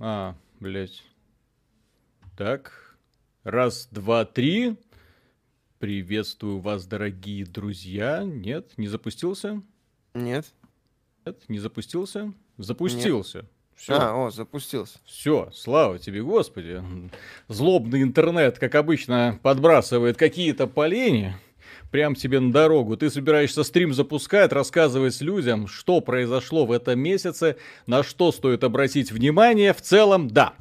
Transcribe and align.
А, 0.00 0.36
блядь. 0.60 1.02
Так. 2.36 2.96
Раз, 3.42 3.88
два, 3.90 4.24
три. 4.24 4.76
Приветствую 5.80 6.60
вас, 6.60 6.86
дорогие 6.86 7.44
друзья. 7.44 8.22
Нет, 8.24 8.72
не 8.76 8.86
запустился? 8.86 9.60
Нет. 10.14 10.46
Нет, 11.24 11.42
не 11.48 11.58
запустился? 11.58 12.32
Запустился. 12.58 13.44
Все. 13.74 13.94
А, 13.94 14.26
о, 14.26 14.30
запустился. 14.30 14.98
Все, 15.04 15.50
слава 15.52 15.98
тебе, 15.98 16.22
Господи. 16.22 16.82
Злобный 17.48 18.02
интернет, 18.02 18.58
как 18.58 18.74
обычно, 18.76 19.38
подбрасывает 19.42 20.16
какие-то 20.16 20.66
поленья 20.66 21.40
прям 21.90 22.14
тебе 22.14 22.40
на 22.40 22.52
дорогу. 22.52 22.96
Ты 22.96 23.10
собираешься 23.10 23.62
стрим 23.64 23.94
запускать, 23.94 24.52
рассказывать 24.52 25.20
людям, 25.20 25.66
что 25.66 26.00
произошло 26.00 26.66
в 26.66 26.72
этом 26.72 26.98
месяце, 26.98 27.56
на 27.86 28.02
что 28.02 28.32
стоит 28.32 28.64
обратить 28.64 29.12
внимание. 29.12 29.72
В 29.72 29.80
целом, 29.80 30.28
да. 30.28 30.54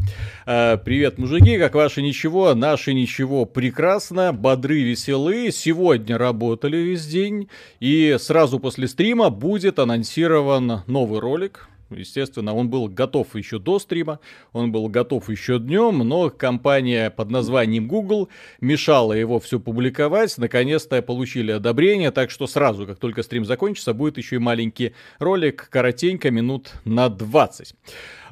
Э, 0.45 0.77
привет, 0.77 1.17
мужики, 1.17 1.57
как 1.57 1.75
ваши 1.75 2.01
ничего? 2.01 2.53
Наши 2.53 2.93
ничего 2.93 3.45
прекрасно, 3.45 4.33
бодры, 4.33 4.81
веселы. 4.81 5.51
Сегодня 5.51 6.17
работали 6.17 6.77
весь 6.77 7.05
день. 7.05 7.49
И 7.79 8.15
сразу 8.19 8.59
после 8.59 8.87
стрима 8.87 9.29
будет 9.29 9.79
анонсирован 9.79 10.83
новый 10.87 11.19
ролик 11.19 11.67
Естественно, 11.89 12.53
он 12.53 12.69
был 12.69 12.87
готов 12.87 13.35
еще 13.35 13.59
до 13.59 13.79
стрима, 13.79 14.19
он 14.51 14.71
был 14.71 14.87
готов 14.89 15.29
еще 15.29 15.59
днем, 15.59 15.99
но 15.99 16.29
компания 16.29 17.09
под 17.09 17.29
названием 17.29 17.87
Google 17.87 18.29
мешала 18.59 19.13
его 19.13 19.39
все 19.39 19.59
публиковать. 19.59 20.37
Наконец-то 20.37 21.01
получили 21.01 21.51
одобрение, 21.51 22.11
так 22.11 22.29
что 22.29 22.47
сразу, 22.47 22.85
как 22.85 22.99
только 22.99 23.23
стрим 23.23 23.45
закончится, 23.45 23.93
будет 23.93 24.17
еще 24.17 24.35
и 24.35 24.39
маленький 24.39 24.93
ролик, 25.19 25.69
коротенько, 25.69 26.29
минут 26.31 26.71
на 26.85 27.09
20. 27.09 27.73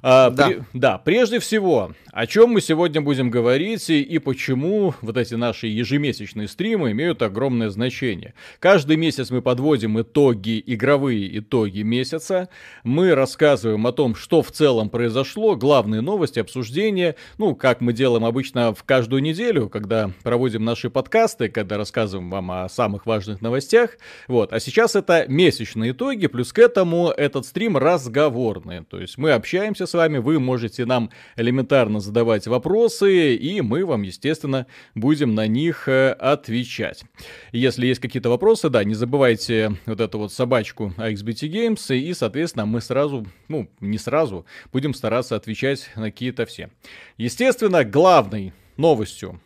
А, 0.08 0.30
да. 0.30 0.48
При, 0.50 0.62
да, 0.74 0.98
прежде 1.00 1.40
всего, 1.40 1.94
о 2.14 2.28
чем 2.28 2.52
мы 2.52 2.62
сегодня 2.62 3.02
будем 3.02 3.32
говорить 3.32 3.90
и, 3.90 4.04
и 4.04 4.20
почему 4.20 4.94
вот 5.02 5.18
эти 5.18 5.34
наши 5.34 5.66
ежемесячные 5.66 6.48
стримы 6.48 6.92
имеют 6.92 7.24
огромное 7.24 7.72
значение. 7.72 8.36
Каждый 8.60 8.98
месяц 8.98 9.32
мы 9.32 9.42
подводим 9.42 10.00
итоги, 10.00 10.62
игровые 10.64 11.40
итоги 11.40 11.82
месяца. 11.82 12.50
Мы 12.84 13.16
рассказываем 13.16 13.88
о 13.88 13.94
том, 13.94 14.14
что 14.14 14.44
в 14.44 14.52
целом 14.52 14.92
произошло, 14.92 15.56
главные 15.56 16.02
новости, 16.02 16.38
обсуждения. 16.38 17.16
Ну, 17.40 17.56
как 17.56 17.82
мы 17.82 17.92
делаем 17.92 18.26
обычно 18.26 18.76
в 18.76 18.84
каждую 18.84 19.24
неделю, 19.24 19.70
когда 19.70 20.12
проводим 20.22 20.64
наши 20.64 20.92
подкасты, 20.92 21.50
когда 21.50 21.78
рассказываем 21.78 22.30
вам 22.30 22.52
о 22.52 22.70
самых 22.70 23.08
важных 23.08 23.42
новостях. 23.42 23.98
Вот. 24.28 24.54
А 24.54 24.60
сейчас 24.60 24.96
это 24.96 25.26
месячные 25.28 25.94
итоги, 25.94 26.28
плюс 26.28 26.54
к 26.54 26.60
этому 26.60 27.10
этот 27.10 27.48
стрим 27.48 27.76
разговорный. 27.76 28.86
То 28.86 29.02
есть 29.02 29.18
мы 29.18 29.32
общаемся 29.32 29.88
с 29.88 29.95
вами, 29.96 30.20
вы 30.20 30.40
можете 30.40 30.86
нам 30.86 31.10
элементарно 31.36 32.00
задавать 32.00 32.46
вопросы, 32.46 33.36
и 33.36 33.62
мы 33.62 33.86
вам, 33.86 34.04
естественно, 34.04 34.68
будем 34.94 35.34
на 35.34 35.48
них 35.48 35.88
э, 35.88 36.12
отвечать. 36.12 37.04
Если 37.52 37.88
есть 37.88 38.00
какие-то 38.00 38.30
вопросы, 38.30 38.70
да, 38.70 38.84
не 38.84 38.94
забывайте 38.94 39.78
вот 39.88 40.00
эту 40.00 40.20
вот 40.20 40.32
собачку 40.32 40.94
XBT 40.98 41.50
Games, 41.50 41.96
и, 41.98 42.14
соответственно, 42.14 42.68
мы 42.68 42.82
сразу, 42.82 43.26
ну, 43.48 43.68
не 43.80 43.98
сразу, 43.98 44.46
будем 44.72 44.94
стараться 44.94 45.36
отвечать 45.36 45.90
на 45.96 46.12
какие-то 46.12 46.46
все. 46.46 46.70
Естественно, 47.18 47.84
главной 47.84 48.54
новостью 48.78 49.42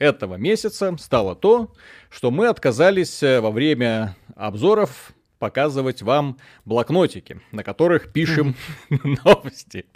этого 0.00 0.34
месяца 0.36 0.96
стало 0.98 1.36
то, 1.36 1.72
что 2.08 2.30
мы 2.30 2.48
отказались 2.48 3.22
э, 3.22 3.40
во 3.40 3.50
время 3.50 4.16
обзоров 4.34 5.12
показывать 5.40 6.02
вам 6.02 6.38
блокнотики, 6.64 7.40
на 7.50 7.64
которых 7.64 8.12
пишем 8.12 8.54
новости. 9.24 9.86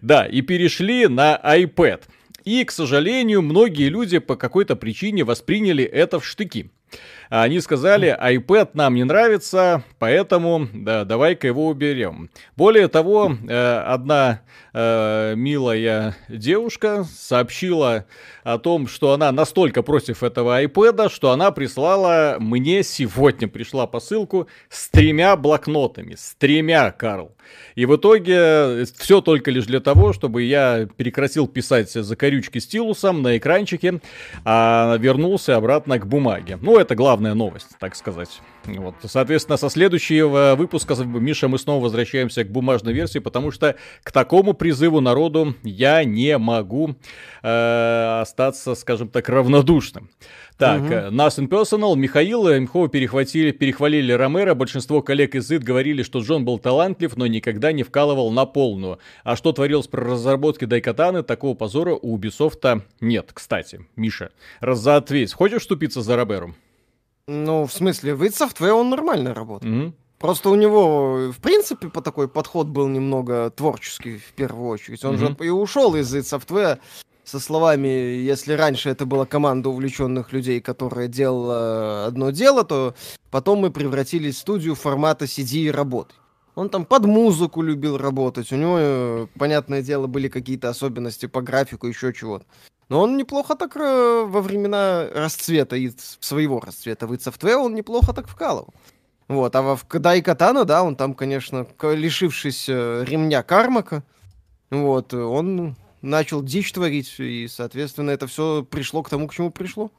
Да, 0.00 0.24
и 0.24 0.40
перешли 0.40 1.08
на 1.08 1.38
iPad. 1.44 2.04
И, 2.44 2.64
к 2.64 2.70
сожалению, 2.70 3.42
многие 3.42 3.90
люди 3.90 4.20
по 4.20 4.36
какой-то 4.36 4.76
причине 4.76 5.24
восприняли 5.24 5.84
это 5.84 6.18
в 6.20 6.24
штыки. 6.24 6.70
Они 7.28 7.60
сказали, 7.60 8.16
iPad 8.20 8.70
нам 8.74 8.94
не 8.94 9.04
нравится, 9.04 9.82
поэтому 9.98 10.68
да, 10.72 11.04
давай-ка 11.04 11.46
его 11.46 11.66
уберем. 11.68 12.30
Более 12.56 12.88
того, 12.88 13.36
э, 13.48 13.78
одна 13.86 14.40
э, 14.72 15.34
милая 15.36 16.16
девушка 16.28 17.04
сообщила 17.04 18.06
о 18.44 18.58
том, 18.58 18.88
что 18.88 19.12
она 19.12 19.30
настолько 19.30 19.82
против 19.82 20.22
этого 20.22 20.62
iPad, 20.64 21.12
что 21.12 21.30
она 21.30 21.50
прислала 21.50 22.36
мне 22.38 22.82
сегодня, 22.82 23.46
пришла 23.46 23.86
посылку 23.86 24.48
с 24.70 24.88
тремя 24.88 25.36
блокнотами, 25.36 26.14
с 26.14 26.34
тремя, 26.38 26.90
Карл. 26.92 27.32
И 27.74 27.86
в 27.86 27.96
итоге 27.96 28.84
все 28.98 29.20
только 29.20 29.50
лишь 29.50 29.66
для 29.66 29.80
того, 29.80 30.12
чтобы 30.12 30.42
я 30.42 30.88
прекратил 30.96 31.46
писать 31.46 31.90
закорючки 31.90 32.58
стилусом 32.58 33.22
на 33.22 33.38
экранчике, 33.38 34.00
а 34.44 34.96
вернулся 34.98 35.56
обратно 35.56 35.98
к 35.98 36.06
бумаге. 36.06 36.58
Ну, 36.60 36.78
это 36.78 36.94
главная 37.18 37.34
новость, 37.34 37.70
так 37.80 37.96
сказать. 37.96 38.40
Вот. 38.64 38.94
Соответственно, 39.04 39.56
со 39.56 39.68
следующего 39.70 40.54
выпуска, 40.56 40.94
Миша, 40.94 41.48
мы 41.48 41.58
снова 41.58 41.82
возвращаемся 41.82 42.44
к 42.44 42.50
бумажной 42.50 42.92
версии, 42.92 43.18
потому 43.18 43.50
что 43.50 43.74
к 44.04 44.12
такому 44.12 44.54
призыву 44.54 45.00
народу 45.00 45.54
я 45.64 46.04
не 46.04 46.38
могу 46.38 46.94
э, 47.42 48.20
остаться, 48.20 48.76
скажем 48.76 49.08
так, 49.08 49.28
равнодушным. 49.28 50.10
Так, 50.58 50.82
угу. 50.82 51.14
Нас 51.14 51.38
in 51.38 51.48
Personal, 51.48 51.96
Михаил 51.96 52.48
и 52.48 52.58
Мхова 52.58 52.88
перехватили, 52.88 53.52
перехвалили 53.52 54.12
Ромера. 54.12 54.54
Большинство 54.54 55.02
коллег 55.02 55.36
из 55.36 55.50
ИД 55.50 55.62
говорили, 55.62 56.02
что 56.02 56.18
Джон 56.18 56.44
был 56.44 56.58
талантлив, 56.58 57.16
но 57.16 57.26
никогда 57.28 57.70
не 57.70 57.84
вкалывал 57.84 58.32
на 58.32 58.44
полную. 58.44 58.98
А 59.22 59.36
что 59.36 59.52
творилось 59.52 59.86
при 59.86 60.00
разработке 60.00 60.66
Дайкатаны, 60.66 61.22
такого 61.22 61.54
позора 61.54 61.94
у 61.94 62.18
Ubisoft 62.18 62.82
нет. 63.00 63.30
Кстати, 63.32 63.86
Миша, 63.94 64.30
разоответь, 64.60 65.32
хочешь 65.32 65.62
вступиться 65.62 66.02
за 66.02 66.16
Ромером? 66.16 66.56
Ну, 67.28 67.66
в 67.66 67.72
смысле, 67.72 68.14
в 68.14 68.22
id 68.22 68.30
Software 68.30 68.70
он 68.70 68.88
нормально 68.88 69.34
работает. 69.34 69.72
Mm-hmm. 69.72 69.92
Просто 70.18 70.48
у 70.48 70.56
него, 70.56 71.30
в 71.30 71.38
принципе, 71.40 71.88
по 71.88 72.00
такой 72.00 72.26
подход 72.26 72.66
был 72.66 72.88
немного 72.88 73.50
творческий 73.50 74.16
в 74.16 74.32
первую 74.32 74.68
очередь. 74.70 75.04
Он 75.04 75.14
mm-hmm. 75.14 75.38
же 75.38 75.46
и 75.46 75.50
ушел 75.50 75.94
из 75.94 76.12
id 76.12 76.22
Software 76.22 76.78
со 77.24 77.38
словами, 77.38 77.86
если 77.86 78.54
раньше 78.54 78.88
это 78.88 79.04
была 79.04 79.26
команда 79.26 79.68
увлеченных 79.68 80.32
людей, 80.32 80.62
которая 80.62 81.06
делала 81.06 82.06
одно 82.06 82.30
дело, 82.30 82.64
то 82.64 82.94
потом 83.30 83.58
мы 83.58 83.70
превратились 83.70 84.36
в 84.36 84.38
студию 84.38 84.74
формата 84.74 85.26
CD 85.26 85.66
и 85.66 85.70
работы. 85.70 86.14
Он 86.54 86.70
там 86.70 86.86
под 86.86 87.04
музыку 87.04 87.60
любил 87.60 87.98
работать, 87.98 88.50
у 88.50 88.56
него, 88.56 89.28
понятное 89.38 89.82
дело, 89.82 90.06
были 90.06 90.28
какие-то 90.28 90.70
особенности 90.70 91.26
по 91.26 91.42
графику, 91.42 91.86
еще 91.86 92.12
чего-то. 92.14 92.46
Но 92.88 93.00
он 93.00 93.16
неплохо 93.16 93.54
так 93.54 93.76
э, 93.76 94.24
во 94.26 94.40
времена 94.40 95.08
расцвета, 95.12 95.76
и 95.76 95.90
своего 96.20 96.60
расцвета 96.60 97.06
в 97.06 97.12
Software 97.12 97.56
он 97.56 97.74
неплохо 97.74 98.12
так 98.12 98.28
вкалывал. 98.28 98.72
Вот, 99.28 99.54
а 99.54 99.76
в 99.76 99.84
Кадай 99.84 100.22
Катана, 100.22 100.64
да, 100.64 100.82
он 100.82 100.96
там, 100.96 101.14
конечно, 101.14 101.66
лишившись 101.82 102.66
э, 102.68 103.04
ремня 103.06 103.42
Кармака, 103.42 104.02
вот, 104.70 105.12
он 105.12 105.76
начал 106.00 106.42
дичь 106.42 106.72
творить, 106.72 107.14
и, 107.18 107.46
соответственно, 107.48 108.10
это 108.10 108.26
все 108.26 108.64
пришло 108.64 109.02
к 109.02 109.10
тому, 109.10 109.28
к 109.28 109.34
чему 109.34 109.50
пришло. 109.50 109.90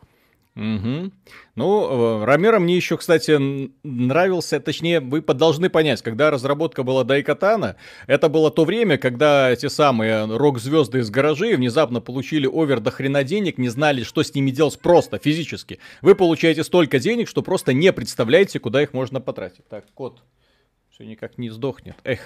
Угу. 0.59 1.12
Ну, 1.56 2.22
э, 2.22 2.25
Ромеро 2.25 2.59
мне 2.59 2.75
еще, 2.75 2.97
кстати, 2.97 3.72
нравился, 3.84 4.59
точнее, 4.59 5.00
вы 5.00 5.22
должны 5.22 5.70
понять, 5.70 6.02
когда 6.02 6.31
разработка 6.31 6.84
была 6.84 7.06
Дайкатана, 7.06 7.78
это 8.08 8.28
было 8.28 8.52
то 8.52 8.66
время, 8.66 8.98
когда 8.98 9.56
те 9.56 9.69
самые 9.69 10.25
рок-звезды 10.25 11.00
из 11.00 11.09
гаражей 11.09 11.56
внезапно 11.56 12.02
получили 12.02 12.46
овер 12.46 12.81
до 12.81 12.92
хрена 12.92 13.24
денег, 13.24 13.58
не 13.58 13.69
знали, 13.69 14.03
что 14.03 14.22
с 14.22 14.36
ними 14.36 14.52
делать 14.52 14.78
просто, 14.80 15.18
физически. 15.18 15.80
Вы 16.02 16.14
получаете 16.14 16.66
столько 16.66 17.00
денег, 17.00 17.30
что 17.30 17.42
просто 17.42 17.72
не 17.72 17.94
представляете, 17.94 18.59
куда 18.59 18.84
их 18.84 18.94
можно 18.94 19.22
потратить. 19.22 19.66
Так, 19.69 19.86
кот 19.94 20.22
все 21.00 21.08
никак 21.08 21.38
не 21.38 21.50
сдохнет. 21.50 21.96
Эх. 22.04 22.20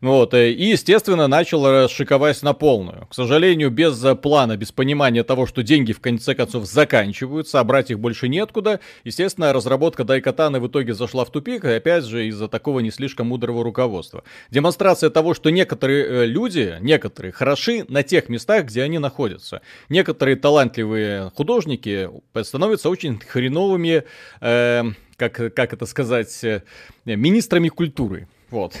Вот, 0.00 0.32
э, 0.32 0.50
и, 0.50 0.70
естественно, 0.70 1.26
начал 1.26 1.68
расшиковать 1.68 2.42
на 2.42 2.54
полную. 2.54 3.06
К 3.10 3.14
сожалению, 3.14 3.70
без 3.70 4.02
плана, 4.22 4.56
без 4.56 4.72
понимания 4.72 5.22
того, 5.24 5.44
что 5.44 5.62
деньги 5.62 5.92
в 5.92 6.00
конце 6.00 6.34
концов 6.34 6.64
заканчиваются, 6.64 7.60
а 7.60 7.64
брать 7.64 7.90
их 7.90 8.00
больше 8.00 8.28
неоткуда, 8.28 8.80
естественно, 9.04 9.52
разработка 9.52 10.04
Дайкатаны 10.04 10.58
в 10.58 10.68
итоге 10.68 10.94
зашла 10.94 11.26
в 11.26 11.30
тупик, 11.30 11.66
и 11.66 11.72
опять 11.72 12.04
же 12.04 12.26
из-за 12.28 12.48
такого 12.48 12.80
не 12.80 12.90
слишком 12.90 13.26
мудрого 13.26 13.62
руководства. 13.62 14.24
Демонстрация 14.50 15.10
того, 15.10 15.34
что 15.34 15.50
некоторые 15.50 16.06
э, 16.06 16.24
люди, 16.24 16.78
некоторые 16.80 17.30
хороши 17.30 17.84
на 17.88 18.02
тех 18.02 18.30
местах, 18.30 18.64
где 18.64 18.84
они 18.84 18.98
находятся. 18.98 19.60
Некоторые 19.90 20.36
талантливые 20.36 21.30
художники 21.34 22.08
становятся 22.42 22.88
очень 22.88 23.20
хреновыми 23.20 24.04
э, 24.40 24.84
как, 25.16 25.54
как 25.54 25.72
это 25.72 25.86
сказать, 25.86 26.44
э, 26.44 26.62
министрами 27.04 27.68
культуры. 27.68 28.28
Вот. 28.50 28.74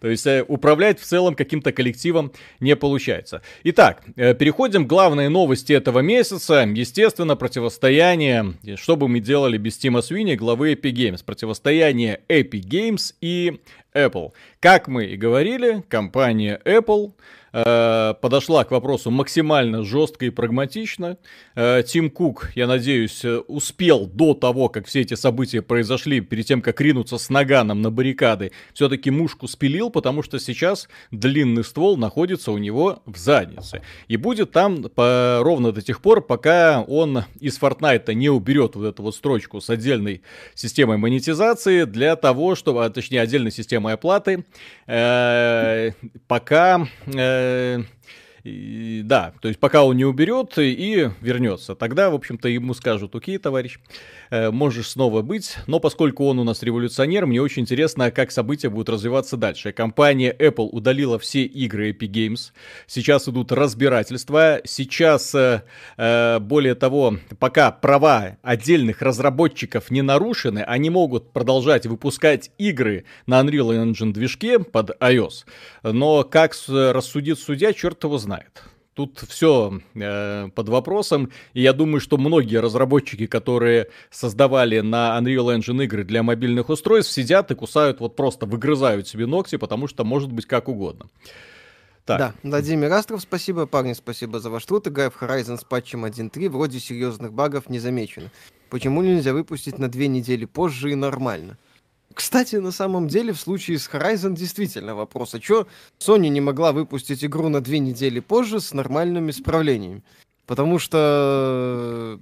То 0.00 0.08
есть 0.08 0.26
э, 0.26 0.44
управлять 0.46 1.00
в 1.00 1.04
целом 1.04 1.34
каким-то 1.34 1.72
коллективом 1.72 2.32
не 2.60 2.76
получается. 2.76 3.42
Итак, 3.64 4.02
э, 4.16 4.34
переходим 4.34 4.84
к 4.84 4.88
главной 4.88 5.28
новости 5.28 5.72
этого 5.72 6.00
месяца. 6.00 6.68
Естественно, 6.74 7.36
противостояние, 7.36 8.54
что 8.76 8.96
бы 8.96 9.08
мы 9.08 9.20
делали 9.20 9.56
без 9.56 9.78
Тима 9.78 10.02
Свини, 10.02 10.34
главы 10.34 10.74
Epic 10.74 10.92
Games. 10.92 11.24
Противостояние 11.24 12.20
Epic 12.28 12.68
Games 12.68 13.14
и 13.20 13.60
Apple. 13.94 14.32
Как 14.60 14.88
мы 14.88 15.06
и 15.06 15.16
говорили, 15.16 15.82
компания 15.88 16.60
Apple 16.64 17.12
э, 17.54 18.14
подошла 18.20 18.64
к 18.64 18.72
вопросу 18.72 19.10
максимально 19.10 19.84
жестко 19.84 20.26
и 20.26 20.30
прагматично. 20.30 21.16
Э, 21.54 21.82
Тим 21.86 22.10
Кук, 22.10 22.50
я 22.56 22.66
надеюсь, 22.66 23.24
э, 23.24 23.38
успел 23.46 24.06
до 24.06 24.34
того, 24.34 24.68
как 24.68 24.86
все 24.86 25.02
эти 25.02 25.14
события 25.14 25.62
произошли, 25.62 26.20
перед 26.20 26.46
тем, 26.46 26.60
как 26.60 26.80
ринуться 26.80 27.16
с 27.16 27.30
наганом 27.30 27.80
на 27.80 27.90
баррикады, 27.90 28.50
все-таки 28.72 29.10
мушку 29.10 29.46
спилил, 29.46 29.90
потому 29.90 30.22
что 30.22 30.38
сейчас 30.40 30.88
длинный 31.12 31.62
ствол 31.62 31.96
находится 31.96 32.50
у 32.50 32.58
него 32.58 33.02
в 33.06 33.16
заднице. 33.16 33.82
И 34.08 34.16
будет 34.16 34.50
там 34.50 34.82
по, 34.82 35.38
ровно 35.42 35.70
до 35.72 35.80
тех 35.80 36.00
пор, 36.02 36.22
пока 36.22 36.82
он 36.82 37.24
из 37.38 37.58
Fortnite 37.58 38.12
не 38.14 38.28
уберет 38.28 38.74
вот 38.74 38.86
эту 38.86 39.02
вот 39.04 39.14
строчку 39.14 39.60
с 39.60 39.70
отдельной 39.70 40.22
системой 40.54 40.96
монетизации 40.96 41.84
для 41.84 42.16
того, 42.16 42.56
чтобы, 42.56 42.84
а, 42.84 42.90
точнее, 42.90 43.20
отдельной 43.20 43.52
системой 43.52 43.94
оплаты, 43.94 44.44
пока... 46.26 46.88
ale 47.44 47.84
да, 48.44 49.32
то 49.40 49.48
есть 49.48 49.58
пока 49.58 49.84
он 49.84 49.96
не 49.96 50.04
уберет 50.04 50.58
и 50.58 51.08
вернется, 51.22 51.74
тогда, 51.74 52.10
в 52.10 52.14
общем-то, 52.14 52.46
ему 52.48 52.74
скажут, 52.74 53.14
окей, 53.14 53.38
товарищ, 53.38 53.78
э, 54.28 54.50
можешь 54.50 54.88
снова 54.90 55.22
быть, 55.22 55.56
но 55.66 55.80
поскольку 55.80 56.26
он 56.26 56.38
у 56.38 56.44
нас 56.44 56.62
революционер, 56.62 57.24
мне 57.24 57.40
очень 57.40 57.62
интересно, 57.62 58.10
как 58.10 58.30
события 58.30 58.68
будут 58.68 58.90
развиваться 58.90 59.38
дальше. 59.38 59.72
Компания 59.72 60.30
Apple 60.38 60.68
удалила 60.70 61.18
все 61.18 61.44
игры 61.44 61.92
Epic 61.92 62.10
Games, 62.10 62.52
сейчас 62.86 63.28
идут 63.28 63.50
разбирательства, 63.50 64.60
сейчас, 64.64 65.34
э, 65.34 65.62
э, 65.96 66.38
более 66.38 66.74
того, 66.74 67.16
пока 67.38 67.70
права 67.72 68.36
отдельных 68.42 69.00
разработчиков 69.00 69.90
не 69.90 70.02
нарушены, 70.02 70.58
они 70.58 70.90
могут 70.90 71.32
продолжать 71.32 71.86
выпускать 71.86 72.50
игры 72.58 73.06
на 73.26 73.40
Unreal 73.40 73.70
Engine 73.90 74.12
движке 74.12 74.58
под 74.58 74.90
iOS, 75.00 75.46
но 75.82 76.24
как 76.24 76.54
рассудит 76.68 77.38
судья, 77.38 77.72
черт 77.72 78.04
его 78.04 78.18
знает 78.18 78.33
знает. 78.34 78.62
Тут 78.94 79.18
все 79.28 79.80
э, 79.96 80.48
под 80.54 80.68
вопросом, 80.68 81.30
и 81.52 81.62
я 81.62 81.72
думаю, 81.72 82.00
что 82.00 82.16
многие 82.16 82.60
разработчики, 82.60 83.26
которые 83.26 83.88
создавали 84.10 84.80
на 84.80 85.18
Unreal 85.20 85.56
Engine 85.56 85.82
игры 85.84 86.04
для 86.04 86.22
мобильных 86.22 86.68
устройств, 86.68 87.12
сидят 87.12 87.50
и 87.50 87.56
кусают, 87.56 87.98
вот 87.98 88.14
просто 88.14 88.46
выгрызают 88.46 89.08
себе 89.08 89.26
ногти, 89.26 89.56
потому 89.56 89.88
что 89.88 90.04
может 90.04 90.30
быть 90.30 90.46
как 90.46 90.68
угодно. 90.68 91.06
Так. 92.04 92.18
Да, 92.18 92.34
Владимир 92.44 92.92
Астров, 92.92 93.22
спасибо. 93.22 93.66
Парни, 93.66 93.94
спасибо 93.94 94.38
за 94.38 94.50
ваш 94.50 94.64
труд. 94.66 94.86
Играя 94.86 95.10
в 95.10 95.20
Horizon 95.20 95.58
с 95.58 95.64
патчем 95.64 96.04
1.3, 96.04 96.48
вроде 96.50 96.78
серьезных 96.78 97.32
багов 97.32 97.68
не 97.70 97.80
замечено. 97.80 98.30
Почему 98.68 99.02
нельзя 99.02 99.32
выпустить 99.32 99.78
на 99.78 99.88
две 99.88 100.06
недели 100.06 100.44
позже 100.44 100.92
и 100.92 100.94
нормально? 100.94 101.56
Кстати, 102.14 102.56
на 102.56 102.70
самом 102.70 103.08
деле, 103.08 103.32
в 103.32 103.40
случае 103.40 103.78
с 103.78 103.88
Horizon 103.88 104.34
действительно 104.34 104.94
вопрос, 104.94 105.34
а 105.34 105.40
что 105.40 105.66
Sony 105.98 106.28
не 106.28 106.40
могла 106.40 106.72
выпустить 106.72 107.24
игру 107.24 107.48
на 107.48 107.60
две 107.60 107.80
недели 107.80 108.20
позже 108.20 108.60
с 108.60 108.72
нормальными 108.72 109.32
исправлениями? 109.32 110.02
Потому 110.46 110.78
что, 110.78 112.20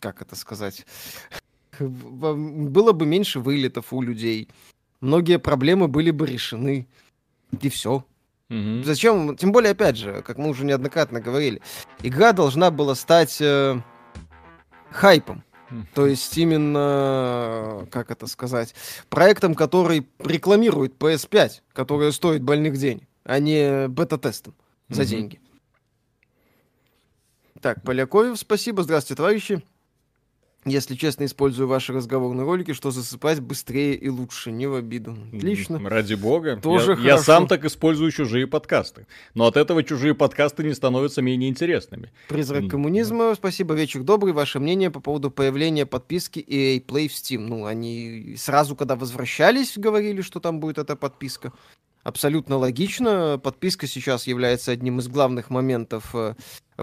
как 0.00 0.22
это 0.22 0.34
сказать, 0.34 0.84
было 1.78 2.92
бы 2.92 3.06
меньше 3.06 3.38
вылетов 3.38 3.92
у 3.92 4.02
людей, 4.02 4.48
многие 5.00 5.38
проблемы 5.38 5.86
были 5.86 6.10
бы 6.10 6.26
решены, 6.26 6.88
и 7.60 7.68
все. 7.68 8.04
Mm-hmm. 8.50 8.84
Зачем? 8.84 9.36
Тем 9.36 9.52
более, 9.52 9.72
опять 9.72 9.96
же, 9.96 10.22
как 10.22 10.38
мы 10.38 10.48
уже 10.48 10.64
неоднократно 10.64 11.20
говорили, 11.20 11.60
игра 12.02 12.32
должна 12.32 12.70
была 12.70 12.94
стать 12.94 13.38
э, 13.40 13.80
хайпом. 14.90 15.42
То 15.94 16.06
есть 16.06 16.36
именно, 16.38 17.86
как 17.90 18.10
это 18.10 18.26
сказать, 18.26 18.74
проектом, 19.08 19.54
который 19.54 20.06
рекламирует 20.18 20.96
PS5, 20.96 21.62
который 21.72 22.12
стоит 22.12 22.42
больных 22.42 22.76
денег, 22.76 23.08
а 23.24 23.38
не 23.38 23.88
бета-тестом 23.88 24.54
за 24.88 25.04
деньги. 25.04 25.40
Так, 27.60 27.82
Поляковев, 27.82 28.38
спасибо. 28.38 28.82
Здравствуйте, 28.82 29.16
товарищи. 29.16 29.62
Если 30.66 30.96
честно, 30.96 31.24
использую 31.24 31.68
ваши 31.68 31.92
разговорные 31.92 32.44
ролики, 32.44 32.72
что 32.72 32.90
засыпать 32.90 33.38
быстрее 33.38 33.94
и 33.94 34.08
лучше, 34.08 34.50
не 34.50 34.66
в 34.66 34.74
обиду. 34.74 35.16
Отлично. 35.32 35.78
Ради 35.88 36.14
бога. 36.14 36.56
Тоже 36.56 36.92
я, 36.98 37.12
я 37.12 37.18
сам 37.18 37.46
так 37.46 37.64
использую 37.64 38.10
чужие 38.10 38.48
подкасты. 38.48 39.06
Но 39.34 39.46
от 39.46 39.56
этого 39.56 39.84
чужие 39.84 40.14
подкасты 40.14 40.64
не 40.64 40.74
становятся 40.74 41.22
менее 41.22 41.48
интересными. 41.50 42.10
Призрак 42.28 42.68
коммунизма, 42.68 43.34
спасибо, 43.36 43.74
вечер 43.74 44.02
добрый. 44.02 44.32
Ваше 44.32 44.58
мнение 44.58 44.90
по 44.90 44.98
поводу 44.98 45.30
появления 45.30 45.86
подписки 45.86 46.40
EA 46.40 46.84
Play 46.84 47.06
в 47.06 47.12
Steam? 47.12 47.46
Ну, 47.46 47.64
они 47.64 48.34
сразу, 48.36 48.74
когда 48.74 48.96
возвращались, 48.96 49.78
говорили, 49.78 50.20
что 50.20 50.40
там 50.40 50.58
будет 50.58 50.78
эта 50.78 50.96
подписка 50.96 51.52
абсолютно 52.06 52.56
логично. 52.56 53.40
Подписка 53.42 53.86
сейчас 53.88 54.26
является 54.28 54.70
одним 54.70 55.00
из 55.00 55.08
главных 55.08 55.50
моментов 55.50 56.14
э, 56.14 56.34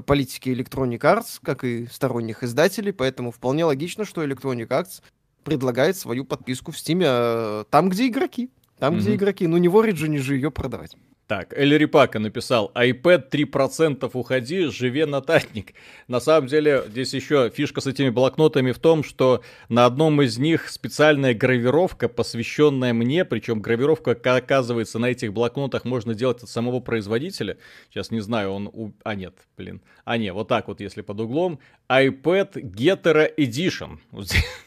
политики 0.06 0.50
Electronic 0.50 1.00
Arts, 1.00 1.40
как 1.42 1.64
и 1.64 1.88
сторонних 1.88 2.44
издателей, 2.44 2.92
поэтому 2.92 3.32
вполне 3.32 3.64
логично, 3.64 4.04
что 4.04 4.24
Electronic 4.24 4.68
Arts 4.68 5.02
предлагает 5.46 5.96
свою 5.96 6.26
подписку 6.26 6.72
в 6.72 6.76
Steam 6.76 7.04
э, 7.06 7.64
там, 7.70 7.90
где 7.90 8.08
игроки. 8.08 8.50
Там, 8.80 8.96
mm-hmm. 8.96 9.00
где 9.00 9.16
игроки. 9.16 9.48
Ну, 9.48 9.58
не 9.58 9.70
в 9.70 9.78
Origin 9.78 10.18
же 10.18 10.36
ее 10.36 10.52
продавать. 10.52 10.98
Так, 11.34 11.52
Эль 11.58 11.88
Пака 11.88 12.20
написал, 12.20 12.72
iPad 12.76 13.32
3% 13.32 14.08
уходи, 14.14 14.66
живе 14.66 15.08
нататник. 15.08 15.74
На 16.08 16.20
самом 16.20 16.48
деле, 16.48 16.84
здесь 16.88 17.16
еще 17.16 17.50
фишка 17.50 17.82
с 17.82 17.88
этими 17.88 18.10
блокнотами 18.10 18.72
в 18.72 18.78
том, 18.78 19.04
что 19.04 19.42
на 19.68 19.88
одном 19.88 20.22
из 20.22 20.38
них 20.38 20.70
специальная 20.70 21.34
гравировка, 21.34 22.08
посвященная 22.08 22.94
мне, 22.94 23.26
причем 23.26 23.64
гравировка, 23.64 24.12
оказывается, 24.12 25.00
на 25.00 25.08
этих 25.08 25.34
блокнотах 25.34 25.86
можно 25.86 26.14
делать 26.14 26.44
от 26.44 26.50
самого 26.50 26.82
производителя. 26.82 27.58
Сейчас 27.90 28.12
не 28.12 28.20
знаю, 28.20 28.52
он... 28.52 28.70
У... 28.72 28.92
А, 29.04 29.16
нет, 29.16 29.34
блин. 29.58 29.82
А, 30.06 30.20
нет, 30.20 30.36
вот 30.36 30.50
так 30.50 30.68
вот, 30.68 30.82
если 30.82 31.02
под 31.02 31.20
углом. 31.20 31.58
iPad 31.90 32.62
Getera 32.62 33.28
Edition. 33.36 33.98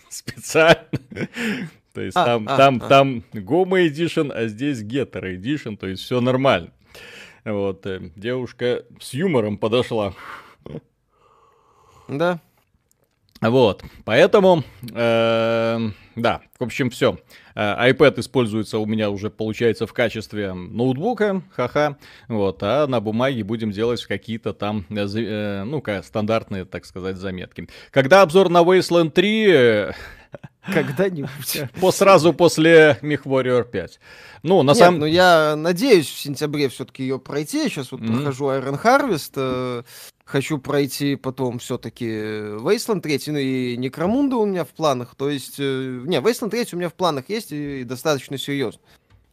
Специально 0.08 0.88
то 1.96 2.02
есть 2.02 2.14
а, 2.14 2.26
там, 2.26 2.46
а, 2.46 2.56
там, 2.58 2.80
а. 2.82 2.88
там 2.88 3.24
Гома 3.32 3.86
Edition, 3.86 4.30
а 4.30 4.48
здесь 4.48 4.82
Гетера 4.82 5.34
Edition, 5.34 5.78
то 5.78 5.86
есть 5.86 6.02
все 6.02 6.20
нормально. 6.20 6.68
Вот, 7.42 7.86
э, 7.86 8.10
девушка 8.16 8.84
с 9.00 9.14
юмором 9.14 9.56
подошла. 9.56 10.12
Да. 12.06 12.38
Вот, 13.40 13.82
поэтому, 14.04 14.62
э, 14.92 15.90
да, 16.16 16.40
в 16.58 16.64
общем, 16.64 16.90
все. 16.90 17.18
Э, 17.54 17.90
iPad 17.90 18.20
используется 18.20 18.78
у 18.78 18.84
меня 18.84 19.08
уже, 19.08 19.30
получается, 19.30 19.86
в 19.86 19.94
качестве 19.94 20.52
ноутбука, 20.52 21.42
ха-ха, 21.52 21.96
вот, 22.28 22.62
а 22.62 22.86
на 22.86 23.00
бумаге 23.00 23.42
будем 23.42 23.70
делать 23.70 24.04
какие-то 24.04 24.52
там, 24.52 24.84
э, 24.90 25.06
э 25.16 25.64
ну, 25.64 25.82
стандартные, 26.02 26.66
так 26.66 26.84
сказать, 26.84 27.16
заметки. 27.16 27.68
Когда 27.90 28.20
обзор 28.20 28.50
на 28.50 28.62
Wasteland 28.62 29.12
3 29.12 29.94
когда-нибудь. 30.72 31.62
По 31.80 31.90
сразу 31.90 32.32
после 32.32 32.98
MechWarrior 33.02 33.64
5. 33.64 34.00
Ну, 34.42 34.62
на 34.62 34.74
самом... 34.74 35.00
ну 35.00 35.06
я 35.06 35.56
надеюсь 35.56 36.06
в 36.08 36.18
сентябре 36.18 36.68
все-таки 36.68 37.02
ее 37.02 37.18
пройти. 37.18 37.64
Я 37.64 37.68
сейчас 37.68 37.92
вот 37.92 38.00
mm-hmm. 38.00 38.16
прохожу 38.16 38.46
Iron 38.50 38.82
Harvest. 38.82 39.32
Э, 39.36 39.82
хочу 40.24 40.58
пройти 40.58 41.16
потом 41.16 41.58
все-таки 41.58 42.06
Wasteland 42.06 43.00
3, 43.00 43.20
ну 43.28 43.38
и 43.38 43.76
Некромунда 43.76 44.36
у 44.36 44.46
меня 44.46 44.64
в 44.64 44.68
планах. 44.68 45.14
То 45.16 45.30
есть, 45.30 45.56
э, 45.58 46.02
не, 46.04 46.18
Wasteland 46.18 46.50
3 46.50 46.66
у 46.72 46.76
меня 46.76 46.88
в 46.88 46.94
планах 46.94 47.24
есть 47.28 47.52
и, 47.52 47.80
и 47.80 47.84
достаточно 47.84 48.38
серьезно 48.38 48.80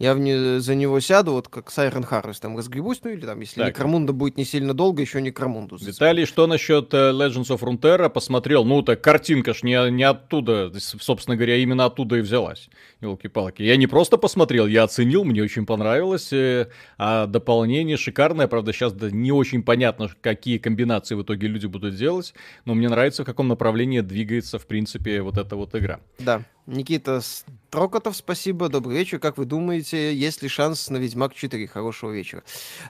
я 0.04 0.14
в 0.14 0.20
не, 0.20 0.60
за 0.60 0.76
него 0.76 1.00
сяду, 1.00 1.32
вот 1.32 1.48
как 1.48 1.72
Сайрен 1.72 2.04
Харрис, 2.04 2.40
там 2.42 2.58
разгребусь, 2.58 3.00
ну 3.04 3.12
или 3.12 3.26
там, 3.26 3.40
если 3.40 3.62
так. 3.62 3.70
Некромунда 3.70 4.12
будет 4.12 4.36
не 4.36 4.44
сильно 4.44 4.74
долго, 4.74 5.02
еще 5.02 5.22
Некромунду. 5.22 5.78
Виталий, 5.78 6.26
что 6.26 6.46
насчет 6.46 6.94
uh, 6.94 7.14
Legends 7.14 7.48
of 7.48 7.62
Runeterra? 7.62 8.10
Посмотрел, 8.10 8.66
ну 8.66 8.82
так 8.82 9.02
картинка 9.02 9.54
ж 9.54 9.64
не, 9.64 9.92
не 9.92 10.04
оттуда, 10.04 10.74
собственно 10.78 11.38
говоря, 11.38 11.56
именно 11.56 11.86
оттуда 11.86 12.18
и 12.18 12.22
взялась. 12.22 12.70
Елки-палки. 13.00 13.64
Я 13.64 13.78
не 13.78 13.88
просто 13.88 14.18
посмотрел, 14.18 14.68
я 14.68 14.84
оценил, 14.84 15.24
мне 15.24 15.42
очень 15.42 15.66
понравилось. 15.66 16.34
Э, 16.34 16.68
а 16.98 17.26
дополнение 17.26 17.96
шикарное, 17.96 18.48
правда, 18.48 18.74
сейчас 18.74 18.94
не 19.00 19.32
очень 19.32 19.64
понятно, 19.64 20.10
какие 20.20 20.58
комбинации 20.58 21.16
в 21.16 21.24
итоге 21.24 21.48
люди 21.48 21.68
будут 21.68 21.96
делать, 21.96 22.34
но 22.66 22.74
мне 22.74 22.90
нравится, 22.90 23.24
в 23.24 23.26
каком 23.26 23.48
направлении 23.48 24.02
двигается, 24.02 24.60
в 24.60 24.68
принципе, 24.68 25.22
вот 25.22 25.38
эта 25.38 25.56
вот 25.56 25.74
игра. 25.76 26.02
Да. 26.20 26.44
Никита 26.66 27.22
Строкотов, 27.22 28.16
спасибо, 28.16 28.70
добрый 28.70 28.98
вечер. 28.98 29.20
Как 29.20 29.38
вы 29.38 29.46
думаете, 29.46 30.16
есть 30.16 30.42
ли 30.42 30.48
шанс 30.48 30.90
на 30.90 30.98
Ведьмак 30.98 31.34
4? 31.34 31.68
Хорошего 31.68 32.12
вечера. 32.12 32.44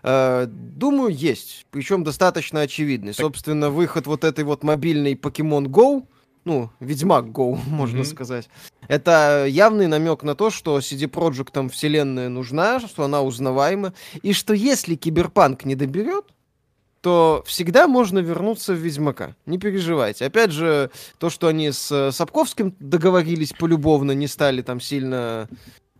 Э, 0.04 0.46
думаю, 0.48 1.12
есть. 1.12 1.66
Причем 1.72 2.04
достаточно 2.04 2.62
очевидный. 2.62 3.14
Собственно, 3.14 3.72
выход 3.72 4.06
вот 4.06 4.24
этой 4.24 4.44
вот 4.44 4.64
мобильной 4.64 5.16
Pokemon 5.16 5.66
Go, 5.66 6.06
ну, 6.46 6.70
Ведьмак 6.80 7.26
Go, 7.26 7.58
можно 7.68 8.02
mm-hmm. 8.02 8.06
сказать. 8.06 8.50
Это 8.88 9.46
явный 9.50 9.88
намек 9.88 10.22
на 10.24 10.36
то, 10.36 10.52
что 10.52 10.78
CD 10.78 11.10
Projekt 11.10 11.50
там 11.52 11.70
вселенная 11.70 12.30
нужна, 12.30 12.80
что 12.80 13.04
она 13.04 13.24
узнаваема, 13.24 13.94
и 14.22 14.34
что 14.34 14.54
если 14.54 14.96
Киберпанк 14.96 15.66
не 15.66 15.76
доберет, 15.76 16.26
то 17.04 17.44
всегда 17.46 17.90
можно 17.90 18.20
вернуться 18.20 18.72
в 18.72 18.78
Ведьмака. 18.78 19.36
Не 19.46 19.58
переживайте. 19.58 20.26
Опять 20.26 20.52
же, 20.52 20.90
то, 21.18 21.30
что 21.30 21.48
они 21.48 21.70
с 21.70 22.12
Сапковским 22.14 22.74
договорились 22.80 23.52
полюбовно, 23.52 24.14
не 24.14 24.28
стали 24.28 24.62
там 24.62 24.80
сильно 24.80 25.50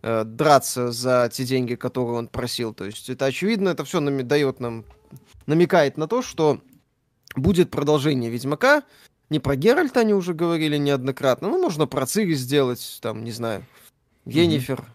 э, 0.00 0.24
драться 0.24 0.92
за 0.92 1.28
те 1.30 1.44
деньги, 1.44 1.74
которые 1.74 2.16
он 2.16 2.28
просил. 2.28 2.72
То 2.72 2.86
есть 2.86 3.10
это 3.10 3.26
очевидно, 3.26 3.68
это 3.68 3.84
все 3.84 4.00
нам, 4.00 4.26
дает 4.26 4.60
нам, 4.60 4.86
намекает 5.44 5.98
на 5.98 6.08
то, 6.08 6.22
что 6.22 6.62
будет 7.36 7.70
продолжение 7.70 8.30
Ведьмака. 8.30 8.82
Не 9.28 9.40
про 9.40 9.56
Геральта 9.56 10.00
они 10.00 10.14
уже 10.14 10.32
говорили 10.32 10.78
неоднократно. 10.78 11.48
Ну, 11.48 11.60
можно 11.60 11.86
про 11.86 12.06
Цири 12.06 12.32
сделать, 12.32 12.98
там, 13.02 13.24
не 13.24 13.30
знаю, 13.30 13.66
Енифер. 14.24 14.78
Mm-hmm 14.78 14.93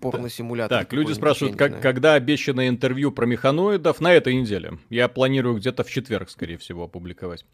порно-симулятор. 0.00 0.78
Так, 0.78 0.92
люди 0.92 1.12
спрашивают, 1.12 1.56
как, 1.56 1.80
когда 1.80 2.14
обещанное 2.14 2.68
интервью 2.68 3.12
про 3.12 3.26
механоидов 3.26 4.00
на 4.00 4.12
этой 4.12 4.34
неделе. 4.34 4.78
Я 4.90 5.08
планирую 5.08 5.56
где-то 5.56 5.84
в 5.84 5.90
четверг, 5.90 6.30
скорее 6.30 6.58
всего, 6.58 6.84
опубликовать 6.84 7.44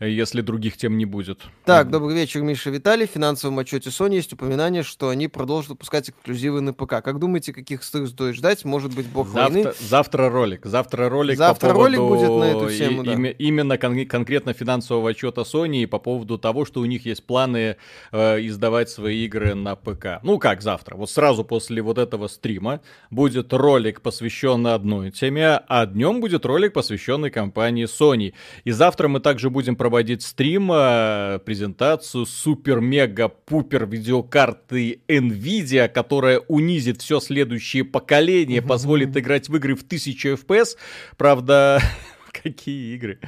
если 0.00 0.40
других 0.40 0.76
тем 0.76 0.96
не 0.96 1.04
будет. 1.04 1.40
Так, 1.64 1.90
добрый 1.90 2.14
вечер, 2.14 2.40
Миша 2.42 2.70
Виталий. 2.70 3.06
В 3.06 3.10
финансовом 3.10 3.58
отчете 3.58 3.90
Sony 3.90 4.14
есть 4.14 4.32
упоминание, 4.32 4.82
что 4.82 5.10
они 5.10 5.28
продолжат 5.28 5.70
выпускать 5.70 6.08
эксклюзивы 6.08 6.60
на 6.62 6.72
ПК. 6.72 7.02
Как 7.02 7.18
думаете, 7.18 7.52
каких 7.52 7.82
стоит 7.82 8.34
ждать? 8.34 8.64
Может 8.64 8.94
быть, 8.94 9.06
бог 9.06 9.28
завтра, 9.28 9.52
войны? 9.52 9.72
Завтра 9.78 10.30
ролик. 10.30 10.64
Завтра 10.64 11.08
ролик 11.08 11.36
завтра 11.36 11.68
по 11.68 11.74
поводу... 11.74 11.96
ролик 11.96 12.00
будет 12.00 12.30
на 12.30 12.44
эту 12.44 12.74
тему, 12.74 13.04
да. 13.04 13.12
Именно 13.12 13.76
кон- 13.76 14.06
конкретно 14.06 14.54
финансового 14.54 15.10
отчета 15.10 15.42
Sony 15.42 15.82
и 15.82 15.86
по 15.86 15.98
поводу 15.98 16.38
того, 16.38 16.64
что 16.64 16.80
у 16.80 16.86
них 16.86 17.04
есть 17.04 17.26
планы 17.26 17.76
э, 18.10 18.46
издавать 18.46 18.88
свои 18.88 19.24
игры 19.26 19.54
на 19.54 19.76
ПК. 19.76 20.22
Ну 20.22 20.38
как 20.38 20.62
завтра? 20.62 20.96
Вот 20.96 21.10
сразу 21.10 21.44
после 21.44 21.82
вот 21.82 21.98
этого 21.98 22.28
стрима 22.28 22.80
будет 23.10 23.52
ролик, 23.52 24.00
посвященный 24.00 24.74
одной 24.74 25.10
теме, 25.10 25.60
а 25.68 25.84
днем 25.84 26.20
будет 26.20 26.46
ролик, 26.46 26.72
посвященный 26.72 27.30
компании 27.30 27.84
Sony. 27.84 28.32
И 28.64 28.70
завтра 28.70 29.08
мы 29.08 29.20
также 29.20 29.50
будем 29.50 29.76
проводить 29.76 29.89
проводить 29.90 30.22
стрим, 30.22 30.70
э, 30.72 31.40
презентацию 31.44 32.24
супер-мега-пупер 32.24 33.86
видеокарты 33.86 35.00
NVIDIA, 35.08 35.88
которая 35.88 36.38
унизит 36.38 37.02
все 37.02 37.18
следующее 37.18 37.82
поколение, 37.82 38.62
позволит 38.62 39.16
играть 39.16 39.48
в 39.48 39.56
игры 39.56 39.74
в 39.74 39.82
1000 39.82 40.34
FPS. 40.34 40.76
Правда, 41.16 41.82
Какие 42.32 42.94
игры? 42.94 43.18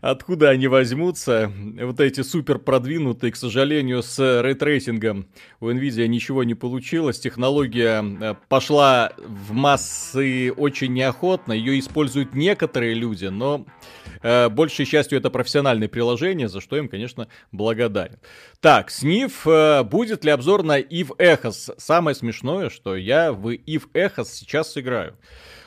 Откуда 0.00 0.48
они 0.48 0.66
возьмутся? 0.68 1.52
Вот 1.78 2.00
эти 2.00 2.22
супер 2.22 2.58
продвинутые, 2.58 3.32
к 3.32 3.36
сожалению, 3.36 4.02
с 4.02 4.18
ray 4.42 4.63
tracing 4.63 5.12
ом 5.12 5.26
у 5.60 5.68
Nvidia 5.68 6.06
ничего 6.06 6.44
не 6.44 6.54
получилось. 6.54 7.20
Технология 7.20 8.02
э, 8.02 8.34
пошла 8.48 9.12
в 9.18 9.52
массы 9.52 10.50
очень 10.52 10.94
неохотно. 10.94 11.52
Ее 11.52 11.78
используют 11.78 12.34
некоторые 12.34 12.94
люди, 12.94 13.26
но 13.26 13.66
большей 14.22 14.86
частью 14.86 15.18
это 15.18 15.30
профессиональные 15.30 15.88
приложения, 15.88 16.48
за 16.48 16.60
что 16.60 16.76
им, 16.76 16.88
конечно, 16.88 17.28
благодарен. 17.52 18.18
Так, 18.60 18.90
сниф, 18.90 19.46
э, 19.46 19.82
будет 19.82 20.24
ли 20.24 20.30
обзор 20.30 20.62
на 20.62 20.80
EVE 20.80 21.16
Echoes? 21.18 21.74
Самое 21.78 22.14
смешное, 22.14 22.70
что 22.70 22.96
я 22.96 23.32
в 23.32 23.48
EVE 23.48 23.90
Echoes 23.94 24.26
сейчас 24.26 24.76
играю 24.76 25.16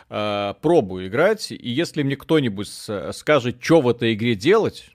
э, 0.10 0.54
пробую 0.62 1.08
играть, 1.08 1.52
и 1.52 1.70
если 1.70 2.04
мне 2.04 2.16
кто-нибудь 2.16 2.70
скажет, 3.12 3.58
что 3.62 3.82
в 3.82 3.90
этой 3.90 4.14
игре 4.14 4.36
делать, 4.36 4.93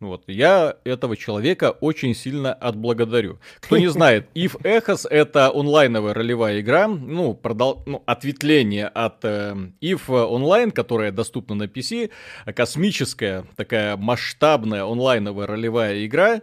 вот, 0.00 0.24
я 0.26 0.76
этого 0.84 1.14
человека 1.16 1.72
очень 1.80 2.14
сильно 2.14 2.54
отблагодарю. 2.54 3.38
Кто 3.60 3.76
не 3.76 3.86
знает, 3.90 4.28
If 4.34 4.60
Echos— 4.62 5.06
это 5.10 5.50
онлайновая 5.50 6.14
ролевая 6.14 6.60
игра, 6.60 6.88
ну, 6.88 7.34
продол... 7.34 7.82
ну 7.86 8.02
ответвление 8.06 8.88
от 8.88 9.24
э, 9.24 9.54
If 9.82 10.06
Online, 10.08 10.70
которая 10.70 11.12
доступна 11.12 11.54
на 11.54 11.64
PC, 11.64 12.10
космическая, 12.54 13.44
такая 13.56 13.98
масштабная 13.98 14.84
онлайновая 14.84 15.46
ролевая 15.46 16.06
игра, 16.06 16.40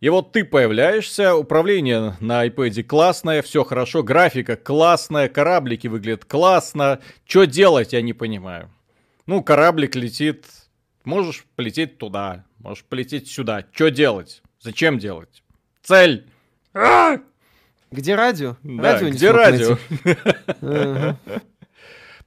и 0.00 0.08
вот 0.08 0.32
ты 0.32 0.44
появляешься, 0.44 1.34
управление 1.34 2.16
на 2.20 2.46
iPad 2.46 2.82
классное, 2.82 3.42
все 3.42 3.64
хорошо, 3.64 4.02
графика 4.02 4.56
классная, 4.56 5.28
кораблики 5.28 5.86
выглядят 5.86 6.24
классно. 6.24 7.00
Что 7.26 7.44
делать, 7.44 7.92
я 7.92 8.02
не 8.02 8.12
понимаю. 8.12 8.70
Ну, 9.26 9.42
кораблик 9.42 9.96
летит, 9.96 10.44
можешь 11.06 11.46
полететь 11.54 11.96
туда, 11.96 12.44
можешь 12.58 12.84
полететь 12.84 13.28
сюда. 13.28 13.64
Что 13.72 13.90
делать? 13.90 14.42
Зачем 14.60 14.98
делать? 14.98 15.42
Цель! 15.82 16.28
А! 16.74 17.16
Где 17.90 18.14
радио? 18.14 18.56
Да, 18.62 18.92
радио 18.94 19.10
где 19.10 19.30
радио? 19.30 19.78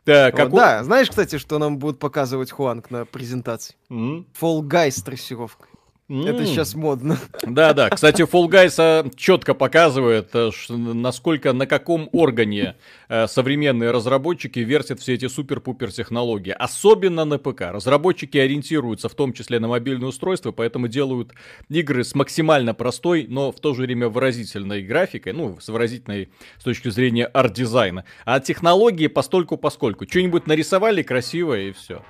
Так, 0.06 0.36
как... 0.36 0.50
Да, 0.50 0.84
знаешь, 0.84 1.10
кстати, 1.10 1.38
что 1.38 1.60
нам 1.60 1.78
будут 1.78 2.00
показывать 2.00 2.50
Хуанг 2.52 2.90
на 2.90 3.06
презентации? 3.06 3.76
Fall 3.90 4.62
Guys 4.62 4.92
с 4.92 5.04
трассировкой. 5.04 5.69
Mm. 6.10 6.28
Это 6.28 6.46
сейчас 6.48 6.74
модно. 6.74 7.20
Да, 7.44 7.74
да. 7.74 7.90
Кстати, 7.90 8.24
Fall 8.24 8.48
Guys 8.48 9.16
четко 9.16 9.54
показывает, 9.54 10.30
э, 10.34 10.50
насколько 10.70 11.54
на 11.54 11.68
каком 11.68 12.10
органе 12.12 12.76
э, 13.10 13.28
современные 13.28 13.92
разработчики 13.92 14.58
вертят 14.58 15.00
все 15.00 15.14
эти 15.14 15.28
супер-пупер 15.28 15.92
технологии. 15.92 16.50
Особенно 16.50 17.26
на 17.26 17.38
ПК. 17.38 17.62
Разработчики 17.62 18.40
ориентируются 18.40 19.08
в 19.08 19.14
том 19.14 19.34
числе 19.34 19.60
на 19.60 19.68
мобильные 19.68 20.08
устройства, 20.08 20.52
поэтому 20.52 20.88
делают 20.88 21.34
игры 21.70 22.04
с 22.04 22.16
максимально 22.16 22.74
простой, 22.74 23.28
но 23.30 23.52
в 23.52 23.60
то 23.60 23.76
же 23.76 23.84
время 23.84 24.10
выразительной 24.10 24.82
графикой, 24.82 25.34
ну, 25.34 25.60
с 25.60 25.70
выразительной 25.70 26.30
с 26.58 26.64
точки 26.64 26.90
зрения 26.90 27.26
арт-дизайна. 27.26 28.04
А 28.26 28.40
технологии 28.40 29.08
постольку 29.08 29.58
поскольку. 29.58 30.08
Что-нибудь 30.08 30.48
нарисовали 30.48 31.04
красиво 31.04 31.56
и 31.56 31.72
все. 31.72 32.04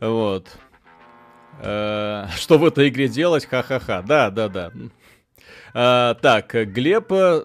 Вот. 0.00 0.48
Э, 1.62 2.26
что 2.36 2.58
в 2.58 2.64
этой 2.64 2.88
игре 2.88 3.08
делать? 3.08 3.46
Ха-ха-ха. 3.46 4.02
Да, 4.02 4.30
да, 4.30 4.48
да. 4.48 4.72
А, 5.72 6.14
так, 6.14 6.52
Глеб, 6.52 7.12
э, 7.12 7.44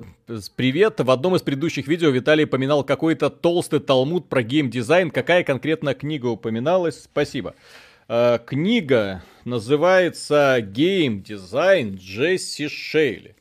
привет. 0.55 1.00
В 1.00 1.12
одном 1.12 1.36
из 1.36 1.41
предыдущих 1.41 1.88
видео 1.88 2.10
Виталий 2.10 2.45
упоминал 2.45 2.84
какой-то 2.84 3.29
толстый 3.29 3.79
талмуд 3.79 4.29
про 4.29 4.41
геймдизайн. 4.41 5.12
Какая 5.12 5.43
конкретно 5.43 5.93
книга 5.93 6.27
упоминалась? 6.27 7.03
Спасибо. 7.03 7.55
А, 8.07 8.38
книга 8.39 9.24
называется 9.43 10.57
«Геймдизайн 10.62 11.95
Джесси 11.95 12.67
Шейли». 12.67 13.36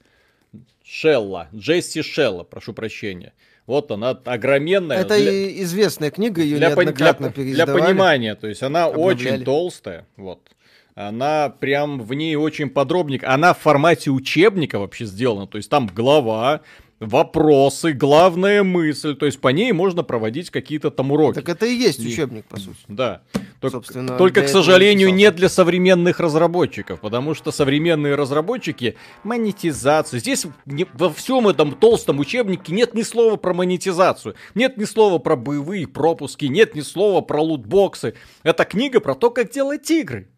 Шелла. 0.84 1.48
Джесси 1.54 2.02
Шелла, 2.02 2.44
прошу 2.44 2.72
прощения. 2.72 3.32
Вот 3.66 3.90
она 3.90 4.10
огроменная. 4.10 4.98
Это 4.98 5.16
для... 5.16 5.62
известная 5.62 6.10
книга, 6.10 6.42
ее 6.42 6.58
для 6.58 6.68
неоднократно 6.68 7.30
пон... 7.30 7.44
для, 7.44 7.64
для 7.64 7.66
понимания, 7.66 8.34
то 8.34 8.46
есть 8.46 8.62
она 8.62 8.86
обновляли. 8.86 9.32
очень 9.32 9.44
толстая. 9.44 10.06
Вот. 10.16 10.53
Она 10.94 11.48
прям 11.48 12.00
в 12.00 12.14
ней 12.14 12.36
очень 12.36 12.70
подробник. 12.70 13.24
Она 13.24 13.52
в 13.52 13.58
формате 13.58 14.10
учебника 14.10 14.78
вообще 14.78 15.06
сделана. 15.06 15.48
То 15.48 15.56
есть 15.56 15.68
там 15.68 15.88
глава, 15.88 16.60
вопросы, 17.00 17.92
главная 17.92 18.62
мысль. 18.62 19.16
То 19.16 19.26
есть 19.26 19.40
по 19.40 19.48
ней 19.48 19.72
можно 19.72 20.04
проводить 20.04 20.50
какие-то 20.50 20.92
там 20.92 21.10
уроки. 21.10 21.34
Так 21.34 21.48
это 21.48 21.66
и 21.66 21.74
есть 21.74 21.98
и... 21.98 22.06
учебник, 22.06 22.44
по 22.46 22.58
сути. 22.58 22.78
Да. 22.86 23.22
Только, 23.60 23.78
Собственно, 23.78 24.16
только 24.18 24.42
к 24.42 24.48
сожалению, 24.48 25.12
не 25.12 25.30
для 25.30 25.48
современных 25.48 26.20
разработчиков, 26.20 27.00
потому 27.00 27.34
что 27.34 27.50
современные 27.50 28.14
разработчики 28.14 28.96
монетизацию. 29.24 30.20
Здесь 30.20 30.46
не, 30.66 30.86
во 30.92 31.10
всем 31.10 31.48
этом 31.48 31.72
толстом 31.72 32.20
учебнике 32.20 32.72
нет 32.72 32.94
ни 32.94 33.02
слова 33.02 33.36
про 33.36 33.54
монетизацию, 33.54 34.34
нет 34.54 34.76
ни 34.76 34.84
слова 34.84 35.18
про 35.18 35.34
боевые 35.34 35.88
пропуски, 35.88 36.44
нет 36.44 36.74
ни 36.74 36.82
слова 36.82 37.20
про 37.22 37.40
лутбоксы. 37.40 38.14
Это 38.42 38.64
книга 38.64 39.00
про 39.00 39.14
то, 39.14 39.30
как 39.30 39.50
делать 39.50 39.90
игры. 39.90 40.28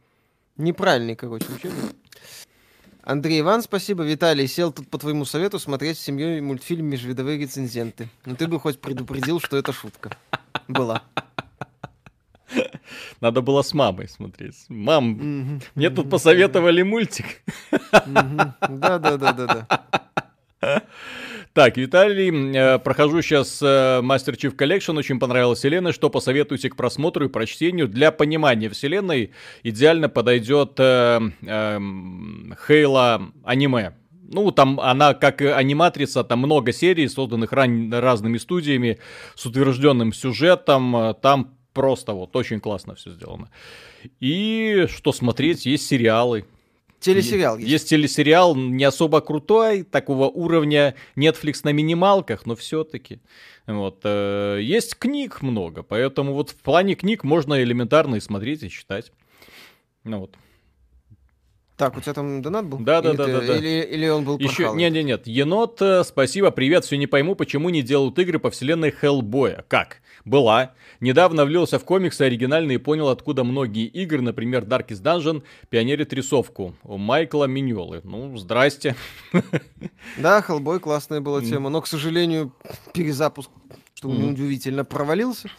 Неправильный, 0.56 1.16
короче, 1.16 1.46
учебник. 1.54 1.94
Андрей 3.02 3.40
Иван, 3.40 3.62
спасибо. 3.62 4.02
Виталий, 4.02 4.48
сел 4.48 4.72
тут 4.72 4.88
по 4.88 4.98
твоему 4.98 5.24
совету 5.24 5.58
смотреть 5.58 5.96
с 5.98 6.00
семьей 6.00 6.40
мультфильм 6.40 6.86
«Межвидовые 6.86 7.38
рецензенты». 7.38 8.08
Но 8.24 8.34
ты 8.34 8.48
бы 8.48 8.58
хоть 8.58 8.80
предупредил, 8.80 9.38
что 9.40 9.56
это 9.56 9.72
шутка. 9.72 10.16
Была. 10.66 11.02
Надо 13.20 13.42
было 13.42 13.62
с 13.62 13.74
мамой 13.74 14.08
смотреть. 14.08 14.64
Мам, 14.68 15.60
мне 15.74 15.90
тут 15.90 16.10
посоветовали 16.10 16.82
мультик. 16.82 17.42
Да-да-да-да-да. 17.92 19.68
Так, 21.56 21.78
Виталий, 21.78 22.54
э, 22.54 22.78
прохожу 22.78 23.22
сейчас 23.22 23.62
э, 23.62 24.02
Master 24.02 24.36
Chief 24.36 24.54
Collection, 24.54 24.98
очень 24.98 25.18
понравилась 25.18 25.58
вселенная, 25.58 25.92
что 25.92 26.10
посоветуете 26.10 26.68
к 26.68 26.76
просмотру 26.76 27.24
и 27.24 27.28
прочтению. 27.30 27.88
Для 27.88 28.12
понимания 28.12 28.68
вселенной 28.68 29.30
идеально 29.62 30.10
подойдет 30.10 30.74
э, 30.76 31.18
э, 31.40 31.78
Хейла 32.66 33.32
аниме. 33.42 33.94
Ну, 34.30 34.50
там 34.50 34.78
она 34.80 35.14
как 35.14 35.40
аниматрица, 35.40 36.24
там 36.24 36.40
много 36.40 36.72
серий, 36.72 37.08
созданных 37.08 37.52
ран- 37.52 37.90
разными 37.90 38.36
студиями, 38.36 38.98
с 39.34 39.46
утвержденным 39.46 40.12
сюжетом. 40.12 41.14
Там 41.22 41.56
просто 41.72 42.12
вот 42.12 42.36
очень 42.36 42.60
классно 42.60 42.96
все 42.96 43.12
сделано. 43.12 43.48
И 44.20 44.84
что 44.90 45.10
смотреть, 45.10 45.64
есть 45.64 45.86
сериалы. 45.86 46.44
Телесериал 47.00 47.58
есть. 47.58 47.70
Есть 47.70 47.88
телесериал, 47.90 48.56
не 48.56 48.84
особо 48.84 49.20
крутой, 49.20 49.82
такого 49.82 50.28
уровня 50.28 50.94
Netflix 51.16 51.60
на 51.64 51.72
минималках, 51.72 52.46
но 52.46 52.56
все-таки. 52.56 53.20
Вот, 53.66 54.00
э, 54.04 54.60
есть 54.62 54.96
книг 54.96 55.42
много, 55.42 55.82
поэтому 55.82 56.32
вот 56.32 56.50
в 56.50 56.56
плане 56.56 56.94
книг 56.94 57.24
можно 57.24 57.62
элементарно 57.62 58.16
и 58.16 58.20
смотреть, 58.20 58.62
и 58.62 58.70
читать. 58.70 59.12
Ну 60.04 60.20
вот. 60.20 60.36
Так, 61.76 61.94
у 61.94 62.00
тебя 62.00 62.14
там 62.14 62.40
донат 62.40 62.66
был? 62.66 62.78
Да, 62.78 63.02
да, 63.02 63.12
да, 63.12 63.26
да, 63.26 63.40
да. 63.40 63.56
Или, 63.58 63.82
или 63.82 64.08
он 64.08 64.24
был 64.24 64.38
Еще, 64.38 64.72
нет, 64.74 64.94
нет, 64.94 65.04
нет. 65.04 65.26
Енот, 65.26 65.82
э, 65.82 66.04
спасибо, 66.04 66.50
привет. 66.50 66.86
Все 66.86 66.96
не 66.96 67.06
пойму, 67.06 67.34
почему 67.34 67.68
не 67.68 67.82
делают 67.82 68.18
игры 68.18 68.38
по 68.38 68.50
вселенной 68.50 68.90
Хеллбоя. 68.90 69.62
Как? 69.68 69.98
Была. 70.24 70.72
Недавно 71.00 71.44
влился 71.44 71.78
в 71.78 71.84
комиксы 71.84 72.22
оригинальный 72.22 72.76
и 72.76 72.78
понял, 72.78 73.08
откуда 73.08 73.44
многие 73.44 73.86
игры, 73.88 74.22
например, 74.22 74.64
Darkest 74.64 75.02
Dungeon, 75.02 75.42
пионерит 75.68 76.14
рисовку. 76.14 76.74
У 76.82 76.96
Майкла 76.96 77.44
Миньолы. 77.44 78.00
Ну, 78.04 78.36
здрасте. 78.38 78.96
Да, 80.16 80.40
Хеллбой 80.40 80.80
классная 80.80 81.20
была 81.20 81.42
тема, 81.42 81.68
но, 81.68 81.82
к 81.82 81.86
сожалению, 81.86 82.54
перезапуск, 82.94 83.50
что 83.94 84.08
неудивительно, 84.08 84.84
провалился. 84.84 85.50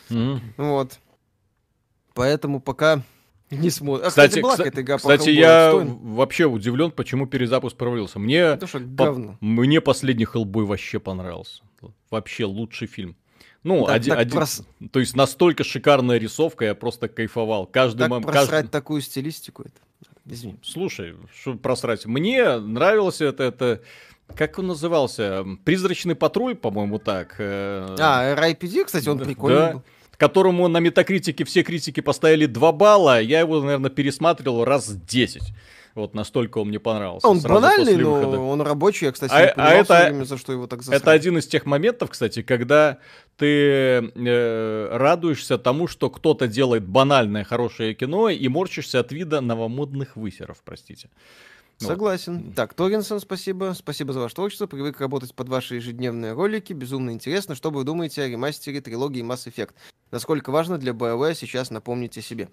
Вот. 0.57 0.99
Поэтому 2.15 2.59
пока 2.59 3.03
не 3.49 3.69
смотрит. 3.69 4.07
А, 4.07 4.09
кстати, 4.09 4.41
кстати, 4.41 4.69
кстати, 4.69 4.97
кстати 4.97 5.29
я 5.29 5.71
вообще 5.73 6.45
удивлен, 6.45 6.91
почему 6.91 7.27
перезапуск 7.27 7.77
провалился. 7.77 8.19
Мне, 8.19 8.57
по, 8.97 9.37
мне 9.39 9.81
последний 9.81 10.25
Хеллбой 10.25 10.65
вообще 10.65 10.99
понравился. 10.99 11.61
Вообще 12.09 12.45
лучший 12.45 12.87
фильм. 12.87 13.15
Ну, 13.63 13.85
да, 13.85 13.93
один, 13.93 14.13
один, 14.13 14.33
прос... 14.33 14.63
то 14.91 14.99
есть 14.99 15.15
настолько 15.15 15.63
шикарная 15.63 16.17
рисовка, 16.17 16.65
я 16.65 16.75
просто 16.75 17.09
кайфовал. 17.09 17.65
Каждый 17.65 18.07
так 18.07 18.21
просрать 18.21 18.49
каждый... 18.49 18.69
такую 18.69 19.01
стилистику, 19.01 19.63
это... 19.63 19.73
Извини. 20.25 20.57
Слушай, 20.61 21.15
что 21.33 21.55
просрать? 21.55 22.05
Мне 22.05 22.59
нравился 22.59 23.25
это, 23.25 23.43
это 23.43 23.81
как 24.35 24.59
он 24.59 24.67
назывался? 24.67 25.45
Призрачный 25.63 26.15
патруль, 26.15 26.55
по-моему, 26.55 26.99
так. 26.99 27.35
Э, 27.39 27.95
а, 27.99 28.35
RIPD, 28.35 28.85
кстати, 28.85 29.07
он 29.07 29.19
прикольный 29.19 29.59
да. 29.59 29.73
был 29.73 29.83
которому 30.17 30.67
на 30.67 30.79
метакритике 30.79 31.43
все 31.45 31.63
критики 31.63 32.01
поставили 32.01 32.45
2 32.45 32.71
балла, 32.71 33.21
я 33.21 33.39
его, 33.39 33.61
наверное, 33.61 33.91
пересматривал 33.91 34.65
раз 34.65 34.89
10. 34.89 35.41
Вот 35.97 36.13
настолько 36.13 36.59
он 36.59 36.67
мне 36.67 36.79
понравился. 36.79 37.27
Он 37.27 37.39
банальный, 37.39 37.97
но 37.97 38.13
выхода. 38.13 38.39
он 38.39 38.61
рабочий. 38.61 39.07
Я, 39.07 39.11
кстати, 39.11 39.33
а, 39.33 39.45
не 39.45 39.51
а 39.55 39.69
это, 39.73 40.03
время, 40.05 40.25
за 40.25 40.37
что 40.37 40.53
его 40.53 40.67
так 40.67 40.83
засрали. 40.83 41.01
Это 41.01 41.11
один 41.11 41.39
из 41.39 41.47
тех 41.47 41.65
моментов, 41.65 42.11
кстати, 42.11 42.43
когда 42.43 42.99
ты 43.35 43.47
э, 43.47 44.89
радуешься 44.91 45.57
тому, 45.57 45.87
что 45.87 46.11
кто-то 46.11 46.47
делает 46.47 46.85
банальное 46.87 47.43
хорошее 47.43 47.95
кино 47.95 48.29
и 48.29 48.47
морчишься 48.47 48.99
от 48.99 49.11
вида 49.11 49.41
новомодных 49.41 50.15
высеров, 50.15 50.57
простите. 50.63 51.09
Согласен. 51.77 52.43
Вот. 52.43 52.55
Так, 52.55 52.73
Торинсон, 52.73 53.19
спасибо. 53.19 53.73
Спасибо 53.77 54.13
за 54.13 54.19
ваше 54.19 54.35
творчество. 54.35 54.65
Привык 54.65 54.99
работать 54.99 55.33
под 55.35 55.47
ваши 55.49 55.75
ежедневные 55.75 56.33
ролики. 56.33 56.73
Безумно 56.73 57.11
интересно. 57.11 57.55
Что 57.55 57.69
вы 57.69 57.83
думаете 57.83 58.23
о 58.23 58.27
ремастере 58.27 58.81
трилогии 58.81 59.23
Mass 59.23 59.51
Effect? 59.51 59.71
Насколько 60.11 60.51
важно 60.51 60.77
для 60.77 60.93
BioWare 60.93 61.35
сейчас 61.35 61.69
напомнить 61.69 62.17
о 62.17 62.21
себе? 62.21 62.49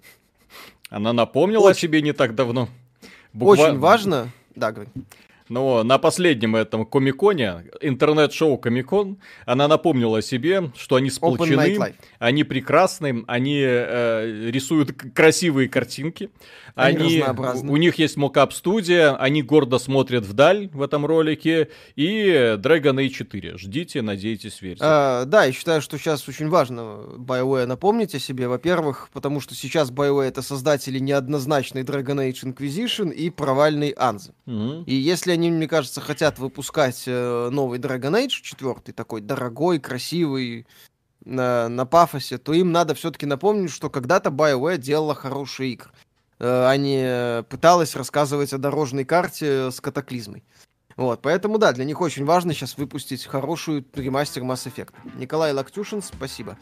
Она 0.89 1.11
напомнила 1.13 1.63
Очень... 1.63 1.71
о 1.71 1.81
себе 1.81 2.01
не 2.01 2.13
так 2.13 2.35
давно. 2.35 2.69
Буква... 3.33 3.63
Очень 3.63 3.79
важно. 3.79 4.29
Да, 4.55 4.71
говори. 4.71 4.91
Но 5.47 5.83
на 5.83 5.99
последнем 5.99 6.55
этом 6.55 6.85
комиконе, 6.85 7.65
интернет-шоу 7.81 8.57
Комикон, 8.57 9.17
она 9.45 9.67
напомнила 9.67 10.21
себе, 10.21 10.71
что 10.75 10.95
они 10.95 11.11
сплочены, 11.11 11.95
они 12.17 12.43
прекрасны, 12.43 13.23
они 13.27 13.61
э, 13.63 14.49
рисуют 14.49 14.91
красивые 15.13 15.69
картинки, 15.69 16.31
они, 16.73 17.21
они 17.21 17.69
у 17.69 17.77
них 17.77 17.95
есть 17.95 18.17
мокап 18.17 18.53
студия, 18.53 19.15
они 19.15 19.43
гордо 19.43 19.77
смотрят 19.77 20.25
вдаль 20.25 20.69
в 20.73 20.81
этом 20.81 21.05
ролике, 21.05 21.69
и 21.95 22.55
Dragon 22.57 22.95
Age 22.95 23.09
4. 23.09 23.57
Ждите, 23.57 24.01
надейтесь, 24.01 24.61
верьте. 24.61 24.83
А, 24.83 25.25
да, 25.25 25.45
я 25.45 25.51
считаю, 25.51 25.81
что 25.81 25.97
сейчас 25.97 26.27
очень 26.27 26.49
важно 26.49 27.01
BioWare 27.17 27.67
напомнить 27.67 28.15
о 28.15 28.19
себе, 28.19 28.47
во-первых, 28.47 29.09
потому 29.13 29.39
что 29.41 29.53
сейчас 29.53 29.91
BioWare 29.91 30.27
это 30.27 30.41
создатели 30.41 30.97
неоднозначной 30.97 31.83
Dragon 31.83 32.17
Age 32.29 32.53
Inquisition 32.53 33.13
и 33.13 33.29
провальный 33.29 33.91
Анзы. 33.91 34.33
Угу. 34.47 34.83
И 34.87 34.95
если 34.95 35.34
они, 35.35 35.51
мне 35.51 35.67
кажется, 35.67 36.01
хотят 36.01 36.39
выпускать 36.39 37.03
э, 37.05 37.49
новый 37.51 37.79
Dragon 37.79 38.25
Age 38.25 38.41
4, 38.41 38.93
такой 38.93 39.21
дорогой, 39.21 39.79
красивый, 39.79 40.65
на, 41.25 41.69
на 41.69 41.85
пафосе, 41.85 42.37
то 42.37 42.53
им 42.53 42.71
надо 42.71 42.93
все-таки 42.93 43.25
напомнить, 43.25 43.71
что 43.71 43.89
когда-то 43.89 44.29
BioWare 44.29 44.77
делала 44.77 45.15
хорошие 45.15 45.73
игры. 45.73 45.89
Э, 46.39 46.67
а 46.67 46.77
не 46.77 47.43
пыталась 47.43 47.95
рассказывать 47.95 48.53
о 48.53 48.57
дорожной 48.57 49.05
карте 49.05 49.71
с 49.71 49.81
катаклизмой. 49.81 50.43
Вот, 50.95 51.21
поэтому 51.21 51.57
да, 51.57 51.73
для 51.73 51.83
них 51.83 51.99
очень 51.99 52.23
важно 52.23 52.53
сейчас 52.53 52.77
выпустить 52.77 53.25
хорошую 53.25 53.85
ремастер 53.93 54.43
Mass 54.43 54.65
Effect. 54.65 54.93
Николай 55.15 55.51
Лактюшин, 55.51 56.01
спасибо. 56.01 56.57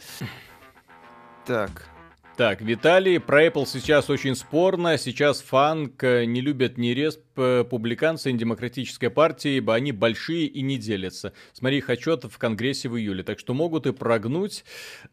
Так. 1.46 1.93
Так, 2.36 2.62
Виталий, 2.62 3.20
про 3.20 3.46
Apple 3.46 3.64
сейчас 3.64 4.10
очень 4.10 4.34
спорно. 4.34 4.98
Сейчас 4.98 5.40
фанк 5.40 6.02
э, 6.02 6.24
не 6.24 6.40
любят 6.40 6.76
ни 6.78 6.88
респ 6.88 7.20
публиканцы 7.34 8.32
демократической 8.32 9.08
партии, 9.08 9.56
ибо 9.56 9.74
они 9.74 9.92
большие 9.92 10.46
и 10.46 10.62
не 10.62 10.78
делятся. 10.78 11.32
Смотри 11.52 11.78
их 11.78 11.90
отчет 11.90 12.24
в 12.24 12.38
Конгрессе 12.38 12.88
в 12.88 12.96
июле. 12.96 13.22
Так 13.22 13.38
что 13.38 13.54
могут 13.54 13.86
и 13.86 13.92
прогнуть. 13.92 14.64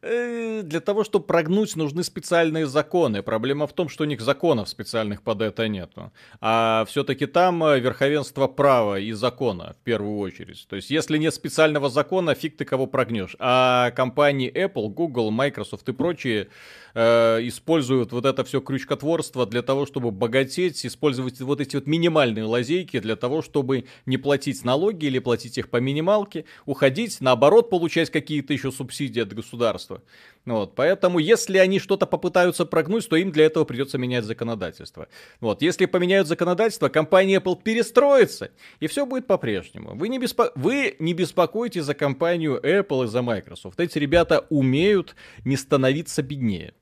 Э, 0.01 0.61
для 0.63 0.79
того, 0.79 1.03
чтобы 1.03 1.25
прогнуть, 1.25 1.75
нужны 1.75 2.03
специальные 2.03 2.67
законы. 2.67 3.23
Проблема 3.23 3.67
в 3.67 3.73
том, 3.73 3.89
что 3.89 4.03
у 4.03 4.07
них 4.07 4.21
законов 4.21 4.69
специальных 4.69 5.23
под 5.23 5.41
это 5.41 5.67
нету. 5.67 6.11
А 6.39 6.85
все-таки 6.87 7.25
там 7.25 7.63
э, 7.63 7.79
верховенство 7.79 8.47
права 8.47 8.99
и 8.99 9.11
закона 9.13 9.75
в 9.79 9.83
первую 9.83 10.17
очередь. 10.17 10.65
То 10.69 10.75
есть, 10.75 10.91
если 10.91 11.17
нет 11.17 11.33
специального 11.33 11.89
закона, 11.89 12.35
фиг 12.35 12.57
ты 12.57 12.65
кого 12.65 12.87
прогнешь. 12.87 13.35
А 13.39 13.91
компании 13.91 14.51
Apple, 14.51 14.89
Google, 14.89 15.31
Microsoft 15.31 15.89
и 15.89 15.93
прочие 15.93 16.49
э, 16.93 17.10
используют 17.41 18.11
вот 18.11 18.25
это 18.25 18.43
все 18.43 18.61
крючкотворство 18.61 19.45
для 19.45 19.61
того, 19.61 19.85
чтобы 19.85 20.11
богатеть, 20.11 20.85
использовать 20.85 21.39
вот 21.41 21.61
эти 21.61 21.75
вот 21.75 21.87
минимальные 21.87 22.45
лазейки 22.45 22.99
для 22.99 23.15
того, 23.15 23.41
чтобы 23.41 23.85
не 24.05 24.17
платить 24.17 24.63
налоги 24.63 25.05
или 25.05 25.19
платить 25.19 25.57
их 25.57 25.69
по 25.69 25.77
минималке, 25.77 26.45
уходить, 26.65 27.21
наоборот, 27.21 27.69
получать 27.69 28.09
какие-то 28.09 28.53
еще 28.53 28.71
субсидии 28.71 29.21
от 29.21 29.33
государства. 29.33 30.01
Вот, 30.45 30.73
поэтому, 30.73 31.19
если 31.19 31.59
они 31.59 31.77
что-то 31.79 32.07
попытаются 32.07 32.65
прогнуть, 32.65 33.07
то 33.07 33.15
им 33.15 33.31
для 33.31 33.45
этого 33.45 33.63
придется 33.63 33.97
менять 33.99 34.25
законодательство. 34.25 35.07
Вот, 35.39 35.61
если 35.61 35.85
поменяют 35.85 36.27
законодательство, 36.27 36.89
компания 36.89 37.37
Apple 37.37 37.61
перестроится, 37.61 38.49
и 38.79 38.87
все 38.87 39.05
будет 39.05 39.27
по-прежнему. 39.27 39.95
Вы 39.95 40.09
не, 40.09 40.17
беспо... 40.17 40.51
Вы 40.55 40.95
не 40.97 41.13
беспокойтесь 41.13 41.83
за 41.83 41.93
компанию 41.93 42.59
Apple 42.59 43.05
и 43.05 43.07
за 43.07 43.21
Microsoft. 43.21 43.79
Эти 43.79 43.99
ребята 43.99 44.45
умеют 44.49 45.15
не 45.45 45.57
становиться 45.57 46.23
беднее. 46.23 46.73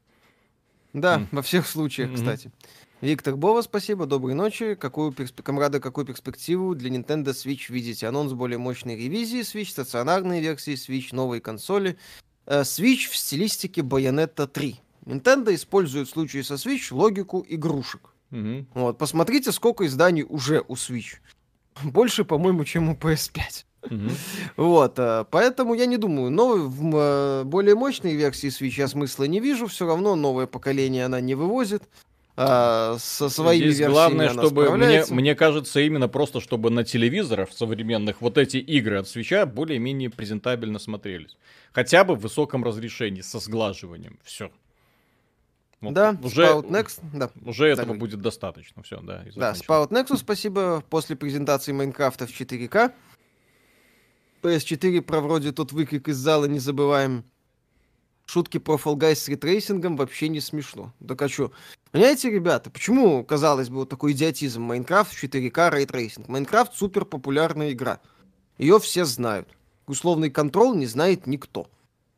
Да, 0.93 1.19
mm. 1.19 1.27
во 1.31 1.41
всех 1.41 1.67
случаях, 1.67 2.11
mm-hmm. 2.11 2.15
кстати. 2.15 2.51
Виктор 3.01 3.37
Бова, 3.37 3.61
спасибо, 3.61 4.05
доброй 4.05 4.33
ночи. 4.33 4.75
Какую 4.75 5.13
персп... 5.13 5.41
Комрада, 5.41 5.79
какую 5.79 6.05
перспективу 6.05 6.75
для 6.75 6.89
Nintendo 6.89 7.27
Switch 7.27 7.71
видите? 7.71 8.07
Анонс 8.07 8.33
более 8.33 8.57
мощной 8.57 8.95
ревизии 8.97 9.39
Switch, 9.41 9.69
стационарные 9.69 10.41
версии 10.41 10.73
Switch, 10.73 11.15
новые 11.15 11.39
консоли. 11.39 11.97
Э, 12.45 12.61
Switch 12.61 13.09
в 13.09 13.15
стилистике 13.15 13.81
Bayonetta 13.81 14.47
3. 14.47 14.81
Nintendo 15.05 15.55
использует 15.55 16.09
в 16.09 16.11
случае 16.11 16.43
со 16.43 16.55
Switch 16.55 16.93
логику 16.93 17.45
игрушек. 17.47 18.09
Mm-hmm. 18.31 18.65
Вот, 18.73 18.97
посмотрите, 18.97 19.53
сколько 19.53 19.85
изданий 19.85 20.25
уже 20.27 20.63
у 20.67 20.73
Switch. 20.73 21.19
Больше, 21.83 22.25
по-моему, 22.25 22.65
чем 22.65 22.89
у 22.89 22.95
PS5. 22.95 23.65
Mm-hmm. 23.81 24.11
Вот, 24.57 24.99
э, 24.99 25.25
поэтому 25.31 25.73
я 25.73 25.85
не 25.85 25.97
думаю, 25.97 26.29
новый, 26.31 26.61
в 26.61 26.95
э, 26.95 27.43
более 27.45 27.75
мощной 27.75 28.13
версии 28.15 28.49
Switch 28.49 28.77
я 28.77 28.87
смысла 28.87 29.23
не 29.23 29.39
вижу, 29.39 29.67
все 29.67 29.85
равно 29.85 30.15
новое 30.15 30.47
поколение 30.47 31.05
она 31.05 31.21
не 31.21 31.35
вывозит. 31.35 31.83
А, 32.41 32.95
со 32.99 33.27
своими 33.27 33.63
Здесь 33.63 33.79
версиями 33.79 33.91
главное, 33.91 34.29
чтобы 34.29 34.69
мне, 34.77 35.03
мне 35.09 35.35
кажется, 35.35 35.81
именно 35.81 36.07
просто 36.07 36.39
чтобы 36.39 36.69
на 36.69 36.85
телевизорах 36.85 37.51
современных 37.51 38.21
вот 38.21 38.37
эти 38.37 38.57
игры 38.57 38.97
от 38.97 39.09
свеча 39.09 39.45
более-менее 39.45 40.09
презентабельно 40.09 40.79
смотрелись. 40.79 41.37
Хотя 41.73 42.05
бы 42.05 42.15
в 42.15 42.21
высоком 42.21 42.63
разрешении, 42.63 43.21
со 43.21 43.39
сглаживанием. 43.39 44.19
Все. 44.23 44.51
Вот 45.81 45.93
да, 45.93 46.17
уже, 46.23 46.43
Spout 46.43 46.69
Next, 46.69 46.99
да. 47.13 47.29
Уже 47.45 47.67
этого 47.67 47.89
так. 47.89 47.97
будет 47.97 48.21
достаточно, 48.21 48.83
все, 48.83 49.01
да. 49.01 49.23
Да, 49.35 49.51
Spout 49.51 49.89
Nexus, 49.89 50.17
спасибо. 50.17 50.81
После 50.89 51.17
презентации 51.17 51.71
Майнкрафта 51.71 52.25
в 52.25 52.31
4К 52.31 52.93
PS4 54.41 55.01
Pro 55.01 55.21
вроде 55.21 55.51
тот 55.51 55.71
выкрик 55.71 56.07
из 56.07 56.17
зала 56.17 56.45
не 56.45 56.59
забываем. 56.59 57.23
Шутки 58.25 58.59
про 58.59 58.75
Fall 58.75 58.95
Guys 58.95 59.15
с 59.15 59.27
ray 59.27 59.45
tracing 59.45 59.86
ом 59.86 59.97
вообще 59.97 60.29
не 60.29 60.39
смешно. 60.39 60.93
Что? 61.27 61.51
Понимаете, 61.91 62.29
ребята, 62.29 62.69
почему, 62.69 63.23
казалось 63.23 63.69
бы, 63.69 63.77
вот 63.77 63.89
такой 63.89 64.11
идиотизм 64.11 64.61
Майнкрафт 64.61 65.11
4К 65.11 65.71
ray 65.71 65.87
tracing? 65.87 66.27
Майнкрафт 66.27 66.75
супер 66.75 67.05
популярная 67.05 67.71
игра. 67.71 67.99
Ее 68.57 68.79
все 68.79 69.05
знают. 69.05 69.49
Условный 69.87 70.29
Control 70.29 70.77
не 70.77 70.85
знает 70.85 71.25
никто 71.25 71.67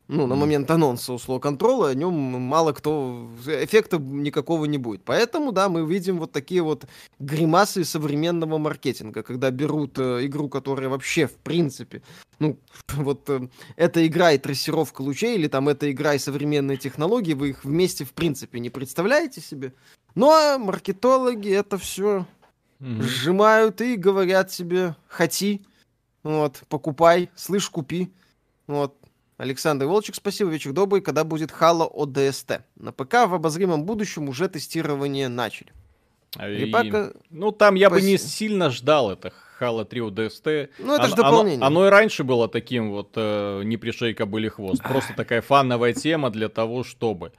ну, 0.08 0.26
на 0.26 0.34
момент 0.34 0.70
анонса 0.70 1.12
условного 1.12 1.40
Control 1.40 1.77
а, 1.77 1.88
о 1.90 1.94
нем 1.94 2.14
мало 2.14 2.72
кто, 2.72 3.28
эффекта 3.46 3.98
никакого 3.98 4.64
не 4.66 4.78
будет. 4.78 5.02
Поэтому, 5.04 5.52
да, 5.52 5.68
мы 5.68 5.86
видим 5.86 6.18
вот 6.18 6.32
такие 6.32 6.62
вот 6.62 6.86
гримасы 7.18 7.84
современного 7.84 8.58
маркетинга, 8.58 9.22
когда 9.22 9.50
берут 9.50 9.98
э, 9.98 10.26
игру, 10.26 10.48
которая 10.48 10.88
вообще, 10.88 11.26
в 11.26 11.36
принципе, 11.36 12.02
ну, 12.38 12.58
вот 12.94 13.28
э, 13.30 13.48
эта 13.76 14.06
игра 14.06 14.32
и 14.32 14.38
трассировка 14.38 15.02
лучей, 15.02 15.36
или 15.36 15.48
там 15.48 15.68
эта 15.68 15.90
игра 15.90 16.14
и 16.14 16.18
современные 16.18 16.76
технологии, 16.76 17.34
вы 17.34 17.50
их 17.50 17.64
вместе, 17.64 18.04
в 18.04 18.12
принципе, 18.12 18.60
не 18.60 18.70
представляете 18.70 19.40
себе. 19.40 19.72
Ну, 20.14 20.30
а 20.30 20.58
маркетологи 20.58 21.50
это 21.50 21.78
все 21.78 22.26
угу. 22.80 23.02
сжимают 23.02 23.80
и 23.80 23.96
говорят 23.96 24.50
тебе 24.50 24.94
«хоти», 25.08 25.62
вот, 26.22 26.62
покупай, 26.68 27.30
слышь, 27.34 27.68
купи. 27.68 28.12
Вот, 28.66 28.96
Александр 29.42 29.86
Волчек, 29.86 30.14
спасибо, 30.14 30.50
вечер 30.50 30.72
добрый. 30.72 31.02
Когда 31.02 31.24
будет 31.24 31.50
Halo 31.50 31.90
ОДСТ? 31.92 32.60
На 32.76 32.92
ПК 32.92 33.26
в 33.26 33.34
обозримом 33.34 33.82
будущем 33.82 34.28
уже 34.28 34.48
тестирование 34.48 35.26
начали. 35.26 35.72
И, 36.38 36.44
Репака... 36.44 37.12
Ну, 37.28 37.50
там 37.50 37.74
я 37.74 37.90
Пос... 37.90 37.98
бы 37.98 38.06
не 38.06 38.18
сильно 38.18 38.70
ждал 38.70 39.10
это 39.10 39.32
Halo 39.58 39.84
3 39.84 40.00
ODST. 40.00 40.70
Ну, 40.78 40.94
это 40.94 41.08
же 41.08 41.16
дополнение. 41.16 41.56
Оно, 41.66 41.80
оно 41.80 41.86
и 41.88 41.90
раньше 41.90 42.22
было 42.22 42.48
таким 42.48 42.92
вот 42.92 43.14
э, 43.16 43.62
«не 43.64 43.76
пришей 43.76 44.14
кобыли 44.14 44.46
хвост». 44.46 44.80
Просто 44.88 45.12
такая 45.16 45.42
фановая 45.42 45.92
тема 45.92 46.30
для 46.30 46.48
того, 46.48 46.84
чтобы 46.84 47.32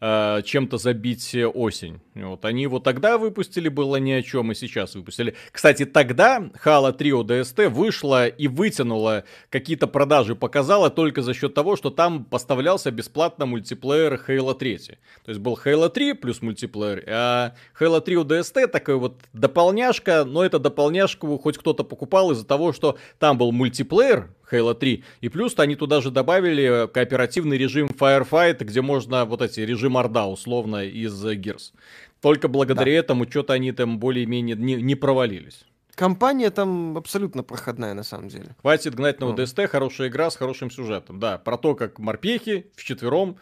э, 0.00 0.42
чем-то 0.44 0.78
забить 0.78 1.34
осень. 1.54 2.00
Вот 2.14 2.44
они 2.44 2.62
его 2.62 2.78
тогда 2.78 3.18
выпустили, 3.18 3.68
было 3.68 3.96
ни 3.96 4.12
о 4.12 4.22
чем, 4.22 4.52
и 4.52 4.54
сейчас 4.54 4.94
выпустили. 4.94 5.34
Кстати, 5.52 5.84
тогда 5.84 6.50
Halo 6.64 6.92
3 6.92 7.10
ODST 7.10 7.68
вышла 7.68 8.26
и 8.26 8.48
вытянула 8.48 9.24
какие-то 9.50 9.86
продажи, 9.86 10.34
показала 10.34 10.90
только 10.90 11.22
за 11.22 11.34
счет 11.34 11.54
того, 11.54 11.76
что 11.76 11.90
там 11.90 12.24
поставлялся 12.24 12.90
бесплатно 12.90 13.46
мультиплеер 13.46 14.20
Halo 14.26 14.54
3. 14.54 14.76
То 14.76 14.96
есть 15.28 15.40
был 15.40 15.58
Halo 15.62 15.88
3 15.88 16.14
плюс 16.14 16.42
мультиплеер, 16.42 17.04
а 17.08 17.54
Halo 17.78 18.00
3 18.00 18.16
ODST 18.16 18.66
такой 18.68 18.96
вот 18.96 19.20
дополняшка, 19.32 20.24
но 20.24 20.44
это 20.44 20.58
дополняшку 20.58 21.38
хоть 21.38 21.58
кто-то 21.58 21.84
покупал 21.84 22.32
из-за 22.32 22.46
того, 22.46 22.72
что 22.72 22.96
там 23.18 23.38
был 23.38 23.52
мультиплеер, 23.52 24.30
Halo 24.50 24.74
3. 24.74 25.04
И 25.20 25.28
плюс 25.28 25.54
они 25.58 25.76
туда 25.76 26.00
же 26.00 26.10
добавили 26.10 26.88
кооперативный 26.92 27.58
режим 27.58 27.88
Firefight, 27.88 28.62
где 28.64 28.80
можно 28.82 29.24
вот 29.24 29.42
эти 29.42 29.60
режим 29.60 29.96
Орда 29.96 30.26
условно 30.26 30.84
из 30.84 31.24
Gears. 31.24 31.72
Только 32.20 32.48
благодаря 32.48 32.92
да. 32.92 32.98
этому 32.98 33.28
что-то 33.28 33.52
они 33.52 33.72
там 33.72 33.98
более-менее 33.98 34.56
не, 34.56 34.74
не 34.74 34.94
провалились. 34.94 35.64
Компания 35.94 36.50
там 36.50 36.96
абсолютно 36.98 37.42
проходная 37.42 37.94
на 37.94 38.02
самом 38.02 38.28
деле. 38.28 38.54
Хватит 38.60 38.94
гнать 38.94 39.20
на 39.20 39.30
ОДСТ, 39.30 39.58
ну. 39.58 39.68
хорошая 39.68 40.08
игра 40.08 40.30
с 40.30 40.36
хорошим 40.36 40.70
сюжетом. 40.70 41.18
Да, 41.18 41.38
про 41.38 41.56
то, 41.56 41.74
как 41.74 41.98
морпехи 41.98 42.66
вчетвером 42.76 43.38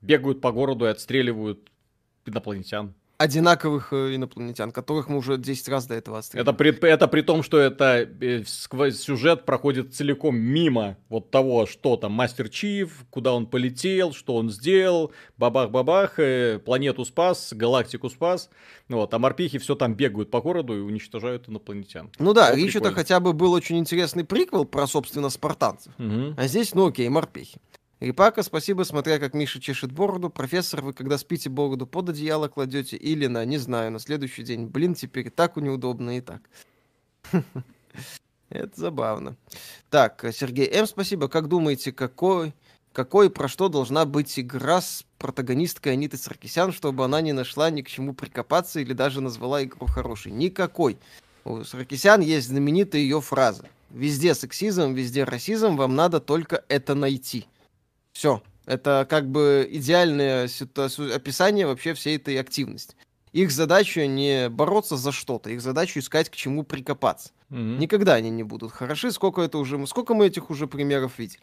бегают 0.00 0.40
по 0.40 0.50
городу 0.50 0.86
и 0.86 0.88
отстреливают 0.88 1.70
инопланетян 2.24 2.94
одинаковых 3.24 3.92
э, 3.92 4.16
инопланетян, 4.16 4.70
которых 4.70 5.08
мы 5.08 5.18
уже 5.18 5.38
10 5.38 5.68
раз 5.68 5.86
до 5.86 5.94
этого 5.94 6.18
отстреляли. 6.18 6.48
Это 6.48 6.56
при, 6.56 6.88
это 6.88 7.08
при 7.08 7.22
том, 7.22 7.42
что 7.42 7.58
это 7.58 8.08
э, 8.20 8.44
сквозь 8.46 9.00
сюжет 9.00 9.44
проходит 9.44 9.94
целиком 9.94 10.36
мимо 10.36 10.96
вот 11.08 11.30
того, 11.30 11.66
что 11.66 11.96
там 11.96 12.12
Мастер 12.12 12.48
Чиф, 12.48 13.04
куда 13.10 13.32
он 13.32 13.46
полетел, 13.46 14.12
что 14.12 14.36
он 14.36 14.50
сделал, 14.50 15.12
бабах-бабах, 15.38 16.18
э, 16.18 16.60
планету 16.64 17.04
спас, 17.04 17.52
галактику 17.52 18.10
спас. 18.10 18.50
Вот, 18.88 19.12
а 19.14 19.18
морпехи 19.18 19.58
все 19.58 19.74
там 19.74 19.94
бегают 19.94 20.30
по 20.30 20.42
городу 20.42 20.76
и 20.76 20.80
уничтожают 20.80 21.48
инопланетян. 21.48 22.10
Ну 22.18 22.34
да, 22.34 22.54
Ричу-то 22.54 22.92
хотя 22.92 23.18
бы 23.20 23.32
был 23.32 23.52
очень 23.52 23.78
интересный 23.78 24.24
приквел 24.24 24.64
про, 24.64 24.86
собственно, 24.86 25.30
спартанцев. 25.30 25.92
Угу. 25.98 26.34
А 26.36 26.46
здесь, 26.46 26.74
ну 26.74 26.88
окей, 26.88 27.08
морпехи. 27.08 27.58
Рипака, 28.04 28.42
спасибо, 28.42 28.82
смотря 28.82 29.18
как 29.18 29.32
Миша 29.32 29.60
чешет 29.60 29.90
бороду. 29.90 30.28
Профессор, 30.28 30.82
вы 30.82 30.92
когда 30.92 31.16
спите 31.16 31.48
бороду 31.48 31.86
под 31.86 32.10
одеяло 32.10 32.48
кладете 32.48 32.98
или 32.98 33.26
на, 33.28 33.42
не 33.46 33.56
знаю, 33.56 33.92
на 33.92 33.98
следующий 33.98 34.42
день. 34.42 34.66
Блин, 34.66 34.94
теперь 34.94 35.30
так 35.30 35.56
неудобно 35.56 36.18
и 36.18 36.20
так. 36.20 36.42
Это 38.50 38.78
забавно. 38.78 39.36
Так, 39.88 40.22
Сергей 40.34 40.68
М, 40.70 40.86
спасибо. 40.86 41.28
Как 41.28 41.48
думаете, 41.48 41.92
какой, 41.92 42.52
какой 42.92 43.30
про 43.30 43.48
что 43.48 43.70
должна 43.70 44.04
быть 44.04 44.38
игра 44.38 44.82
с 44.82 45.06
протагонисткой 45.16 45.94
Аниты 45.94 46.18
Саркисян, 46.18 46.72
чтобы 46.72 47.06
она 47.06 47.22
не 47.22 47.32
нашла 47.32 47.70
ни 47.70 47.80
к 47.80 47.88
чему 47.88 48.12
прикопаться 48.12 48.80
или 48.80 48.92
даже 48.92 49.22
назвала 49.22 49.64
игру 49.64 49.86
хорошей? 49.86 50.30
Никакой. 50.30 50.98
У 51.46 51.64
Саркисян 51.64 52.20
есть 52.20 52.48
знаменитая 52.48 53.00
ее 53.00 53.22
фраза. 53.22 53.64
Везде 53.88 54.34
сексизм, 54.34 54.92
везде 54.92 55.24
расизм, 55.24 55.76
вам 55.76 55.94
надо 55.94 56.20
только 56.20 56.64
это 56.68 56.94
найти. 56.94 57.46
Все. 58.14 58.42
Это 58.64 59.06
как 59.10 59.28
бы 59.28 59.68
идеальное 59.70 60.48
описание 61.14 61.66
вообще 61.66 61.92
всей 61.92 62.16
этой 62.16 62.40
активности. 62.40 62.96
Их 63.32 63.50
задача 63.50 64.06
не 64.06 64.48
бороться 64.48 64.96
за 64.96 65.12
что-то, 65.12 65.50
их 65.50 65.60
задача 65.60 65.98
искать 65.98 66.30
к 66.30 66.36
чему 66.36 66.62
прикопаться. 66.62 67.32
Mm-hmm. 67.50 67.78
Никогда 67.78 68.14
они 68.14 68.30
не 68.30 68.44
будут 68.44 68.72
хороши. 68.72 69.10
Сколько 69.10 69.42
это 69.42 69.58
уже, 69.58 69.84
сколько 69.86 70.14
мы 70.14 70.28
этих 70.28 70.50
уже 70.50 70.66
примеров 70.66 71.18
видели? 71.18 71.42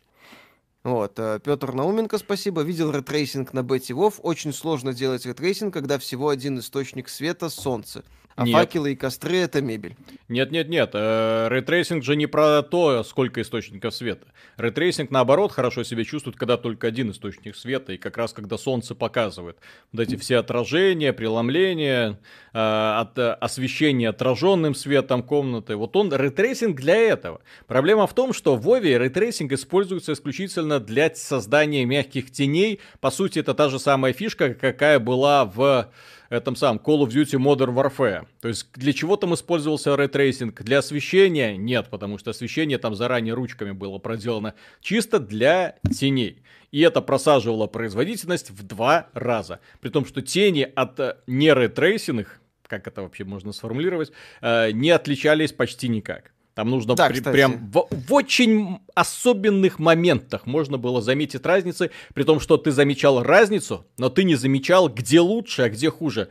Вот, 0.83 1.19
э, 1.19 1.39
Петр 1.43 1.73
Науменко, 1.73 2.17
спасибо. 2.17 2.61
Видел 2.61 2.91
ray 2.91 3.10
tracing 3.10 3.53
на 3.53 3.61
Бетти 3.61 3.93
Вов. 3.93 4.19
Очень 4.23 4.51
сложно 4.53 4.93
делать 4.93 5.25
ray 5.25 5.38
tracing, 5.38 5.73
когда 5.73 5.99
всего 5.99 6.29
один 6.29 6.57
источник 6.57 7.07
света— 7.09 7.49
солнце. 7.51 8.03
А 8.35 8.45
нет. 8.45 8.53
факелы 8.53 8.93
и 8.93 8.95
костры— 8.95 9.37
это 9.37 9.61
мебель. 9.61 9.95
Нет-нет-нет, 10.29 10.91
э, 10.93 11.47
ray 11.49 11.65
tracing 11.65 12.03
же 12.03 12.15
не 12.15 12.27
про 12.27 12.61
то, 12.61 13.03
сколько 13.03 13.41
источников 13.41 13.93
света. 13.93 14.27
Ray 14.57 14.72
tracing, 14.72 15.11
наоборот, 15.11 15.51
хорошо 15.51 15.83
себя 15.83 16.03
чувствует, 16.03 16.37
когда 16.37 16.57
только 16.57 16.87
один 16.87 17.11
источник 17.11 17.55
света, 17.55 17.93
и 17.93 17.97
как 17.97 18.17
раз 18.17 18.33
когда 18.33 18.57
солнце 18.57 18.95
показывает. 18.95 19.57
Вот 19.91 20.01
эти 20.01 20.15
все 20.15 20.37
отражения, 20.37 21.13
преломления, 21.13 22.19
э, 22.53 22.57
от, 22.57 23.17
э, 23.17 23.31
освещение 23.33 24.09
отраженным 24.09 24.75
светом 24.75 25.23
комнаты. 25.23 25.75
Вот 25.75 25.95
он, 25.95 26.13
ray 26.13 26.33
tracing 26.33 26.79
для 26.79 26.95
этого. 26.95 27.41
Проблема 27.67 28.07
в 28.07 28.13
том, 28.13 28.33
что 28.33 28.55
в 28.55 28.61
WoW 28.61 28.97
е 28.97 29.02
ray 29.02 29.17
tracing 29.17 29.51
используется 29.51 30.13
исключительно 30.13 30.79
для 30.79 31.13
создания 31.13 31.85
мягких 31.85 32.31
теней. 32.31 32.79
По 32.99 33.11
сути, 33.11 33.39
это 33.39 33.53
та 33.53 33.69
же 33.69 33.79
самая 33.79 34.13
фишка, 34.13 34.53
какая 34.53 34.99
была 34.99 35.45
в 35.45 35.91
этом 36.31 36.55
самом 36.55 36.81
Call 36.83 37.05
of 37.05 37.09
Duty 37.09 37.37
Modern 37.37 37.75
Warfare. 37.75 38.27
То 38.39 38.47
есть 38.47 38.67
для 38.73 38.93
чего 38.93 39.17
там 39.17 39.33
использовался 39.33 39.95
ray 39.95 40.13
tracing? 40.13 40.61
Для 40.63 40.79
освещения? 40.79 41.57
Нет, 41.57 41.87
потому 41.89 42.17
что 42.17 42.31
освещение 42.31 42.77
там 42.77 42.95
заранее 42.95 43.33
ручками 43.33 43.71
было 43.71 43.97
проделано. 43.97 44.55
Чисто 44.81 45.19
для 45.19 45.75
теней. 45.93 46.41
И 46.71 46.79
это 46.81 47.01
просаживало 47.01 47.67
производительность 47.67 48.49
в 48.49 48.63
два 48.63 49.07
раза. 49.13 49.59
При 49.81 49.89
том, 49.89 50.05
что 50.05 50.21
тени 50.21 50.71
от 50.73 50.99
э, 51.01 51.17
нерейтрейсинных, 51.27 52.39
как 52.65 52.87
это 52.87 53.01
вообще 53.01 53.25
можно 53.25 53.51
сформулировать, 53.51 54.13
э, 54.41 54.71
не 54.71 54.91
отличались 54.91 55.51
почти 55.51 55.89
никак. 55.89 56.31
Там 56.61 56.69
нужно 56.69 56.93
да, 56.93 57.09
при, 57.09 57.21
прям 57.21 57.71
в, 57.71 57.87
в 57.89 58.13
очень 58.13 58.81
особенных 58.93 59.79
моментах 59.79 60.45
можно 60.45 60.77
было 60.77 61.01
заметить 61.01 61.43
разницы, 61.43 61.89
при 62.13 62.23
том, 62.23 62.39
что 62.39 62.55
ты 62.57 62.71
замечал 62.71 63.23
разницу, 63.23 63.87
но 63.97 64.09
ты 64.09 64.23
не 64.23 64.35
замечал, 64.35 64.87
где 64.87 65.21
лучше, 65.21 65.63
а 65.63 65.69
где 65.69 65.89
хуже. 65.89 66.29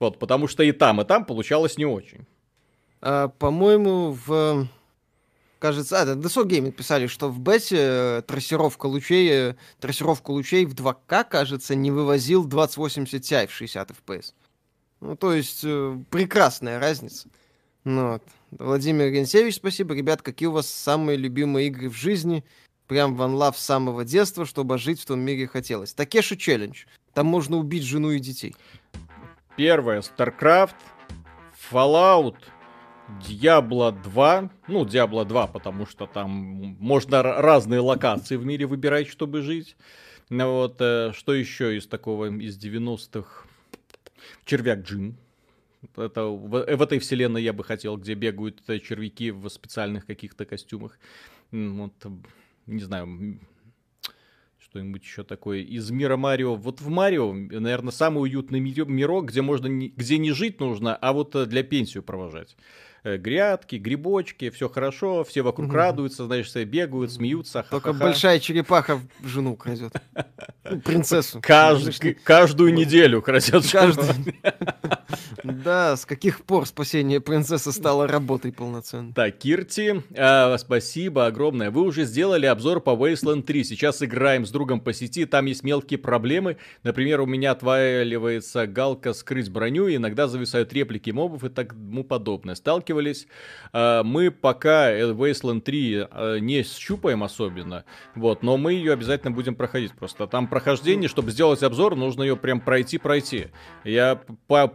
Вот, 0.00 0.18
потому 0.18 0.48
что 0.48 0.64
и 0.64 0.72
там, 0.72 1.00
и 1.00 1.04
там 1.04 1.24
получалось 1.24 1.78
не 1.78 1.84
очень. 1.84 2.26
А, 3.00 3.28
по-моему, 3.28 4.18
в... 4.26 4.66
Кажется, 5.60 6.02
а, 6.02 6.16
DSO 6.16 6.44
Gaming 6.48 6.72
писали, 6.72 7.06
что 7.06 7.28
в 7.28 7.38
бете 7.38 7.76
э, 7.78 8.22
трассировка 8.26 8.86
лучей, 8.86 9.30
э, 9.30 9.54
трассировку 9.78 10.32
лучей 10.32 10.66
в 10.66 10.74
2К, 10.74 11.26
кажется, 11.30 11.76
не 11.76 11.92
вывозил 11.92 12.44
2080 12.44 13.22
Ti 13.22 13.46
в 13.46 13.52
60 13.52 13.92
FPS. 13.92 14.32
Ну, 15.00 15.14
то 15.14 15.32
есть, 15.32 15.60
э, 15.62 15.96
прекрасная 16.10 16.80
разница. 16.80 17.28
Ну, 17.84 18.14
вот. 18.14 18.22
Владимир 18.50 19.10
Генсевич, 19.10 19.56
спасибо. 19.56 19.94
Ребят, 19.94 20.22
какие 20.22 20.48
у 20.48 20.52
вас 20.52 20.68
самые 20.68 21.16
любимые 21.16 21.68
игры 21.68 21.88
в 21.88 21.94
жизни? 21.94 22.44
Прям 22.88 23.14
ван 23.14 23.34
лав 23.34 23.56
с 23.56 23.64
самого 23.64 24.04
детства, 24.04 24.44
чтобы 24.44 24.76
жить 24.76 25.00
в 25.00 25.06
том 25.06 25.20
мире 25.20 25.46
хотелось. 25.46 25.94
Такеши 25.94 26.36
челлендж. 26.36 26.84
Там 27.14 27.26
можно 27.26 27.56
убить 27.56 27.84
жену 27.84 28.10
и 28.10 28.18
детей. 28.18 28.56
Первое, 29.56 30.00
StarCraft, 30.00 30.74
Fallout, 31.70 32.36
Diablo 33.28 33.92
2. 34.02 34.50
Ну, 34.66 34.84
Diablo 34.84 35.24
2, 35.24 35.46
потому 35.46 35.86
что 35.86 36.06
там 36.06 36.30
можно 36.80 37.22
разные 37.22 37.80
локации 37.80 38.36
в 38.36 38.44
мире 38.44 38.66
выбирать, 38.66 39.08
чтобы 39.08 39.42
жить. 39.42 39.76
Ну 40.28 40.52
вот, 40.52 40.76
э, 40.80 41.12
что 41.12 41.34
еще 41.34 41.76
из 41.76 41.86
такого, 41.86 42.26
из 42.26 42.58
90-х? 42.58 43.46
Червяк 44.44 44.80
Джин. 44.80 45.16
Это 45.96 46.24
в, 46.24 46.76
в 46.76 46.82
этой 46.82 46.98
вселенной 46.98 47.42
я 47.42 47.52
бы 47.52 47.64
хотел, 47.64 47.96
где 47.96 48.14
бегают 48.14 48.62
э, 48.68 48.78
червяки 48.78 49.30
в 49.30 49.48
специальных 49.48 50.06
каких-то 50.06 50.44
костюмах. 50.44 50.98
Вот, 51.50 51.94
не 52.66 52.82
знаю, 52.82 53.40
что-нибудь 54.58 55.02
еще 55.02 55.24
такое 55.24 55.60
из 55.60 55.90
мира 55.90 56.16
Марио. 56.16 56.54
Вот 56.54 56.80
в 56.80 56.88
Марио, 56.88 57.32
наверное, 57.32 57.92
самый 57.92 58.20
уютный 58.20 58.60
мирок, 58.60 59.26
где 59.26 59.42
можно, 59.42 59.68
где 59.68 60.18
не 60.18 60.32
жить 60.32 60.60
нужно, 60.60 60.94
а 60.94 61.12
вот 61.12 61.34
э, 61.34 61.46
для 61.46 61.62
пенсию 61.62 62.02
провожать. 62.02 62.56
Э, 63.02 63.16
грядки, 63.16 63.76
грибочки, 63.76 64.50
все 64.50 64.68
хорошо, 64.68 65.24
все 65.24 65.40
вокруг 65.40 65.68
угу. 65.68 65.76
радуются, 65.76 66.26
знаешь, 66.26 66.46
все 66.46 66.64
бегают, 66.64 67.10
смеются. 67.10 67.64
Только 67.70 67.94
большая 67.94 68.38
черепаха 68.40 69.00
жену 69.24 69.56
крадет. 69.56 69.94
Ну, 70.64 70.80
принцессу. 70.84 71.40
Каждую 71.40 72.74
неделю 72.74 73.22
крадет 73.22 73.64
Каждую. 73.70 74.08
Да, 75.42 75.96
с 75.96 76.04
каких 76.04 76.42
пор 76.44 76.66
спасение 76.66 77.20
принцессы 77.20 77.72
стало 77.72 78.06
работой 78.06 78.52
полноценной. 78.52 79.14
Так, 79.14 79.38
Кирти, 79.38 80.02
э, 80.10 80.58
спасибо 80.58 81.26
огромное. 81.26 81.70
Вы 81.70 81.82
уже 81.82 82.04
сделали 82.04 82.46
обзор 82.46 82.80
по 82.80 82.90
Wasteland 82.90 83.42
3. 83.42 83.64
Сейчас 83.64 84.02
играем 84.02 84.44
с 84.44 84.50
другом 84.50 84.80
по 84.80 84.92
сети, 84.92 85.24
там 85.24 85.46
есть 85.46 85.62
мелкие 85.62 85.98
проблемы. 85.98 86.58
Например, 86.82 87.22
у 87.22 87.26
меня 87.26 87.52
отваливается 87.52 88.66
галка 88.66 89.12
скрыть 89.12 89.50
броню, 89.50 89.88
иногда 89.88 90.28
зависают 90.28 90.72
реплики 90.72 91.10
мобов 91.10 91.42
и 91.44 91.48
тому 91.48 92.04
подобное. 92.04 92.54
Сталкивались. 92.90 93.26
Э, 93.72 94.02
мы 94.02 94.30
пока 94.30 94.92
Wasteland 94.92 95.60
3 95.60 96.06
э, 96.10 96.38
не 96.40 96.62
щупаем 96.62 97.22
особенно, 97.22 97.84
вот, 98.16 98.42
но 98.42 98.56
мы 98.56 98.72
ее 98.72 98.92
обязательно 98.92 99.30
будем 99.30 99.54
проходить 99.54 99.92
просто. 99.92 100.26
Там 100.26 100.48
прохождение, 100.48 101.08
чтобы 101.08 101.30
сделать 101.30 101.62
обзор, 101.62 101.96
нужно 101.96 102.22
ее 102.22 102.36
прям 102.36 102.60
пройти-пройти. 102.60 103.48
Я 103.84 104.16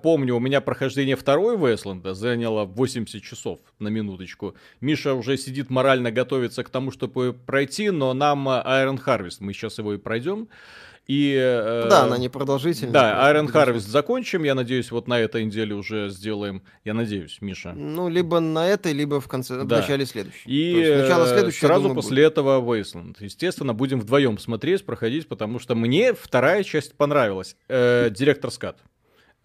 помню, 0.02 0.36
у 0.36 0.40
меня 0.40 0.62
прохождение 0.62 1.16
второй 1.16 1.58
Wasteland 1.58 2.14
заняло 2.14 2.64
80 2.66 3.22
часов 3.22 3.60
на 3.80 3.90
минуточку. 3.90 4.56
Миша 4.80 5.14
уже 5.14 5.38
сидит 5.38 5.70
морально 5.70 6.12
готовится 6.12 6.64
к 6.64 6.70
тому, 6.70 6.92
чтобы 6.92 7.34
пройти, 7.34 7.90
но 7.90 8.14
нам 8.14 8.48
Iron 8.48 9.00
Harvest, 9.04 9.38
мы 9.40 9.54
сейчас 9.54 9.78
его 9.78 9.94
и 9.94 9.98
пройдем. 9.98 10.48
И, 11.08 11.36
э, 11.38 11.88
да, 11.90 12.04
она 12.04 12.18
непродолжительная. 12.18 12.92
Да, 12.92 13.32
Iron 13.32 13.52
Harvest 13.52 13.88
закончим, 13.88 14.44
я 14.44 14.56
надеюсь, 14.56 14.90
вот 14.92 15.08
на 15.08 15.20
этой 15.20 15.46
неделе 15.46 15.76
уже 15.76 16.10
сделаем, 16.10 16.64
я 16.84 16.94
надеюсь, 16.94 17.38
Миша. 17.42 17.74
Ну, 17.74 18.10
либо 18.10 18.40
на 18.40 18.68
этой, 18.68 18.92
либо 18.94 19.22
в 19.22 19.28
конце, 19.28 19.64
да. 19.64 19.64
в 19.64 19.80
начале 19.82 20.06
следующей. 20.06 20.50
И 20.50 20.96
начало 21.02 21.28
следующего, 21.28 21.68
сразу 21.68 21.84
думаю, 21.84 21.96
после 21.96 22.24
будет. 22.24 22.32
этого 22.32 22.60
Wasteland. 22.62 23.18
Естественно, 23.20 23.74
будем 23.74 24.00
вдвоем 24.00 24.40
смотреть, 24.40 24.86
проходить, 24.86 25.28
потому 25.28 25.60
что 25.60 25.76
мне 25.76 26.14
вторая 26.14 26.64
часть 26.64 26.96
понравилась. 26.96 27.56
Э, 27.68 28.10
директор 28.10 28.50
Скат. 28.50 28.80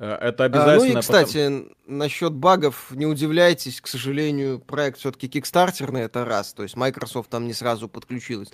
Э, 0.00 0.16
это 0.20 0.44
обязательно. 0.44 0.74
А, 0.74 0.78
ну 0.78 0.84
и, 0.84 1.00
кстати, 1.00 1.44
потом... 1.44 1.72
насчет 1.86 2.32
багов, 2.32 2.90
не 2.90 3.06
удивляйтесь, 3.06 3.80
к 3.80 3.86
сожалению, 3.86 4.58
проект 4.58 4.98
все-таки 4.98 5.28
кикстартерный, 5.28 6.00
это 6.00 6.24
раз, 6.24 6.54
то 6.54 6.62
есть 6.62 6.74
Microsoft 6.74 7.28
там 7.28 7.46
не 7.46 7.52
сразу 7.52 7.86
подключилась. 7.88 8.48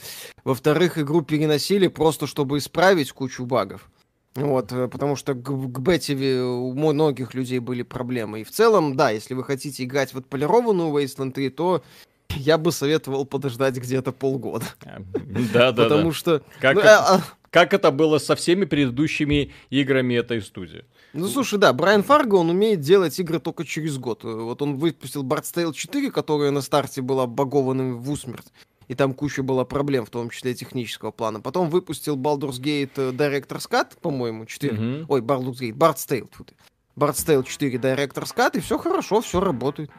Во-вторых, 0.45 0.99
игру 0.99 1.23
переносили 1.23 1.87
просто, 1.87 2.27
чтобы 2.27 2.59
исправить 2.59 3.13
кучу 3.13 3.47
багов. 3.47 3.89
Вот, 4.35 4.73
э, 4.73 4.89
потому 4.89 5.15
что 5.15 5.35
к, 5.35 5.45
к 5.45 5.79
бете 5.79 6.15
у 6.43 6.73
многих 6.73 7.33
людей 7.33 7.61
были 7.61 7.83
проблемы. 7.83 8.41
И 8.41 8.45
в 8.45 8.51
целом, 8.51 8.97
да, 8.97 9.11
если 9.11 9.35
вы 9.35 9.45
хотите 9.45 9.85
играть 9.85 10.13
в 10.13 10.19
отполированную 10.19 10.91
Wasteland 10.91 11.31
3, 11.31 11.51
то 11.51 11.85
я 12.31 12.59
бы 12.59 12.73
советовал 12.73 13.25
подождать 13.25 13.77
где-то 13.77 14.11
полгода. 14.11 14.67
Да, 15.55 15.71
да, 15.71 15.85
Потому 15.85 16.13
что... 16.13 16.43
Ну, 16.61 16.69
это, 16.69 16.99
а... 16.99 17.23
как 17.51 17.73
это 17.73 17.93
было 17.93 18.19
со 18.19 18.35
всеми 18.35 18.65
предыдущими 18.65 19.53
играми 19.71 20.15
этой 20.15 20.43
студии? 20.43 20.85
Ну, 21.17 21.29
слушай, 21.29 21.59
да, 21.59 21.73
Брайан 21.73 22.03
Фарго, 22.03 22.35
он 22.37 22.51
умеет 22.51 22.81
делать 22.81 23.19
игры 23.19 23.41
только 23.41 23.65
через 23.65 23.99
год. 23.99 24.23
Вот 24.25 24.61
он 24.61 24.77
выпустил 24.77 25.25
Bard's 25.25 25.53
Tale 25.53 25.73
4, 25.73 26.11
которая 26.11 26.51
на 26.51 26.61
старте 26.61 27.01
была 27.01 27.27
багованным 27.27 27.99
в 27.99 28.11
усмерть. 28.11 28.53
И 28.89 28.95
там 28.95 29.15
куча 29.15 29.43
была 29.43 29.65
проблем, 29.65 30.05
в 30.05 30.11
том 30.11 30.31
числе 30.31 30.55
технического 30.55 31.11
плана. 31.11 31.41
Потом 31.41 31.71
выпустил 31.71 32.17
Baldur's 32.17 32.61
Gate 32.61 32.93
э, 32.97 33.11
Director's 33.11 33.69
Cut, 33.69 33.99
по-моему, 34.01 34.47
4. 34.47 34.73
Mm-hmm. 34.73 35.07
Ой, 35.09 35.21
Baldur's 35.23 35.59
Gate, 35.61 35.75
Bard's 35.75 36.07
Tale. 36.07 36.29
Тут. 36.37 36.53
Bard's 36.97 37.27
Tale 37.27 37.45
4 37.45 37.79
Director's 37.79 38.35
Cut, 38.35 38.57
и 38.57 38.61
все 38.61 38.79
хорошо, 38.79 39.23
все 39.23 39.41
работает. 39.41 39.91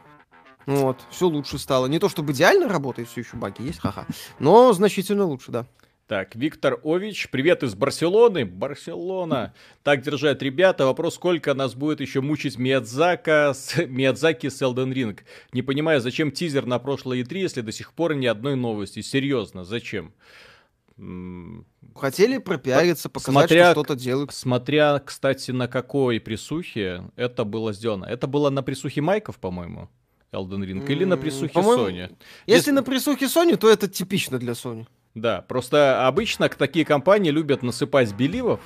Вот, 0.66 0.98
все 1.10 1.28
лучше 1.28 1.58
стало. 1.58 1.86
Не 1.86 1.98
то 1.98 2.08
чтобы 2.08 2.32
идеально 2.32 2.68
работает, 2.68 3.08
все 3.08 3.22
еще 3.22 3.36
баги 3.36 3.62
есть, 3.62 3.80
ха-ха. 3.80 4.06
Но 4.38 4.72
значительно 4.72 5.24
лучше, 5.24 5.50
да. 5.50 5.66
Так, 6.08 6.34
Виктор 6.34 6.80
Ович, 6.84 7.28
привет 7.28 7.62
из 7.62 7.74
Барселоны. 7.74 8.46
Барселона. 8.46 9.52
Так 9.82 10.00
держать, 10.00 10.40
ребята. 10.40 10.86
Вопрос, 10.86 11.16
сколько 11.16 11.52
нас 11.52 11.74
будет 11.74 12.00
еще 12.00 12.22
мучить 12.22 12.56
Миядзака 12.56 13.52
с, 13.54 13.76
Миядзаки 13.86 14.48
с 14.48 14.62
Elden 14.62 14.94
Ring. 14.94 15.20
Не 15.52 15.60
понимаю, 15.60 16.00
зачем 16.00 16.32
тизер 16.32 16.64
на 16.64 16.78
прошлой 16.78 17.20
E3, 17.20 17.38
если 17.40 17.60
до 17.60 17.72
сих 17.72 17.92
пор 17.92 18.14
ни 18.14 18.24
одной 18.24 18.56
новости. 18.56 19.02
Серьезно, 19.02 19.64
зачем? 19.64 20.14
Хотели 21.94 22.38
пропиариться, 22.38 23.10
показать, 23.10 23.42
смотря, 23.42 23.72
что 23.72 23.82
что-то 23.82 23.94
делают. 23.94 24.32
Смотря, 24.32 25.00
кстати, 25.00 25.50
на 25.50 25.68
какой 25.68 26.20
присухе 26.20 27.04
это 27.16 27.44
было 27.44 27.74
сделано. 27.74 28.06
Это 28.06 28.26
было 28.26 28.48
на 28.48 28.62
присухе 28.62 29.02
Майков, 29.02 29.38
по-моему, 29.38 29.90
Elden 30.32 30.64
Ring, 30.64 30.90
или 30.90 31.04
на 31.04 31.18
присухе 31.18 31.52
Sony? 31.52 32.00
Если, 32.00 32.16
если 32.46 32.70
на 32.70 32.82
присухе 32.82 33.26
Sony, 33.26 33.58
то 33.58 33.68
это 33.68 33.88
типично 33.88 34.38
для 34.38 34.54
Sony. 34.54 34.86
Да, 35.14 35.42
просто 35.42 36.06
обычно 36.06 36.48
такие 36.48 36.84
компании 36.84 37.30
любят 37.30 37.62
насыпать 37.62 38.12
беливов 38.14 38.60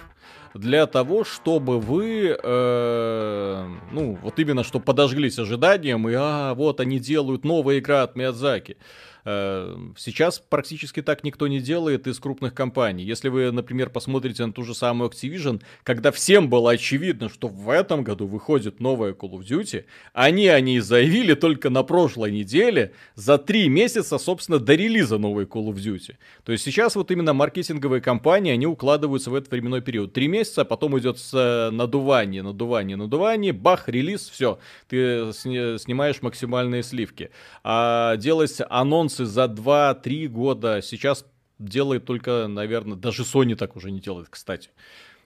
для 0.55 0.87
того, 0.87 1.25
чтобы 1.25 1.81
вы, 1.81 2.37
э, 2.43 3.69
ну, 3.91 4.19
вот 4.23 4.39
именно, 4.39 4.65
что 4.65 4.81
подожглись 4.81 5.39
ожиданием, 5.39 6.07
и, 6.09 6.15
а, 6.15 6.55
вот 6.55 6.81
они 6.81 6.99
делают 6.99 7.45
новая 7.45 7.79
игра 7.79 8.03
от 8.03 8.17
Миядзаки. 8.17 8.77
Э, 9.25 9.77
сейчас 9.97 10.39
практически 10.39 11.03
так 11.03 11.23
никто 11.25 11.47
не 11.47 11.61
делает 11.61 12.07
из 12.07 12.19
крупных 12.19 12.55
компаний. 12.55 13.05
Если 13.05 13.29
вы, 13.29 13.53
например, 13.53 13.91
посмотрите 13.91 14.45
на 14.45 14.53
ту 14.53 14.65
же 14.65 14.75
самую 14.75 15.11
Activision, 15.11 15.63
когда 15.85 16.11
всем 16.11 16.49
было 16.49 16.73
очевидно, 16.73 17.29
что 17.29 17.49
в 17.49 17.71
этом 17.71 18.03
году 18.03 18.27
выходит 18.27 18.81
новая 18.81 19.13
Call 19.13 19.33
of 19.33 19.41
Duty, 19.41 19.85
они 20.13 20.49
о 20.49 20.61
ней 20.61 20.81
заявили 20.81 21.35
только 21.35 21.71
на 21.71 21.83
прошлой 21.83 22.33
неделе, 22.33 22.93
за 23.15 23.39
три 23.39 23.69
месяца, 23.69 24.19
собственно, 24.19 24.59
до 24.59 24.75
релиза 24.75 25.19
новой 25.19 25.45
Call 25.45 25.69
of 25.69 25.77
Duty. 25.77 26.17
То 26.45 26.53
есть 26.53 26.65
сейчас 26.65 26.97
вот 26.97 27.11
именно 27.11 27.33
маркетинговые 27.33 28.01
компании, 28.01 28.53
они 28.53 28.67
укладываются 28.67 29.31
в 29.31 29.35
этот 29.35 29.51
временной 29.53 29.83
период. 29.83 30.13
Три 30.13 30.27
месяца, 30.29 30.63
а 30.63 30.65
потом 30.65 30.99
идет 30.99 31.19
надувание, 31.33 32.43
надувание, 32.43 32.97
надувание, 32.97 33.53
бах, 33.53 33.89
релиз, 33.89 34.29
все. 34.29 34.59
Ты 34.89 35.33
снимаешь 35.33 36.23
максимальные 36.23 36.83
сливки. 36.83 37.31
А 37.63 38.17
делать 38.17 38.61
анонс 38.69 39.12
анонсы 39.13 39.25
за 39.25 39.45
2-3 39.45 40.29
года 40.29 40.81
сейчас 40.83 41.25
делает 41.59 42.05
только, 42.05 42.47
наверное, 42.49 42.97
даже 42.97 43.23
Sony 43.23 43.55
так 43.55 43.77
уже 43.77 43.91
не 43.91 44.01
делает, 44.01 44.29
кстати, 44.31 44.71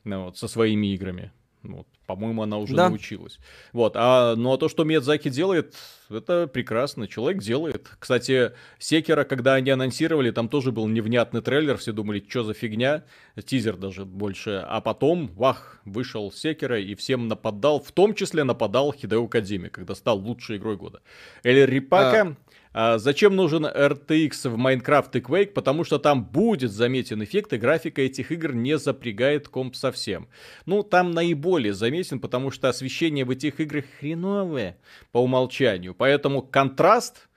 ну, 0.04 0.24
вот, 0.24 0.38
со 0.38 0.48
своими 0.48 0.92
играми. 0.94 1.32
Вот, 1.62 1.86
по-моему, 2.06 2.42
она 2.42 2.58
уже 2.58 2.76
да. 2.76 2.88
научилась. 2.88 3.40
Вот, 3.72 3.94
а, 3.96 4.36
ну 4.36 4.52
а 4.52 4.58
то, 4.58 4.68
что 4.68 4.84
Миядзаки 4.84 5.30
делает, 5.30 5.74
это 6.08 6.46
прекрасно. 6.46 7.08
Человек 7.08 7.42
делает. 7.42 7.88
Кстати, 7.98 8.52
Секера, 8.78 9.24
когда 9.24 9.54
они 9.54 9.70
анонсировали, 9.70 10.30
там 10.30 10.48
тоже 10.48 10.70
был 10.70 10.86
невнятный 10.86 11.40
трейлер. 11.40 11.76
Все 11.76 11.90
думали, 11.90 12.24
что 12.28 12.44
за 12.44 12.54
фигня. 12.54 13.02
Тизер 13.44 13.76
даже 13.76 14.04
больше. 14.04 14.64
А 14.68 14.80
потом, 14.80 15.26
вах, 15.34 15.80
вышел 15.84 16.30
Секера 16.30 16.80
и 16.80 16.94
всем 16.94 17.26
нападал. 17.26 17.80
В 17.80 17.90
том 17.90 18.14
числе 18.14 18.44
нападал 18.44 18.92
Хидео 18.92 19.26
Кадзими, 19.26 19.68
когда 19.68 19.96
стал 19.96 20.18
лучшей 20.18 20.58
игрой 20.58 20.76
года. 20.76 21.00
Эль 21.42 21.66
Рипака... 21.66 22.20
А 22.20 22.36
а 22.78 22.98
зачем 22.98 23.34
нужен 23.34 23.64
RTX 23.64 24.50
в 24.50 24.56
Minecraft 24.58 25.08
и 25.14 25.20
Quake? 25.20 25.52
Потому 25.54 25.82
что 25.82 25.98
там 25.98 26.22
будет 26.22 26.70
заметен 26.70 27.24
эффект, 27.24 27.54
и 27.54 27.56
графика 27.56 28.02
этих 28.02 28.30
игр 28.30 28.52
не 28.52 28.76
запрягает 28.76 29.48
комп 29.48 29.74
совсем. 29.74 30.28
Ну, 30.66 30.82
там 30.82 31.12
наиболее 31.12 31.72
заметен, 31.72 32.20
потому 32.20 32.50
что 32.50 32.68
освещение 32.68 33.24
в 33.24 33.30
этих 33.30 33.60
играх 33.60 33.86
хреновое 33.98 34.76
по 35.10 35.22
умолчанию. 35.22 35.94
Поэтому 35.94 36.42
контраст 36.42 37.30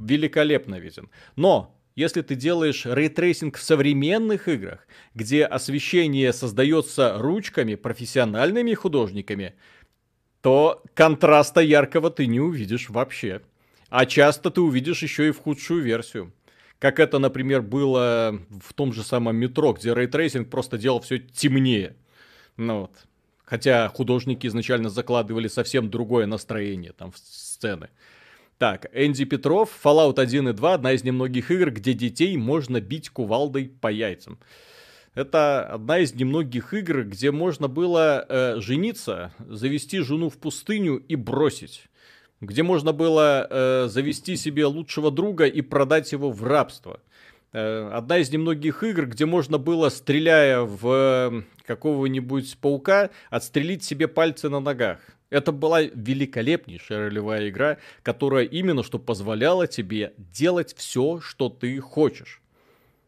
великолепно 0.00 0.80
виден. 0.80 1.10
Но 1.36 1.78
если 1.94 2.22
ты 2.22 2.34
делаешь 2.34 2.86
ray 2.86 3.08
tracing 3.08 3.58
в 3.58 3.62
современных 3.62 4.48
играх, 4.48 4.88
где 5.14 5.44
освещение 5.44 6.32
создается 6.32 7.18
ручками, 7.18 7.76
профессиональными 7.76 8.74
художниками, 8.74 9.54
то 10.40 10.82
контраста 10.94 11.60
яркого 11.60 12.10
ты 12.10 12.26
не 12.26 12.40
увидишь 12.40 12.90
вообще. 12.90 13.42
А 13.88 14.06
часто 14.06 14.50
ты 14.50 14.60
увидишь 14.60 15.02
еще 15.02 15.28
и 15.28 15.32
в 15.32 15.38
худшую 15.38 15.82
версию. 15.82 16.32
Как 16.78 16.98
это, 17.00 17.18
например, 17.18 17.62
было 17.62 18.38
в 18.62 18.74
том 18.74 18.92
же 18.92 19.02
самом 19.02 19.36
метро, 19.36 19.72
где 19.72 19.94
ray 19.94 20.11
tracing 20.11 20.50
просто 20.50 20.76
делал 20.76 21.00
все 21.00 21.18
темнее. 21.18 21.96
Ну 22.56 22.82
вот. 22.82 22.92
Хотя 23.44 23.88
художники 23.88 24.46
изначально 24.48 24.90
закладывали 24.90 25.48
совсем 25.48 25.88
другое 25.88 26.26
настроение 26.26 26.92
там 26.92 27.12
в 27.12 27.18
сцены. 27.18 27.88
Так, 28.58 28.86
Энди 28.92 29.24
Петров, 29.24 29.70
Fallout 29.84 30.18
1 30.18 30.48
и 30.48 30.52
2, 30.52 30.74
одна 30.74 30.92
из 30.92 31.04
немногих 31.04 31.50
игр, 31.50 31.70
где 31.70 31.92
детей 31.92 32.36
можно 32.36 32.80
бить 32.80 33.10
кувалдой 33.10 33.68
по 33.68 33.88
яйцам. 33.88 34.38
Это 35.14 35.66
одна 35.66 35.98
из 35.98 36.14
немногих 36.14 36.74
игр, 36.74 37.04
где 37.04 37.30
можно 37.30 37.68
было 37.68 38.24
э, 38.28 38.60
жениться, 38.60 39.32
завести 39.38 40.00
жену 40.00 40.28
в 40.28 40.38
пустыню 40.38 40.96
и 40.96 41.16
бросить 41.16 41.84
где 42.40 42.62
можно 42.62 42.92
было 42.92 43.46
э, 43.48 43.88
завести 43.88 44.36
себе 44.36 44.66
лучшего 44.66 45.10
друга 45.10 45.46
и 45.46 45.62
продать 45.62 46.12
его 46.12 46.30
в 46.30 46.44
рабство. 46.44 47.00
Э, 47.52 47.90
одна 47.92 48.18
из 48.18 48.30
немногих 48.30 48.82
игр, 48.82 49.06
где 49.06 49.26
можно 49.26 49.58
было, 49.58 49.88
стреляя 49.88 50.60
в 50.60 51.44
какого-нибудь 51.64 52.58
паука, 52.60 53.10
отстрелить 53.30 53.84
себе 53.84 54.08
пальцы 54.08 54.48
на 54.48 54.60
ногах. 54.60 54.98
Это 55.30 55.50
была 55.50 55.82
великолепнейшая 55.82 57.06
ролевая 57.06 57.48
игра, 57.48 57.78
которая 58.02 58.44
именно 58.44 58.84
что 58.84 58.98
позволяла 58.98 59.66
тебе 59.66 60.12
делать 60.16 60.74
все, 60.76 61.20
что 61.20 61.48
ты 61.48 61.80
хочешь. 61.80 62.42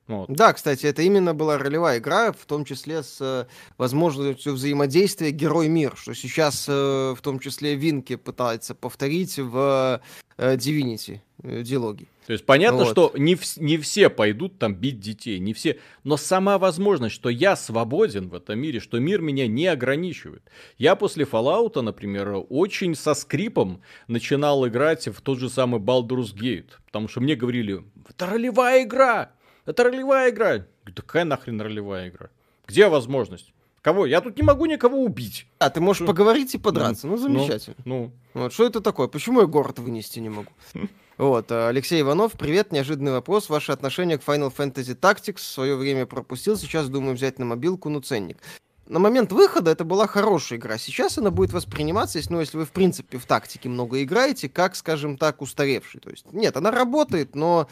Вот. 0.09 0.31
Да, 0.31 0.55
кстати, 0.55 0.87
это 0.87 1.03
именно 1.03 1.35
была 1.35 1.59
ролевая 1.59 1.99
игра, 1.99 2.33
в 2.33 2.47
том 2.47 2.64
числе 2.64 3.03
с 3.03 3.18
э, 3.21 3.44
возможностью 3.77 4.55
взаимодействия 4.55 5.31
герой-мир, 5.31 5.94
что 5.97 6.14
сейчас 6.14 6.66
э, 6.66 7.14
в 7.16 7.21
том 7.21 7.38
числе 7.38 7.75
Винки 7.75 8.16
пытается 8.16 8.75
повторить 8.75 9.38
в 9.38 10.01
э, 10.38 10.57
Divinity 10.57 11.21
э, 11.42 11.62
диалоги. 11.62 12.09
То 12.27 12.33
есть 12.33 12.47
понятно, 12.47 12.85
вот. 12.85 12.90
что 12.90 13.12
не, 13.16 13.35
в, 13.35 13.57
не 13.59 13.77
все 13.77 14.09
пойдут 14.09 14.59
там 14.59 14.75
бить 14.75 14.99
детей, 14.99 15.38
не 15.38 15.53
все. 15.53 15.79
Но 16.05 16.16
сама 16.16 16.59
возможность, 16.59 17.14
что 17.14 17.29
я 17.29 17.55
свободен 17.55 18.29
в 18.31 18.35
этом 18.35 18.59
мире, 18.59 18.81
что 18.81 18.99
мир 18.99 19.21
меня 19.21 19.47
не 19.47 19.66
ограничивает. 19.66 20.42
Я 20.79 20.97
после 20.97 21.25
Fallout, 21.25 21.81
например, 21.81 22.44
очень 22.49 22.94
со 22.94 23.12
скрипом 23.14 23.83
начинал 24.09 24.66
играть 24.66 25.07
в 25.09 25.21
тот 25.21 25.38
же 25.38 25.51
самый 25.51 25.81
Baldur's 25.81 26.35
Gate. 26.35 26.71
Потому 26.87 27.09
что 27.09 27.21
мне 27.21 27.35
говорили, 27.35 27.83
это 28.09 28.27
ролевая 28.27 28.85
игра, 28.85 29.33
это 29.68 29.85
ролевая 29.85 30.31
игра. 30.31 30.59
Да 30.85 30.92
какая 30.94 31.24
нахрен 31.24 31.61
ролевая 31.61 32.09
игра? 32.09 32.31
Где 32.66 32.88
возможность? 32.88 33.52
Кого? 33.83 34.07
Я 34.07 34.20
тут 34.20 34.37
не 34.37 34.42
могу 34.42 34.66
никого 34.66 35.02
убить. 35.02 35.46
А, 35.59 35.70
ты 35.70 35.81
можешь 35.81 35.98
что? 35.98 36.07
поговорить 36.07 36.54
и 36.54 36.59
подраться. 36.59 37.07
Ну, 37.07 37.16
ну 37.16 37.22
замечательно. 37.22 37.76
Ну, 37.85 38.12
ну. 38.35 38.42
Вот, 38.42 38.52
что 38.52 38.66
это 38.66 38.81
такое? 38.81 39.09
Почему 39.09 39.40
я 39.40 39.46
город 39.46 39.78
вынести 39.78 40.18
не 40.20 40.31
могу? 40.31 40.50
Вот, 41.18 41.50
э, 41.50 41.66
Алексей 41.66 42.00
Иванов, 42.00 42.35
привет, 42.35 42.70
неожиданный 42.70 43.11
вопрос. 43.11 43.48
Ваше 43.48 43.72
отношение 43.72 44.18
к 44.18 44.22
Final 44.22 44.54
Fantasy 44.54 44.96
Tactics 44.96 45.38
в 45.38 45.42
свое 45.42 45.74
время 45.74 46.07
пропустил, 46.07 46.57
сейчас 46.57 46.88
думаю 46.88 47.16
взять 47.16 47.40
на 47.40 47.44
мобилку, 47.44 47.88
ну 47.88 48.00
ценник. 48.00 48.38
На 48.87 49.00
момент 49.00 49.33
выхода 49.33 49.72
это 49.72 49.85
была 49.85 50.07
хорошая 50.07 50.61
игра. 50.61 50.78
Сейчас 50.78 51.18
она 51.18 51.33
будет 51.33 51.52
восприниматься, 51.52 52.18
если, 52.18 52.33
ну, 52.33 52.38
если 52.38 52.57
вы, 52.57 52.64
в 52.64 52.70
принципе, 52.70 53.18
в 53.18 53.26
тактике 53.26 53.68
много 53.68 54.00
играете, 54.00 54.48
как, 54.48 54.76
скажем 54.76 55.18
так, 55.18 55.42
устаревший. 55.42 56.00
То 56.00 56.11
есть, 56.11 56.33
нет, 56.33 56.57
она 56.57 56.70
работает, 56.70 57.35
но 57.35 57.68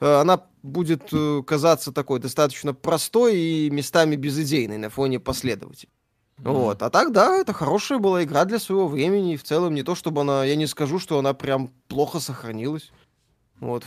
она 0.00 0.42
будет 0.62 1.12
э, 1.12 1.42
казаться 1.46 1.92
такой 1.92 2.20
достаточно 2.20 2.74
простой 2.74 3.36
и 3.36 3.70
местами 3.70 4.16
безыдейной 4.16 4.78
на 4.78 4.90
фоне 4.90 5.20
последователей. 5.20 5.92
Mm-hmm. 6.38 6.52
Вот. 6.52 6.82
А 6.82 6.90
так, 6.90 7.12
да, 7.12 7.36
это 7.36 7.52
хорошая 7.52 7.98
была 7.98 8.24
игра 8.24 8.44
для 8.46 8.58
своего 8.58 8.88
времени. 8.88 9.34
И 9.34 9.36
в 9.36 9.42
целом 9.42 9.74
не 9.74 9.82
то, 9.82 9.94
чтобы 9.94 10.22
она... 10.22 10.44
Я 10.44 10.56
не 10.56 10.66
скажу, 10.66 10.98
что 10.98 11.18
она 11.18 11.34
прям 11.34 11.68
плохо 11.88 12.18
сохранилась. 12.18 12.90
Вот. 13.60 13.84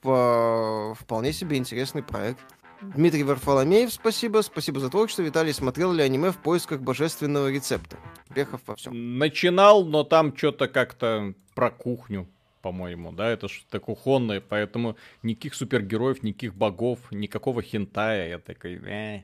Вполне 0.00 1.32
себе 1.32 1.56
интересный 1.58 2.02
проект. 2.02 2.40
Дмитрий 2.80 3.24
Варфоломеев, 3.24 3.92
спасибо. 3.92 4.42
Спасибо 4.42 4.80
за 4.80 4.88
творчество. 4.88 5.22
Виталий, 5.22 5.52
смотрел 5.52 5.92
ли 5.92 6.02
аниме 6.02 6.30
в 6.30 6.38
поисках 6.38 6.80
божественного 6.80 7.50
рецепта? 7.50 7.98
Успехов 8.28 8.60
во 8.66 8.76
всем. 8.76 9.18
Начинал, 9.18 9.84
но 9.84 10.04
там 10.04 10.36
что-то 10.36 10.68
как-то 10.68 11.34
про 11.54 11.70
кухню 11.70 12.28
по-моему, 12.66 13.12
да, 13.12 13.30
это 13.30 13.46
что-то 13.46 13.78
кухонное, 13.78 14.40
поэтому 14.40 14.96
никаких 15.22 15.54
супергероев, 15.54 16.24
никаких 16.24 16.52
богов, 16.52 16.98
никакого 17.12 17.62
хентая, 17.62 18.28
я 18.28 18.38
такой, 18.40 18.80
э. 18.84 19.22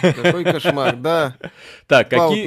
Какой 0.00 0.44
кошмар, 0.44 0.94
да. 0.94 1.36
Так, 1.88 2.08
какие... 2.08 2.46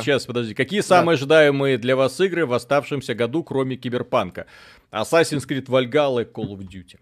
Сейчас, 0.00 0.26
подожди, 0.26 0.54
какие 0.54 0.80
самые 0.80 1.14
ожидаемые 1.14 1.78
для 1.78 1.94
вас 1.94 2.20
игры 2.20 2.46
в 2.46 2.52
оставшемся 2.52 3.14
году, 3.14 3.44
кроме 3.44 3.76
Киберпанка? 3.76 4.46
Assassin's 4.90 5.46
Creed 5.46 5.66
Valhalla 5.66 6.22
и 6.22 6.24
Call 6.24 6.48
of 6.48 6.66
Duty 6.66 6.98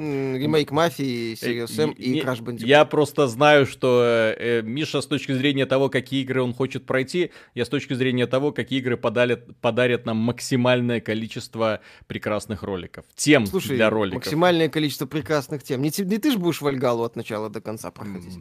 ремейк 0.00 0.70
Мафии, 0.70 1.34
Serious 1.34 1.66
Sam 1.66 1.94
и 1.94 2.20
Crash 2.20 2.42
Bandicoot. 2.42 2.66
Я 2.66 2.84
просто 2.84 3.28
знаю, 3.28 3.66
что 3.66 4.02
э, 4.04 4.62
Миша 4.62 5.00
с 5.00 5.06
точки 5.06 5.32
зрения 5.32 5.66
того, 5.66 5.88
какие 5.88 6.22
игры 6.22 6.42
он 6.42 6.54
хочет 6.54 6.86
пройти, 6.86 7.30
я 7.54 7.64
с 7.64 7.68
точки 7.68 7.94
зрения 7.94 8.26
того, 8.26 8.52
какие 8.52 8.80
игры 8.80 8.96
подарят, 8.96 9.56
подарят 9.60 10.06
нам 10.06 10.16
максимальное 10.16 11.00
количество 11.00 11.80
прекрасных 12.06 12.62
роликов. 12.62 13.04
Тем 13.14 13.46
Слушай, 13.46 13.76
для 13.76 13.90
роликов. 13.90 14.24
максимальное 14.24 14.68
количество 14.68 15.06
прекрасных 15.06 15.62
тем. 15.62 15.82
Не, 15.82 15.90
не 16.04 16.18
ты 16.18 16.32
же 16.32 16.38
будешь 16.38 16.60
Вальгалу 16.60 17.04
от 17.04 17.16
начала 17.16 17.50
до 17.50 17.60
конца 17.60 17.90
проходить. 17.90 18.38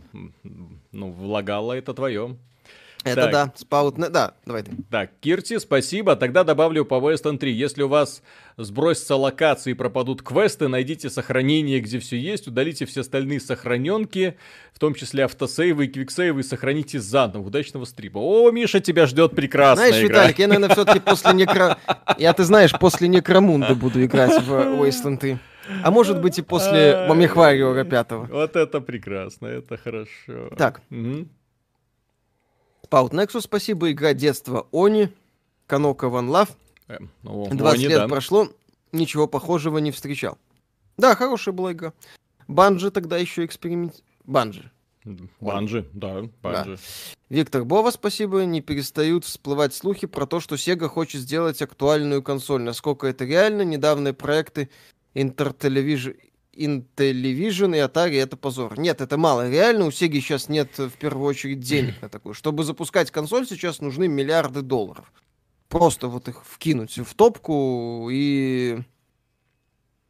Ну, 0.91 1.12
Влагала 1.12 1.74
это 1.74 1.93
твое. 1.93 2.38
Это 3.04 3.22
так. 3.24 3.32
да, 3.32 3.54
спаут, 3.56 3.96
да, 3.96 4.34
давай 4.46 4.64
ты. 4.64 4.72
Так, 4.92 5.12
Кирти, 5.22 5.58
спасибо. 5.58 6.18
Тогда 6.18 6.44
добавлю 6.44 6.84
по 6.84 6.96
Western 6.96 7.38
3. 7.38 7.52
Если 7.52 7.84
у 7.84 7.88
вас 7.88 8.22
сбросятся 8.58 9.16
локации 9.16 9.72
и 9.72 9.74
пропадут 9.74 10.22
квесты, 10.22 10.68
найдите 10.68 11.10
сохранение, 11.10 11.80
где 11.80 12.00
все 12.00 12.18
есть, 12.18 12.48
удалите 12.48 12.86
все 12.86 13.02
остальные 13.02 13.40
сохраненки, 13.40 14.36
в 14.74 14.80
том 14.80 14.96
числе 14.96 15.26
автосейвы 15.26 15.86
и 15.86 15.88
квиксейвы, 15.88 16.42
и 16.42 16.44
сохраните 16.44 17.00
заново. 17.00 17.48
Удачного 17.48 17.86
стрима. 17.86 18.20
О, 18.20 18.52
Миша, 18.52 18.82
тебя 18.82 19.06
ждет 19.06 19.34
прекрасная 19.34 19.90
знаешь, 19.90 20.06
игра. 20.06 20.20
Виталик, 20.20 20.40
я, 20.40 20.48
наверное, 20.48 20.76
все-таки 20.76 21.00
после 21.06 21.34
некро... 21.34 21.78
Я, 22.18 22.34
ты 22.34 22.44
знаешь, 22.44 22.78
после 22.78 23.08
Некромунда 23.08 23.76
буду 23.76 24.04
играть 24.04 24.44
в 24.44 24.52
Wasteland 24.52 25.18
3. 25.20 25.38
А 25.84 25.92
может 25.92 26.20
быть 26.20 26.38
и 26.40 26.42
после 26.42 27.06
Мамихвариора 27.08 27.84
5. 27.86 28.12
Вот 28.30 28.56
это 28.56 28.82
прекрасно, 28.82 29.48
это 29.48 29.78
хорошо. 29.78 30.50
Так, 30.58 30.82
угу. 30.90 31.28
Спаут 32.89 33.13
Nexus, 33.13 33.41
спасибо. 33.41 33.91
Игра 33.91 34.15
детства 34.15 34.65
Они. 34.71 35.10
Канока 35.67 36.10
Ван 36.10 36.28
Лав. 36.28 36.49
20 37.21 37.82
лет 37.82 37.99
да. 37.99 38.08
прошло, 38.08 38.49
ничего 38.91 39.28
похожего 39.28 39.78
не 39.78 39.91
встречал. 39.91 40.39
Да, 40.97 41.13
хорошая 41.13 41.54
была 41.54 41.73
игра. 41.73 41.93
Банжи 42.47 42.89
тогда 42.89 43.19
еще 43.19 43.45
эксперимент... 43.45 44.04
Банжи. 44.25 44.71
Банжи, 45.39 45.88
да, 45.93 46.23
Банжи. 46.41 46.78
Да. 46.78 46.82
Виктор 47.30 47.63
Бова, 47.63 47.91
спасибо. 47.91 48.43
Не 48.45 48.62
перестают 48.62 49.23
всплывать 49.23 49.75
слухи 49.75 50.08
про 50.08 50.25
то, 50.25 50.39
что 50.39 50.56
Sega 50.56 50.88
хочет 50.88 51.21
сделать 51.21 51.62
актуальную 51.62 52.23
консоль. 52.23 52.63
Насколько 52.63 53.06
это 53.06 53.23
реально? 53.23 53.62
Недавние 53.62 54.13
проекты 54.13 54.71
Intertelevision 55.13 56.17
Intellivision 56.60 57.76
и 57.76 57.80
Atari 57.80 58.22
это 58.22 58.36
позор. 58.36 58.78
Нет, 58.80 59.02
это 59.02 59.17
мало. 59.17 59.50
Реально 59.50 59.86
у 59.86 59.89
Sega 59.89 60.19
сейчас 60.19 60.50
нет 60.50 60.78
в 60.78 60.91
первую 60.91 61.26
очередь 61.28 61.62
денег 61.62 62.02
на 62.02 62.10
такую. 62.10 62.34
Чтобы 62.34 62.63
запускать 62.63 63.12
консоль, 63.12 63.48
сейчас 63.48 63.80
нужны 63.80 64.08
миллиарды 64.08 64.62
долларов. 64.62 65.12
Просто 65.69 66.08
вот 66.08 66.28
их 66.28 66.43
вкинуть 66.45 66.98
в 66.98 67.13
топку 67.13 68.10
и 68.12 68.80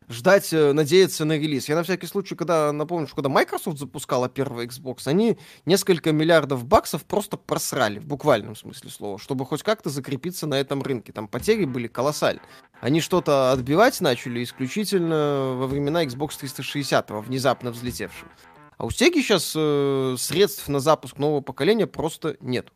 ждать, 0.09 0.51
э, 0.51 0.73
надеяться 0.73 1.23
на 1.23 1.37
релиз. 1.37 1.69
Я 1.69 1.75
на 1.75 1.83
всякий 1.83 2.07
случай, 2.07 2.35
когда 2.35 2.71
напомню, 2.71 3.07
что 3.07 3.15
когда 3.15 3.29
Microsoft 3.29 3.77
запускала 3.77 4.27
первый 4.27 4.65
Xbox, 4.65 5.01
они 5.05 5.37
несколько 5.65 6.11
миллиардов 6.11 6.65
баксов 6.65 7.05
просто 7.05 7.37
просрали, 7.37 7.99
в 7.99 8.05
буквальном 8.05 8.55
смысле 8.55 8.89
слова, 8.89 9.19
чтобы 9.19 9.45
хоть 9.45 9.63
как-то 9.63 9.89
закрепиться 9.89 10.47
на 10.47 10.55
этом 10.55 10.81
рынке. 10.81 11.13
Там 11.13 11.27
потери 11.27 11.65
были 11.65 11.87
колоссальные. 11.87 12.43
Они 12.81 13.01
что-то 13.01 13.51
отбивать 13.51 14.01
начали 14.01 14.43
исключительно 14.43 15.53
во 15.55 15.67
времена 15.67 16.03
Xbox 16.03 16.39
360, 16.39 17.11
внезапно 17.11 17.71
взлетевшего. 17.71 18.31
А 18.77 18.85
у 18.85 18.89
Sega 18.89 19.21
сейчас 19.21 19.53
э, 19.55 20.15
средств 20.17 20.67
на 20.69 20.79
запуск 20.79 21.17
нового 21.17 21.41
поколения 21.41 21.85
просто 21.85 22.37
нет. 22.39 22.71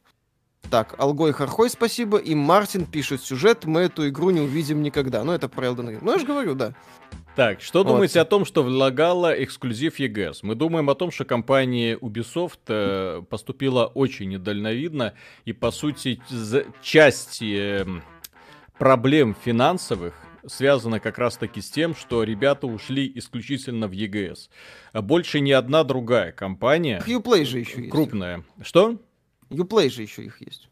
Так, 0.69 0.95
Алгой 0.97 1.33
Хархой, 1.33 1.69
спасибо. 1.69 2.17
И 2.17 2.35
Мартин 2.35 2.85
пишет 2.85 3.21
сюжет, 3.21 3.65
мы 3.65 3.81
эту 3.81 4.07
игру 4.09 4.31
не 4.31 4.41
увидим 4.41 4.81
никогда. 4.81 5.23
Ну, 5.23 5.31
это 5.31 5.47
про 5.47 5.67
Elden 5.67 5.89
Ring. 5.89 5.99
Ну, 6.01 6.13
я 6.13 6.19
же 6.19 6.25
говорю, 6.25 6.55
да. 6.55 6.73
Так, 7.35 7.61
что 7.61 7.79
вот. 7.79 7.87
думаете 7.87 8.19
о 8.19 8.25
том, 8.25 8.45
что 8.45 8.61
влагала 8.61 9.33
эксклюзив 9.43 9.99
EGS? 9.99 10.39
Мы 10.43 10.53
думаем 10.53 10.89
о 10.89 10.95
том, 10.95 11.11
что 11.11 11.25
компания 11.25 11.97
Ubisoft 11.97 12.59
э, 12.67 13.23
поступила 13.27 13.87
очень 13.87 14.29
недальновидно, 14.29 15.15
и, 15.45 15.53
по 15.53 15.71
сути, 15.71 16.21
часть 16.83 17.41
э, 17.41 17.87
проблем 18.77 19.35
финансовых 19.43 20.13
связана 20.45 20.99
как 20.99 21.17
раз-таки 21.17 21.61
с 21.61 21.71
тем, 21.71 21.95
что 21.95 22.23
ребята 22.23 22.67
ушли 22.67 23.11
исключительно 23.15 23.87
в 23.87 23.93
EGS. 23.93 24.49
Больше 24.93 25.39
ни 25.39 25.51
одна 25.51 25.83
другая 25.83 26.31
компания... 26.31 27.01
Uplay 27.07 27.45
же 27.45 27.59
еще 27.59 27.83
крупная. 27.83 28.43
есть. 28.57 28.67
Что? 28.67 28.99
Uplay 29.49 29.89
же 29.89 30.03
еще 30.03 30.23
их 30.23 30.41
есть. 30.41 30.69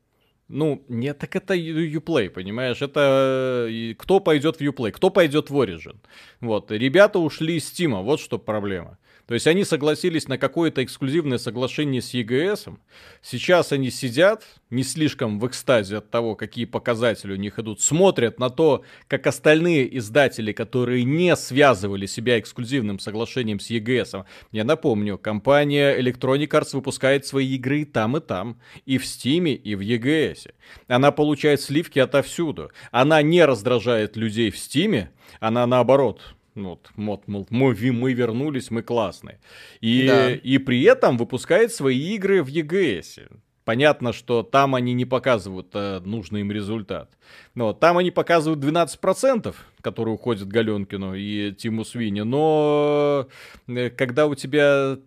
Ну, 0.51 0.83
нет, 0.89 1.17
так 1.17 1.35
это 1.35 1.55
Uplay, 1.55 2.29
понимаешь? 2.29 2.81
Это 2.81 3.69
кто 3.97 4.19
пойдет 4.19 4.57
в 4.57 4.61
Uplay, 4.61 4.91
кто 4.91 5.09
пойдет 5.09 5.49
в 5.49 5.55
Origin. 5.55 5.95
Вот, 6.41 6.71
ребята 6.71 7.19
ушли 7.19 7.55
из 7.55 7.71
Steam, 7.71 8.01
вот 8.03 8.19
что 8.19 8.37
проблема. 8.37 8.97
То 9.31 9.35
есть 9.35 9.47
они 9.47 9.63
согласились 9.63 10.27
на 10.27 10.37
какое-то 10.37 10.83
эксклюзивное 10.83 11.37
соглашение 11.37 12.01
с 12.01 12.13
EGS. 12.13 12.77
Сейчас 13.21 13.71
они 13.71 13.89
сидят, 13.89 14.43
не 14.69 14.83
слишком 14.83 15.39
в 15.39 15.47
экстазе 15.47 15.99
от 15.99 16.11
того, 16.11 16.35
какие 16.35 16.65
показатели 16.65 17.31
у 17.31 17.37
них 17.37 17.57
идут, 17.57 17.79
смотрят 17.79 18.39
на 18.39 18.49
то, 18.49 18.83
как 19.07 19.25
остальные 19.27 19.97
издатели, 19.97 20.51
которые 20.51 21.05
не 21.05 21.33
связывали 21.37 22.07
себя 22.07 22.39
эксклюзивным 22.39 22.99
соглашением 22.99 23.61
с 23.61 23.71
EGS. 23.71 24.25
Я 24.51 24.65
напомню, 24.65 25.17
компания 25.17 25.97
Electronic 25.97 26.49
Arts 26.49 26.71
выпускает 26.73 27.25
свои 27.25 27.55
игры 27.55 27.85
там 27.85 28.17
и 28.17 28.19
там, 28.19 28.59
и 28.85 28.97
в 28.97 29.05
Steam, 29.05 29.47
и 29.47 29.75
в 29.75 29.79
EGS. 29.79 30.51
Она 30.89 31.13
получает 31.13 31.61
сливки 31.61 31.99
отовсюду. 31.99 32.69
Она 32.91 33.21
не 33.21 33.45
раздражает 33.45 34.17
людей 34.17 34.51
в 34.51 34.55
Steam, 34.55 35.07
она 35.39 35.65
наоборот 35.65 36.35
вот, 36.55 36.91
мод, 36.95 37.27
мол, 37.27 37.47
мы, 37.49 37.73
мы 37.73 38.13
вернулись, 38.13 38.71
мы 38.71 38.81
классные. 38.81 39.39
И, 39.79 40.07
да. 40.07 40.31
и 40.31 40.57
при 40.57 40.83
этом 40.83 41.17
выпускает 41.17 41.73
свои 41.73 42.15
игры 42.15 42.43
в 42.43 42.47
EGS. 42.47 43.29
понятно, 43.63 44.11
что 44.11 44.43
там 44.43 44.75
они 44.75 44.93
не 44.93 45.05
показывают 45.05 45.69
э, 45.73 46.01
нужный 46.03 46.41
им 46.41 46.51
результат. 46.51 47.09
Но 47.55 47.73
там 47.73 47.97
они 47.97 48.11
показывают 48.11 48.63
12%, 48.63 49.55
которые 49.81 50.15
уходят 50.15 50.47
Галенкину 50.47 51.15
и 51.15 51.53
Тиму 51.53 51.85
Свини. 51.85 52.21
Но 52.21 53.27
э, 53.67 53.89
когда 53.89 54.27
у 54.27 54.35
тебя 54.35 54.97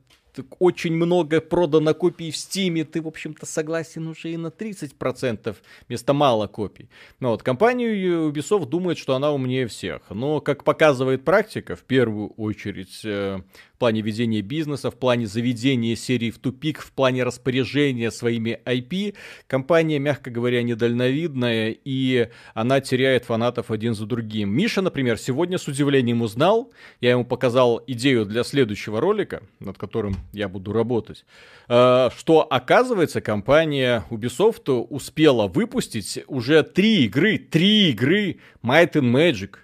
очень 0.58 0.94
много 0.94 1.40
продано 1.40 1.94
копий 1.94 2.30
в 2.30 2.36
Стиме, 2.36 2.84
ты, 2.84 3.00
в 3.00 3.06
общем-то, 3.06 3.46
согласен 3.46 4.06
уже 4.06 4.32
и 4.32 4.36
на 4.36 4.48
30% 4.48 5.56
вместо 5.88 6.12
мало 6.12 6.46
копий. 6.46 6.88
Но 7.20 7.30
вот 7.30 7.42
компания 7.42 7.94
Ubisoft 8.30 8.66
думает, 8.66 8.98
что 8.98 9.14
она 9.14 9.32
умнее 9.32 9.66
всех. 9.66 10.02
Но, 10.10 10.40
как 10.40 10.64
показывает 10.64 11.24
практика, 11.24 11.76
в 11.76 11.82
первую 11.82 12.28
очередь, 12.30 13.00
э, 13.04 13.40
в 13.74 13.78
плане 13.78 14.02
ведения 14.02 14.40
бизнеса, 14.40 14.90
в 14.90 14.94
плане 14.94 15.26
заведения 15.26 15.96
серии 15.96 16.30
в 16.30 16.38
тупик, 16.38 16.80
в 16.80 16.92
плане 16.92 17.24
распоряжения 17.24 18.12
своими 18.12 18.60
IP, 18.64 19.16
компания, 19.48 19.98
мягко 19.98 20.30
говоря, 20.30 20.62
недальновидная, 20.62 21.76
и 21.84 22.28
она 22.54 22.80
теряет 22.80 23.24
фанатов 23.24 23.72
один 23.72 23.94
за 23.94 24.06
другим. 24.06 24.50
Миша, 24.50 24.80
например, 24.80 25.18
сегодня 25.18 25.58
с 25.58 25.66
удивлением 25.66 26.22
узнал, 26.22 26.72
я 27.00 27.10
ему 27.10 27.24
показал 27.24 27.82
идею 27.88 28.24
для 28.26 28.44
следующего 28.44 29.00
ролика, 29.00 29.42
над 29.58 29.76
которым 29.76 30.14
я 30.32 30.48
буду 30.48 30.72
работать, 30.72 31.24
э, 31.68 32.10
что, 32.16 32.46
оказывается, 32.48 33.20
компания 33.20 34.04
Ubisoft 34.08 34.70
успела 34.70 35.48
выпустить 35.48 36.20
уже 36.28 36.62
три 36.62 37.06
игры, 37.06 37.38
три 37.38 37.90
игры 37.90 38.38
Might 38.62 38.92
and 38.92 39.10
Magic 39.10 39.56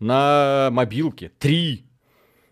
на 0.00 0.70
мобилке. 0.72 1.30
Три. 1.38 1.84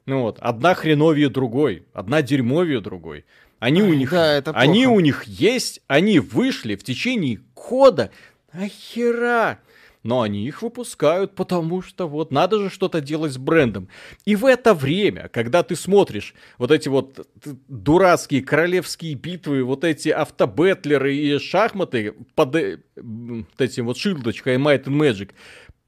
Ну 0.06 0.22
вот, 0.22 0.38
одна 0.40 0.74
хреновее 0.74 1.28
другой, 1.28 1.86
одна 1.92 2.22
дерьмовее 2.22 2.80
другой. 2.80 3.24
Они 3.58 3.82
у 3.82 3.94
них, 3.94 4.10
да, 4.10 4.34
это 4.34 4.50
они 4.50 4.86
у 4.86 4.98
них 4.98 5.24
есть, 5.24 5.80
они 5.86 6.18
вышли 6.18 6.74
в 6.74 6.82
течение 6.82 7.40
года. 7.54 8.10
Нахера? 8.52 9.60
но 10.02 10.22
они 10.22 10.46
их 10.46 10.62
выпускают, 10.62 11.34
потому 11.34 11.82
что 11.82 12.08
вот 12.08 12.32
надо 12.32 12.58
же 12.58 12.70
что-то 12.70 13.00
делать 13.00 13.32
с 13.32 13.38
брендом. 13.38 13.88
И 14.24 14.34
в 14.36 14.46
это 14.46 14.74
время, 14.74 15.28
когда 15.28 15.62
ты 15.62 15.76
смотришь 15.76 16.34
вот 16.58 16.70
эти 16.70 16.88
вот 16.88 17.26
дурацкие 17.68 18.42
королевские 18.42 19.14
битвы, 19.14 19.62
вот 19.62 19.84
эти 19.84 20.08
автобетлеры 20.08 21.14
и 21.14 21.38
шахматы 21.38 22.14
под 22.34 22.56
э, 22.56 22.78
вот 22.96 23.60
этим 23.60 23.86
вот 23.86 23.96
шилдочкой 23.96 24.56
Might 24.56 24.84
and 24.84 24.98
Magic, 24.98 25.30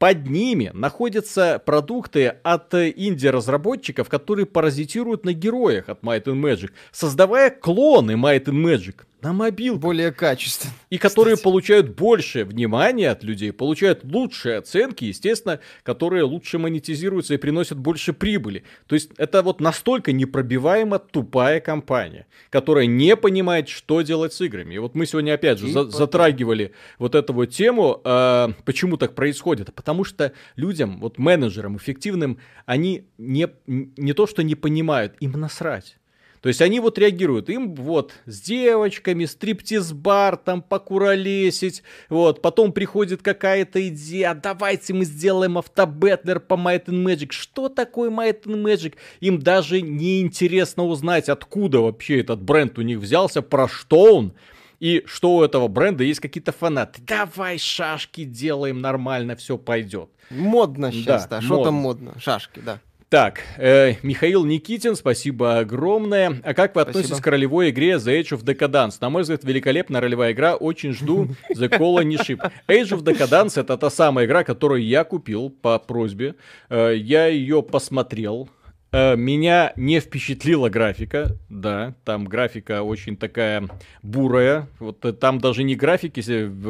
под 0.05 0.27
ними 0.27 0.69
находятся 0.75 1.59
продукты 1.65 2.27
от 2.43 2.71
инди-разработчиков, 2.75 4.07
которые 4.07 4.45
паразитируют 4.45 5.25
на 5.25 5.33
героях 5.33 5.89
от 5.89 6.03
Might 6.03 6.25
and 6.25 6.39
Magic, 6.39 6.69
создавая 6.91 7.49
клоны 7.49 8.11
Might 8.11 8.43
and 8.43 8.63
Magic 8.63 8.97
на 9.25 9.33
мобил. 9.33 9.77
Более 9.77 10.11
качественно. 10.11 10.73
И 10.91 10.99
которые 10.99 11.35
кстати. 11.35 11.43
получают 11.43 11.95
больше 11.95 12.45
внимания 12.45 13.09
от 13.09 13.23
людей, 13.23 13.51
получают 13.51 14.03
лучшие 14.03 14.57
оценки, 14.57 15.05
естественно, 15.05 15.59
которые 15.81 16.23
лучше 16.23 16.59
монетизируются 16.59 17.33
и 17.33 17.37
приносят 17.37 17.79
больше 17.79 18.13
прибыли. 18.13 18.63
То 18.85 18.93
есть 18.93 19.09
это 19.17 19.41
вот 19.41 19.59
настолько 19.59 20.11
непробиваемо 20.11 20.99
тупая 20.99 21.59
компания, 21.59 22.27
которая 22.51 22.85
не 22.85 23.15
понимает, 23.15 23.67
что 23.67 24.01
делать 24.01 24.33
с 24.33 24.41
играми. 24.41 24.75
И 24.75 24.77
вот 24.77 24.93
мы 24.93 25.07
сегодня 25.07 25.33
опять 25.33 25.57
же 25.57 25.71
за- 25.71 25.89
затрагивали 25.89 26.73
вот 26.99 27.15
эту 27.15 27.33
вот 27.33 27.47
тему, 27.47 28.01
э, 28.03 28.49
почему 28.63 28.97
так 28.97 29.15
происходит. 29.15 29.73
Потому 29.73 30.03
что 30.03 30.33
людям, 30.55 30.99
вот 30.99 31.17
менеджерам 31.17 31.77
эффективным, 31.77 32.37
они 32.67 33.07
не, 33.17 33.47
не 33.65 34.13
то 34.13 34.27
что 34.27 34.43
не 34.43 34.53
понимают, 34.53 35.15
им 35.19 35.31
насрать. 35.31 35.97
То 36.45 36.49
есть 36.49 36.61
они 36.61 36.79
вот 36.79 36.99
реагируют, 36.99 37.49
им 37.49 37.73
вот 37.73 38.13
с 38.27 38.39
девочками, 38.39 39.25
стриптиз-бар, 39.25 40.37
там 40.37 40.61
покуролесить, 40.61 41.81
вот, 42.07 42.43
потом 42.43 42.71
приходит 42.71 43.23
какая-то 43.23 43.87
идея, 43.87 44.29
«А 44.29 44.35
давайте 44.35 44.93
мы 44.93 45.05
сделаем 45.05 45.57
автобетлер 45.57 46.39
по 46.39 46.53
Might 46.53 46.85
and 46.85 47.03
Magic. 47.03 47.31
Что 47.31 47.67
такое 47.67 48.11
Might 48.11 48.43
and 48.43 48.61
Magic? 48.61 48.93
Им 49.21 49.39
даже 49.39 49.81
не 49.81 50.21
интересно 50.21 50.85
узнать, 50.85 51.29
откуда 51.29 51.79
вообще 51.79 52.19
этот 52.19 52.43
бренд 52.43 52.77
у 52.77 52.83
них 52.83 52.99
взялся, 52.99 53.41
про 53.41 53.67
что 53.67 54.15
он, 54.17 54.33
и 54.79 55.01
что 55.07 55.37
у 55.37 55.43
этого 55.43 55.67
бренда 55.67 56.03
есть 56.03 56.19
какие-то 56.19 56.51
фанаты. 56.51 57.01
Давай 57.07 57.57
шашки 57.57 58.23
делаем 58.23 58.81
нормально, 58.81 59.35
все 59.35 59.57
пойдет. 59.57 60.11
Модно 60.29 60.91
сейчас, 60.91 61.25
да. 61.25 61.41
Что 61.41 61.63
там 61.63 61.73
модно? 61.73 62.13
Шашки, 62.19 62.59
да. 62.59 62.79
Так, 63.15 63.43
э, 63.55 63.93
Михаил 64.03 64.43
Никитин, 64.43 64.97
спасибо 64.97 65.59
огромное. 65.59 66.41
А 66.43 66.53
как 66.53 66.75
вы 66.75 66.81
относитесь 66.81 67.11
спасибо. 67.11 67.23
к 67.23 67.27
ролевой 67.27 67.69
игре 67.69 67.93
The 67.93 68.19
Age 68.19 68.37
of 68.37 68.43
Decadence? 68.43 68.97
На 68.99 69.09
мой 69.09 69.21
взгляд, 69.21 69.45
великолепная 69.45 70.01
ролевая 70.01 70.33
игра. 70.33 70.55
Очень 70.57 70.91
жду 70.91 71.29
The 71.55 71.69
Cola 71.69 72.03
не 72.03 72.17
шип. 72.17 72.41
Age 72.67 72.89
of 72.89 73.03
Decadence 73.03 73.57
это 73.57 73.77
та 73.77 73.89
самая 73.89 74.25
игра, 74.25 74.43
которую 74.43 74.83
я 74.83 75.05
купил 75.05 75.49
по 75.49 75.79
просьбе. 75.79 76.35
Э, 76.69 76.93
я 76.93 77.27
ее 77.27 77.63
посмотрел. 77.63 78.49
Э, 78.95 79.17
меня 79.17 79.73
не 79.75 79.99
впечатлила 79.99 80.69
графика, 80.69 81.35
да, 81.49 81.95
там 82.05 82.23
графика 82.23 82.81
очень 82.81 83.17
такая 83.17 83.67
бурая, 84.01 84.69
вот 84.79 85.03
э, 85.03 85.11
там 85.11 85.39
даже 85.39 85.63
не 85.63 85.75
графики 85.75 86.21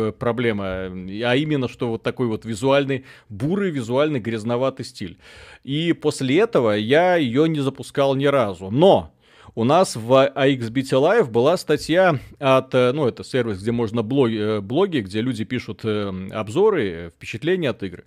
проблема, 0.10 0.66
а 0.66 1.36
именно 1.36 1.70
что 1.70 1.88
вот 1.88 2.02
такой 2.02 2.26
вот 2.26 2.44
визуальный, 2.44 3.06
бурый 3.30 3.70
визуальный 3.70 4.20
грязноватый 4.20 4.86
стиль. 4.86 5.20
И 5.64 5.94
после 5.94 6.40
этого 6.40 6.72
я 6.72 7.16
ее 7.16 7.48
не 7.48 7.60
запускал 7.60 8.16
ни 8.16 8.26
разу, 8.26 8.72
но 8.72 9.14
у 9.54 9.64
нас 9.64 9.96
в 9.96 10.12
AXBT 10.12 10.94
Live 10.94 11.30
была 11.30 11.58
статья 11.58 12.20
от, 12.40 12.74
э, 12.74 12.92
ну, 12.92 13.08
это 13.08 13.24
сервис, 13.24 13.62
где 13.62 13.72
можно 13.72 14.02
блоги, 14.02 14.62
блоги 14.62 15.02
где 15.02 15.22
люди 15.22 15.44
пишут 15.44 15.86
обзоры, 15.86 17.12
впечатления 17.16 17.70
от 17.70 17.84
игры. 17.84 18.06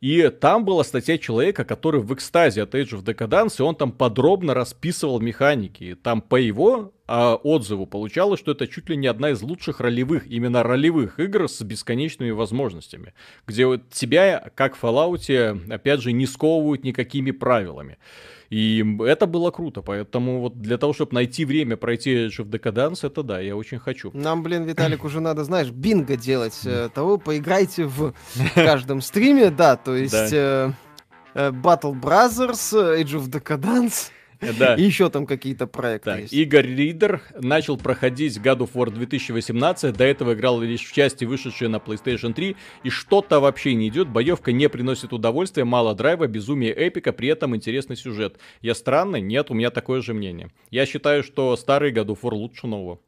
И 0.00 0.30
там 0.30 0.64
была 0.64 0.82
статья 0.82 1.18
человека, 1.18 1.64
который 1.64 2.00
в 2.00 2.14
экстазе 2.14 2.62
от 2.62 2.74
Age 2.74 2.92
of 2.92 3.04
Decadence, 3.04 3.56
и 3.58 3.62
он 3.62 3.76
там 3.76 3.92
подробно 3.92 4.54
расписывал 4.54 5.20
механики. 5.20 5.84
И 5.84 5.94
там 5.94 6.22
по 6.22 6.36
его 6.36 6.94
а, 7.06 7.34
отзыву 7.34 7.84
получалось, 7.84 8.40
что 8.40 8.52
это 8.52 8.66
чуть 8.66 8.88
ли 8.88 8.96
не 8.96 9.08
одна 9.08 9.30
из 9.30 9.42
лучших 9.42 9.78
ролевых, 9.80 10.26
именно 10.26 10.62
ролевых 10.62 11.20
игр 11.20 11.50
с 11.50 11.60
бесконечными 11.60 12.30
возможностями. 12.30 13.12
Где 13.46 13.66
вот 13.66 13.90
тебя, 13.90 14.50
как 14.54 14.74
в 14.74 14.82
Fallout, 14.82 15.70
опять 15.70 16.00
же, 16.00 16.12
не 16.12 16.26
сковывают 16.26 16.82
никакими 16.82 17.30
правилами. 17.30 17.98
И 18.50 18.84
это 19.06 19.26
было 19.26 19.52
круто, 19.52 19.80
поэтому 19.80 20.40
вот 20.40 20.60
для 20.60 20.76
того, 20.76 20.92
чтобы 20.92 21.14
найти 21.14 21.44
время 21.44 21.76
пройти 21.76 22.26
Age 22.26 22.40
of 22.40 22.50
Decadence, 22.50 23.06
это 23.06 23.22
да, 23.22 23.38
я 23.40 23.56
очень 23.56 23.78
хочу. 23.78 24.10
Нам, 24.12 24.42
блин, 24.42 24.64
Виталик, 24.64 25.04
уже 25.04 25.20
надо, 25.20 25.44
знаешь, 25.44 25.70
бинго 25.70 26.16
делать 26.16 26.60
э, 26.64 26.88
того, 26.92 27.16
поиграйте 27.18 27.84
в 27.84 28.12
каждом 28.54 29.00
стриме, 29.00 29.50
да, 29.50 29.76
то 29.76 29.94
есть... 29.94 30.32
Э, 30.32 30.72
э, 31.34 31.50
Battle 31.50 31.94
Brothers, 31.94 32.72
Age 32.72 33.14
of 33.14 33.30
Decadence. 33.30 34.10
Да. 34.58 34.74
И 34.74 34.82
еще 34.82 35.10
там 35.10 35.26
какие-то 35.26 35.66
проекты 35.66 36.10
так, 36.10 36.20
есть. 36.20 36.32
Игорь 36.32 36.66
Ридер 36.66 37.22
начал 37.38 37.76
проходить 37.76 38.38
God 38.38 38.58
of 38.58 38.72
War 38.72 38.90
2018. 38.90 39.94
До 39.94 40.04
этого 40.04 40.34
играл 40.34 40.60
лишь 40.60 40.86
в 40.86 40.92
части, 40.92 41.24
вышедшие 41.24 41.68
на 41.68 41.76
PlayStation 41.76 42.32
3. 42.32 42.56
И 42.82 42.90
что-то 42.90 43.40
вообще 43.40 43.74
не 43.74 43.88
идет. 43.88 44.08
Боевка 44.08 44.52
не 44.52 44.68
приносит 44.68 45.12
удовольствия, 45.12 45.64
мало 45.64 45.94
драйва, 45.94 46.26
безумие 46.26 46.72
эпика, 46.72 47.12
при 47.12 47.28
этом 47.28 47.54
интересный 47.54 47.96
сюжет. 47.96 48.38
Я 48.60 48.74
странный? 48.74 49.20
Нет, 49.20 49.50
у 49.50 49.54
меня 49.54 49.70
такое 49.70 50.00
же 50.00 50.14
мнение. 50.14 50.50
Я 50.70 50.86
считаю, 50.86 51.22
что 51.22 51.56
старый 51.56 51.92
God 51.92 52.06
of 52.06 52.20
War 52.22 52.34
лучше 52.34 52.66
нового. 52.66 53.00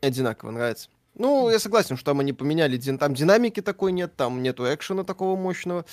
Одинаково 0.00 0.50
нравится. 0.50 0.90
Ну, 1.16 1.48
я 1.48 1.60
согласен, 1.60 1.96
что 1.96 2.06
там 2.06 2.20
они 2.20 2.32
поменяли, 2.32 2.76
там 2.76 3.14
динамики 3.14 3.62
такой 3.62 3.92
нет, 3.92 4.16
там 4.16 4.42
нету 4.42 4.64
экшена 4.64 5.04
такого 5.04 5.36
мощного. 5.36 5.84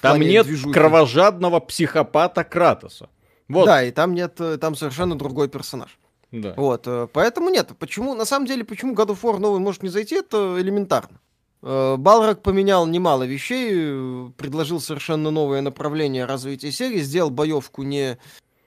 Там 0.00 0.20
нет 0.20 0.46
движухи. 0.46 0.72
кровожадного 0.72 1.58
психопата 1.58 2.44
Кратоса. 2.44 3.10
Вот. 3.48 3.66
Да, 3.66 3.82
и 3.82 3.90
там 3.90 4.14
нет, 4.14 4.40
э, 4.40 4.58
там 4.58 4.74
совершенно 4.74 5.16
другой 5.16 5.48
персонаж. 5.48 5.98
Да. 6.32 6.54
Вот, 6.56 6.86
э, 6.86 7.08
поэтому 7.12 7.50
нет. 7.50 7.72
Почему, 7.78 8.14
на 8.14 8.24
самом 8.24 8.46
деле, 8.46 8.64
почему 8.64 8.94
God 8.94 9.08
of 9.08 9.20
War 9.22 9.38
новый 9.38 9.60
может 9.60 9.82
не 9.82 9.88
зайти, 9.88 10.16
это 10.16 10.56
элементарно. 10.58 11.20
Э, 11.62 11.96
Балрак 11.96 12.42
поменял 12.42 12.86
немало 12.86 13.24
вещей, 13.24 14.30
предложил 14.36 14.80
совершенно 14.80 15.30
новое 15.30 15.62
направление 15.62 16.26
развития 16.26 16.70
серии, 16.70 17.00
сделал 17.00 17.30
боевку 17.30 17.82
не 17.82 18.18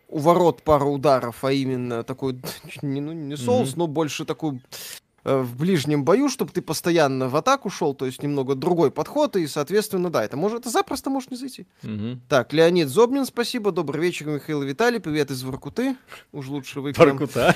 у 0.07 0.17
ворот 0.17 0.63
пару 0.63 0.91
ударов, 0.91 1.43
а 1.43 1.51
именно 1.51 2.03
такой, 2.03 2.41
не, 2.82 3.01
ну, 3.01 3.11
не 3.13 3.38
соус, 3.38 3.69
mm-hmm. 3.69 3.77
но 3.77 3.88
больше 3.88 4.25
такой 4.25 4.59
Э, 4.61 5.11
в 5.24 5.55
ближнем 5.55 6.03
бою, 6.03 6.30
чтобы 6.30 6.51
ты 6.51 6.61
постоянно 6.61 7.30
в 7.30 7.36
атаку 7.36 7.69
шел, 7.69 7.93
то 7.93 8.05
есть 8.05 8.24
немного 8.24 8.55
другой 8.55 8.91
подход, 8.91 9.36
и, 9.36 9.45
соответственно, 9.47 10.09
да, 10.09 10.24
это 10.24 10.38
может, 10.38 10.61
это 10.61 10.69
запросто 10.69 11.09
может 11.09 11.32
не 11.32 11.38
зайти. 11.38 11.67
Угу. 11.84 12.22
Так, 12.28 12.53
Леонид 12.53 12.89
Зобнин, 12.89 13.26
спасибо, 13.26 13.72
добрый 13.72 14.01
вечер, 14.01 14.28
Михаил 14.28 14.63
Виталий, 14.63 14.99
привет 14.99 15.32
из 15.32 15.43
Воркуты, 15.43 15.95
уж 16.32 16.47
лучше 16.47 16.82
вы. 16.82 16.93
Воркута? 16.93 17.55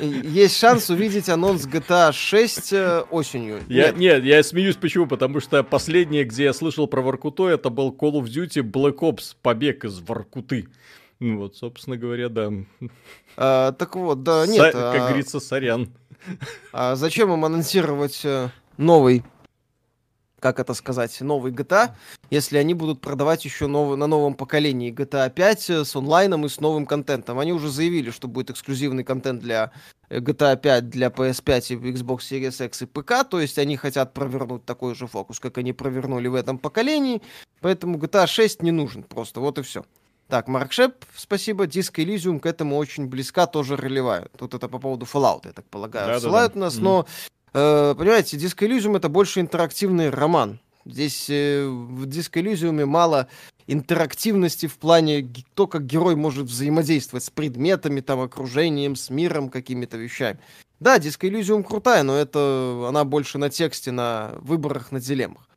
Есть 0.00 0.56
шанс 0.56 0.88
увидеть 0.90 1.28
анонс 1.28 1.66
GTA 1.66 2.12
6 2.12 2.72
э, 2.72 3.00
осенью. 3.10 3.60
Я, 3.68 3.88
нет. 3.88 3.98
нет, 3.98 4.24
я 4.24 4.42
смеюсь, 4.42 4.76
почему, 4.76 5.06
потому 5.06 5.40
что 5.40 5.62
последнее, 5.64 6.24
где 6.24 6.44
я 6.44 6.52
слышал 6.52 6.86
про 6.86 7.02
Воркуту, 7.02 7.46
это 7.46 7.70
был 7.70 7.90
Call 7.90 8.12
of 8.12 8.24
Duty 8.24 8.62
Black 8.62 8.98
Ops, 8.98 9.34
побег 9.42 9.84
из 9.84 9.98
Воркуты. 10.00 10.68
Ну 11.18 11.38
вот, 11.38 11.56
собственно 11.56 11.96
говоря, 11.96 12.28
да. 12.28 12.50
А, 13.36 13.72
так 13.72 13.94
вот, 13.96 14.22
да, 14.22 14.46
нет. 14.46 14.72
Са, 14.72 14.72
как 14.72 14.94
а... 14.94 14.98
говорится, 15.08 15.38
сорян. 15.38 15.90
А 16.72 16.96
зачем 16.96 17.32
им 17.32 17.44
анонсировать 17.44 18.20
э, 18.24 18.48
новый 18.76 19.24
как 20.40 20.58
это 20.58 20.74
сказать, 20.74 21.20
новый 21.20 21.52
GTA, 21.52 21.90
если 22.30 22.56
они 22.56 22.74
будут 22.74 23.00
продавать 23.00 23.44
еще 23.44 23.66
нов... 23.66 23.96
на 23.96 24.06
новом 24.06 24.34
поколении 24.34 24.92
GTA 24.92 25.30
5 25.30 25.70
с 25.70 25.94
онлайном 25.94 26.46
и 26.46 26.48
с 26.48 26.60
новым 26.60 26.86
контентом. 26.86 27.38
Они 27.38 27.52
уже 27.52 27.68
заявили, 27.70 28.10
что 28.10 28.26
будет 28.26 28.50
эксклюзивный 28.50 29.04
контент 29.04 29.40
для 29.40 29.70
э, 30.08 30.18
GTA 30.18 30.56
5 30.56 30.88
для 30.88 31.08
PS5 31.08 31.74
и 31.74 31.92
Xbox 31.92 32.20
Series 32.20 32.64
X 32.66 32.82
и 32.82 32.86
ПК, 32.86 33.28
то 33.28 33.38
есть 33.38 33.58
они 33.58 33.76
хотят 33.76 34.14
провернуть 34.14 34.64
такой 34.64 34.94
же 34.94 35.06
фокус, 35.06 35.38
как 35.38 35.58
они 35.58 35.72
провернули 35.72 36.28
в 36.28 36.34
этом 36.34 36.58
поколении, 36.58 37.22
поэтому 37.60 37.98
GTA 37.98 38.26
6 38.26 38.62
не 38.62 38.72
нужен 38.72 39.02
просто, 39.02 39.40
вот 39.40 39.58
и 39.58 39.62
все. 39.62 39.84
Так, 40.30 40.48
Марк 40.48 40.72
Шеп, 40.72 41.04
спасибо. 41.16 41.66
Диск 41.66 41.98
Elysium 41.98 42.40
к 42.40 42.46
этому 42.46 42.76
очень 42.76 43.06
близка, 43.06 43.46
тоже 43.46 43.76
ролевая. 43.76 44.28
Тут 44.38 44.54
это 44.54 44.68
по 44.68 44.78
поводу 44.78 45.04
Fallout, 45.04 45.42
я 45.44 45.52
так 45.52 45.64
полагаю. 45.66 46.06
Да, 46.06 46.20
Ссылают 46.20 46.54
да, 46.54 46.60
да. 46.60 46.66
нас, 46.66 46.76
mm. 46.76 46.82
но 46.82 47.06
Э, 47.52 47.94
понимаете, 47.96 48.36
Disco 48.36 48.66
Elysium 48.66 48.96
это 48.96 49.08
больше 49.08 49.40
интерактивный 49.40 50.10
роман. 50.10 50.60
Здесь 50.84 51.28
э, 51.28 51.66
в 51.66 52.06
Disco 52.06 52.42
Elysium 52.42 52.84
мало 52.86 53.28
интерактивности 53.66 54.66
в 54.66 54.78
плане 54.78 55.28
то, 55.54 55.66
как 55.66 55.86
герой 55.86 56.16
может 56.16 56.46
взаимодействовать 56.46 57.24
с 57.24 57.30
предметами, 57.30 58.00
там, 58.00 58.20
окружением, 58.20 58.96
с 58.96 59.10
миром, 59.10 59.48
какими-то 59.48 59.96
вещами. 59.96 60.38
Да, 60.78 60.98
Disco 60.98 61.28
Elysium 61.28 61.62
крутая, 61.62 62.02
но 62.02 62.16
это 62.16 62.86
она 62.88 63.04
больше 63.04 63.38
на 63.38 63.50
тексте, 63.50 63.90
на 63.90 64.32
выборах, 64.40 64.92
на 64.92 65.00
дилеммах. 65.00 65.48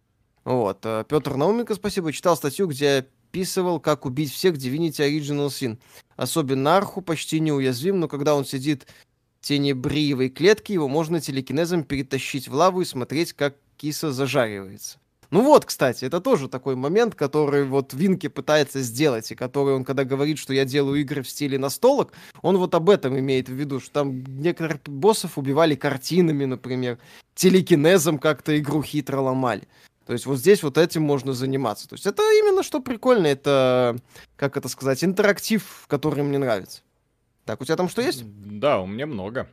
Вот. 0.45 0.79
Э, 0.83 1.05
Петр 1.07 1.35
Науменко, 1.35 1.75
спасибо, 1.75 2.11
читал 2.11 2.35
статью, 2.35 2.67
где 2.67 3.07
описывал, 3.33 3.79
как 3.79 4.05
убить 4.05 4.31
всех 4.31 4.55
Divinity 4.55 4.99
Original 4.99 5.47
Sin. 5.47 5.79
Особенно 6.15 6.77
Арху 6.77 7.01
почти 7.01 7.39
неуязвим, 7.39 7.99
но 7.99 8.07
когда 8.07 8.35
он 8.35 8.45
сидит 8.45 8.85
тенебриевой 9.41 10.29
клетки, 10.29 10.71
его 10.71 10.87
можно 10.87 11.19
телекинезом 11.19 11.83
перетащить 11.83 12.47
в 12.47 12.53
лаву 12.53 12.81
и 12.81 12.85
смотреть, 12.85 13.33
как 13.33 13.55
киса 13.75 14.11
зажаривается. 14.11 14.99
Ну 15.31 15.41
вот, 15.41 15.65
кстати, 15.65 16.05
это 16.05 16.21
тоже 16.21 16.47
такой 16.47 16.75
момент, 16.75 17.15
который 17.15 17.65
вот 17.65 17.95
Винки 17.95 18.27
пытается 18.27 18.81
сделать, 18.81 19.31
и 19.31 19.35
который 19.35 19.73
он, 19.73 19.83
когда 19.83 20.03
говорит, 20.03 20.37
что 20.37 20.53
я 20.53 20.63
делаю 20.63 21.01
игры 21.01 21.23
в 21.23 21.27
стиле 21.27 21.57
настолок, 21.57 22.13
он 22.43 22.57
вот 22.57 22.75
об 22.75 22.87
этом 22.87 23.17
имеет 23.17 23.49
в 23.49 23.53
виду, 23.53 23.79
что 23.79 23.91
там 23.93 24.23
некоторых 24.23 24.83
боссов 24.83 25.39
убивали 25.39 25.73
картинами, 25.73 26.45
например, 26.45 26.99
телекинезом 27.33 28.19
как-то 28.19 28.55
игру 28.59 28.83
хитро 28.83 29.21
ломали. 29.21 29.67
То 30.05 30.13
есть 30.13 30.25
вот 30.25 30.37
здесь 30.37 30.63
вот 30.63 30.77
этим 30.77 31.03
можно 31.03 31.33
заниматься. 31.33 31.87
То 31.87 31.95
есть 31.95 32.05
это 32.05 32.21
именно 32.39 32.63
что 32.63 32.81
прикольно, 32.81 33.27
это, 33.27 33.97
как 34.35 34.57
это 34.57 34.67
сказать, 34.67 35.03
интерактив, 35.03 35.85
который 35.87 36.23
мне 36.23 36.37
нравится. 36.37 36.81
Так, 37.45 37.61
у 37.61 37.65
тебя 37.65 37.75
там 37.75 37.89
что 37.89 38.01
есть? 38.01 38.23
Да, 38.25 38.79
у 38.79 38.85
меня 38.85 39.05
много. 39.05 39.47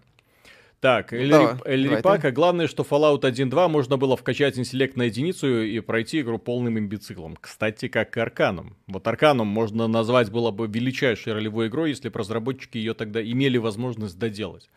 Так, 0.81 1.13
Эльрипака, 1.13 2.31
главное, 2.31 2.67
что 2.67 2.85
Fallout 2.85 3.21
1.2 3.21 3.69
можно 3.69 3.99
было 3.99 4.17
вкачать 4.17 4.59
интеллект 4.59 4.97
на 4.97 5.03
единицу 5.03 5.63
и 5.63 5.79
пройти 5.81 6.23
игру 6.23 6.39
полным 6.39 6.79
имбецилом. 6.79 7.37
Кстати, 7.39 7.89
как 7.89 8.17
и 8.17 8.21
Арканом. 8.21 8.77
Вот 8.87 9.07
Арканом 9.07 9.47
можно 9.47 9.89
назвать 9.89 10.31
было 10.31 10.51
бы 10.53 10.67
величайшей 10.67 11.35
ролевой 11.35 11.69
игрой, 11.69 11.91
если 11.91 12.09
бы 12.09 12.19
разработчики 12.19 12.79
ее 12.79 12.95
тогда 12.95 13.23
имели 13.23 13.59
возможность 13.59 14.19
доделать. 14.19 14.71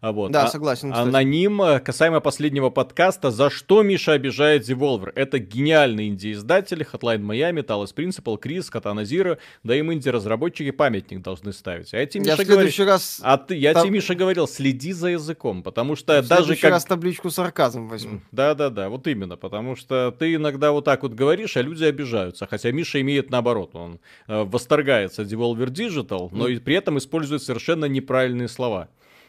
А 0.00 0.12
вот. 0.12 0.30
Да, 0.30 0.44
а, 0.44 0.48
согласен. 0.48 0.92
Кстати. 0.92 1.08
Аноним, 1.08 1.60
э, 1.62 1.80
касаемо 1.80 2.20
последнего 2.20 2.70
подкаста, 2.70 3.30
за 3.30 3.50
что 3.50 3.82
Миша 3.82 4.12
обижает 4.12 4.68
Devolver? 4.68 5.12
Это 5.14 5.38
гениальные 5.38 6.08
инди-издатели, 6.08 6.86
Hotline 6.90 7.20
Miami, 7.20 7.64
Talos 7.64 7.94
Principal, 7.94 8.38
Крис, 8.38 8.70
Katana 8.72 9.02
Zero, 9.02 9.38
да 9.64 9.74
им 9.74 9.92
инди-разработчики 9.92 10.70
памятник 10.70 11.22
должны 11.22 11.52
ставить. 11.52 11.92
А 11.94 11.98
я 11.98 12.06
тебе, 12.06 12.30
Миша, 12.30 12.44
говорил... 12.44 12.86
раз... 12.86 13.20
А 13.22 13.38
ты, 13.38 13.56
я 13.56 13.74
Там... 13.74 13.82
тебе, 13.82 13.94
Миша, 13.94 14.14
говорил, 14.14 14.46
следи 14.46 14.92
за 14.92 15.08
языком, 15.08 15.62
потому 15.62 15.96
что 15.96 16.14
я 16.14 16.22
даже 16.22 16.54
как... 16.56 16.70
раз 16.70 16.84
табличку 16.84 17.30
сарказм 17.30 17.88
возьму. 17.88 18.20
Да-да-да, 18.30 18.88
вот 18.88 19.06
именно, 19.06 19.36
потому 19.36 19.74
что 19.74 20.14
ты 20.16 20.34
иногда 20.34 20.72
вот 20.72 20.84
так 20.84 21.02
вот 21.02 21.14
говоришь, 21.14 21.56
а 21.56 21.62
люди 21.62 21.84
обижаются, 21.84 22.46
хотя 22.46 22.70
Миша 22.70 23.00
имеет 23.00 23.30
наоборот, 23.30 23.74
он 23.74 23.98
э, 24.28 24.44
восторгается 24.44 25.22
Devolver 25.22 25.68
Digital, 25.68 26.28
но 26.30 26.46
и 26.48 26.58
при 26.58 26.76
этом 26.76 26.98
использует 26.98 27.42
совершенно 27.42 27.86
неправильные 27.86 28.48
слова. 28.48 28.88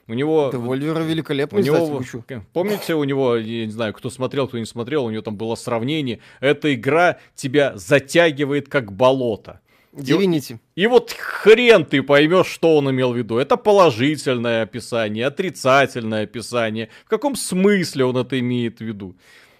У 0.09 0.13
него... 0.15 0.49
Вольвера 0.51 1.01
великолепный 1.01 1.61
у 1.61 1.63
него, 1.63 2.03
Помните, 2.51 2.95
у 2.95 3.03
него, 3.03 3.35
я 3.35 3.67
не 3.67 3.71
знаю, 3.71 3.93
кто 3.93 4.09
смотрел, 4.09 4.47
кто 4.47 4.57
не 4.57 4.65
смотрел, 4.65 5.05
у 5.05 5.11
него 5.11 5.21
там 5.21 5.35
было 5.35 5.53
сравнение. 5.53 6.19
Эта 6.39 6.73
игра 6.73 7.19
тебя 7.35 7.77
затягивает 7.77 8.69
как 8.69 8.91
болото. 8.91 9.59
Divinity. 9.93 10.57
И, 10.75 10.81
и 10.81 10.87
вот 10.87 11.11
хрен 11.11 11.85
ты 11.85 12.01
поймешь, 12.01 12.47
что 12.47 12.77
он 12.77 12.89
имел 12.89 13.13
в 13.13 13.17
виду. 13.17 13.37
Это 13.37 13.55
положительное 13.55 14.63
описание, 14.63 15.27
отрицательное 15.27 16.23
описание. 16.23 16.89
В 17.05 17.09
каком 17.09 17.35
смысле 17.35 18.05
он 18.05 18.17
это 18.17 18.39
имеет 18.39 18.79
в 18.79 18.81
виду? 18.81 19.15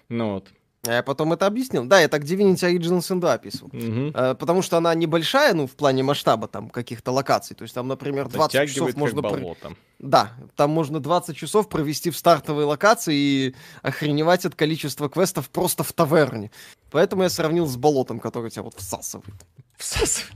Ну 0.08 0.32
вот. 0.32 0.48
А 0.86 0.92
я 0.92 1.02
потом 1.02 1.32
это 1.34 1.46
объяснил. 1.46 1.84
Да, 1.84 2.00
я 2.00 2.08
так 2.08 2.22
Divinity 2.22 2.74
Original 2.74 3.00
Sin 3.00 3.20
2 3.20 3.32
описывал. 3.34 3.70
Угу. 3.72 4.12
Потому 4.12 4.62
что 4.62 4.78
она 4.78 4.94
небольшая, 4.94 5.52
ну, 5.52 5.66
в 5.66 5.72
плане 5.72 6.02
масштаба 6.02 6.48
там 6.48 6.70
каких-то 6.70 7.12
локаций. 7.12 7.54
То 7.54 7.62
есть 7.62 7.74
там, 7.74 7.86
например, 7.86 8.28
20 8.28 8.68
часов 8.70 8.96
можно... 8.96 9.20
Болото. 9.20 9.74
Да, 9.98 10.32
там 10.56 10.70
можно 10.70 10.98
20 10.98 11.36
часов 11.36 11.68
провести 11.68 12.10
в 12.10 12.16
стартовой 12.16 12.64
локации 12.64 13.14
и 13.14 13.54
охреневать 13.82 14.46
от 14.46 14.54
количества 14.54 15.10
квестов 15.10 15.50
просто 15.50 15.84
в 15.84 15.92
таверне. 15.92 16.50
Поэтому 16.90 17.24
я 17.24 17.28
сравнил 17.28 17.66
с 17.66 17.76
болотом, 17.76 18.18
который 18.18 18.50
тебя 18.50 18.62
вот 18.62 18.74
всасывает. 18.76 19.34
Всасывает. 19.76 20.34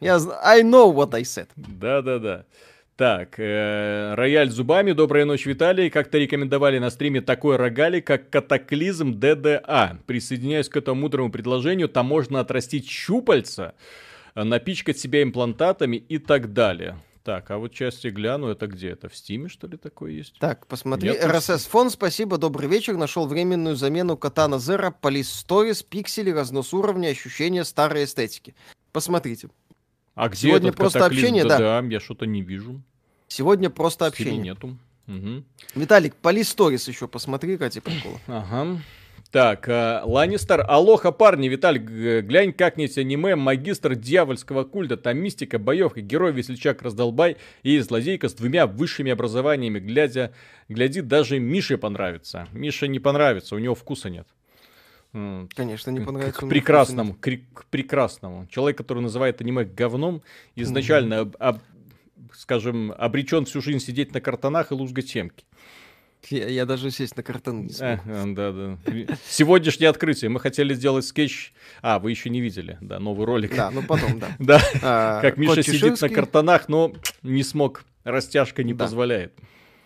Я 0.00 0.18
I 0.42 0.62
know 0.62 0.90
what 0.94 1.14
I 1.14 1.22
said. 1.22 1.48
Да-да-да. 1.56 2.46
Так, 3.00 3.36
э, 3.38 4.12
рояль 4.14 4.50
зубами, 4.50 4.92
добрая 4.92 5.24
ночь, 5.24 5.46
Виталий. 5.46 5.88
Как-то 5.88 6.18
рекомендовали 6.18 6.78
на 6.78 6.90
стриме 6.90 7.22
такой 7.22 7.56
рогали, 7.56 8.00
как 8.00 8.28
катаклизм 8.28 9.18
ДДА. 9.18 10.00
Присоединяюсь 10.04 10.68
к 10.68 10.76
этому 10.76 11.00
мудрому 11.00 11.32
предложению, 11.32 11.88
там 11.88 12.04
можно 12.04 12.40
отрастить 12.40 12.86
щупальца, 12.86 13.72
напичкать 14.34 14.98
себя 14.98 15.22
имплантатами 15.22 15.96
и 15.96 16.18
так 16.18 16.52
далее. 16.52 16.98
Так, 17.24 17.50
а 17.50 17.56
вот 17.56 17.72
части 17.72 18.08
гляну, 18.08 18.48
это 18.48 18.66
где? 18.66 18.90
Это 18.90 19.08
в 19.08 19.16
Стиме, 19.16 19.48
что 19.48 19.66
ли, 19.66 19.78
такое 19.78 20.10
есть? 20.10 20.38
Так, 20.38 20.66
посмотри. 20.66 21.08
RSS 21.08 21.70
фон, 21.70 21.88
спасибо, 21.88 22.36
добрый 22.36 22.68
вечер. 22.68 22.98
Нашел 22.98 23.26
временную 23.26 23.76
замену 23.76 24.18
Катана 24.18 24.56
Zero, 24.56 24.92
Police 25.00 25.46
Stories, 25.46 25.86
пиксели, 25.88 26.32
разнос 26.32 26.74
уровня, 26.74 27.08
ощущение 27.08 27.64
старой 27.64 28.04
эстетики. 28.04 28.54
Посмотрите. 28.92 29.48
А 30.14 30.28
где 30.28 30.48
Сегодня 30.48 30.68
этот 30.68 30.78
просто 30.78 31.06
общение, 31.06 31.46
да. 31.46 31.80
Я 31.80 31.98
что-то 31.98 32.26
не 32.26 32.42
вижу. 32.42 32.82
Сегодня 33.30 33.70
просто 33.70 34.06
общение. 34.06 34.42
нету. 34.42 34.76
Угу. 35.06 35.44
Виталик, 35.76 36.16
Поли 36.16 36.42
Сторис 36.42 36.88
еще 36.88 37.06
посмотри, 37.06 37.56
какие 37.56 37.80
приколы. 37.80 38.18
Ага. 38.26 38.80
Так, 39.30 39.68
э, 39.68 40.00
Ланнистер, 40.04 40.64
алоха, 40.68 41.12
парни, 41.12 41.46
Виталь, 41.46 41.78
глянь 41.78 42.52
как-нибудь 42.52 42.98
аниме 42.98 43.36
«Магистр 43.36 43.94
дьявольского 43.94 44.64
культа», 44.64 44.96
там 44.96 45.18
мистика, 45.18 45.60
боевка, 45.60 46.00
герой, 46.00 46.32
весельчак, 46.32 46.82
раздолбай 46.82 47.36
и 47.62 47.78
злодейка 47.78 48.28
с 48.28 48.34
двумя 48.34 48.66
высшими 48.66 49.12
образованиями, 49.12 49.78
глядя, 49.78 50.32
гляди, 50.68 51.00
даже 51.00 51.38
Мише 51.38 51.78
понравится. 51.78 52.48
Мише 52.50 52.88
не 52.88 52.98
понравится, 52.98 53.54
у 53.54 53.58
него 53.60 53.76
вкуса 53.76 54.10
нет. 54.10 54.26
Конечно, 55.12 55.90
не 55.90 56.00
понравится. 56.00 56.40
К, 56.40 56.48
прекрасному, 56.48 57.14
к, 57.14 57.28
к 57.54 57.64
прекрасному. 57.66 58.46
Человек, 58.48 58.78
который 58.78 59.00
называет 59.00 59.40
аниме 59.40 59.64
говном, 59.64 60.22
изначально, 60.54 61.14
mm-hmm. 61.14 61.36
об, 61.38 61.58
скажем, 62.34 62.92
обречен 62.96 63.44
всю 63.44 63.60
жизнь 63.60 63.80
сидеть 63.80 64.12
на 64.14 64.20
картонах 64.20 64.70
и 64.70 64.74
лузгать 64.74 65.08
семки. 65.08 65.44
Я, 66.28 66.48
я 66.48 66.66
даже 66.66 66.90
сесть 66.90 67.16
на 67.16 67.22
картон 67.22 67.62
не 67.62 67.70
смог. 67.70 68.00
А, 68.06 68.24
да, 68.26 68.52
да. 68.52 68.78
Сегодняшнее 69.26 69.88
открытие. 69.88 70.28
Мы 70.28 70.38
хотели 70.38 70.74
сделать 70.74 71.06
скетч. 71.06 71.52
А, 71.82 71.98
вы 71.98 72.10
еще 72.10 72.28
не 72.28 72.40
видели, 72.40 72.76
да, 72.80 72.98
новый 72.98 73.26
ролик. 73.26 73.56
Да, 73.56 73.70
ну 73.70 73.82
потом, 73.82 74.18
да. 74.18 74.28
Да, 74.38 74.60
а, 74.82 75.20
как 75.22 75.36
Миша 75.38 75.62
сидит 75.62 76.00
на 76.00 76.08
картонах, 76.08 76.68
но 76.68 76.92
не 77.22 77.42
смог. 77.42 77.84
Растяжка 78.04 78.62
не 78.62 78.74
позволяет. 78.74 79.32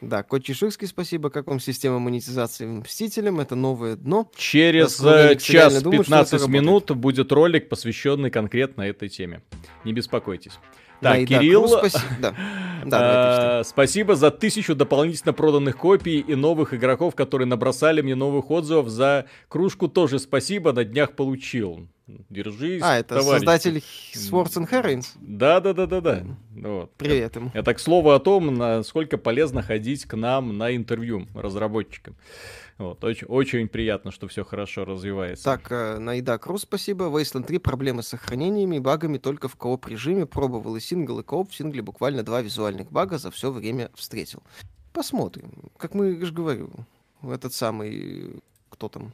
Да, 0.00 0.22
Кот 0.22 0.44
Чеширский, 0.44 0.86
спасибо. 0.86 1.30
Как 1.30 1.46
вам 1.46 1.60
система 1.60 1.98
монетизации 1.98 2.66
Мстителям? 2.66 3.40
Это 3.40 3.54
новое 3.54 3.96
дно. 3.96 4.30
Через 4.36 5.00
э, 5.02 5.36
час 5.36 5.82
15 5.82 6.46
минут 6.48 6.90
будет 6.90 7.32
ролик, 7.32 7.68
посвященный 7.68 8.30
конкретно 8.30 8.82
этой 8.82 9.08
теме. 9.08 9.42
Не 9.84 9.92
беспокойтесь. 9.92 10.58
Так, 11.04 11.20
да, 11.20 11.26
Кирилл, 11.26 11.68
да, 11.68 11.78
спаси... 11.88 11.98
да. 12.20 12.34
Да, 12.86 13.60
а, 13.60 13.64
спасибо 13.64 14.14
за 14.14 14.30
тысячу 14.30 14.74
дополнительно 14.74 15.32
проданных 15.32 15.78
копий 15.78 16.20
и 16.20 16.34
новых 16.34 16.74
игроков, 16.74 17.14
которые 17.14 17.46
набросали 17.46 18.02
мне 18.02 18.14
новых 18.14 18.50
отзывов. 18.50 18.88
За 18.88 19.24
кружку 19.48 19.88
тоже 19.88 20.18
спасибо, 20.18 20.72
на 20.74 20.84
днях 20.84 21.12
получил. 21.12 21.88
Держись, 22.06 22.82
А, 22.84 22.98
это 22.98 23.14
товарищ. 23.14 23.38
создатель 23.38 23.82
Swords 24.12 24.58
and 24.58 24.68
Herrings? 24.70 25.06
Да, 25.22 25.60
да, 25.60 25.72
да, 25.72 25.86
да, 25.86 26.00
да. 26.02 26.24
Вот. 26.54 26.92
Привет 26.98 27.36
ему. 27.36 27.50
Это 27.54 27.72
к 27.72 27.80
слову 27.80 28.10
о 28.10 28.18
том, 28.18 28.54
насколько 28.54 29.16
полезно 29.16 29.62
ходить 29.62 30.04
к 30.04 30.14
нам 30.14 30.58
на 30.58 30.76
интервью 30.76 31.26
разработчикам. 31.34 32.14
Вот, 32.76 33.04
очень, 33.04 33.26
очень 33.28 33.68
приятно, 33.68 34.10
что 34.10 34.26
все 34.26 34.44
хорошо 34.44 34.84
развивается. 34.84 35.44
Так, 35.44 35.70
э, 35.70 35.98
Найда 35.98 36.38
Круз, 36.38 36.62
спасибо. 36.62 37.04
Wasteland 37.04 37.44
3 37.44 37.58
проблемы 37.58 38.02
с 38.02 38.08
сохранениями 38.08 38.76
и 38.76 38.80
багами 38.80 39.18
только 39.18 39.48
в 39.48 39.54
кооп 39.56 39.86
режиме. 39.86 40.26
Пробовал 40.26 40.74
и 40.74 40.80
сингл, 40.80 41.20
и 41.20 41.22
кооп. 41.22 41.50
В 41.50 41.54
сингле 41.54 41.82
буквально 41.82 42.24
два 42.24 42.42
визуальных 42.42 42.90
бага 42.90 43.18
за 43.18 43.30
все 43.30 43.52
время 43.52 43.90
встретил. 43.94 44.42
посмотрим. 44.92 45.52
Как 45.76 45.94
мы 45.94 46.24
же 46.24 46.32
говорю, 46.32 46.70
этот 47.22 47.52
самый, 47.52 48.42
кто 48.70 48.88
там, 48.88 49.12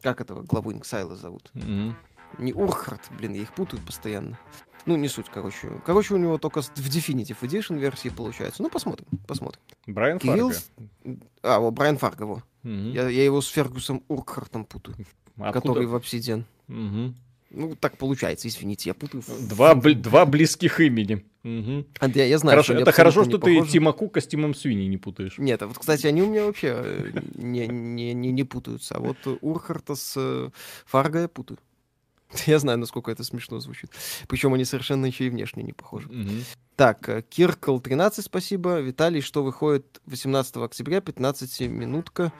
как 0.00 0.20
этого 0.20 0.42
главу 0.42 0.72
Инксайла 0.72 1.14
зовут? 1.14 1.50
Mm-hmm. 1.54 1.94
Не 2.38 2.52
Урхард, 2.52 3.00
блин, 3.16 3.34
я 3.34 3.42
их 3.42 3.54
путаю 3.54 3.82
постоянно. 3.84 4.38
Ну, 4.86 4.96
не 4.96 5.08
суть, 5.08 5.26
короче. 5.32 5.68
Короче, 5.86 6.14
у 6.14 6.16
него 6.16 6.38
только 6.38 6.62
в 6.62 6.70
Definitive 6.76 7.38
Edition 7.40 7.78
версии 7.78 8.08
получается. 8.08 8.62
Ну, 8.62 8.70
посмотрим, 8.70 9.06
посмотрим. 9.28 9.60
Брайан 9.86 10.18
Кирилл... 10.18 10.50
Фарго. 10.50 11.20
А, 11.42 11.60
вот 11.60 11.72
Брайан 11.72 11.98
Фарго, 11.98 12.24
во. 12.24 12.42
Угу. 12.64 12.70
Я, 12.94 13.08
я 13.08 13.24
его 13.24 13.40
с 13.40 13.48
Фергусом 13.48 14.02
Уркхартом 14.08 14.64
путаю. 14.64 14.96
Откуда? 15.36 15.52
Который 15.52 15.86
в 15.86 15.94
Obsidian. 15.94 16.44
Угу. 16.68 17.14
Ну, 17.54 17.76
так 17.76 17.98
получается, 17.98 18.48
извините, 18.48 18.90
я 18.90 18.94
путаю. 18.94 19.22
Два, 19.48 19.74
бл- 19.74 19.94
два 19.94 20.24
близких 20.24 20.80
имени. 20.80 21.24
Угу. 21.44 21.86
А, 21.98 22.08
я, 22.08 22.24
я 22.24 22.38
знаю, 22.38 22.56
хорошо, 22.56 22.74
это 22.74 22.92
хорошо, 22.92 23.24
что 23.24 23.38
ты 23.38 23.66
Тима 23.66 23.92
Кука 23.92 24.20
с 24.20 24.26
Тимом 24.26 24.54
Свини 24.54 24.86
не 24.86 24.96
путаешь. 24.96 25.38
Нет, 25.38 25.60
а 25.62 25.66
вот, 25.66 25.78
кстати, 25.78 26.06
они 26.06 26.22
у 26.22 26.30
меня 26.30 26.46
вообще 26.46 26.68
э, 26.74 27.20
не, 27.34 27.66
не, 27.66 28.14
не, 28.14 28.32
не 28.32 28.44
путаются. 28.44 28.94
А 28.94 29.00
вот 29.00 29.16
Урхарта 29.40 29.96
с 29.96 30.14
э, 30.16 30.50
Фарго 30.86 31.22
я 31.22 31.28
путаю. 31.28 31.58
Я 32.46 32.58
знаю, 32.58 32.78
насколько 32.78 33.10
это 33.10 33.24
смешно 33.24 33.60
звучит. 33.60 33.90
Причем 34.28 34.54
они 34.54 34.64
совершенно 34.64 35.06
еще 35.06 35.26
и 35.26 35.30
внешне 35.30 35.62
не 35.62 35.72
похожи. 35.72 36.08
Mm-hmm. 36.08 36.44
Так, 36.76 37.08
э, 37.08 37.22
Киркл 37.22 37.78
13, 37.78 38.24
спасибо. 38.24 38.80
Виталий, 38.80 39.20
что 39.20 39.42
выходит 39.42 40.00
18 40.06 40.56
октября, 40.56 41.00
15 41.00 41.60
минутка. 41.62 42.32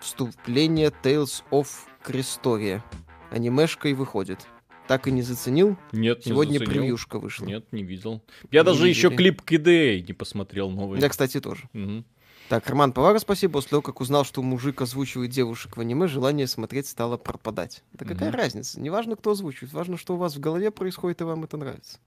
Вступление 0.00 0.92
Tales 1.02 1.42
of 1.50 1.68
Crestoria. 2.04 2.82
Анимешкой 3.30 3.92
выходит. 3.92 4.46
Так 4.88 5.06
и 5.06 5.12
не 5.12 5.22
заценил? 5.22 5.76
Нет, 5.92 6.24
Сегодня 6.24 6.52
не 6.52 6.58
заценил. 6.58 6.80
превьюшка 6.80 7.18
вышла. 7.20 7.44
Нет, 7.44 7.72
не 7.72 7.84
видел. 7.84 8.24
Я 8.50 8.60
не 8.60 8.64
даже 8.64 8.86
видели. 8.86 8.90
еще 8.90 9.10
клип 9.10 9.42
KDA 9.42 10.00
не 10.00 10.12
посмотрел 10.12 10.70
новый. 10.70 11.00
Я, 11.00 11.08
кстати, 11.08 11.40
тоже. 11.40 11.68
Угу. 11.74 12.04
Так, 12.50 12.68
Роман 12.68 12.92
Повара, 12.92 13.20
спасибо. 13.20 13.52
После 13.52 13.70
того, 13.70 13.80
как 13.80 14.00
узнал, 14.00 14.24
что 14.24 14.42
мужик 14.42 14.82
озвучивает 14.82 15.30
девушек 15.30 15.76
в 15.76 15.80
аниме, 15.80 16.08
желание 16.08 16.48
смотреть 16.48 16.88
стало 16.88 17.16
пропадать. 17.16 17.84
Да 17.92 18.04
какая 18.04 18.32
mm-hmm. 18.32 18.36
разница? 18.36 18.80
Неважно, 18.80 19.14
кто 19.14 19.30
озвучивает. 19.30 19.72
Важно, 19.72 19.96
что 19.96 20.14
у 20.14 20.16
вас 20.16 20.34
в 20.34 20.40
голове 20.40 20.72
происходит, 20.72 21.20
и 21.20 21.24
вам 21.24 21.44
это 21.44 21.56
нравится. 21.56 22.00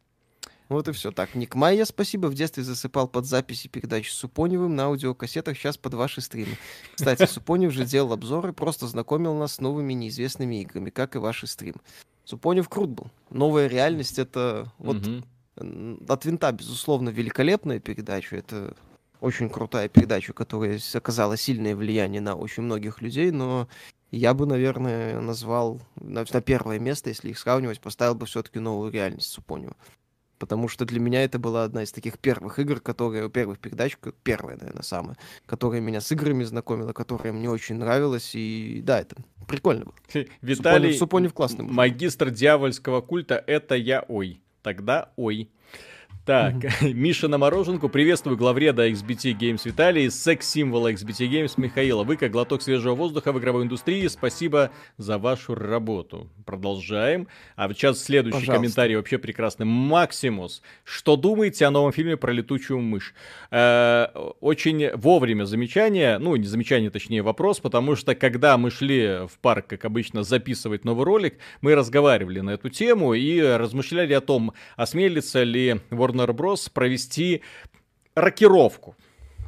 Вот 0.68 0.90
и 0.90 0.92
все. 0.92 1.12
Так, 1.12 1.34
Ник 1.36 1.56
Майя, 1.56 1.86
спасибо. 1.86 2.28
В 2.28 2.34
детстве 2.34 2.62
засыпал 2.62 3.08
под 3.08 3.26
записи 3.26 3.70
передач 3.70 4.12
с 4.12 4.16
Супоневым 4.16 4.76
на 4.76 4.88
аудиокассетах, 4.88 5.58
сейчас 5.58 5.78
под 5.78 5.94
ваши 5.94 6.20
стримы. 6.20 6.58
Кстати, 6.94 7.26
Супонев 7.26 7.72
же 7.72 7.86
делал 7.86 8.12
обзоры, 8.12 8.52
просто 8.52 8.86
знакомил 8.88 9.34
нас 9.36 9.54
с 9.54 9.62
новыми 9.62 9.94
неизвестными 9.94 10.62
играми, 10.62 10.90
как 10.90 11.16
и 11.16 11.20
ваши 11.20 11.48
стримы. 11.48 11.80
Супонев 12.26 12.68
крут 12.68 12.90
был. 12.90 13.08
Новая 13.30 13.68
реальность— 13.68 14.20
это 14.20 14.74
вот 14.78 14.98
от 15.56 16.26
винта, 16.26 16.52
безусловно, 16.52 17.08
великолепная 17.12 17.80
передача. 17.80 18.36
Это 18.36 18.76
очень 19.24 19.50
крутая 19.50 19.88
передача, 19.88 20.34
которая 20.34 20.80
оказала 20.94 21.38
сильное 21.38 21.76
влияние 21.76 22.22
на 22.22 22.36
очень 22.36 22.64
многих 22.64 23.02
людей, 23.02 23.32
но 23.32 23.70
я 24.12 24.34
бы, 24.34 24.46
наверное, 24.46 25.20
назвал 25.22 25.82
на, 25.96 26.26
на 26.32 26.42
первое 26.42 26.78
место, 26.78 27.10
если 27.10 27.30
их 27.30 27.40
сравнивать, 27.40 27.80
поставил 27.80 28.16
бы 28.16 28.26
все-таки 28.26 28.60
новую 28.60 28.92
реальность 28.92 29.32
Супонева. 29.32 29.76
Потому 30.40 30.68
что 30.68 30.84
для 30.84 31.00
меня 31.00 31.24
это 31.24 31.40
была 31.40 31.64
одна 31.64 31.84
из 31.84 31.94
таких 31.94 32.20
первых 32.20 32.60
игр, 32.60 32.82
которые, 32.82 33.30
первых 33.30 33.60
передач, 33.60 33.98
первая, 34.24 34.58
наверное, 34.58 34.84
самая, 34.84 35.16
которая 35.46 35.80
меня 35.80 36.02
с 36.02 36.12
играми 36.12 36.44
знакомила, 36.44 36.92
которая 36.92 37.32
мне 37.32 37.50
очень 37.50 37.76
нравилась. 37.76 38.32
И 38.36 38.82
да, 38.84 39.00
это 39.00 39.16
прикольно 39.48 39.86
было. 39.86 40.26
Виталий, 40.42 40.90
Супонев, 40.92 40.98
Супонев 40.98 41.34
классный 41.34 41.66
был. 41.66 41.74
магистр 41.74 42.30
дьявольского 42.30 43.00
культа, 43.00 43.42
это 43.48 43.76
я 43.76 44.04
ой. 44.10 44.42
Тогда 44.64 45.14
ой. 45.16 45.50
Так, 46.26 46.56
Миша 46.82 47.28
на 47.28 47.38
мороженку. 47.38 47.90
Приветствую 47.90 48.38
главреда 48.38 48.88
XBT 48.88 49.38
Games 49.38 49.64
Виталий, 49.66 50.10
секс-символа 50.10 50.94
XBT 50.94 51.30
Games 51.30 51.54
Михаила. 51.58 52.06
Вы, 52.06 52.16
как 52.16 52.32
глоток 52.32 52.62
свежего 52.62 52.96
воздуха 52.96 53.34
в 53.34 53.40
игровой 53.40 53.64
индустрии, 53.64 54.08
спасибо 54.08 54.72
за 54.98 55.18
вашу 55.18 55.54
работу. 55.54 56.30
Продолжаем. 56.46 57.28
А 57.58 57.68
сейчас 57.74 58.02
следующий 58.02 58.40
Пожалуйста. 58.40 58.54
комментарий 58.54 58.96
вообще 58.96 59.18
прекрасный. 59.18 59.66
Максимус. 59.66 60.62
Что 60.86 61.18
думаете 61.18 61.66
о 61.66 61.72
новом 61.72 61.92
фильме 61.92 62.16
про 62.16 62.32
летучую 62.32 62.80
мышь? 62.80 63.14
Э, 63.52 64.06
очень 64.40 64.96
вовремя 64.96 65.44
замечание, 65.44 66.20
ну, 66.20 66.38
не 66.38 66.48
замечание, 66.48 66.90
точнее 66.90 67.22
вопрос, 67.22 67.60
потому 67.60 67.98
что 67.98 68.16
когда 68.16 68.58
мы 68.58 68.72
шли 68.72 69.28
в 69.28 69.38
парк, 69.42 69.68
как 69.68 69.84
обычно, 69.84 70.24
записывать 70.24 70.86
новый 70.86 71.04
ролик, 71.04 71.38
мы 71.60 71.76
разговаривали 71.76 72.40
на 72.40 72.52
эту 72.52 72.70
тему 72.70 73.14
и 73.14 73.42
размышляли 73.42 74.14
о 74.14 74.22
том, 74.22 74.54
осмелится 74.78 75.44
ли 75.44 75.82
Warner 75.90 76.13
Warner 76.14 76.34
Bros. 76.34 76.70
провести 76.72 77.42
рокировку. 78.16 78.96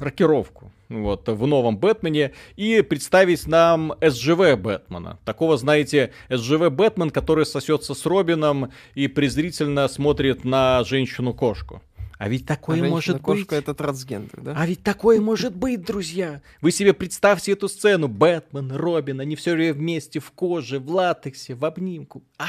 Рокировку 0.00 0.72
вот, 0.88 1.28
в 1.28 1.46
новом 1.46 1.78
Бэтмене 1.78 2.32
и 2.56 2.82
представить 2.82 3.46
нам 3.46 3.94
СЖВ 4.00 4.56
Бэтмена. 4.56 5.18
Такого, 5.24 5.56
знаете, 5.56 6.12
СЖВ 6.28 6.70
Бэтмен, 6.70 7.10
который 7.10 7.46
сосется 7.46 7.94
с 7.94 8.06
Робином 8.06 8.72
и 8.94 9.08
презрительно 9.08 9.88
смотрит 9.88 10.44
на 10.44 10.84
женщину-кошку. 10.84 11.82
А 12.18 12.30
ведь 12.30 12.46
такое 12.46 12.82
а 12.82 12.88
может 12.88 13.20
быть... 13.20 13.52
это 13.52 13.74
трансгендер, 13.74 14.40
да? 14.40 14.54
А 14.56 14.66
ведь 14.66 14.82
такое 14.82 15.20
может 15.20 15.54
быть, 15.54 15.82
друзья. 15.82 16.40
Вы 16.62 16.72
себе 16.72 16.94
представьте 16.94 17.52
эту 17.52 17.68
сцену. 17.68 18.08
Бэтмен, 18.08 18.72
Робин, 18.72 19.20
они 19.20 19.36
все 19.36 19.52
время 19.52 19.74
вместе 19.74 20.18
в 20.18 20.30
коже, 20.30 20.78
в 20.78 20.90
латексе, 20.90 21.54
в 21.54 21.62
обнимку. 21.66 22.22
А, 22.38 22.46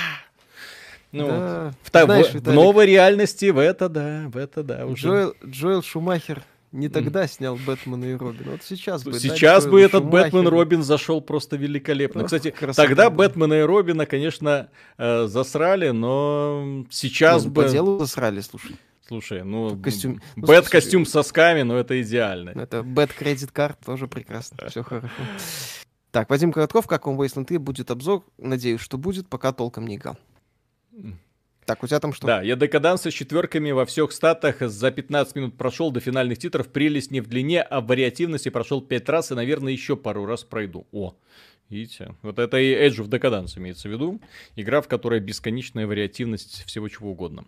ну, 1.11 1.27
да. 1.27 1.73
в, 1.83 1.89
Знаешь, 1.89 2.27
в, 2.27 2.41
в 2.41 2.53
новой 2.53 2.85
реальности 2.85 3.49
в 3.49 3.57
это 3.59 3.89
да, 3.89 4.25
в 4.27 4.37
это 4.37 4.63
да. 4.63 4.85
Уже. 4.85 5.07
Джоэл, 5.07 5.33
Джоэл 5.45 5.83
Шумахер 5.83 6.43
не 6.71 6.89
тогда 6.89 7.23
mm. 7.23 7.27
снял 7.27 7.55
Бэтмена 7.55 8.05
и 8.05 8.13
Робин. 8.13 8.51
Вот 8.51 8.63
сейчас 8.63 9.03
бы. 9.03 9.17
Сейчас 9.19 9.65
бы 9.65 9.81
этот 9.81 10.03
Шумахер... 10.03 10.31
Бэтмен 10.31 10.47
Робин 10.47 10.83
зашел 10.83 11.21
просто 11.21 11.55
великолепно. 11.55 12.21
Ох, 12.21 12.27
Кстати, 12.27 12.51
красота, 12.51 12.83
тогда 12.87 13.03
да. 13.05 13.09
Бэтмена 13.09 13.53
и 13.53 13.61
Робина, 13.61 14.05
конечно, 14.05 14.69
э, 14.97 15.27
засрали, 15.27 15.89
но 15.89 16.85
сейчас 16.89 17.45
ну, 17.45 17.51
бы. 17.51 17.63
По 17.63 17.69
делу 17.69 17.99
засрали, 17.99 18.41
слушай. 18.41 18.75
Слушай, 19.07 19.43
ну, 19.45 19.79
костюм... 19.81 20.21
Бэт 20.35 20.67
костюм 20.67 21.05
с 21.05 21.11
сосками, 21.11 21.61
но 21.61 21.77
это 21.77 22.01
идеально. 22.01 22.49
Это 22.49 22.83
Bat 22.83 23.13
credit 23.13 23.51
card 23.51 23.79
тоже 23.85 24.07
прекрасно, 24.07 24.67
все 24.69 24.83
хорошо. 24.83 25.07
Так, 26.11 26.29
Вадим 26.29 26.51
Коротков, 26.51 26.87
как 26.87 27.07
он 27.07 27.15
Wasteland 27.15 27.45
3, 27.45 27.57
будет 27.57 27.91
обзор. 27.91 28.23
Надеюсь, 28.37 28.81
что 28.81 28.97
будет, 28.97 29.29
пока 29.29 29.53
толком 29.53 29.87
не 29.87 29.95
играл. 29.95 30.17
Так, 31.67 31.83
у 31.83 31.87
тебя 31.87 31.99
там 31.99 32.13
что? 32.13 32.25
Да, 32.25 32.41
я 32.41 32.55
декаданса 32.55 33.11
с 33.11 33.13
четверками 33.13 33.71
во 33.71 33.85
всех 33.85 34.13
статах 34.13 34.61
за 34.61 34.89
15 34.89 35.35
минут 35.35 35.57
прошел 35.57 35.91
до 35.91 35.99
финальных 35.99 36.37
титров. 36.37 36.69
Прелесть 36.69 37.11
не 37.11 37.19
в 37.19 37.27
длине, 37.27 37.61
а 37.61 37.81
в 37.81 37.87
вариативности 37.87 38.47
прошел 38.47 38.81
5 38.81 39.09
раз 39.09 39.31
и, 39.31 39.35
наверное, 39.35 39.73
еще 39.73 39.97
пару 39.97 40.25
раз 40.25 40.45
пройду. 40.45 40.87
О, 40.93 41.13
видите? 41.67 42.15
Вот 42.21 42.39
это 42.39 42.57
и 42.57 42.73
Edge 42.73 43.03
of 43.03 43.09
Decadence 43.09 43.57
имеется 43.57 43.89
в 43.89 43.91
виду. 43.91 44.21
Игра, 44.55 44.81
в 44.81 44.87
которой 44.87 45.19
бесконечная 45.19 45.85
вариативность 45.87 46.63
всего 46.63 46.87
чего 46.87 47.11
угодно. 47.11 47.43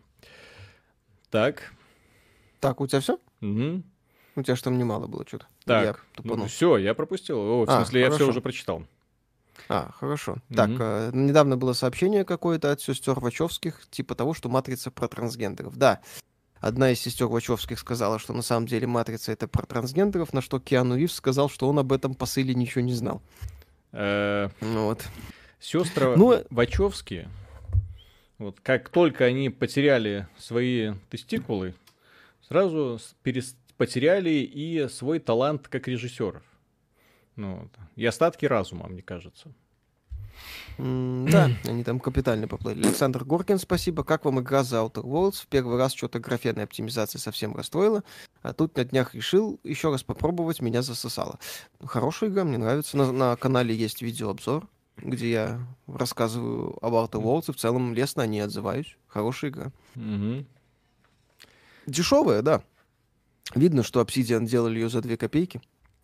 Так. 1.30 1.72
Так, 2.60 2.82
у 2.82 2.88
тебя 2.88 3.00
все? 3.00 3.20
Угу. 3.40 3.84
У 4.36 4.44
тебя 4.44 4.58
что 4.58 4.66
там 4.66 4.78
немало 4.78 5.08
было 5.08 5.26
что-то. 5.26 5.48
Так, 5.64 6.06
ну, 6.24 6.46
все, 6.48 6.76
я 6.76 6.94
пропустил. 6.94 7.40
О, 7.40 7.66
в 7.66 7.70
а, 7.70 7.78
смысле, 7.78 8.04
хорошо. 8.04 8.16
я 8.16 8.18
все 8.18 8.30
уже 8.30 8.42
прочитал. 8.42 8.84
А, 9.68 9.92
хорошо. 10.00 10.38
Mm-hmm. 10.50 10.56
Так, 10.56 10.70
э, 10.80 11.12
недавно 11.14 11.58
было 11.58 11.74
сообщение 11.74 12.24
какое-то 12.24 12.72
от 12.72 12.82
сестер 12.82 13.20
Вачовских, 13.20 13.82
типа 13.90 14.16
того, 14.16 14.34
что 14.34 14.50
матрица 14.50 14.92
про 14.92 15.08
трансгендеров. 15.08 15.76
Да, 15.76 16.00
одна 16.60 16.92
из 16.92 17.00
сестер 17.00 17.28
Вачовских 17.28 17.80
сказала, 17.80 18.20
что 18.20 18.34
на 18.34 18.42
самом 18.42 18.68
деле 18.68 18.88
матрица 18.88 19.32
это 19.32 19.48
про 19.48 19.66
трансгендеров, 19.66 20.34
на 20.34 20.42
что 20.42 20.60
Киану 20.60 20.96
Ривз 20.96 21.16
сказал, 21.16 21.50
что 21.50 21.68
он 21.68 21.80
об 21.80 21.92
этом 21.92 22.14
посыле 22.14 22.54
ничего 22.56 22.82
не 22.82 22.94
знал. 22.94 23.22
Э, 23.92 24.50
ну 24.62 24.86
вот. 24.86 25.04
Сестры 25.60 26.16
ну, 26.16 26.44
Вачовские, 26.50 27.28
вот 28.38 28.60
как 28.62 28.88
только 28.90 29.26
они 29.26 29.50
потеряли 29.50 30.28
свои 30.38 30.94
тестикулы, 31.10 31.76
сразу 32.48 33.00
перес... 33.24 33.58
потеряли 33.76 34.30
и 34.30 34.88
свой 34.88 35.20
талант 35.20 35.68
как 35.68 35.90
режиссеров. 35.90 36.42
Ну, 37.40 37.70
и 37.96 38.06
остатки 38.06 38.46
разума, 38.46 38.88
мне 38.90 39.02
кажется. 39.02 39.54
Mm, 40.78 41.30
да, 41.30 41.50
они 41.64 41.86
там 41.86 42.02
капитально 42.02 42.50
поплыли. 42.50 42.86
Александр 42.86 43.24
Горкин, 43.24 43.60
спасибо. 43.60 44.04
Как 44.04 44.26
вам 44.26 44.42
игра 44.42 44.64
за 44.64 44.78
Outer 44.78 45.04
Worlds? 45.04 45.44
В 45.44 45.48
первый 45.48 45.78
раз 45.78 45.94
что-то 45.94 46.20
графенная 46.20 46.66
оптимизация 46.66 47.18
совсем 47.18 47.56
расстроила, 47.56 48.04
а 48.42 48.52
тут 48.52 48.76
на 48.76 48.84
днях 48.84 49.16
решил 49.16 49.58
еще 49.64 49.90
раз 49.90 50.04
попробовать, 50.04 50.62
меня 50.62 50.82
засосало. 50.82 51.40
Хорошая 51.82 52.30
игра, 52.30 52.44
мне 52.44 52.58
нравится. 52.58 52.98
На, 52.98 53.10
на 53.14 53.36
канале 53.38 53.74
есть 53.74 54.02
видеообзор, 54.02 54.68
где 54.98 55.32
я 55.32 55.68
рассказываю 55.88 56.78
об 56.86 56.94
Outer 56.94 57.24
Worlds, 57.24 57.52
и 57.52 57.54
в 57.54 57.56
целом 57.56 57.94
лестно 57.94 58.28
не 58.28 58.42
отзываюсь. 58.42 58.98
Хорошая 59.08 59.52
игра. 59.52 59.72
Mm-hmm. 59.96 60.46
Дешевая, 61.88 62.42
да. 62.42 62.64
Видно, 63.56 63.84
что 63.84 64.02
Obsidian 64.02 64.46
делали 64.46 64.80
ее 64.80 64.90
за 64.90 65.02
2 65.02 65.16
копейки. 65.16 65.62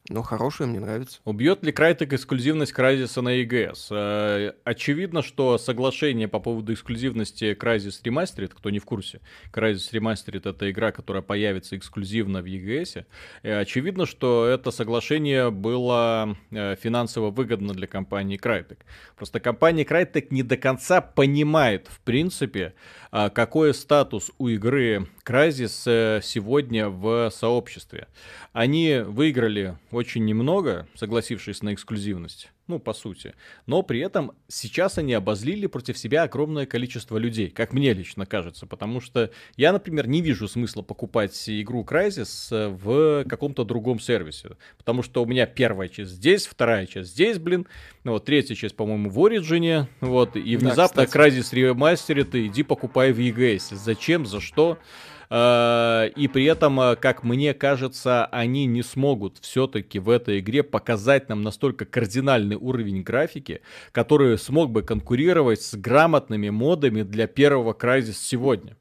Ну, 0.08 0.22
хорошая, 0.22 0.68
мне 0.68 0.80
нравится. 0.80 1.20
Убьет 1.26 1.64
ли 1.64 1.72
Крайтек 1.72 2.14
эксклюзивность 2.14 2.74
Crysis 2.74 3.20
на 3.22 3.42
EGS? 3.42 3.88
Э, 3.90 4.54
очевидно, 4.64 5.24
что 5.24 5.58
соглашение 5.58 6.28
по 6.28 6.40
поводу 6.40 6.74
эксклюзивности 6.74 7.58
Crysis 7.60 8.04
Remastered, 8.04 8.52
кто 8.56 8.70
не 8.70 8.78
в 8.78 8.86
курсе, 8.86 9.20
Crysis 9.52 9.92
Remastered— 9.92 10.48
это 10.52 10.70
игра, 10.70 10.92
которая 10.92 11.24
появится 11.24 11.76
эксклюзивно 11.76 12.44
в 12.44 12.46
EGS. 12.46 13.06
Э, 13.42 13.60
очевидно, 13.62 14.06
что 14.06 14.46
это 14.46 14.70
соглашение 14.70 15.50
было 15.50 16.38
э, 16.52 16.76
финансово 16.76 17.32
выгодно 17.32 17.74
для 17.74 17.88
компании 17.88 18.40
Crytek. 18.40 18.78
Просто 19.16 19.40
компания 19.40 19.86
Crytek 19.86 20.28
не 20.30 20.44
до 20.44 20.56
конца 20.56 21.02
понимает, 21.02 21.88
в 21.88 22.00
принципе, 22.02 22.76
какой 23.12 23.74
статус 23.74 24.30
у 24.38 24.50
игры 24.50 25.08
Crysis 25.26 26.22
сегодня 26.22 26.90
в 26.90 27.32
сообществе. 27.32 28.08
Они 28.52 29.02
выиграли 29.06 29.78
очень 29.96 30.26
немного, 30.26 30.88
согласившись 30.96 31.64
на 31.64 31.74
эксклюзивность 31.74 32.50
ну, 32.68 32.80
по 32.80 32.94
сути. 32.94 33.34
Но 33.68 33.84
при 33.84 34.00
этом 34.00 34.32
сейчас 34.48 34.98
они 34.98 35.14
обозлили 35.14 35.68
против 35.68 35.98
себя 35.98 36.24
огромное 36.24 36.66
количество 36.66 37.18
людей, 37.18 37.50
как 37.50 37.74
мне 37.74 37.94
лично 37.94 38.26
кажется, 38.26 38.66
потому 38.66 39.02
что 39.02 39.32
я, 39.56 39.72
например, 39.72 40.08
не 40.08 40.22
вижу 40.22 40.48
смысла 40.48 40.82
покупать 40.82 41.48
игру 41.48 41.84
Crysis 41.84 42.48
э, 42.52 42.70
в 42.70 43.26
каком-то 43.26 43.64
другом 43.64 44.00
сервисе, 44.00 44.58
потому 44.78 45.04
что 45.04 45.24
у 45.24 45.26
меня 45.26 45.46
первая 45.46 45.90
часть 45.90 46.12
здесь, 46.12 46.48
вторая 46.48 46.86
часть 46.88 47.12
здесь, 47.12 47.38
блин, 47.38 47.68
ну, 48.04 48.14
вот 48.14 48.26
третья 48.26 48.56
часть, 48.56 48.76
по-моему, 48.76 49.10
в 49.10 49.20
Origin, 49.20 49.86
вот, 50.02 50.36
и 50.36 50.58
внезапно 50.58 51.06
да, 51.06 51.08
Crysis 51.08 51.54
ремастерит, 51.54 52.34
и 52.36 52.48
иди 52.48 52.64
покупай 52.64 53.12
в 53.12 53.20
EGS. 53.20 53.76
Зачем, 53.76 54.26
за 54.26 54.42
что? 54.42 54.80
Э, 55.30 56.10
и 56.16 56.28
при 56.28 56.46
этом, 56.46 56.80
э, 56.80 56.96
как 56.96 57.24
мне 57.24 57.54
кажется, 57.54 58.26
они 58.26 58.66
не 58.66 58.84
смогут 58.84 59.38
все-таки 59.42 60.00
в 60.00 60.10
этой 60.10 60.40
игре 60.40 60.64
показать 60.64 61.30
нам 61.30 61.42
настолько 61.42 61.86
кардинальный 61.86 62.56
уровень 62.56 63.04
графики, 63.04 63.62
который 63.92 64.38
смог 64.38 64.72
бы 64.72 64.82
конкурировать 64.84 65.62
с 65.62 65.76
грамотными 65.76 66.50
модами 66.50 67.04
для 67.04 67.28
первого 67.28 67.74
Crysis 67.74 68.18
сегодня. 68.20 68.76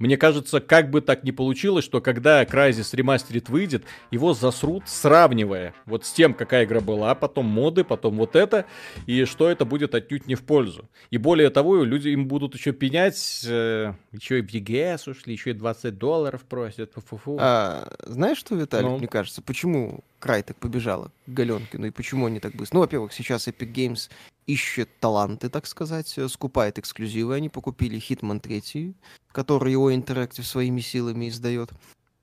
Мне 0.00 0.16
кажется, 0.16 0.60
как 0.60 0.90
бы 0.90 1.02
так 1.02 1.24
ни 1.24 1.30
получилось, 1.30 1.84
что 1.84 2.00
когда 2.00 2.42
Crysis 2.44 2.94
Remastered 2.94 3.50
выйдет, 3.50 3.84
его 4.10 4.32
засрут, 4.32 4.84
сравнивая 4.88 5.74
вот 5.84 6.06
с 6.06 6.12
тем, 6.12 6.32
какая 6.32 6.64
игра 6.64 6.80
была, 6.80 7.14
потом 7.14 7.44
моды, 7.44 7.84
потом 7.84 8.16
вот 8.16 8.34
это, 8.34 8.64
и 9.06 9.26
что 9.26 9.50
это 9.50 9.66
будет 9.66 9.94
отнюдь 9.94 10.26
не 10.26 10.36
в 10.36 10.42
пользу. 10.42 10.88
И 11.10 11.18
более 11.18 11.50
того, 11.50 11.84
люди 11.84 12.08
им 12.08 12.28
будут 12.28 12.54
еще 12.54 12.72
пенять, 12.72 13.44
э, 13.46 13.92
еще 14.12 14.38
и 14.38 14.42
в 14.42 14.46
EGS 14.46 15.10
ушли, 15.10 15.34
еще 15.34 15.50
и 15.50 15.52
20 15.52 15.98
долларов 15.98 16.44
просят. 16.48 16.94
Фу 16.94 17.16
-фу 17.16 17.20
-фу. 17.22 17.36
А, 17.38 17.92
знаешь 18.06 18.38
что, 18.38 18.54
Виталик, 18.54 18.88
ну? 18.88 18.98
мне 18.98 19.06
кажется, 19.06 19.42
почему 19.42 20.02
Край 20.18 20.42
так 20.42 20.56
побежала 20.56 21.12
к 21.26 21.30
Галенкину, 21.30 21.86
и 21.86 21.90
почему 21.90 22.24
они 22.24 22.40
так 22.40 22.54
быстро? 22.54 22.76
Ну, 22.76 22.80
во-первых, 22.80 23.12
сейчас 23.12 23.48
Epic 23.48 23.72
Games 23.72 24.10
ищет 24.52 24.88
таланты, 25.00 25.48
так 25.48 25.66
сказать, 25.66 26.16
э, 26.18 26.28
скупает 26.28 26.78
эксклюзивы. 26.78 27.34
Они 27.34 27.48
покупили 27.48 27.98
Hitman 27.98 28.40
3, 28.40 28.94
который 29.32 29.72
его 29.72 29.92
Interactive 29.92 30.42
своими 30.42 30.80
силами 30.80 31.28
издает. 31.28 31.70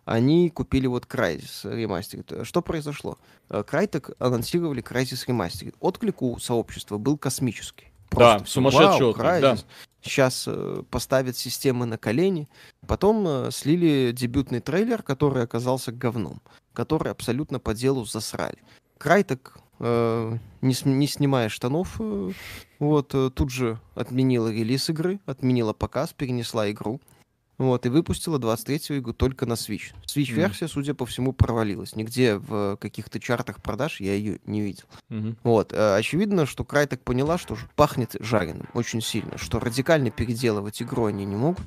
Они 0.06 0.50
купили 0.50 0.88
вот 0.88 1.06
Crysis 1.06 1.64
Remastered. 1.64 2.46
Что 2.46 2.62
произошло? 2.62 3.18
Crytek 3.50 4.12
э, 4.12 4.14
анонсировали 4.20 4.84
Crysis 4.84 5.28
Remastered. 5.28 5.76
Отклик 5.80 6.22
у 6.22 6.40
сообщества 6.40 6.98
был 6.98 7.18
космический. 7.18 7.88
Просто 8.10 8.40
да, 8.40 8.46
сумасшедший 8.46 9.06
отклик, 9.06 9.42
да. 9.42 9.58
Сейчас 10.02 10.46
э, 10.48 10.84
поставят 10.90 11.36
системы 11.36 11.86
на 11.86 11.98
колени. 11.98 12.48
Потом 12.88 13.26
э, 13.28 13.52
слили 13.52 14.14
дебютный 14.14 14.62
трейлер, 14.62 15.04
который 15.04 15.44
оказался 15.44 15.92
говном 15.92 16.42
которые 16.78 17.10
абсолютно 17.10 17.60
по 17.60 17.74
делу 17.74 18.06
засрали. 18.06 18.60
Крайтек, 19.00 19.58
э, 19.80 20.38
не, 20.62 20.76
не 20.86 21.08
снимая 21.08 21.50
штанов, 21.50 21.96
э, 22.00 22.32
вот, 22.80 23.14
э, 23.14 23.30
тут 23.34 23.50
же 23.52 23.80
отменила 23.96 24.52
релиз 24.52 24.90
игры, 24.90 25.20
отменила 25.26 25.74
показ, 25.74 26.14
перенесла 26.14 26.70
игру. 26.72 27.02
Вот, 27.58 27.88
и 27.88 27.90
выпустила 27.90 28.38
23-ю 28.38 29.00
игру 29.00 29.14
только 29.14 29.48
на 29.48 29.54
Switch. 29.54 29.94
Switch-версия, 30.06 30.66
mm-hmm. 30.66 30.72
судя 30.72 30.94
по 30.94 31.08
всему, 31.08 31.34
провалилась. 31.34 31.96
Нигде 31.96 32.38
в 32.38 32.78
каких-то 32.78 33.20
чартах 33.20 33.64
продаж 33.64 34.00
я 34.00 34.14
ее 34.14 34.40
не 34.46 34.62
видел. 34.62 34.84
Mm-hmm. 35.10 35.38
Вот, 35.42 35.74
очевидно, 35.74 36.46
что 36.46 36.64
Крайтек 36.64 37.02
поняла, 37.02 37.40
что 37.40 37.58
пахнет 37.76 38.16
жареным 38.20 38.70
очень 38.76 39.02
сильно, 39.02 39.40
что 39.40 39.60
радикально 39.60 40.12
переделывать 40.12 40.84
игру 40.84 41.06
они 41.06 41.26
не 41.26 41.36
могут. 41.36 41.66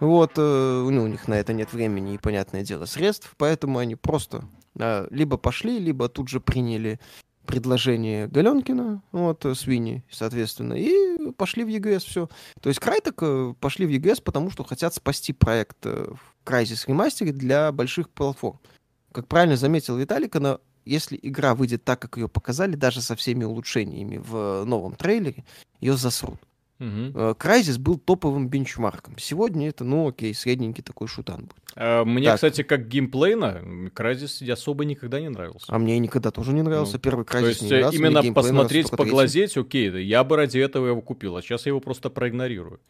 Вот, 0.00 0.32
э, 0.36 0.88
ну, 0.90 1.02
у 1.02 1.06
них 1.06 1.26
на 1.26 1.34
это 1.34 1.52
нет 1.52 1.72
времени 1.72 2.14
и, 2.14 2.18
понятное 2.18 2.62
дело, 2.62 2.84
средств, 2.84 3.34
поэтому 3.36 3.78
они 3.78 3.96
просто 3.96 4.44
э, 4.78 5.08
либо 5.10 5.36
пошли, 5.36 5.78
либо 5.78 6.08
тут 6.08 6.28
же 6.28 6.40
приняли 6.40 7.00
предложение 7.48 8.28
Галенкина, 8.28 9.02
вот, 9.10 9.46
э, 9.46 9.54
Свини, 9.54 10.04
соответственно, 10.10 10.74
и 10.74 11.32
пошли 11.32 11.64
в 11.64 11.68
ЕГС, 11.68 12.04
все. 12.04 12.28
То 12.60 12.68
есть 12.68 12.78
Крайтек 12.78 13.14
э, 13.22 13.54
пошли 13.58 13.86
в 13.86 13.88
ЕГС, 13.88 14.20
потому 14.20 14.50
что 14.50 14.64
хотят 14.64 14.94
спасти 14.94 15.32
проект 15.32 15.78
э, 15.84 16.12
Crysis 16.44 16.86
Remastered 16.86 17.32
для 17.32 17.72
больших 17.72 18.10
платформ. 18.10 18.60
Как 19.12 19.26
правильно 19.28 19.56
заметил 19.56 19.96
Виталик, 19.96 20.36
она, 20.36 20.58
если 20.84 21.18
игра 21.22 21.54
выйдет 21.54 21.84
так, 21.84 21.98
как 21.98 22.18
ее 22.18 22.28
показали, 22.28 22.76
даже 22.76 23.00
со 23.00 23.16
всеми 23.16 23.44
улучшениями 23.44 24.18
в 24.18 24.64
новом 24.66 24.94
трейлере, 24.94 25.46
ее 25.80 25.96
засрут. 25.96 26.38
Угу. 26.80 27.34
был 27.78 27.98
топовым 27.98 28.48
бенчмарком. 28.48 29.18
Сегодня 29.18 29.68
это, 29.68 29.82
ну 29.82 30.08
окей, 30.08 30.32
средненький 30.32 30.82
такой 30.82 31.08
шутан 31.08 31.46
будет. 31.46 31.62
А, 31.74 32.04
мне, 32.04 32.26
так. 32.26 32.36
кстати, 32.36 32.62
как 32.62 32.86
геймплейно, 32.86 33.90
Крайзис 33.92 34.42
особо 34.42 34.84
никогда 34.84 35.20
не 35.20 35.28
нравился. 35.28 35.66
А 35.68 35.78
мне 35.78 35.98
никогда 35.98 36.30
тоже 36.30 36.52
не 36.52 36.62
нравился. 36.62 36.94
Ну, 36.94 36.98
Первый 37.00 37.24
Крайзис 37.24 37.62
не 37.62 37.68
нравился. 37.68 37.96
именно 37.96 38.32
посмотреть, 38.32 38.90
поглазеть, 38.90 39.56
окей, 39.56 39.90
да, 39.90 39.98
я 39.98 40.22
бы 40.22 40.36
ради 40.36 40.58
этого 40.58 40.86
его 40.86 41.02
купил, 41.02 41.36
а 41.36 41.42
сейчас 41.42 41.66
я 41.66 41.70
его 41.70 41.80
просто 41.80 42.10
проигнорирую. 42.10 42.80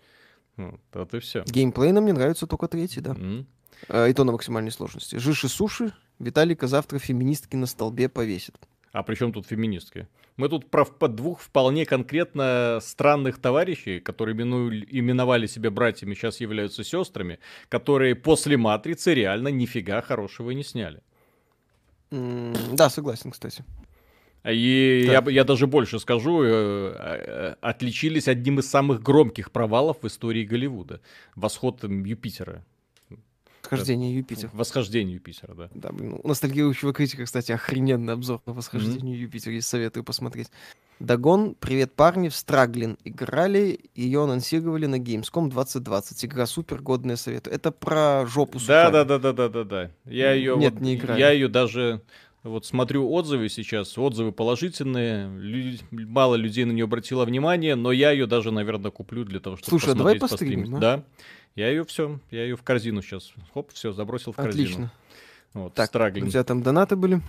Вот, 0.57 0.81
вот 0.93 1.15
и 1.15 1.21
все. 1.21 1.45
Геймплейно 1.47 2.01
мне 2.01 2.13
нравится 2.13 2.47
только 2.47 2.69
третий, 2.69 3.01
да. 3.01 3.13
Mm. 3.13 4.11
И 4.11 4.13
то 4.13 4.25
на 4.25 4.33
максимальной 4.33 4.73
сложности. 4.73 5.17
Жиши 5.17 5.49
суши, 5.49 5.93
Виталика 6.19 6.67
завтра 6.67 6.99
феминистки 6.99 7.57
на 7.57 7.67
столбе 7.67 8.09
повесит. 8.09 8.57
А 8.93 9.03
при 9.03 9.15
чем 9.15 9.33
тут 9.33 9.47
феминистки? 9.47 10.09
Мы 10.37 10.49
тут 10.49 10.71
про 10.71 10.85
двух 11.09 11.41
вполне 11.41 11.85
конкретно 11.85 12.79
странных 12.81 13.39
товарищей, 13.39 14.01
которые 14.01 14.37
именовали 14.37 15.47
себя 15.47 15.71
братьями, 15.71 16.15
сейчас 16.15 16.41
являются 16.41 16.85
сестрами, 16.85 17.39
которые 17.69 18.15
после 18.15 18.57
«Матрицы» 18.57 19.15
реально 19.15 19.49
нифига 19.49 20.01
хорошего 20.01 20.53
не 20.53 20.63
сняли. 20.63 21.01
Mm, 22.11 22.75
да, 22.75 22.89
согласен, 22.89 23.33
кстати. 23.33 23.65
И 24.45 25.05
я, 25.07 25.25
я 25.29 25.45
даже 25.45 25.67
больше 25.67 25.99
скажу, 25.99 26.43
э, 26.43 26.95
э, 26.97 27.55
отличились 27.61 28.29
одним 28.29 28.61
из 28.61 28.71
самых 28.71 29.03
громких 29.03 29.51
провалов 29.51 29.99
в 30.03 30.07
истории 30.07 30.45
Голливуда. 30.45 31.01
Восход 31.35 31.83
Юпитера. 31.83 32.65
Восхождение 33.71 34.15
Юпитера. 34.15 34.51
Восхождение 34.53 35.15
Юпитера, 35.15 35.55
да. 35.55 35.69
Да, 35.75 35.91
блин, 35.93 36.19
у 36.23 36.29
ностальгирующего 36.29 36.93
критика, 36.93 37.25
кстати, 37.25 37.53
охрененный 37.53 38.15
обзор 38.15 38.41
на 38.47 38.53
восхождение 38.53 39.17
mm-hmm. 39.17 39.21
Юпитера, 39.21 39.55
и 39.55 39.61
советую 39.61 40.05
посмотреть. 40.05 40.49
Дагон, 41.01 41.55
привет, 41.61 41.93
парни, 41.95 42.29
в 42.29 42.35
Страглин 42.35 42.99
играли, 43.05 43.79
ее 43.95 44.25
анонсировали 44.25 44.87
на 44.87 44.99
Gamescom 44.99 45.49
2020. 45.51 46.25
Игра 46.25 46.47
супер, 46.47 46.81
годная 46.81 47.17
советую. 47.17 47.55
Это 47.55 47.71
про 47.71 48.27
жопу 48.27 48.59
Да, 48.67 48.91
да, 48.91 49.05
да, 49.05 49.19
да, 49.19 49.33
да, 49.33 49.49
да, 49.49 49.65
да. 49.65 49.91
Я 50.05 50.33
ее, 50.33 50.57
Нет, 50.57 50.75
вот, 50.75 50.83
не 50.83 50.97
играю. 50.97 51.19
Я 51.21 51.31
ее 51.31 51.49
даже 51.49 52.03
вот 52.43 52.67
смотрю 52.67 53.11
отзывы 53.11 53.49
сейчас, 53.49 53.97
отзывы 53.99 54.33
положительные, 54.33 55.29
люди, 55.39 55.81
мало 55.91 56.35
людей 56.35 56.65
на 56.65 56.73
нее 56.73 56.85
обратило 56.85 57.25
внимание, 57.25 57.75
но 57.75 57.93
я 57.93 58.11
ее 58.11 58.27
даже, 58.27 58.51
наверное, 58.51 58.91
куплю 58.91 59.25
для 59.25 59.41
того, 59.41 59.57
чтобы 59.57 59.71
Слушай, 59.71 59.95
а 59.95 59.97
давай 59.97 60.17
постримим, 60.17 60.77
а? 60.77 60.79
Да. 60.79 61.05
Я 61.59 61.71
ее 61.71 61.85
все, 61.85 62.21
я 62.31 62.45
ее 62.45 62.55
в 62.55 62.63
корзину 62.63 63.03
сейчас. 63.03 63.33
Хоп, 63.53 63.73
все, 63.73 63.91
забросил 63.91 64.31
в 64.31 64.37
корзину. 64.37 64.63
Отлично. 64.63 64.93
Вот, 65.55 65.75
так, 65.75 65.89
страглинг. 65.89 66.29
у 66.29 66.31
тебя 66.31 66.45
там 66.45 66.63
донаты 66.63 66.95
были? 66.95 67.21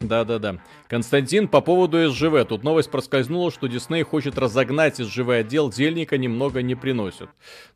Да-да-да. 0.00 0.62
Константин, 0.88 1.46
по 1.46 1.60
поводу 1.60 2.10
СЖВ. 2.10 2.46
Тут 2.48 2.64
новость 2.64 2.90
проскользнула, 2.90 3.50
что 3.50 3.66
Дисней 3.66 4.02
хочет 4.02 4.38
разогнать 4.38 4.96
СЖВ 4.96 5.28
отдел, 5.28 5.68
дельника 5.68 6.16
немного 6.16 6.62
не 6.62 6.74
приносит. 6.74 7.28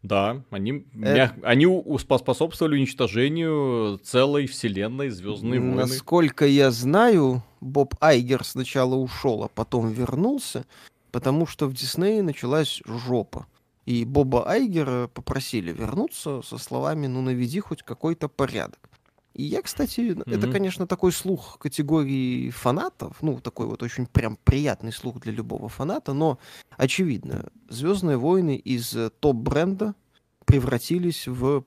Да, 0.03 0.43
они, 0.49 0.87
э... 0.95 1.16
мяг... 1.16 1.35
они 1.43 1.66
способствовали 1.99 2.76
уничтожению 2.76 3.99
целой 4.03 4.47
вселенной 4.47 5.11
Звездные 5.11 5.61
войны. 5.61 5.74
Насколько 5.74 6.47
я 6.47 6.70
знаю, 6.70 7.43
Боб 7.61 7.95
Айгер 8.01 8.43
сначала 8.43 8.95
ушел, 8.95 9.45
а 9.45 9.49
потом 9.49 9.91
вернулся, 9.91 10.64
потому 11.11 11.47
что 11.47 11.66
в 11.66 11.74
Диснее 11.74 12.22
началась 12.22 12.80
жопа. 12.87 13.45
И 13.87 14.05
Боба 14.05 14.49
Айгера 14.49 15.09
попросили 15.09 15.72
вернуться 15.72 16.43
со 16.43 16.59
словами 16.59 17.07
«ну 17.07 17.20
наведи 17.20 17.61
хоть 17.61 17.82
какой-то 17.82 18.28
порядок». 18.28 18.91
И 19.35 19.43
я, 19.43 19.62
кстати, 19.62 20.01
mm-hmm. 20.01 20.32
это, 20.32 20.51
конечно, 20.51 20.87
такой 20.87 21.11
слух 21.11 21.59
категории 21.59 22.51
фанатов, 22.51 23.16
ну, 23.20 23.41
такой 23.41 23.66
вот 23.66 23.82
очень 23.82 24.07
прям 24.07 24.39
приятный 24.45 24.93
слух 24.93 25.20
для 25.20 25.32
любого 25.32 25.68
фаната, 25.68 26.12
но, 26.12 26.39
очевидно, 26.76 27.51
«Звездные 27.68 28.16
войны» 28.16 28.57
из 28.57 28.97
топ-бренда 29.18 29.97
превратились 30.45 31.26
в 31.26 31.64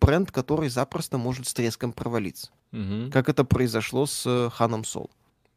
бренд, 0.00 0.30
который 0.30 0.68
запросто 0.68 1.18
может 1.18 1.48
с 1.48 1.54
треском 1.54 1.92
провалиться. 1.92 2.52
Угу. 2.72 3.10
Как 3.12 3.28
это 3.28 3.44
произошло 3.44 4.06
с 4.06 4.50
Ханом 4.50 4.84
Сол. 4.84 5.10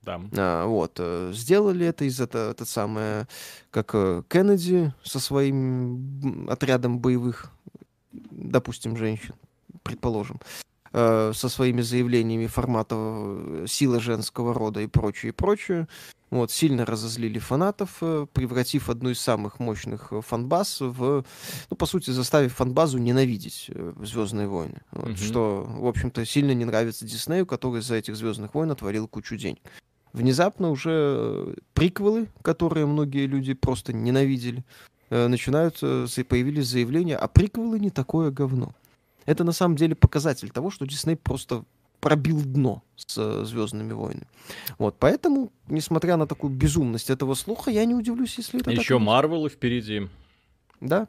Да. 0.04 0.22
А, 0.38 0.66
вот. 0.66 0.94
Э, 0.98 1.32
сделали 1.34 1.86
это 1.86 2.06
из 2.06 2.20
это, 2.20 2.52
это 2.52 2.66
самое, 2.66 3.28
как 3.72 3.92
э, 3.94 4.24
Кеннеди 4.30 4.94
со 5.04 5.20
своим 5.20 6.48
отрядом 6.50 7.00
боевых, 7.00 7.52
допустим, 8.12 8.98
женщин, 8.98 9.36
предположим, 9.84 10.40
со 10.92 11.34
своими 11.34 11.82
заявлениями 11.82 12.48
формата 12.48 12.96
силы 13.68 14.00
женского 14.00 14.56
рода 14.56 14.82
и 14.82 14.88
прочее, 14.88 15.30
и 15.30 15.34
прочее. 15.34 15.88
Вот, 16.32 16.52
сильно 16.52 16.86
разозлили 16.86 17.40
фанатов, 17.40 17.98
э, 18.02 18.28
превратив 18.32 18.90
одну 18.90 19.10
из 19.10 19.20
самых 19.20 19.60
мощных 19.60 20.14
э, 20.14 20.22
фанбаз 20.22 20.80
в, 20.80 21.26
ну, 21.70 21.76
по 21.76 21.86
сути, 21.88 22.12
заставив 22.12 22.54
фанбазу 22.54 23.00
ненавидеть 23.00 23.66
э, 23.70 23.94
Звездные 24.04 24.48
войны. 24.48 24.82
Вот, 24.92 25.10
mm-hmm. 25.10 25.28
Что, 25.28 25.66
в 25.68 25.88
общем-то, 25.88 26.24
сильно 26.26 26.52
не 26.52 26.66
нравится 26.66 27.06
Диснею, 27.06 27.48
который 27.48 27.82
за 27.82 27.96
этих 27.96 28.16
Звездных 28.16 28.54
войн 28.54 28.70
отворил 28.70 29.08
кучу 29.08 29.38
денег. 29.38 29.62
Внезапно 30.14 30.72
уже 30.72 31.56
приквелы, 31.74 32.28
которые 32.42 32.86
многие 32.86 33.28
люди 33.28 33.54
просто 33.54 33.94
ненавидели, 33.94 34.64
начинают, 35.10 35.80
появились 35.80 36.68
заявления, 36.68 37.16
а 37.16 37.28
приквелы 37.28 37.80
не 37.80 37.90
такое 37.90 38.32
говно. 38.32 38.74
Это 39.26 39.44
на 39.44 39.52
самом 39.52 39.76
деле 39.76 39.96
показатель 39.96 40.50
того, 40.50 40.72
что 40.72 40.86
Дисней 40.86 41.16
просто 41.16 41.64
пробил 42.00 42.42
дно 42.42 42.82
с 42.96 43.18
э, 43.18 43.44
Звездными 43.46 43.94
войнами. 43.94 44.28
Вот, 44.78 44.96
поэтому, 44.98 45.52
несмотря 45.68 46.18
на 46.18 46.28
такую 46.28 46.54
безумность 46.54 47.10
этого 47.10 47.34
слуха, 47.34 47.72
я 47.72 47.86
не 47.86 47.94
удивлюсь, 47.94 48.38
если 48.38 48.62
это 48.62 48.72
Еще 48.72 48.98
Марвелы 48.98 49.50
впереди. 49.50 50.08
Да. 50.82 51.08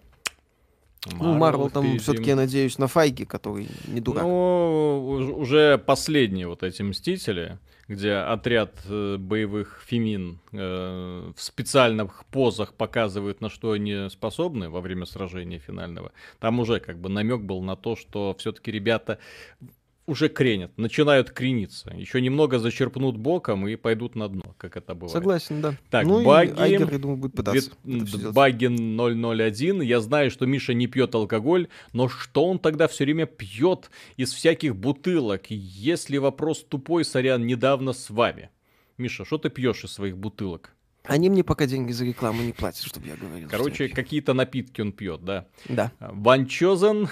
Marvel 1.06 1.16
ну, 1.18 1.34
Марвел 1.34 1.70
там 1.70 1.98
все-таки, 1.98 2.28
я 2.28 2.36
надеюсь, 2.36 2.76
на 2.76 2.86
Файге, 2.86 3.24
который 3.24 3.68
не 3.86 4.00
дурак. 4.00 4.22
Ну, 4.22 5.36
уже 5.38 5.78
последние 5.78 6.46
вот 6.46 6.62
эти 6.62 6.82
Мстители, 6.82 7.58
где 7.90 8.14
отряд 8.14 8.80
э, 8.88 9.16
боевых 9.16 9.82
фемин 9.84 10.38
э, 10.52 11.32
в 11.36 11.42
специальных 11.42 12.24
позах 12.26 12.72
показывают, 12.74 13.40
на 13.40 13.50
что 13.50 13.72
они 13.72 14.08
способны 14.10 14.70
во 14.70 14.80
время 14.80 15.06
сражения 15.06 15.58
финального. 15.58 16.12
Там 16.38 16.60
уже 16.60 16.78
как 16.78 17.00
бы 17.00 17.08
намек 17.08 17.40
был 17.40 17.62
на 17.62 17.74
то, 17.74 17.96
что 17.96 18.36
все-таки 18.38 18.70
ребята 18.70 19.18
уже 20.06 20.28
кренят, 20.28 20.76
начинают 20.76 21.30
крениться. 21.30 21.90
Еще 21.94 22.20
немного 22.20 22.58
зачерпнут 22.58 23.16
боком 23.16 23.68
и 23.68 23.76
пойдут 23.76 24.16
на 24.16 24.28
дно, 24.28 24.54
как 24.58 24.76
это 24.76 24.94
бывает. 24.94 25.12
Согласен, 25.12 25.60
да. 25.60 25.76
Так, 25.90 26.06
ну 26.06 26.24
баги, 26.24 26.52
Айгер, 26.58 26.90
я 26.92 26.98
думаю, 26.98 27.16
будет 27.16 27.34
пытаться. 27.34 27.70
Багин 28.32 28.98
001. 28.98 29.82
Я 29.82 30.00
знаю, 30.00 30.30
что 30.30 30.46
Миша 30.46 30.74
не 30.74 30.86
пьет 30.86 31.14
алкоголь, 31.14 31.68
но 31.92 32.08
что 32.08 32.46
он 32.46 32.58
тогда 32.58 32.88
все 32.88 33.04
время 33.04 33.26
пьет 33.26 33.90
из 34.16 34.32
всяких 34.32 34.74
бутылок? 34.74 35.46
Если 35.48 36.18
вопрос 36.18 36.64
тупой, 36.64 37.04
сорян, 37.04 37.46
недавно 37.46 37.92
с 37.92 38.10
вами. 38.10 38.50
Миша, 38.98 39.24
что 39.24 39.38
ты 39.38 39.48
пьешь 39.48 39.84
из 39.84 39.92
своих 39.92 40.18
бутылок? 40.18 40.74
Они 41.04 41.30
мне 41.30 41.42
пока 41.42 41.66
деньги 41.66 41.92
за 41.92 42.04
рекламу 42.04 42.42
не 42.42 42.52
платят, 42.52 42.84
чтобы 42.84 43.06
я 43.06 43.16
говорил. 43.16 43.48
Короче, 43.48 43.88
какие-то 43.88 44.34
напитки 44.34 44.80
он 44.80 44.92
пьет, 44.92 45.24
да? 45.24 45.46
Да. 45.68 45.92
Ванчозен 45.98 47.08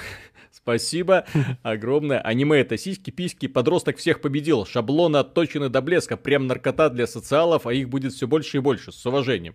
Спасибо 0.62 1.24
огромное. 1.62 2.20
Аниме 2.20 2.58
это 2.58 2.76
сиськи, 2.76 3.10
письки, 3.10 3.46
подросток 3.46 3.96
всех 3.96 4.20
победил. 4.20 4.66
Шаблоны 4.66 5.18
отточены 5.18 5.68
до 5.68 5.80
блеска. 5.80 6.16
Прям 6.16 6.48
наркота 6.48 6.90
для 6.90 7.06
социалов, 7.06 7.66
а 7.66 7.72
их 7.72 7.88
будет 7.88 8.12
все 8.12 8.26
больше 8.26 8.56
и 8.56 8.60
больше. 8.60 8.90
С 8.90 9.06
уважением. 9.06 9.54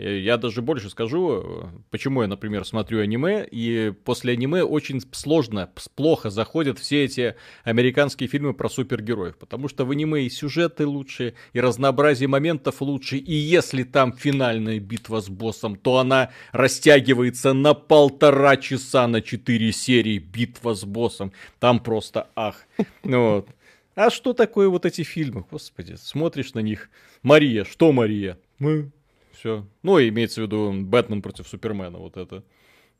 Э, 0.00 0.18
я 0.18 0.36
даже 0.38 0.62
больше 0.62 0.88
скажу, 0.88 1.68
почему 1.90 2.22
я, 2.22 2.28
например, 2.28 2.64
смотрю 2.64 3.00
аниме, 3.00 3.46
и 3.50 3.92
после 4.04 4.32
аниме 4.32 4.64
очень 4.64 5.02
сложно, 5.12 5.70
плохо 5.94 6.30
заходят 6.30 6.78
все 6.78 7.04
эти 7.04 7.36
американские 7.64 8.28
фильмы 8.28 8.54
про 8.54 8.68
супергероев, 8.68 9.36
потому 9.36 9.68
что 9.68 9.84
в 9.84 9.90
аниме 9.90 10.22
и 10.24 10.30
сюжеты 10.30 10.86
лучше, 10.86 11.34
и 11.52 11.60
разнообразие 11.60 12.28
моментов 12.28 12.80
лучше, 12.80 13.18
и 13.18 13.34
если 13.34 13.82
там 13.82 14.12
финальная 14.12 14.80
битва 14.80 15.20
с 15.20 15.28
боссом, 15.28 15.76
то 15.76 15.98
она 15.98 16.30
растягивается 16.52 17.52
на 17.52 17.74
полтора 17.74 18.56
часа 18.56 19.06
на 19.06 19.20
четыре 19.20 19.72
серии 19.72 20.18
битва 20.18 20.74
с 20.74 20.84
боссом. 20.84 21.32
Там 21.58 21.80
просто 21.80 22.28
ах. 22.34 22.66
Вот. 23.02 23.48
А 23.96 24.08
что 24.08 24.32
такое 24.32 24.68
вот 24.68 24.86
эти 24.86 25.02
фильмы? 25.02 25.44
Господи, 25.50 25.96
смотришь 26.00 26.54
на 26.54 26.60
них. 26.60 26.88
Мария, 27.22 27.64
что 27.64 27.92
Мария? 27.92 28.38
Мы 28.58 28.92
все. 29.40 29.66
Ну, 29.82 29.98
имеется 29.98 30.42
в 30.42 30.44
виду 30.44 30.70
Бэтмен 30.72 31.22
против 31.22 31.48
Супермена, 31.48 31.98
вот 31.98 32.16
это. 32.18 32.44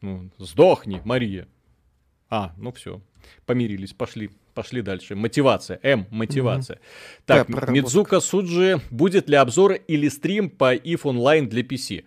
Ну, 0.01 0.31
сдохни, 0.39 1.03
Мария. 1.05 1.47
А, 2.31 2.55
ну 2.57 2.73
все. 2.73 3.03
Помирились, 3.45 3.93
пошли, 3.93 4.31
пошли 4.53 4.83
дальше. 4.83 5.15
Мотивация. 5.15 5.79
М, 5.83 6.07
мотивация. 6.11 6.77
Mm-hmm. 6.77 7.23
Так, 7.27 7.49
да, 7.49 7.73
Мидзука 7.73 8.21
Суджи, 8.21 8.81
будет 8.91 9.29
ли 9.29 9.37
обзор 9.37 9.73
или 9.73 10.09
стрим 10.09 10.51
по 10.51 10.75
IF 10.75 11.03
Online 11.03 11.47
для 11.47 11.63
PC? 11.63 12.05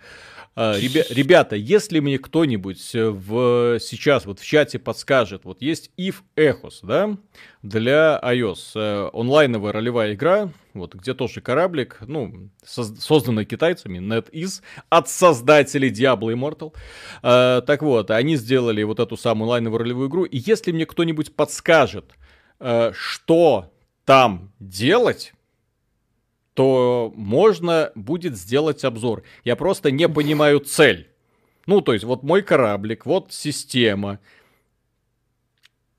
А, 0.56 0.78
ребята, 0.78 1.56
если 1.56 2.00
мне 2.00 2.20
кто-нибудь 2.20 2.94
э, 2.94 3.10
в, 3.10 3.80
сейчас 3.80 4.28
вот 4.28 4.40
в 4.40 4.46
чате 4.46 4.78
подскажет, 4.78 5.46
вот 5.46 5.64
есть 5.64 5.90
If 5.98 6.18
Echos, 6.36 6.80
да, 6.84 7.18
для 7.64 8.20
iOS, 8.24 8.60
э, 8.76 9.10
онлайновая 9.14 9.74
ролевая 9.74 10.14
игра, 10.14 10.52
вот, 10.76 10.94
где 10.94 11.16
тоже 11.16 11.42
кораблик, 11.42 11.98
ну, 12.02 12.50
созданный 12.64 13.46
китайцами, 13.46 13.98
NetEase, 13.98 14.62
от 14.90 15.10
создателей 15.10 15.90
Diablo 15.90 16.32
Immortal. 16.32 16.76
Э, 17.24 17.64
так 17.66 17.82
вот, 17.82 18.12
они 18.12 18.36
сделали 18.36 18.84
вот 18.84 19.00
эту 19.00 19.18
самую 19.18 19.46
онлайновую 19.46 19.80
ролевую 19.80 20.08
игру, 20.08 20.24
и 20.26 20.38
если 20.38 20.72
мне 20.72 20.86
кто-нибудь 20.86 21.36
подскажет, 21.36 22.12
что 22.60 23.72
там 24.06 24.52
делать, 24.60 25.34
то 26.54 27.12
можно 27.16 27.92
будет 27.96 28.38
сделать 28.38 28.84
обзор. 28.84 29.24
Я 29.44 29.56
просто 29.56 29.92
не 29.92 30.08
понимаю 30.08 30.60
цель. 30.60 31.10
Ну, 31.66 31.82
то 31.82 31.94
есть, 31.94 32.06
вот 32.06 32.24
мой 32.24 32.42
кораблик, 32.42 33.06
вот 33.06 33.34
система. 33.34 34.20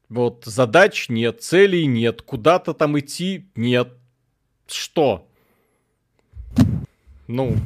Вот 0.09 0.45
задач 0.45 1.09
нет, 1.09 1.43
целей 1.43 1.87
нет, 1.87 2.23
куда-то 2.23 2.75
там 2.75 2.99
идти 2.99 3.49
нет. 3.57 3.95
Что? 4.69 5.27
Ну, 7.27 7.57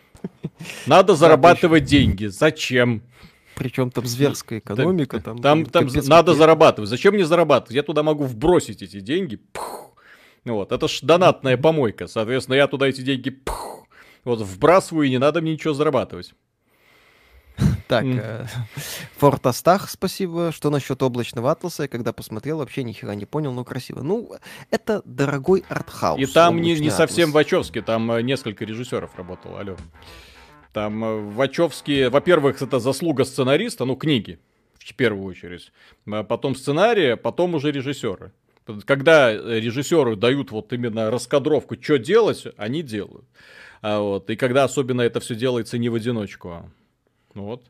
надо 0.86 1.16
зарабатывать 1.16 1.84
деньги. 1.84 2.26
Зачем? 2.26 3.02
Причем 3.56 3.90
там 3.90 4.04
зверская 4.04 4.58
экономика. 4.58 5.18
Там, 5.18 5.40
там, 5.40 5.64
там 5.64 5.88
надо 6.04 6.34
зарабатывать. 6.34 6.90
Зачем 6.90 7.14
мне 7.14 7.24
зарабатывать? 7.24 7.74
Я 7.74 7.82
туда 7.82 8.02
могу 8.02 8.24
вбросить 8.24 8.82
эти 8.82 9.00
деньги. 9.00 9.36
Пух, 9.36 9.96
вот, 10.44 10.72
это 10.72 10.86
ж 10.86 11.00
донатная 11.02 11.56
помойка, 11.56 12.06
соответственно, 12.06 12.56
я 12.56 12.68
туда 12.68 12.86
эти 12.86 13.00
деньги 13.00 13.30
пух, 13.30 13.88
вот 14.24 14.42
вбрасываю, 14.42 15.06
и 15.06 15.10
не 15.10 15.18
надо 15.18 15.40
мне 15.40 15.54
ничего 15.54 15.74
зарабатывать. 15.74 16.34
Так, 17.88 18.04
э, 18.04 18.46
Фортастах, 19.18 19.88
спасибо. 19.88 20.50
Что 20.52 20.70
насчет 20.70 21.00
облачного 21.02 21.52
атласа? 21.52 21.84
Я 21.84 21.88
когда 21.88 22.12
посмотрел, 22.12 22.58
вообще 22.58 22.82
ни 22.82 22.92
хера 22.92 23.14
не 23.14 23.26
понял, 23.26 23.52
но 23.52 23.64
красиво. 23.64 24.02
Ну, 24.02 24.34
это 24.70 25.02
дорогой 25.04 25.64
артхаус. 25.68 26.20
И 26.20 26.26
там 26.26 26.60
не, 26.60 26.78
не 26.78 26.90
совсем 26.90 27.30
Вачовски, 27.30 27.80
там 27.80 28.10
э, 28.10 28.22
несколько 28.22 28.64
режиссеров 28.64 29.16
работало, 29.16 29.60
алло. 29.60 29.76
Там 30.76 31.02
э, 31.02 31.20
Вачовски, 31.30 32.08
во-первых, 32.08 32.60
это 32.60 32.80
заслуга 32.80 33.24
сценариста, 33.24 33.86
ну, 33.86 33.96
книги, 33.96 34.38
в 34.74 34.94
первую 34.94 35.24
очередь. 35.24 35.72
А 36.06 36.22
потом 36.22 36.54
сценария, 36.54 37.16
потом 37.16 37.54
уже 37.54 37.72
режиссеры. 37.72 38.32
Когда 38.84 39.32
режиссеры 39.32 40.16
дают 40.16 40.50
вот 40.50 40.74
именно 40.74 41.10
раскадровку, 41.10 41.82
что 41.82 41.98
делать, 41.98 42.44
они 42.58 42.82
делают. 42.82 43.24
А 43.80 44.00
вот, 44.00 44.28
и 44.28 44.36
когда 44.36 44.64
особенно 44.64 45.00
это 45.00 45.18
все 45.20 45.34
делается 45.34 45.78
не 45.78 45.88
в 45.88 45.94
одиночку. 45.94 46.50
А, 46.50 46.68
вот. 47.32 47.64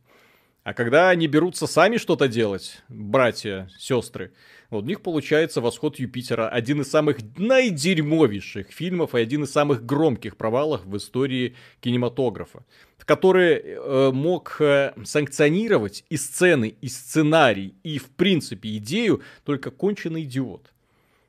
А 0.66 0.74
когда 0.74 1.10
они 1.10 1.28
берутся 1.28 1.68
сами 1.68 1.96
что-то 1.96 2.26
делать, 2.26 2.82
братья, 2.88 3.70
сестры, 3.78 4.32
вот 4.68 4.82
у 4.82 4.86
них 4.88 5.00
получается 5.00 5.60
«Восход 5.60 6.00
Юпитера», 6.00 6.48
один 6.48 6.80
из 6.80 6.90
самых 6.90 7.18
наидерьмовейших 7.36 8.72
фильмов 8.72 9.14
и 9.14 9.20
один 9.20 9.44
из 9.44 9.52
самых 9.52 9.86
громких 9.86 10.36
провалов 10.36 10.84
в 10.84 10.96
истории 10.96 11.54
кинематографа, 11.80 12.64
который 12.98 13.62
э, 13.62 14.10
мог 14.12 14.56
э, 14.58 14.92
санкционировать 15.04 16.04
и 16.10 16.16
сцены, 16.16 16.74
и 16.80 16.88
сценарий, 16.88 17.76
и 17.84 17.98
в 17.98 18.10
принципе 18.10 18.76
идею 18.78 19.22
только 19.44 19.70
конченый 19.70 20.24
идиот. 20.24 20.72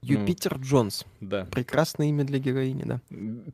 Юпитер 0.01 0.57
ну, 0.57 0.63
Джонс. 0.63 1.05
Да. 1.21 1.45
Прекрасное 1.51 2.07
имя 2.07 2.23
для 2.23 2.39
героини, 2.39 2.85
да. 2.85 3.01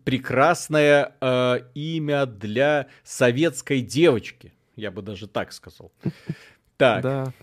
Прекрасное 0.05 1.13
э, 1.19 1.59
имя 1.73 2.25
для 2.25 2.87
советской 3.03 3.81
девочки. 3.81 4.53
Я 4.75 4.91
бы 4.91 5.01
даже 5.01 5.27
так 5.27 5.53
сказал. 5.53 5.91
Так. 6.75 7.03
Да. 7.03 7.33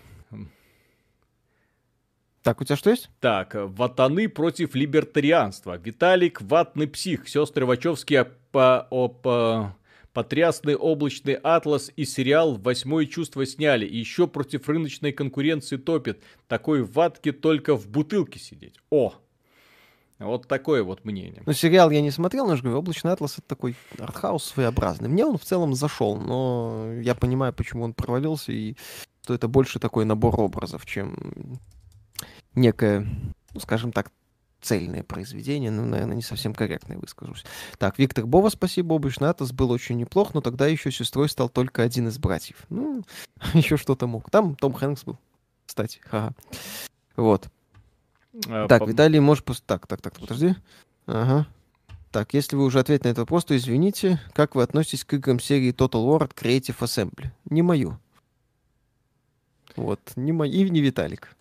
Так, 2.43 2.59
у 2.59 2.65
тебя 2.65 2.75
что 2.75 2.89
есть? 2.89 3.09
Так, 3.21 3.53
Ватаны 3.55 4.27
против 4.27 4.75
либертарианства. 4.75 5.77
Виталик, 5.77 6.41
ватный 6.41 6.87
псих. 6.87 7.29
Сестры 7.29 7.65
Вачовские 7.65 8.25
по, 8.51 8.87
по, 9.23 9.75
Потрясный 10.13 10.75
облачный 10.75 11.35
атлас 11.35 11.89
и 11.95 12.03
сериал 12.03 12.55
«Восьмое 12.55 13.05
чувство» 13.05 13.45
сняли. 13.45 13.85
И 13.85 13.97
еще 13.97 14.27
против 14.27 14.67
рыночной 14.67 15.13
конкуренции 15.13 15.77
топит. 15.77 16.21
Такой 16.49 16.83
ватки 16.83 17.31
только 17.31 17.77
в 17.77 17.87
бутылке 17.87 18.37
сидеть. 18.37 18.75
О! 18.89 19.15
Вот 20.21 20.47
такое 20.47 20.83
вот 20.83 21.03
мнение. 21.03 21.41
Ну, 21.45 21.53
сериал 21.53 21.89
я 21.89 22.01
не 22.01 22.11
смотрел, 22.11 22.45
но 22.45 22.51
я 22.51 22.57
же 22.57 22.63
говорю, 22.63 22.79
«Облачный 22.79 23.11
атлас»— 23.11 23.33
это 23.39 23.47
такой 23.47 23.75
артхаус 23.97 24.43
своеобразный. 24.43 25.09
Мне 25.09 25.25
он 25.25 25.37
в 25.37 25.43
целом 25.43 25.73
зашел, 25.73 26.15
но 26.17 26.93
я 27.01 27.15
понимаю, 27.15 27.53
почему 27.53 27.83
он 27.83 27.93
провалился, 27.93 28.51
и 28.51 28.75
что 29.23 29.33
это 29.33 29.47
больше 29.47 29.79
такой 29.79 30.05
набор 30.05 30.39
образов, 30.39 30.85
чем 30.85 31.59
некое, 32.55 33.07
ну, 33.53 33.59
скажем 33.59 33.91
так, 33.91 34.11
цельное 34.61 35.03
произведение, 35.03 35.71
ну, 35.71 35.85
наверное, 35.85 36.15
не 36.15 36.21
совсем 36.21 36.53
корректно 36.53 36.97
выскажусь. 36.97 37.43
Так, 37.79 37.97
Виктор 37.97 38.25
Бова, 38.25 38.49
спасибо, 38.49 38.93
Облачный 38.93 39.29
Атлас 39.29 39.51
был 39.51 39.71
очень 39.71 39.97
неплох, 39.97 40.33
но 40.33 40.41
тогда 40.41 40.67
еще 40.67 40.91
сестрой 40.91 41.29
стал 41.29 41.49
только 41.49 41.81
один 41.81 42.07
из 42.07 42.19
братьев. 42.19 42.65
Ну, 42.69 43.03
еще 43.53 43.77
что-то 43.77 44.07
мог. 44.07 44.29
Там 44.29 44.55
Том 44.55 44.73
Хэнкс 44.73 45.03
был, 45.03 45.17
кстати. 45.65 45.99
Ага. 46.11 46.33
Вот. 47.15 47.49
А, 48.47 48.67
так, 48.67 48.79
по... 48.83 48.85
Виталий, 48.85 49.19
может... 49.19 49.45
Так, 49.65 49.87
так, 49.87 50.01
так, 50.01 50.19
подожди. 50.19 50.55
Ага. 51.05 51.47
Так, 52.11 52.33
если 52.33 52.55
вы 52.55 52.65
уже 52.65 52.79
ответили 52.79 53.07
на 53.07 53.11
этот 53.11 53.19
вопрос, 53.19 53.45
то 53.45 53.55
извините, 53.55 54.19
как 54.33 54.55
вы 54.55 54.63
относитесь 54.63 55.05
к 55.05 55.13
играм 55.13 55.39
серии 55.39 55.73
Total 55.73 56.05
War 56.05 56.25
от 56.25 56.33
Creative 56.33 56.77
Assembly? 56.79 57.27
Не 57.49 57.61
мою. 57.61 57.99
Вот, 59.75 59.99
не 60.15 60.31
мою 60.33 60.51
и 60.51 60.69
не 60.69 60.81
Виталик. 60.81 61.35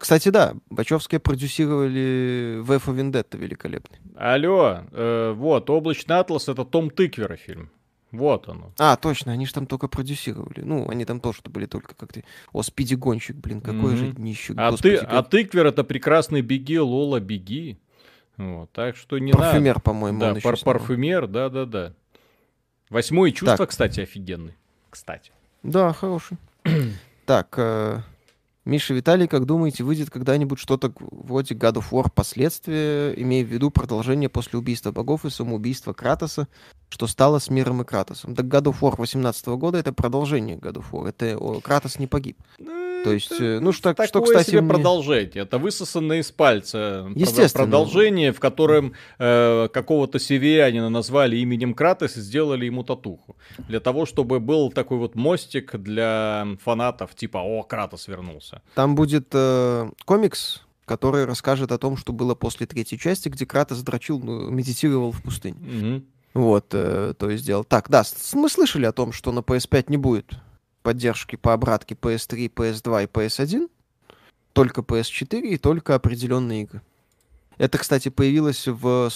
Кстати, 0.00 0.30
да, 0.30 0.54
Бачевские 0.68 1.20
продюсировали 1.20 2.58
V 2.60 2.76
for 2.76 2.96
Vendetta 2.96 3.36
великолепный. 3.36 3.98
Алло, 4.16 4.80
э, 4.90 5.32
вот, 5.32 5.70
«Облачный 5.70 6.18
атлас»— 6.18 6.48
это 6.48 6.64
Том 6.64 6.90
Тыквера 6.90 7.36
фильм. 7.36 7.70
Вот 8.12 8.48
оно. 8.48 8.72
А, 8.78 8.96
точно, 8.96 9.32
они 9.32 9.46
же 9.46 9.52
там 9.52 9.66
только 9.66 9.86
продюсировали. 9.86 10.62
Ну, 10.62 10.88
они 10.88 11.04
там 11.04 11.20
тоже 11.20 11.38
были 11.44 11.66
только 11.66 11.94
как-то... 11.94 12.22
О, 12.52 12.62
спиди-гонщик, 12.62 13.36
блин, 13.36 13.60
какой 13.60 13.94
mm-hmm. 13.94 13.96
же 13.96 14.12
днище. 14.12 14.54
А, 14.56 14.76
ты, 14.76 14.98
как... 14.98 15.12
а 15.12 15.22
тыквер— 15.22 15.66
это 15.68 15.84
прекрасный 15.84 16.42
«Беги, 16.42 16.78
Лола, 16.78 17.20
беги». 17.20 17.78
Вот, 18.36 18.72
так 18.72 18.96
что 18.96 19.18
не 19.18 19.32
парфюмер, 19.32 19.74
надо. 19.74 19.80
по-моему, 19.80 20.20
Да, 20.20 20.34
пар- 20.42 20.58
парфюмер, 20.58 21.26
да-да-да. 21.26 21.94
«Восьмое 22.88 23.30
чувство», 23.32 23.58
так. 23.58 23.70
кстати, 23.70 24.00
офигенный. 24.00 24.54
Кстати. 24.88 25.30
Да, 25.62 25.92
хороший. 25.92 26.38
так, 27.26 27.54
э, 27.58 28.00
Миша 28.66 28.92
Виталий, 28.92 29.26
как 29.26 29.46
думаете, 29.46 29.84
выйдет 29.84 30.10
когда-нибудь 30.10 30.58
что-то 30.58 30.92
вроде 30.98 31.54
God 31.54 31.74
of 31.74 31.90
War 31.90 32.10
последствия, 32.14 33.14
имея 33.14 33.44
в 33.44 33.48
виду 33.48 33.70
продолжение 33.70 34.28
после 34.28 34.58
убийства 34.58 34.92
богов 34.92 35.24
и 35.24 35.30
самоубийства 35.30 35.92
Кратоса, 35.94 36.46
что 36.90 37.06
стало 37.06 37.38
с 37.38 37.48
миром 37.48 37.80
и 37.80 37.84
Кратосом? 37.84 38.34
Так 38.34 38.46
God 38.46 38.64
of 38.64 38.80
War 38.80 38.96
18 38.96 39.46
года 39.48 39.78
это 39.78 39.92
продолжение 39.92 40.56
God 40.56 40.74
of 40.74 40.84
War, 40.92 41.08
это 41.08 41.60
Кратос 41.62 41.98
не 41.98 42.06
погиб. 42.06 42.38
Ну, 42.58 42.79
то 43.04 43.12
есть, 43.12 43.32
это, 43.32 43.60
ну 43.60 43.72
что, 43.72 43.94
что, 44.04 44.22
кстати, 44.22 44.50
себе 44.50 44.60
мне... 44.60 44.70
продолжение. 44.70 45.44
Это 45.44 45.58
высосанное 45.58 46.20
из 46.20 46.30
пальца 46.30 47.08
Естественно. 47.14 47.64
продолжение, 47.64 48.32
в 48.32 48.40
котором 48.40 48.94
э, 49.18 49.68
какого-то 49.72 50.18
северянина 50.18 50.88
назвали 50.88 51.36
именем 51.36 51.74
Кратос 51.74 52.16
и 52.16 52.20
сделали 52.20 52.66
ему 52.66 52.84
татуху. 52.84 53.36
Для 53.68 53.80
того, 53.80 54.06
чтобы 54.06 54.40
был 54.40 54.70
такой 54.70 54.98
вот 54.98 55.14
мостик 55.14 55.76
для 55.76 56.46
фанатов, 56.62 57.14
типа, 57.14 57.38
о, 57.38 57.62
Кратос 57.62 58.08
вернулся. 58.08 58.62
Там 58.74 58.94
будет 58.94 59.28
э, 59.32 59.90
комикс, 60.04 60.62
который 60.84 61.24
расскажет 61.24 61.72
о 61.72 61.78
том, 61.78 61.96
что 61.96 62.12
было 62.12 62.34
после 62.34 62.66
третьей 62.66 62.98
части, 62.98 63.28
где 63.28 63.46
Кратос 63.46 63.82
дрочил, 63.82 64.18
ну, 64.20 64.50
медитировал 64.50 65.12
в 65.12 65.22
пустыне. 65.22 65.56
Угу. 65.58 66.02
Вот, 66.34 66.66
э, 66.72 67.14
то 67.18 67.30
есть 67.30 67.44
сделал. 67.44 67.64
Так, 67.64 67.88
да, 67.88 68.02
мы 68.34 68.48
слышали 68.48 68.86
о 68.86 68.92
том, 68.92 69.12
что 69.12 69.32
на 69.32 69.40
PS5 69.40 69.86
не 69.88 69.96
будет 69.96 70.26
поддержки 70.82 71.36
по 71.36 71.52
обратке 71.52 71.94
PS3, 71.94 72.52
PS2 72.52 73.04
и 73.04 73.06
PS1, 73.06 73.70
только 74.52 74.80
PS4 74.80 75.40
и 75.40 75.56
только 75.56 75.94
определенные 75.94 76.62
игры. 76.62 76.82
Это, 77.58 77.78
кстати, 77.78 78.08
появилось 78.08 78.66
в, 78.66 79.10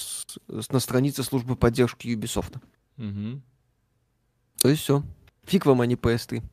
на 0.47 0.79
странице 0.79 1.23
службы 1.23 1.55
поддержки 1.55 2.07
Ubisoft. 2.07 2.59
Угу. 2.97 3.41
То 4.61 4.69
есть 4.69 4.83
все. 4.83 5.03
Фиг 5.45 5.65
вам, 5.65 5.81
а 5.81 5.85
не 5.85 5.95
PS3. 5.95 6.43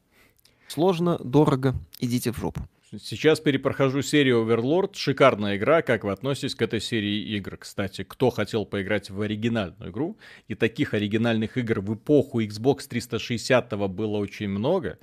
Сложно, 0.69 1.19
дорого, 1.19 1.75
идите 1.99 2.33
в 2.33 2.39
жопу. 2.39 2.67
Сейчас 3.01 3.41
перепрохожу 3.41 4.03
серию 4.03 4.45
Overlord. 4.45 4.97
Шикарная 4.97 5.57
игра. 5.57 5.81
Как 5.81 6.05
вы 6.05 6.13
относитесь 6.13 6.55
к 6.55 6.61
этой 6.61 6.79
серии 6.79 7.23
игр? 7.37 7.57
Кстати, 7.57 8.05
кто 8.05 8.29
хотел 8.29 8.67
поиграть 8.67 9.09
в 9.09 9.19
оригинальную 9.23 9.91
игру? 9.91 10.19
И 10.49 10.55
таких 10.55 10.93
оригинальных 10.93 11.57
игр 11.57 11.81
в 11.81 11.95
эпоху 11.95 12.43
Xbox 12.43 12.87
360 12.87 13.71
было 13.89 14.19
очень 14.19 14.51
много. 14.51 14.99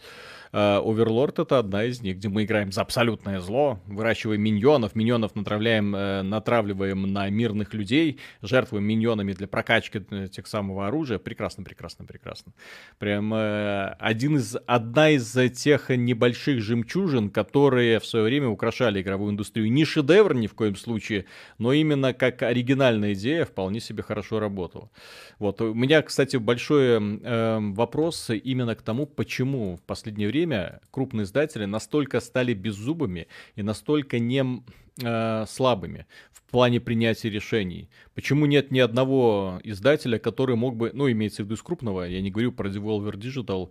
Оверлорд 0.52 1.38
uh, 1.38 1.43
это 1.43 1.60
одна 1.60 1.84
из 1.84 2.02
них, 2.02 2.18
где 2.18 2.28
мы 2.28 2.43
играем 2.43 2.72
за 2.72 2.82
абсолютное 2.82 3.39
зло, 3.39 3.80
выращиваем 3.86 4.41
миньонов, 4.41 4.95
миньонов 4.95 5.36
натравляем, 5.36 5.95
uh, 5.95 6.24
натравливаем 6.24 7.04
на 7.04 7.30
мирных 7.30 7.74
людей, 7.76 8.20
жертвуем 8.41 8.84
миньонами 8.84 9.34
для 9.34 9.47
прокачки 9.47 10.02
э, 10.10 10.28
тех 10.28 10.47
самого 10.47 10.88
оружия. 10.88 11.20
Прекрасно, 11.20 11.64
прекрасно, 11.64 12.06
прекрасно. 12.06 12.54
Прям 12.97 13.32
один 13.34 14.38
из, 14.38 14.58
одна 14.66 15.12
из 15.12 15.38
тех 15.54 15.89
небольших 15.89 16.62
жемчужин, 16.62 17.30
которые 17.30 18.00
в 18.00 18.06
свое 18.06 18.26
время 18.26 18.47
украшали 18.47 19.02
игровую 19.02 19.32
индустрию. 19.32 19.72
Не 19.72 19.86
шедевр 19.86 20.34
ни 20.34 20.47
в 20.47 20.56
коем 20.56 20.76
случае, 20.76 21.26
но 21.58 21.74
именно 21.74 22.14
как 22.14 22.41
оригинальная 22.41 23.14
идея 23.14 23.45
вполне 23.45 23.80
себе 23.80 24.04
хорошо 24.04 24.39
работала. 24.39 24.89
Вот. 25.38 25.62
У 25.62 25.74
меня, 25.74 26.02
кстати, 26.02 26.38
большой 26.38 26.97
э, 27.00 27.60
вопрос 27.60 28.30
именно 28.30 28.76
к 28.76 28.82
тому, 28.82 29.06
почему 29.06 29.78
в 29.78 29.82
последнее 29.82 30.28
время 30.28 30.38
время 30.39 30.79
крупные 30.91 31.23
издатели 31.23 31.65
настолько 31.65 32.19
стали 32.19 32.53
беззубыми 32.53 33.27
и 33.55 33.63
настолько 33.63 34.19
не 34.19 34.63
э, 35.03 35.45
слабыми 35.47 36.05
в 36.31 36.41
плане 36.51 36.79
принятия 36.79 37.29
решений. 37.29 37.89
Почему 38.15 38.45
нет 38.45 38.71
ни 38.71 38.79
одного 38.79 39.59
издателя, 39.63 40.17
который 40.17 40.55
мог 40.55 40.75
бы, 40.75 40.91
ну, 40.93 41.11
имеется 41.11 41.43
в 41.43 41.45
виду 41.45 41.55
из 41.55 41.61
крупного, 41.61 42.03
я 42.03 42.21
не 42.21 42.31
говорю 42.31 42.51
про 42.51 42.69
Devolver 42.69 43.13
Digital 43.13 43.69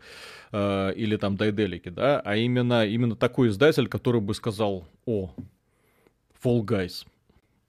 э, 0.52 0.92
или 0.94 1.16
там 1.16 1.36
Daedalic, 1.36 1.90
да, 1.90 2.20
а 2.20 2.36
именно, 2.36 2.86
именно 2.86 3.16
такой 3.16 3.48
издатель, 3.48 3.88
который 3.88 4.20
бы 4.20 4.34
сказал, 4.34 4.86
о, 5.06 5.34
Fall 6.42 6.60
Guys, 6.60 7.06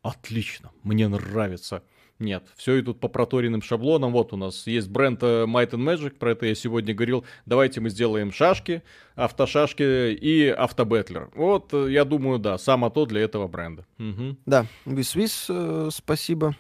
отлично, 0.02 0.72
мне 0.84 1.08
нравится, 1.08 1.84
нет, 2.20 2.44
все 2.56 2.80
идут 2.80 3.00
по 3.00 3.08
проторенным 3.08 3.62
шаблонам. 3.62 4.12
Вот 4.12 4.34
у 4.34 4.38
нас 4.38 4.68
есть 4.68 4.90
бренд 4.90 5.24
э, 5.24 5.46
Might 5.46 5.72
and 5.72 5.84
Magic, 5.84 6.12
про 6.12 6.32
это 6.32 6.46
я 6.46 6.56
сегодня 6.56 6.94
говорил. 6.94 7.24
Давайте 7.46 7.80
мы 7.80 7.90
сделаем 7.90 8.32
шашки, 8.32 8.84
автошашки 9.16 10.14
и 10.14 10.48
автобетлер. 10.48 11.30
Вот, 11.34 11.74
э, 11.74 11.92
я 11.92 12.04
думаю, 12.04 12.40
да, 12.40 12.58
само 12.58 12.90
то 12.90 13.06
для 13.06 13.22
этого 13.22 13.48
бренда. 13.48 13.86
Угу. 14.00 14.38
Да, 14.46 14.66
Висвис, 14.86 15.48
э, 15.50 15.90
спасибо. 15.92 16.56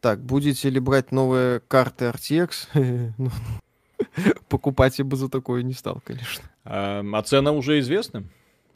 Так, 0.00 0.20
будете 0.20 0.68
ли 0.68 0.80
брать 0.80 1.12
новые 1.12 1.60
карты 1.60 2.06
RTX? 2.06 3.12
Ну, 3.18 3.30
покупать 4.48 4.98
я 4.98 5.04
бы 5.04 5.16
за 5.16 5.28
такое 5.28 5.62
не 5.62 5.74
стал, 5.74 6.02
конечно. 6.04 6.44
А, 6.64 7.04
а 7.12 7.22
цена 7.22 7.52
уже 7.52 7.78
известна? 7.78 8.24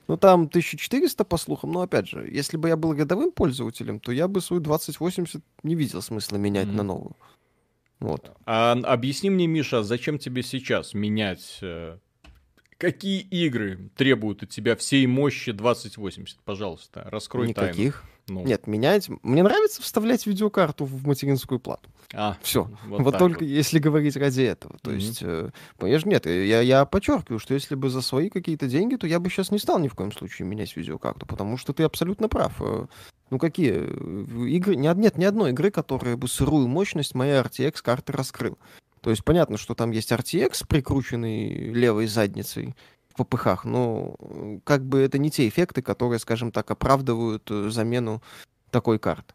Ну, 0.08 0.16
там 0.16 0.42
1400 0.42 1.24
по 1.24 1.36
слухам, 1.36 1.72
но 1.72 1.80
опять 1.80 2.08
же, 2.08 2.28
если 2.30 2.56
бы 2.56 2.68
я 2.68 2.76
был 2.76 2.94
рядовым 2.94 3.32
пользователем, 3.32 3.98
то 3.98 4.12
я 4.12 4.28
бы 4.28 4.40
свою 4.40 4.62
2080 4.62 5.42
не 5.62 5.74
видел 5.74 6.00
смысла 6.00 6.36
менять 6.36 6.68
mm-hmm. 6.68 6.72
на 6.72 6.82
новую. 6.82 7.16
Вот. 7.98 8.30
А 8.44 8.72
объясни 8.72 9.30
мне, 9.30 9.46
Миша, 9.46 9.82
зачем 9.82 10.18
тебе 10.18 10.42
сейчас 10.42 10.94
менять 10.94 11.58
э, 11.62 11.96
Какие 12.78 13.20
игры 13.20 13.90
требуют 13.96 14.42
от 14.42 14.50
тебя 14.50 14.76
всей 14.76 15.06
мощи 15.06 15.52
2080? 15.52 16.40
Пожалуйста, 16.44 17.06
раскрой 17.10 17.48
Никаких. 17.48 18.02
тайну. 18.02 18.15
Ну. 18.28 18.42
Нет, 18.42 18.66
менять. 18.66 19.08
Мне 19.22 19.44
нравится 19.44 19.80
вставлять 19.80 20.26
видеокарту 20.26 20.84
в 20.84 21.06
материнскую 21.06 21.60
плату. 21.60 21.88
А, 22.12 22.36
все. 22.42 22.68
Вот, 22.86 23.02
вот 23.02 23.18
только 23.18 23.40
вот. 23.40 23.48
если 23.48 23.78
говорить 23.78 24.16
ради 24.16 24.42
этого. 24.42 24.76
То 24.82 24.90
mm-hmm. 24.90 24.96
есть, 24.96 25.18
э, 25.22 25.50
понимаешь, 25.78 26.04
нет, 26.04 26.26
я, 26.26 26.60
я 26.60 26.84
подчеркиваю, 26.86 27.38
что 27.38 27.54
если 27.54 27.76
бы 27.76 27.88
за 27.88 28.00
свои 28.00 28.28
какие-то 28.28 28.66
деньги, 28.66 28.96
то 28.96 29.06
я 29.06 29.20
бы 29.20 29.30
сейчас 29.30 29.52
не 29.52 29.60
стал 29.60 29.78
ни 29.78 29.86
в 29.86 29.94
коем 29.94 30.10
случае 30.10 30.48
менять 30.48 30.76
видеокарту, 30.76 31.24
потому 31.24 31.56
что 31.56 31.72
ты 31.72 31.84
абсолютно 31.84 32.28
прав. 32.28 32.54
Э, 32.60 32.86
ну 33.30 33.38
какие 33.38 33.74
э, 33.74 34.48
игры? 34.48 34.74
Нет, 34.74 34.96
нет 34.96 35.18
ни 35.18 35.24
одной 35.24 35.50
игры, 35.50 35.70
которая 35.70 36.16
бы 36.16 36.26
сырую 36.26 36.66
мощность 36.66 37.14
моей 37.14 37.34
RTX 37.34 37.76
карты 37.80 38.12
раскрыл. 38.12 38.58
То 39.02 39.10
есть 39.10 39.24
понятно, 39.24 39.56
что 39.56 39.76
там 39.76 39.92
есть 39.92 40.10
RTX, 40.10 40.66
прикрученный 40.66 41.70
левой 41.72 42.08
задницей 42.08 42.74
в 43.16 43.18
попыхах, 43.18 43.64
но 43.64 44.14
э, 44.20 44.58
как 44.64 44.84
бы 44.84 45.00
это 45.00 45.16
не 45.16 45.30
те 45.30 45.48
эффекты, 45.48 45.80
которые, 45.80 46.18
скажем 46.18 46.52
так, 46.52 46.70
оправдывают 46.70 47.50
э, 47.50 47.70
замену 47.70 48.22
такой 48.70 48.98
карты. 48.98 49.34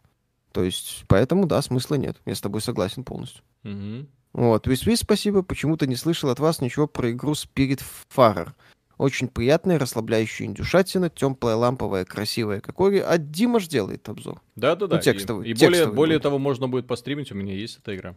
То 0.52 0.64
есть, 0.64 1.06
поэтому, 1.08 1.48
да, 1.48 1.62
смысла 1.62 1.96
нет. 1.96 2.18
Я 2.26 2.36
с 2.36 2.42
тобой 2.42 2.62
согласен 2.62 3.04
полностью. 3.04 3.44
Mm-hmm. 3.64 4.08
Вот, 4.34 4.68
Вис-Вис, 4.68 5.00
спасибо. 5.00 5.42
Почему-то 5.42 5.88
не 5.88 5.96
слышал 5.96 6.30
от 6.30 6.40
вас 6.40 6.62
ничего 6.62 6.88
про 6.88 7.12
игру 7.12 7.34
Spirit 7.34 7.82
Farer. 8.16 8.50
Очень 8.98 9.30
приятная, 9.30 9.80
расслабляющая 9.80 10.46
индюшатина, 10.46 11.10
теплая, 11.10 11.56
ламповая, 11.56 12.06
красивая, 12.06 12.62
какой. 12.62 13.00
А 13.00 13.18
Димаш 13.18 13.68
делает 13.68 14.08
обзор. 14.08 14.42
Да-да-да. 14.56 14.98
Ну, 14.98 15.02
текстовый. 15.02 15.48
И, 15.48 15.52
и 15.52 15.54
более, 15.56 15.88
более 15.88 16.20
того, 16.20 16.38
можно 16.38 16.68
будет 16.68 16.86
постримить, 16.86 17.32
у 17.32 17.36
меня 17.36 17.56
есть 17.56 17.80
эта 17.80 17.96
игра. 17.96 18.16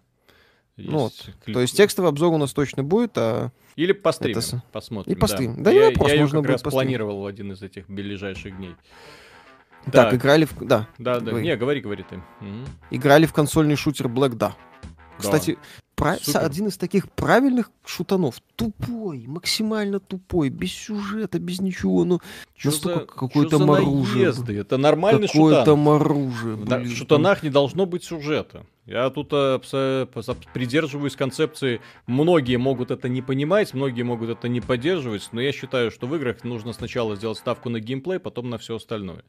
Есть 0.76 0.90
ну, 0.90 0.98
вот. 0.98 1.12
То 1.46 1.60
есть 1.60 1.76
текстовый 1.76 2.10
обзор 2.10 2.32
у 2.32 2.36
нас 2.36 2.52
точно 2.52 2.82
будет, 2.82 3.16
а... 3.16 3.52
Или 3.76 3.92
по 3.92 4.12
стриму 4.12 4.40
это... 4.40 4.62
посмотрим. 4.72 5.12
И 5.12 5.16
по 5.16 5.26
стриму. 5.26 5.56
Да, 5.56 5.64
да 5.64 5.70
я, 5.70 5.88
не 5.88 5.94
вопрос, 5.94 6.10
я 6.10 6.20
можно 6.20 6.42
как 6.42 6.50
раз 6.50 6.62
планировал 6.62 7.22
в 7.22 7.26
один 7.26 7.52
из 7.52 7.62
этих 7.62 7.88
ближайших 7.88 8.56
дней. 8.56 8.74
Так, 9.84 9.92
так 9.92 10.14
играли 10.14 10.46
в... 10.46 10.54
Да. 10.60 10.88
Да, 10.98 11.20
да. 11.20 11.30
Говори. 11.30 11.44
Не, 11.44 11.56
говори, 11.56 11.80
говори 11.80 12.04
ты. 12.08 12.16
Угу. 12.16 12.66
Играли 12.90 13.26
в 13.26 13.32
консольный 13.32 13.76
шутер 13.76 14.06
Black, 14.06 14.34
да. 14.34 14.56
Кстати, 15.18 15.58
Прав... 15.94 16.18
Один 16.34 16.68
из 16.68 16.76
таких 16.76 17.10
правильных 17.12 17.70
шутанов. 17.84 18.40
Тупой, 18.56 19.24
максимально 19.26 20.00
тупой, 20.00 20.48
без 20.48 20.72
сюжета, 20.72 21.38
без 21.38 21.60
ничего. 21.60 22.04
Ну, 22.04 22.20
что 22.56 22.70
настолько 22.70 23.14
какое-то 23.14 23.58
моружие. 23.64 24.32
Это 24.60 24.76
нормальный 24.76 25.28
какое 25.28 25.50
шутан. 25.50 25.64
Какое-то 25.64 25.76
моружие. 25.76 26.56
В 26.56 26.96
шутанах 26.96 27.42
не 27.42 27.50
должно 27.50 27.86
быть 27.86 28.02
сюжета. 28.02 28.66
Я 28.86 29.08
тут 29.08 29.28
э, 29.32 29.58
придерживаюсь 30.52 31.16
концепции, 31.16 31.80
многие 32.06 32.56
могут 32.56 32.90
это 32.90 33.08
не 33.08 33.22
понимать, 33.22 33.72
многие 33.72 34.02
могут 34.02 34.28
это 34.28 34.46
не 34.46 34.60
поддерживать, 34.60 35.26
но 35.32 35.40
я 35.40 35.52
считаю, 35.52 35.90
что 35.90 36.06
в 36.06 36.14
играх 36.14 36.44
нужно 36.44 36.74
сначала 36.74 37.16
сделать 37.16 37.38
ставку 37.38 37.70
на 37.70 37.80
геймплей, 37.80 38.18
потом 38.18 38.50
на 38.50 38.58
все 38.58 38.76
остальное. 38.76 39.24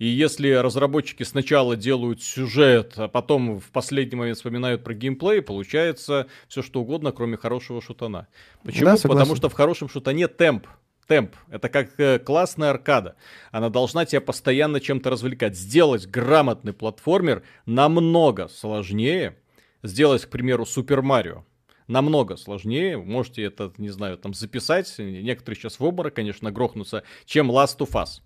И 0.00 0.06
если 0.06 0.50
разработчики 0.50 1.22
сначала 1.22 1.76
делают 1.76 2.22
сюжет, 2.22 2.92
а 2.96 3.08
потом 3.08 3.58
в 3.58 3.70
последний 3.70 4.16
момент 4.16 4.36
вспоминают 4.36 4.84
про 4.84 4.92
геймплей, 4.92 5.40
получается 5.40 6.26
все 6.46 6.60
что 6.60 6.82
угодно, 6.82 7.12
кроме 7.12 7.38
хорошего 7.38 7.80
шутана. 7.80 8.28
Почему? 8.64 8.84
Да, 8.84 8.96
Потому 9.02 9.34
что 9.34 9.48
в 9.48 9.54
хорошем 9.54 9.88
шутане 9.88 10.28
темп 10.28 10.66
темп. 11.10 11.34
Это 11.48 11.68
как 11.68 11.98
э, 11.98 12.20
классная 12.20 12.70
аркада. 12.70 13.16
Она 13.50 13.68
должна 13.68 14.04
тебя 14.04 14.20
постоянно 14.20 14.78
чем-то 14.80 15.10
развлекать. 15.10 15.56
Сделать 15.56 16.06
грамотный 16.06 16.72
платформер 16.72 17.42
намного 17.66 18.46
сложнее. 18.46 19.36
Сделать, 19.82 20.24
к 20.24 20.28
примеру, 20.28 20.64
Супер 20.64 21.02
Марио. 21.02 21.44
Намного 21.88 22.36
сложнее. 22.36 22.96
Можете 22.96 23.42
это, 23.42 23.72
не 23.76 23.88
знаю, 23.88 24.18
там 24.18 24.34
записать. 24.34 24.94
Некоторые 24.98 25.58
сейчас 25.58 25.80
в 25.80 25.84
обморок, 25.84 26.14
конечно, 26.14 26.52
грохнутся, 26.52 27.02
чем 27.24 27.50
Last 27.50 27.78
of 27.78 27.90
Us. 27.90 28.22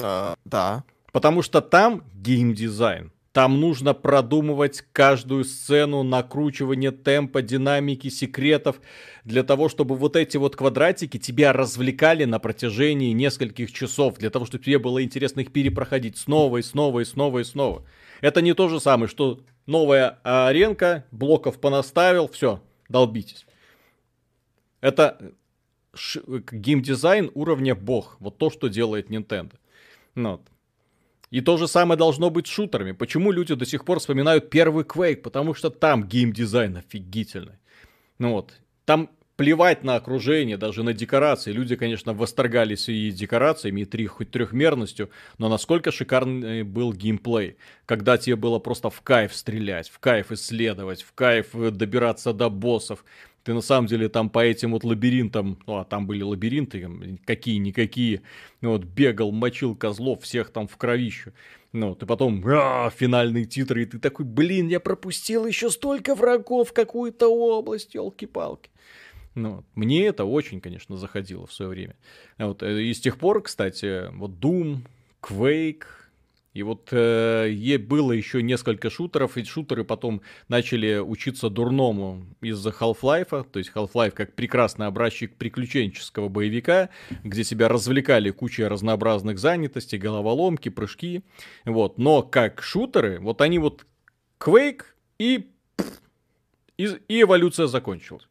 А, 0.00 0.36
да. 0.46 0.84
Потому 1.12 1.42
что 1.42 1.60
там 1.60 2.02
геймдизайн 2.14 3.12
там 3.32 3.60
нужно 3.60 3.94
продумывать 3.94 4.82
каждую 4.92 5.44
сцену, 5.44 6.02
накручивание 6.02 6.90
темпа, 6.90 7.42
динамики, 7.42 8.08
секретов, 8.08 8.80
для 9.24 9.42
того, 9.42 9.68
чтобы 9.68 9.96
вот 9.96 10.16
эти 10.16 10.36
вот 10.36 10.56
квадратики 10.56 11.18
тебя 11.18 11.52
развлекали 11.52 12.24
на 12.24 12.38
протяжении 12.38 13.12
нескольких 13.12 13.72
часов, 13.72 14.16
для 14.18 14.30
того, 14.30 14.46
чтобы 14.46 14.64
тебе 14.64 14.78
было 14.78 15.02
интересно 15.02 15.40
их 15.40 15.52
перепроходить 15.52 16.16
снова 16.16 16.58
и 16.58 16.62
снова 16.62 17.00
и 17.00 17.04
снова 17.04 17.40
и 17.40 17.44
снова. 17.44 17.84
Это 18.20 18.40
не 18.40 18.54
то 18.54 18.68
же 18.68 18.80
самое, 18.80 19.08
что 19.08 19.40
новая 19.66 20.18
аренка, 20.22 21.04
блоков 21.10 21.60
понаставил, 21.60 22.28
все, 22.28 22.62
долбитесь. 22.88 23.46
Это 24.80 25.32
геймдизайн 25.92 27.30
уровня 27.34 27.74
бог. 27.74 28.16
Вот 28.20 28.38
то, 28.38 28.50
что 28.50 28.68
делает 28.68 29.10
Nintendo. 29.10 29.52
Ну, 30.14 30.32
вот. 30.32 30.42
И 31.30 31.40
то 31.40 31.56
же 31.56 31.68
самое 31.68 31.98
должно 31.98 32.30
быть 32.30 32.46
с 32.46 32.50
шутерами. 32.50 32.92
Почему 32.92 33.32
люди 33.32 33.54
до 33.54 33.66
сих 33.66 33.84
пор 33.84 34.00
вспоминают 34.00 34.50
первый 34.50 34.84
Quake? 34.84 35.16
Потому 35.16 35.54
что 35.54 35.70
там 35.70 36.04
геймдизайн 36.04 36.76
офигительный. 36.76 37.58
Ну 38.18 38.32
вот, 38.32 38.54
там 38.84 39.10
плевать 39.38 39.84
на 39.84 39.94
окружение, 39.94 40.56
даже 40.56 40.82
на 40.82 40.92
декорации. 40.92 41.52
Люди, 41.52 41.76
конечно, 41.76 42.12
восторгались 42.12 42.88
и 42.88 43.12
декорациями, 43.12 43.82
и 43.82 43.84
три, 43.84 44.06
хоть 44.06 44.32
трехмерностью, 44.32 45.10
но 45.38 45.48
насколько 45.48 45.92
шикарный 45.92 46.64
был 46.64 46.92
геймплей, 46.92 47.56
когда 47.86 48.18
тебе 48.18 48.34
было 48.34 48.58
просто 48.58 48.90
в 48.90 49.00
кайф 49.02 49.32
стрелять, 49.32 49.90
в 49.90 50.00
кайф 50.00 50.32
исследовать, 50.32 51.02
в 51.02 51.12
кайф 51.12 51.52
добираться 51.52 52.32
до 52.32 52.50
боссов, 52.50 53.04
ты 53.48 53.54
на 53.54 53.62
самом 53.62 53.86
деле 53.86 54.10
там 54.10 54.28
по 54.28 54.40
этим 54.44 54.72
вот 54.72 54.84
лабиринтам, 54.84 55.58
ну 55.66 55.78
а 55.78 55.84
там 55.86 56.06
были 56.06 56.22
лабиринты, 56.22 57.18
какие-никакие, 57.24 58.20
ну, 58.60 58.72
вот 58.72 58.84
бегал, 58.84 59.32
мочил 59.32 59.74
козлов, 59.74 60.22
всех 60.22 60.50
там 60.50 60.68
в 60.68 60.76
кровищу. 60.76 61.32
Ну, 61.72 61.94
ты 61.94 62.04
потом, 62.04 62.44
а, 62.46 62.90
финальные 62.90 63.46
титры, 63.46 63.84
и 63.84 63.86
ты 63.86 63.98
такой, 63.98 64.26
блин, 64.26 64.68
я 64.68 64.80
пропустил 64.80 65.46
еще 65.46 65.70
столько 65.70 66.14
врагов 66.14 66.68
в 66.68 66.72
какую-то 66.74 67.28
область, 67.28 67.94
елки-палки. 67.94 68.68
Ну, 69.34 69.64
мне 69.74 70.04
это 70.04 70.26
очень, 70.26 70.60
конечно, 70.60 70.98
заходило 70.98 71.46
в 71.46 71.52
свое 71.54 71.70
время. 71.70 71.96
Вот, 72.36 72.62
э, 72.62 72.82
и 72.82 72.92
с 72.92 73.00
тех 73.00 73.16
пор, 73.16 73.42
кстати, 73.42 74.14
вот 74.14 74.32
Doom, 74.32 74.80
Quake, 75.22 75.84
и 76.58 76.62
вот 76.64 76.88
э, 76.90 77.78
было 77.78 78.10
еще 78.10 78.42
несколько 78.42 78.90
шутеров, 78.90 79.36
и 79.36 79.44
шутеры 79.44 79.84
потом 79.84 80.22
начали 80.48 80.98
учиться 80.98 81.50
дурному 81.50 82.26
из-за 82.40 82.70
Half-Life. 82.70 83.46
То 83.52 83.60
есть 83.60 83.70
Half-Life 83.72 84.10
как 84.10 84.34
прекрасный 84.34 84.88
образчик 84.88 85.36
приключенческого 85.36 86.28
боевика, 86.28 86.88
где 87.22 87.44
себя 87.44 87.68
развлекали 87.68 88.30
кучей 88.30 88.64
разнообразных 88.64 89.38
занятостей, 89.38 89.98
головоломки, 89.98 90.68
прыжки. 90.68 91.22
Вот. 91.64 91.96
Но 91.96 92.22
как 92.22 92.60
шутеры, 92.60 93.20
вот 93.20 93.40
они 93.40 93.60
вот 93.60 93.86
Quake 94.40 94.82
и, 95.20 95.48
и, 96.76 96.88
и 97.06 97.22
эволюция 97.22 97.68
закончилась. 97.68 98.26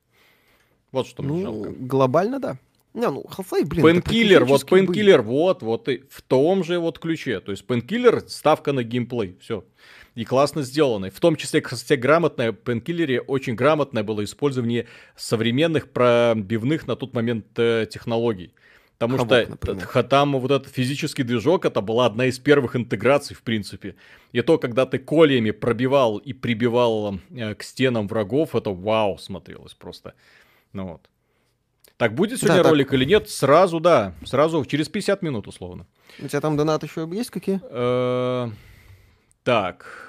Вот 0.91 1.07
что 1.07 1.23
мне 1.23 1.45
ну, 1.45 1.63
жалко. 1.63 1.69
Глобально, 1.79 2.41
да. 2.41 2.57
Не, 2.97 3.11
ну, 3.11 3.23
Half-Life, 3.29 3.65
блин, 3.65 3.85
Painkiller, 3.85 4.43
вот 4.43 4.63
Painkiller, 4.63 5.21
вот, 5.21 5.61
вот, 5.61 5.87
и 5.87 6.03
в 6.09 6.23
том 6.23 6.63
же 6.63 6.79
вот 6.79 6.97
ключе. 6.97 7.39
То 7.39 7.51
есть 7.51 7.63
Painkiller, 7.63 8.27
ставка 8.27 8.73
на 8.73 8.81
геймплей, 8.83 9.37
все. 9.39 9.63
И 10.15 10.25
классно 10.25 10.63
сделанный. 10.63 11.11
В 11.11 11.19
том 11.19 11.35
числе, 11.35 11.61
кстати, 11.61 11.93
грамотное, 11.93 12.51
в 12.51 12.55
Painkiller 12.55 13.19
очень 13.19 13.53
грамотное 13.53 14.01
было 14.01 14.23
использование 14.23 14.87
современных 15.15 15.91
пробивных 15.91 16.87
на 16.87 16.95
тот 16.95 17.13
момент 17.13 17.45
э, 17.57 17.85
технологий. 17.87 18.55
Потому 18.97 19.17
Хавок, 19.17 19.43
что 19.43 19.51
например. 19.51 20.03
там 20.05 20.39
вот 20.39 20.49
этот 20.49 20.73
физический 20.73 21.21
движок, 21.21 21.65
это 21.65 21.81
была 21.81 22.07
одна 22.07 22.25
из 22.25 22.39
первых 22.39 22.75
интеграций, 22.75 23.35
в 23.35 23.43
принципе. 23.43 23.95
И 24.31 24.41
то, 24.41 24.57
когда 24.57 24.87
ты 24.87 24.97
колиями 24.97 25.51
пробивал 25.51 26.17
и 26.17 26.33
прибивал 26.33 27.19
э, 27.29 27.53
к 27.53 27.61
стенам 27.61 28.07
врагов, 28.07 28.55
это 28.55 28.71
вау 28.71 29.19
смотрелось 29.19 29.75
просто. 29.75 30.15
Ну 30.73 30.87
вот. 30.87 31.07
Так 31.97 32.13
будет 32.13 32.39
сегодня 32.39 32.63
да, 32.63 32.69
ролик 32.69 32.87
так... 32.87 32.93
или 32.93 33.05
нет? 33.05 33.29
Сразу, 33.29 33.79
да. 33.79 34.13
Сразу 34.23 34.63
через 34.65 34.87
50 34.87 35.21
минут, 35.23 35.47
условно. 35.47 35.87
У 36.19 36.27
тебя 36.27 36.41
там 36.41 36.55
донаты 36.55 36.85
еще 36.85 37.07
есть 37.11 37.31
какие? 37.31 37.59
Э, 37.63 38.49
так. 39.43 40.07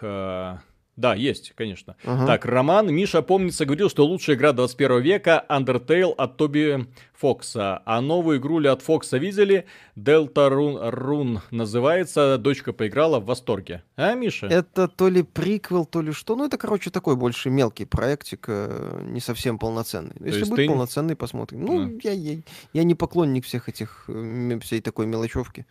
Да, 0.99 1.15
есть, 1.15 1.53
конечно. 1.55 1.95
Ага. 2.05 2.27
Так, 2.27 2.45
Роман, 2.45 2.93
Миша, 2.93 3.23
помнится, 3.23 3.65
говорил, 3.65 3.89
что 3.89 4.05
лучшая 4.05 4.35
игра 4.35 4.53
21 4.53 5.01
века 5.01 5.45
Undertale 5.49 6.13
от 6.13 6.37
Тоби 6.37 6.89
Фокса. 7.15 7.83
А 7.85 8.01
новую 8.01 8.39
игру 8.39 8.59
ли 8.59 8.69
от 8.69 8.83
Фокса 8.83 9.17
видели? 9.17 9.67
Delta 9.97 10.51
Run, 10.51 10.93
Run 10.93 11.39
называется. 11.53 12.37
Дочка 12.37 12.73
поиграла 12.73 13.21
в 13.21 13.27
восторге. 13.27 13.85
А, 13.95 14.15
Миша? 14.15 14.47
Это 14.47 14.89
то 14.89 15.09
ли 15.09 15.23
приквел, 15.23 15.87
то 15.87 16.03
ли 16.03 16.11
что. 16.11 16.35
Ну, 16.35 16.47
это, 16.47 16.59
короче, 16.59 16.91
такой 16.91 17.15
больше 17.15 17.49
мелкий 17.49 17.85
проектик, 17.85 18.47
э, 18.49 19.01
не 19.05 19.21
совсем 19.21 19.61
полноценный. 19.61 20.17
Если 20.19 20.43
будет 20.43 20.57
ты... 20.57 20.67
полноценный, 20.67 21.15
посмотрим. 21.15 21.65
Ну, 21.65 21.87
да. 21.87 22.11
я, 22.11 22.13
я, 22.13 22.41
я 22.73 22.83
не 22.83 22.97
поклонник 22.97 23.45
всех 23.45 23.69
этих, 23.69 24.07
э, 24.09 24.59
всей 24.63 24.81
такой 24.81 25.07
мелочевки. 25.07 25.65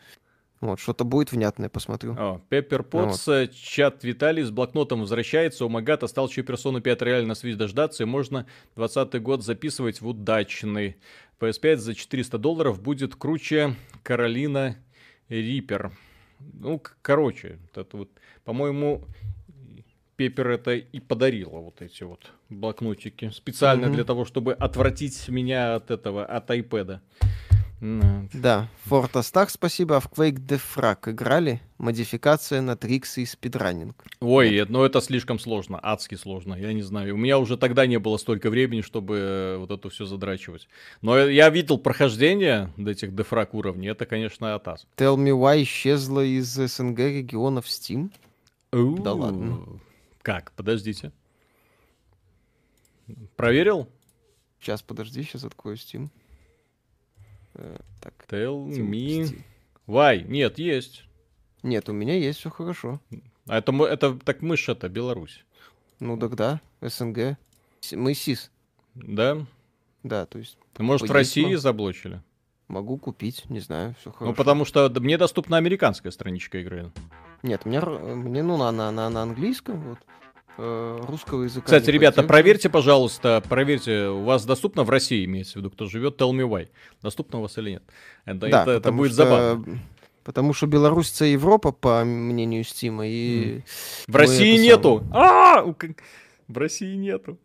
Вот, 0.59 0.79
что-то 0.79 1.03
будет 1.03 1.31
внятное, 1.31 1.69
посмотрю. 1.69 2.15
О, 2.17 2.41
Пеппер 2.49 2.81
Потс, 2.81 3.27
вот. 3.27 3.51
чат 3.51 4.03
Виталий 4.03 4.43
с 4.43 4.49
блокнотом 4.49 5.01
возвращается. 5.01 5.65
У 5.65 5.69
Магата 5.69 6.07
стал 6.07 6.27
еще 6.27 6.41
персону 6.41 6.81
5 6.81 7.01
реально 7.03 7.35
связь 7.35 7.55
дождаться, 7.55 8.03
и 8.03 8.05
можно 8.07 8.47
20 8.75 9.21
год 9.21 9.43
записывать 9.43 10.01
в 10.01 10.07
удачный. 10.07 10.97
PS5 11.39 11.75
за 11.77 11.93
400 11.93 12.39
долларов 12.39 12.81
будет 12.81 13.15
круче 13.15 13.75
Каролина 14.01 14.77
Риппер. 15.29 15.91
Ну, 16.39 16.81
короче, 17.03 17.59
это 17.75 17.85
вот, 17.95 18.09
по-моему, 18.43 19.03
Пеппер 20.15 20.49
это 20.49 20.73
и 20.73 20.99
подарила 20.99 21.59
вот 21.59 21.83
эти 21.83 22.01
вот 22.01 22.31
блокнотики. 22.49 23.29
Специально 23.29 23.85
mm-hmm. 23.85 23.93
для 23.93 24.03
того, 24.03 24.25
чтобы 24.25 24.53
отвратить 24.53 25.29
меня 25.29 25.75
от 25.75 25.91
этого, 25.91 26.25
от 26.25 26.49
iPad. 27.81 28.29
Да, 28.33 28.69
Фортастах, 28.85 29.49
спасибо. 29.49 29.97
А 29.97 29.99
в 29.99 30.11
Quake 30.11 30.39
Defrag 30.39 31.11
играли? 31.11 31.61
Модификация 31.77 32.61
на 32.61 32.75
триксы 32.75 33.21
и 33.21 33.25
спидранинг. 33.25 34.03
Ой, 34.19 34.65
ну 34.67 34.83
это 34.83 34.99
слишком 35.01 35.39
сложно, 35.39 35.79
адски 35.81 36.15
сложно, 36.15 36.55
я 36.55 36.73
не 36.73 36.81
знаю. 36.81 37.13
У 37.15 37.17
меня 37.17 37.37
уже 37.37 37.57
тогда 37.57 37.85
не 37.85 37.99
было 37.99 38.17
столько 38.17 38.49
времени, 38.49 38.81
чтобы 38.81 39.17
э, 39.17 39.57
вот 39.57 39.71
это 39.71 39.89
все 39.89 40.05
задрачивать. 40.05 40.67
Но 41.01 41.17
я 41.17 41.49
видел 41.49 41.77
прохождение 41.77 42.71
до 42.77 42.91
этих 42.91 43.09
Defrag 43.09 43.49
уровней, 43.51 43.89
это, 43.89 44.05
конечно, 44.05 44.55
атас. 44.55 44.87
Tell 44.97 45.17
me 45.17 45.31
why 45.31 45.61
исчезла 45.63 46.25
из 46.25 46.47
СНГ 46.47 46.99
регионов 46.99 47.65
Steam? 47.65 48.11
Да 48.71 49.13
ладно. 49.13 49.79
Как? 50.21 50.51
Подождите. 50.53 51.11
Проверил? 53.35 53.87
Сейчас, 54.59 54.81
подожди, 54.81 55.23
сейчас 55.23 55.43
открою 55.43 55.77
Steam. 55.77 56.09
Э, 57.57 57.77
так. 58.01 58.13
Tell 58.29 58.67
me 58.67 59.43
why. 59.87 60.21
Нет, 60.21 60.59
есть. 60.59 61.03
Нет, 61.63 61.89
у 61.89 61.93
меня 61.93 62.15
есть 62.15 62.39
все 62.39 62.49
хорошо. 62.49 63.01
А 63.47 63.57
это, 63.57 63.71
это 63.85 64.17
так 64.17 64.41
мышь 64.41 64.69
это 64.69 64.89
Беларусь. 64.89 65.43
Ну 65.99 66.17
тогда 66.17 66.61
СНГ. 66.81 67.37
Мы 67.91 68.13
СИС. 68.13 68.51
Да? 68.93 69.45
Да, 70.03 70.25
то 70.25 70.39
есть... 70.39 70.57
Может, 70.77 71.09
в 71.09 71.11
России 71.11 71.55
заблочили? 71.55 72.21
Могу 72.67 72.97
купить, 72.97 73.49
не 73.49 73.59
знаю, 73.59 73.95
все 73.99 74.11
хорошо. 74.11 74.25
Ну, 74.25 74.35
потому 74.35 74.65
что 74.65 74.89
мне 74.99 75.17
доступна 75.17 75.57
американская 75.57 76.11
страничка 76.11 76.59
игры. 76.59 76.91
Нет, 77.41 77.65
мне, 77.65 77.79
мне 77.79 78.43
ну, 78.43 78.57
на, 78.57 78.71
на, 78.71 78.91
на, 78.91 79.09
на 79.09 79.21
английском, 79.21 79.81
вот. 79.81 79.99
Э, 80.57 80.99
русского 81.07 81.43
языка. 81.43 81.65
Кстати, 81.65 81.89
ребята, 81.89 82.17
поддерживаю. 82.17 82.27
проверьте, 82.27 82.69
пожалуйста, 82.69 83.43
проверьте, 83.47 84.07
у 84.07 84.23
вас 84.23 84.45
доступно 84.45 84.83
в 84.83 84.89
России, 84.89 85.25
имеется 85.25 85.53
в 85.53 85.55
виду, 85.57 85.69
кто 85.69 85.85
живет, 85.85 86.19
tell 86.19 86.31
me 86.31 86.47
why. 86.47 86.69
Доступно 87.01 87.39
у 87.39 87.41
вас 87.43 87.57
или 87.57 87.71
нет. 87.71 87.83
Это, 88.25 88.49
да, 88.49 88.61
это, 88.63 88.71
это 88.71 88.91
будет 88.91 89.13
что... 89.13 89.23
забавно. 89.23 89.79
Потому 90.23 90.53
что 90.53 90.67
Беларусь 90.67 91.13
это 91.13 91.25
Европа, 91.25 91.71
по 91.71 92.03
мнению 92.03 92.63
Стима, 92.63 93.07
и... 93.07 93.61
В 94.07 94.15
России 94.15 94.57
нету! 94.57 95.03
А! 95.13 95.63
В 96.47 96.57
России 96.57 96.95
нету. 96.95 97.37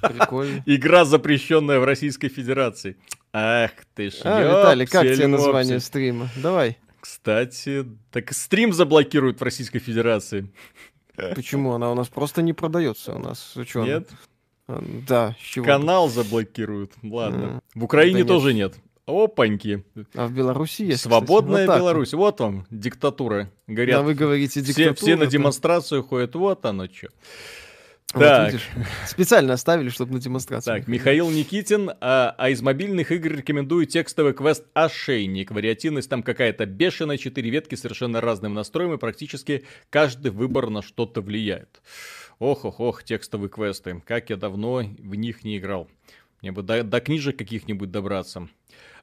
Прикольно. 0.00 0.62
Игра, 0.66 1.04
запрещенная 1.04 1.78
в 1.78 1.84
Российской 1.84 2.28
Федерации. 2.28 2.96
Ах 3.32 3.70
ты 3.94 4.10
ж, 4.10 4.14
А, 4.24 4.40
Виталий, 4.40 4.86
как 4.86 5.02
тебе 5.02 5.26
название 5.26 5.80
стрима? 5.80 6.28
Давай. 6.36 6.78
Кстати, 7.00 7.86
так 8.10 8.32
стрим 8.32 8.72
заблокируют 8.72 9.40
в 9.40 9.44
Российской 9.44 9.78
Федерации. 9.78 10.50
Почему? 11.34 11.72
Она 11.72 11.90
у 11.90 11.94
нас 11.94 12.08
просто 12.08 12.42
не 12.42 12.52
продается. 12.52 13.14
У 13.14 13.18
нас 13.18 13.54
что? 13.66 13.84
Нет? 13.84 14.08
А, 14.66 14.82
да, 15.06 15.36
с 15.40 15.42
чего? 15.42 15.64
Канал 15.64 16.08
заблокируют. 16.08 16.92
Ладно. 17.02 17.60
В 17.74 17.84
Украине 17.84 18.24
да 18.24 18.28
тоже 18.28 18.54
нет. 18.54 18.74
Опаньки. 19.06 19.84
А 20.14 20.26
в 20.26 20.32
Беларуси 20.32 20.82
есть. 20.82 21.02
Свободная 21.02 21.66
вот 21.66 21.76
Беларусь. 21.78 22.12
Вот 22.12 22.40
вам 22.40 22.66
диктатура. 22.70 23.50
Говорят. 23.66 23.96
Да, 23.96 24.02
вы 24.02 24.14
говорите 24.14 24.60
диктатура. 24.60 24.94
Все, 24.94 25.04
все 25.04 25.16
на 25.16 25.26
демонстрацию 25.26 26.02
ходят. 26.02 26.34
Вот 26.34 26.64
оно 26.66 26.86
что. 26.86 27.08
Вот 28.14 28.20
так. 28.20 28.52
Видишь, 28.52 28.68
специально 29.06 29.52
оставили, 29.52 29.90
чтобы 29.90 30.14
на 30.14 30.20
демонстрацию. 30.20 30.78
Так, 30.78 30.88
Михаил 30.88 31.28
Никитин, 31.30 31.90
а, 32.00 32.34
а 32.38 32.48
из 32.48 32.62
мобильных 32.62 33.12
игр 33.12 33.32
рекомендую 33.32 33.84
текстовый 33.84 34.32
квест 34.32 34.64
«Ошейник». 34.72 35.50
Вариативность 35.50 36.08
там 36.08 36.22
какая-то 36.22 36.64
бешеная, 36.64 37.18
четыре 37.18 37.50
ветки 37.50 37.74
совершенно 37.74 38.22
разным 38.22 38.54
настроем, 38.54 38.94
и 38.94 38.98
практически 38.98 39.64
каждый 39.90 40.30
выбор 40.30 40.70
на 40.70 40.80
что-то 40.80 41.20
влияет. 41.20 41.82
Ох-ох-ох, 42.38 43.04
текстовые 43.04 43.50
квесты. 43.50 44.02
Как 44.06 44.30
я 44.30 44.36
давно 44.36 44.76
в 44.76 45.14
них 45.14 45.44
не 45.44 45.58
играл. 45.58 45.86
Мне 46.40 46.52
бы 46.52 46.62
до, 46.62 46.82
до 46.84 47.00
книжек 47.00 47.36
каких-нибудь 47.36 47.90
добраться. 47.90 48.48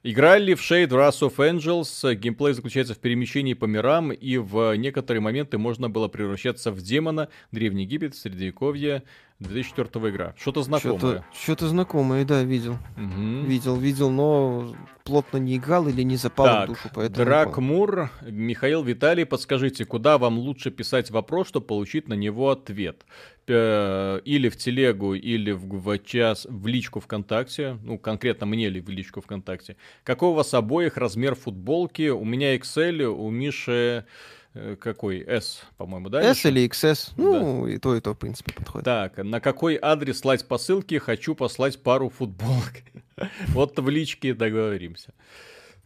Играли 0.08 0.54
в 0.54 0.60
Shade 0.60 0.90
Wrath 0.90 1.28
of 1.28 1.38
Angels. 1.38 2.14
Геймплей 2.14 2.54
заключается 2.54 2.94
в 2.94 3.00
перемещении 3.00 3.56
по 3.56 3.66
мирам, 3.66 4.12
и 4.12 4.38
в 4.38 4.76
некоторые 4.76 5.20
моменты 5.20 5.58
можно 5.58 5.90
было 5.90 6.08
превращаться 6.08 6.70
в 6.72 6.80
демона. 6.80 7.30
Древний 7.52 7.86
Египет, 7.86 8.16
Средневековье, 8.16 9.02
2004 9.40 10.10
игра. 10.10 10.34
Что-то 10.38 10.64
знакомое. 10.64 11.26
Что-то, 11.34 11.68
знакомое, 11.68 12.24
да, 12.24 12.44
видел. 12.44 12.78
Угу. 12.98 13.46
Видел, 13.46 13.76
видел, 13.76 14.10
но 14.10 14.74
плотно 15.04 15.38
не 15.38 15.58
играл 15.58 15.88
или 15.88 16.04
не 16.04 16.16
запал 16.16 16.46
так, 16.46 16.64
в 16.64 16.68
душу, 16.68 16.90
поэтому... 16.94 17.26
Драк 17.26 17.58
Мур, 17.58 18.10
Михаил 18.22 18.82
Виталий, 18.82 19.26
подскажите, 19.26 19.86
куда 19.86 20.18
вам 20.18 20.40
лучше 20.40 20.72
писать 20.72 21.12
вопрос, 21.12 21.50
чтобы 21.50 21.68
получить 21.68 22.08
на 22.08 22.14
него 22.14 22.50
ответ? 22.50 23.06
Или 23.48 24.50
в 24.50 24.58
телегу, 24.58 25.14
или 25.14 25.52
в, 25.52 25.80
в 25.80 26.00
час, 26.00 26.48
в 26.50 26.66
личку 26.66 27.02
ВКонтакте, 27.02 27.78
ну, 27.84 28.00
конкретно 28.00 28.46
мне 28.48 28.70
ли 28.70 28.80
в 28.80 28.90
личку 28.90 29.22
ВКонтакте. 29.22 29.76
Какой 30.04 30.30
у 30.30 30.34
вас 30.34 30.54
обоих 30.54 30.98
размер 30.98 31.36
футболки? 31.36 32.10
У 32.10 32.24
меня 32.24 32.56
XL, 32.56 33.04
у 33.04 33.30
Миши 33.30 34.06
какой? 34.80 35.24
S, 35.28 35.62
по-моему, 35.78 36.10
да? 36.10 36.22
S 36.22 36.46
или 36.46 36.68
XS. 36.68 37.14
Ну, 37.18 37.66
да. 37.66 37.72
и 37.72 37.78
то, 37.78 37.96
и 37.96 38.02
то, 38.02 38.14
в 38.14 38.18
принципе, 38.18 38.54
подходит. 38.54 38.86
Так, 38.86 39.18
на 39.18 39.40
какой 39.40 39.78
адрес 39.82 40.20
слать 40.20 40.48
посылки? 40.48 40.98
Хочу 40.98 41.36
послать 41.36 41.82
пару 41.82 42.10
футболок. 42.10 42.74
вот 43.50 43.78
в 43.78 43.90
личке 43.90 44.34
договоримся. 44.34 45.14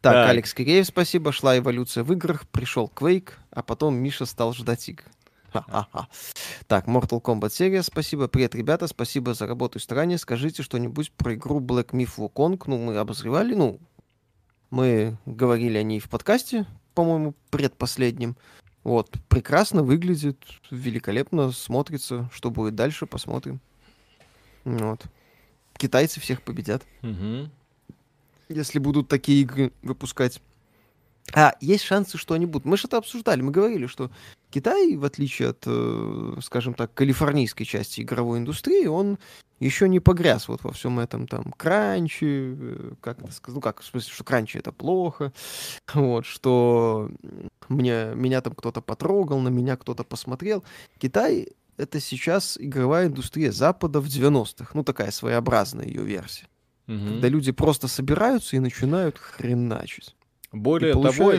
Так, 0.01 0.13
так, 0.13 0.29
Алекс 0.29 0.53
Киреев, 0.53 0.85
спасибо. 0.85 1.31
Шла 1.31 1.57
эволюция 1.57 2.03
в 2.03 2.13
играх, 2.13 2.47
пришел 2.47 2.91
Quake, 2.93 3.31
а 3.51 3.63
потом 3.63 3.95
Миша 3.95 4.25
стал 4.25 4.53
ждать 4.53 4.87
игр. 4.87 5.03
Так, 6.67 6.87
Mortal 6.87 7.21
Kombat 7.21 7.51
серия, 7.51 7.83
спасибо. 7.83 8.27
Привет, 8.27 8.55
ребята, 8.55 8.87
спасибо 8.87 9.33
за 9.33 9.47
работу 9.47 9.79
и 9.79 9.81
старание. 9.81 10.17
Скажите 10.17 10.63
что-нибудь 10.63 11.11
про 11.11 11.33
игру 11.33 11.59
Black 11.59 11.87
Myth 11.87 12.17
Wukong. 12.17 12.61
Ну, 12.67 12.77
мы 12.77 12.97
обозревали, 12.97 13.55
ну, 13.55 13.79
мы 14.69 15.17
говорили 15.25 15.77
о 15.77 15.83
ней 15.83 15.99
в 15.99 16.09
подкасте, 16.09 16.65
по-моему, 16.93 17.33
предпоследнем. 17.49 18.37
Вот, 18.83 19.17
прекрасно 19.27 19.83
выглядит, 19.83 20.37
великолепно 20.71 21.51
смотрится. 21.51 22.29
Что 22.33 22.49
будет 22.49 22.75
дальше, 22.75 23.05
посмотрим. 23.05 23.59
Вот. 24.63 25.05
Китайцы 25.77 26.19
всех 26.19 26.41
победят. 26.41 26.83
Угу. 27.03 27.49
Если 28.49 28.79
будут 28.79 29.07
такие 29.07 29.41
игры 29.41 29.71
выпускать. 29.81 30.41
А, 31.33 31.55
есть 31.61 31.83
шансы, 31.83 32.17
что 32.17 32.33
они 32.33 32.45
будут. 32.45 32.65
Мы 32.65 32.77
же 32.77 32.87
это 32.87 32.97
обсуждали, 32.97 33.41
мы 33.41 33.51
говорили, 33.51 33.85
что 33.85 34.09
Китай, 34.49 34.95
в 34.95 35.05
отличие 35.05 35.49
от, 35.49 35.63
э, 35.67 36.33
скажем 36.41 36.73
так, 36.73 36.93
калифорнийской 36.93 37.65
части 37.65 38.01
игровой 38.01 38.39
индустрии, 38.39 38.87
он 38.87 39.19
еще 39.59 39.89
не 39.89 39.99
погряз 39.99 40.47
вот 40.47 40.63
во 40.63 40.71
всем 40.71 40.99
этом 40.99 41.27
там 41.27 41.51
кранче, 41.57 42.55
э, 42.57 42.91
как 43.01 43.21
это 43.21 43.31
сказать, 43.31 43.55
ну 43.55 43.61
как, 43.61 43.81
в 43.81 43.85
смысле, 43.85 44.13
что 44.13 44.23
кранче 44.23 44.59
это 44.59 44.71
плохо, 44.71 45.33
вот, 45.93 46.25
что 46.25 47.09
мне, 47.67 48.11
меня 48.15 48.41
там 48.41 48.53
кто-то 48.53 48.81
потрогал, 48.81 49.39
на 49.39 49.49
меня 49.49 49.77
кто-то 49.77 50.03
посмотрел. 50.03 50.63
Китай— 50.97 51.49
это 51.77 51.99
сейчас 51.99 52.57
игровая 52.59 53.07
индустрия 53.07 53.51
Запада 53.51 53.99
в 53.99 54.05
90-х, 54.05 54.71
ну 54.73 54.83
такая 54.83 55.11
своеобразная 55.11 55.85
ее 55.85 56.03
версия. 56.03 56.47
Угу. 56.87 56.97
Когда 56.97 57.27
люди 57.27 57.51
просто 57.51 57.87
собираются 57.87 58.55
и 58.55 58.59
начинают 58.59 59.17
хреначить. 59.17 60.15
Более 60.51 60.93
того, 60.93 61.33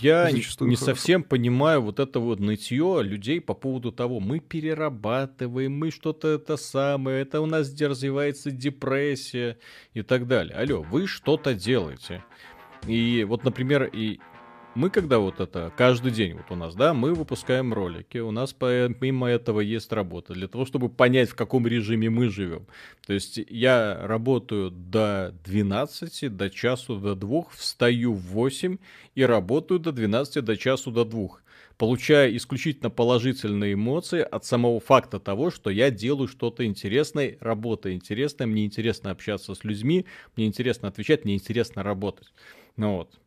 я 0.00 0.30
не 0.32 0.42
хорошо. 0.42 0.76
совсем 0.76 1.22
понимаю 1.22 1.80
вот 1.80 2.00
это 2.00 2.18
вот 2.18 2.40
нытье 2.40 3.02
людей 3.04 3.40
по 3.40 3.54
поводу 3.54 3.92
того, 3.92 4.18
мы 4.18 4.40
перерабатываем, 4.40 5.78
мы 5.78 5.92
что-то 5.92 6.28
это 6.28 6.56
самое, 6.56 7.22
это 7.22 7.40
у 7.40 7.46
нас 7.46 7.72
развивается 7.80 8.50
депрессия 8.50 9.58
и 9.94 10.02
так 10.02 10.26
далее. 10.26 10.56
Алло, 10.56 10.82
вы 10.82 11.06
что-то 11.06 11.54
делаете. 11.54 12.24
И 12.88 13.24
вот, 13.28 13.44
например, 13.44 13.84
и 13.84 14.18
мы 14.78 14.90
когда 14.90 15.18
вот 15.18 15.40
это, 15.40 15.72
каждый 15.76 16.12
день 16.12 16.34
вот 16.34 16.50
у 16.50 16.54
нас, 16.54 16.76
да, 16.76 16.94
мы 16.94 17.12
выпускаем 17.12 17.74
ролики, 17.74 18.18
у 18.18 18.30
нас 18.30 18.52
помимо 18.52 19.26
этого 19.26 19.58
есть 19.58 19.92
работа, 19.92 20.34
для 20.34 20.46
того, 20.46 20.66
чтобы 20.66 20.88
понять, 20.88 21.30
в 21.30 21.34
каком 21.34 21.66
режиме 21.66 22.08
мы 22.10 22.28
живем. 22.28 22.68
То 23.04 23.12
есть 23.12 23.40
я 23.48 23.98
работаю 24.00 24.70
до 24.70 25.34
12, 25.44 26.36
до 26.36 26.48
часу, 26.48 26.96
до 26.96 27.16
2, 27.16 27.46
встаю 27.56 28.12
в 28.14 28.22
8 28.22 28.78
и 29.16 29.22
работаю 29.24 29.80
до 29.80 29.90
12, 29.90 30.44
до 30.44 30.56
часу, 30.56 30.92
до 30.92 31.04
2 31.04 31.28
получая 31.76 32.36
исключительно 32.36 32.90
положительные 32.90 33.74
эмоции 33.74 34.20
от 34.20 34.44
самого 34.44 34.80
факта 34.80 35.18
того, 35.20 35.50
что 35.50 35.70
я 35.70 35.90
делаю 35.90 36.28
что-то 36.28 36.64
интересное, 36.64 37.36
работа 37.40 37.92
интересная, 37.92 38.46
мне 38.46 38.64
интересно 38.64 39.10
общаться 39.12 39.54
с 39.54 39.64
людьми, 39.64 40.04
мне 40.36 40.46
интересно 40.46 40.88
отвечать, 40.88 41.24
мне 41.24 41.34
интересно 41.34 41.82
работать. 41.84 42.32
Ну 42.76 42.96
вот. 42.96 43.18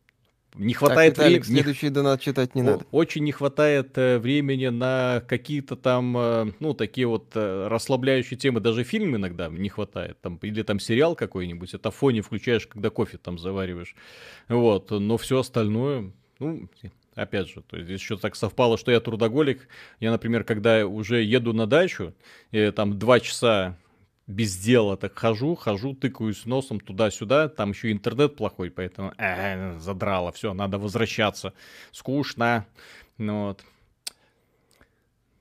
Не 0.54 0.74
хватает 0.74 1.14
так, 1.14 1.24
Виталик, 1.24 1.44
времени. 1.44 1.62
Следующий 1.62 1.88
донат 1.88 2.20
читать 2.20 2.54
не 2.54 2.62
надо. 2.62 2.84
Очень 2.90 3.24
не 3.24 3.32
хватает 3.32 3.96
э, 3.96 4.18
времени 4.18 4.68
на 4.68 5.22
какие-то 5.26 5.76
там, 5.76 6.16
э, 6.16 6.52
ну, 6.60 6.74
такие 6.74 7.06
вот 7.06 7.30
э, 7.34 7.68
расслабляющие 7.68 8.38
темы. 8.38 8.60
Даже 8.60 8.84
фильм 8.84 9.16
иногда 9.16 9.48
не 9.48 9.70
хватает. 9.70 10.20
Там, 10.20 10.36
или 10.42 10.62
там 10.62 10.78
сериал 10.78 11.14
какой-нибудь. 11.16 11.72
Это 11.72 11.90
фоне 11.90 12.20
включаешь, 12.20 12.66
когда 12.66 12.90
кофе 12.90 13.16
там 13.16 13.38
завариваешь. 13.38 13.94
Вот. 14.48 14.90
Но 14.90 15.16
все 15.16 15.38
остальное, 15.38 16.12
ну, 16.38 16.68
опять 17.14 17.48
же, 17.48 17.62
то 17.62 17.78
есть 17.78 17.88
еще 17.88 18.18
так 18.18 18.36
совпало, 18.36 18.76
что 18.76 18.90
я 18.90 19.00
трудоголик. 19.00 19.68
Я, 20.00 20.10
например, 20.10 20.44
когда 20.44 20.86
уже 20.86 21.22
еду 21.22 21.54
на 21.54 21.66
дачу, 21.66 22.12
и 22.50 22.70
там 22.70 22.98
два 22.98 23.20
часа 23.20 23.78
без 24.32 24.56
дела 24.56 24.96
так 24.96 25.18
хожу, 25.18 25.54
хожу, 25.54 25.94
тыкаюсь 25.94 26.46
носом 26.46 26.80
туда-сюда, 26.80 27.48
там 27.48 27.70
еще 27.70 27.92
интернет 27.92 28.36
плохой, 28.36 28.70
поэтому 28.70 29.12
э, 29.18 29.78
задрало, 29.78 30.32
все, 30.32 30.54
надо 30.54 30.78
возвращаться. 30.78 31.52
Скучно. 31.92 32.66
Ну, 33.18 33.46
вот. 33.48 33.64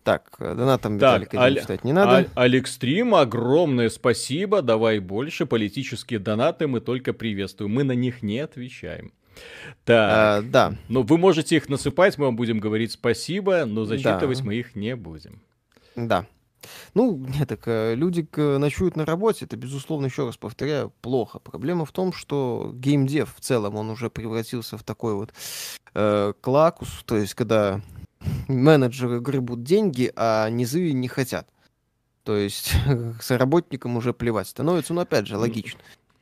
Так, 0.03 0.35
донатом 0.39 0.97
так, 0.97 1.21
Виталика 1.21 1.41
Аль- 1.41 1.59
читать 1.59 1.83
не 1.83 1.93
надо. 1.93 2.29
А- 2.33 2.41
Алекс-стрим, 2.41 3.13
огромное 3.13 3.89
спасибо, 3.89 4.61
давай 4.61 4.99
больше. 4.99 5.45
Политические 5.45 6.19
донаты 6.19 6.67
мы 6.67 6.81
только 6.81 7.13
приветствуем, 7.13 7.71
мы 7.71 7.83
на 7.83 7.93
них 7.93 8.23
не 8.23 8.39
отвечаем. 8.39 9.13
Так, 9.85 10.11
а, 10.13 10.41
да. 10.41 10.75
Ну, 10.89 11.03
вы 11.03 11.17
можете 11.17 11.55
их 11.55 11.69
насыпать, 11.69 12.17
мы 12.17 12.25
вам 12.25 12.35
будем 12.35 12.59
говорить 12.59 12.91
спасибо, 12.91 13.65
но 13.65 13.85
зачитывать 13.85 14.39
да. 14.39 14.43
мы 14.43 14.55
их 14.55 14.75
не 14.75 14.95
будем. 14.95 15.41
Да. 15.95 16.25
Ну, 16.93 17.17
нет, 17.17 17.49
так 17.49 17.61
э, 17.65 17.95
люди 17.95 18.27
ночуют 18.35 18.95
на 18.95 19.05
работе, 19.05 19.45
это, 19.45 19.57
безусловно, 19.57 20.05
еще 20.05 20.25
раз 20.25 20.37
повторяю, 20.37 20.91
плохо. 21.01 21.39
Проблема 21.39 21.85
в 21.85 21.91
том, 21.91 22.13
что 22.13 22.71
геймдев 22.73 23.35
в 23.35 23.39
целом, 23.39 23.75
он 23.75 23.89
уже 23.89 24.09
превратился 24.09 24.77
в 24.77 24.83
такой 24.83 25.15
вот 25.15 25.33
э, 25.93 26.33
клакус, 26.41 27.03
то 27.05 27.17
есть 27.17 27.33
когда 27.33 27.81
менеджеры 28.47 29.19
гребут 29.19 29.63
деньги, 29.63 30.11
а 30.15 30.49
низы 30.49 30.91
не 30.91 31.07
хотят. 31.07 31.47
То 32.23 32.35
есть 32.37 32.73
с 33.21 33.35
работникам 33.35 33.97
уже 33.97 34.13
плевать 34.13 34.47
становится, 34.47 34.93
но 34.93 35.01
опять 35.01 35.27
же, 35.27 35.37
логично. 35.37 35.79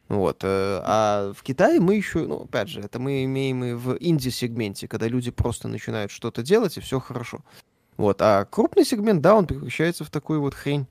Вот. 0.07 0.43
Э, 0.43 0.81
а 0.83 1.33
в 1.33 1.43
Китае 1.43 1.79
мы 1.79 1.95
еще, 1.95 2.25
ну, 2.25 2.43
опять 2.43 2.69
же, 2.69 2.81
это 2.81 2.99
мы 2.99 3.23
имеем 3.25 3.63
и 3.63 3.73
в 3.73 3.95
инди-сегменте, 3.99 4.87
когда 4.87 5.07
люди 5.07 5.29
просто 5.29 5.67
начинают 5.67 6.11
что-то 6.11 6.41
делать, 6.41 6.77
и 6.77 6.81
все 6.81 6.99
хорошо. 6.99 7.41
Вот. 7.99 8.21
А 8.21 8.45
крупный 8.45 8.85
сегмент, 8.85 9.21
да, 9.21 9.35
он 9.35 9.45
превращается 9.45 10.05
в 10.05 10.09
такую 10.09 10.39
вот 10.39 10.53
хрень. 10.53 10.87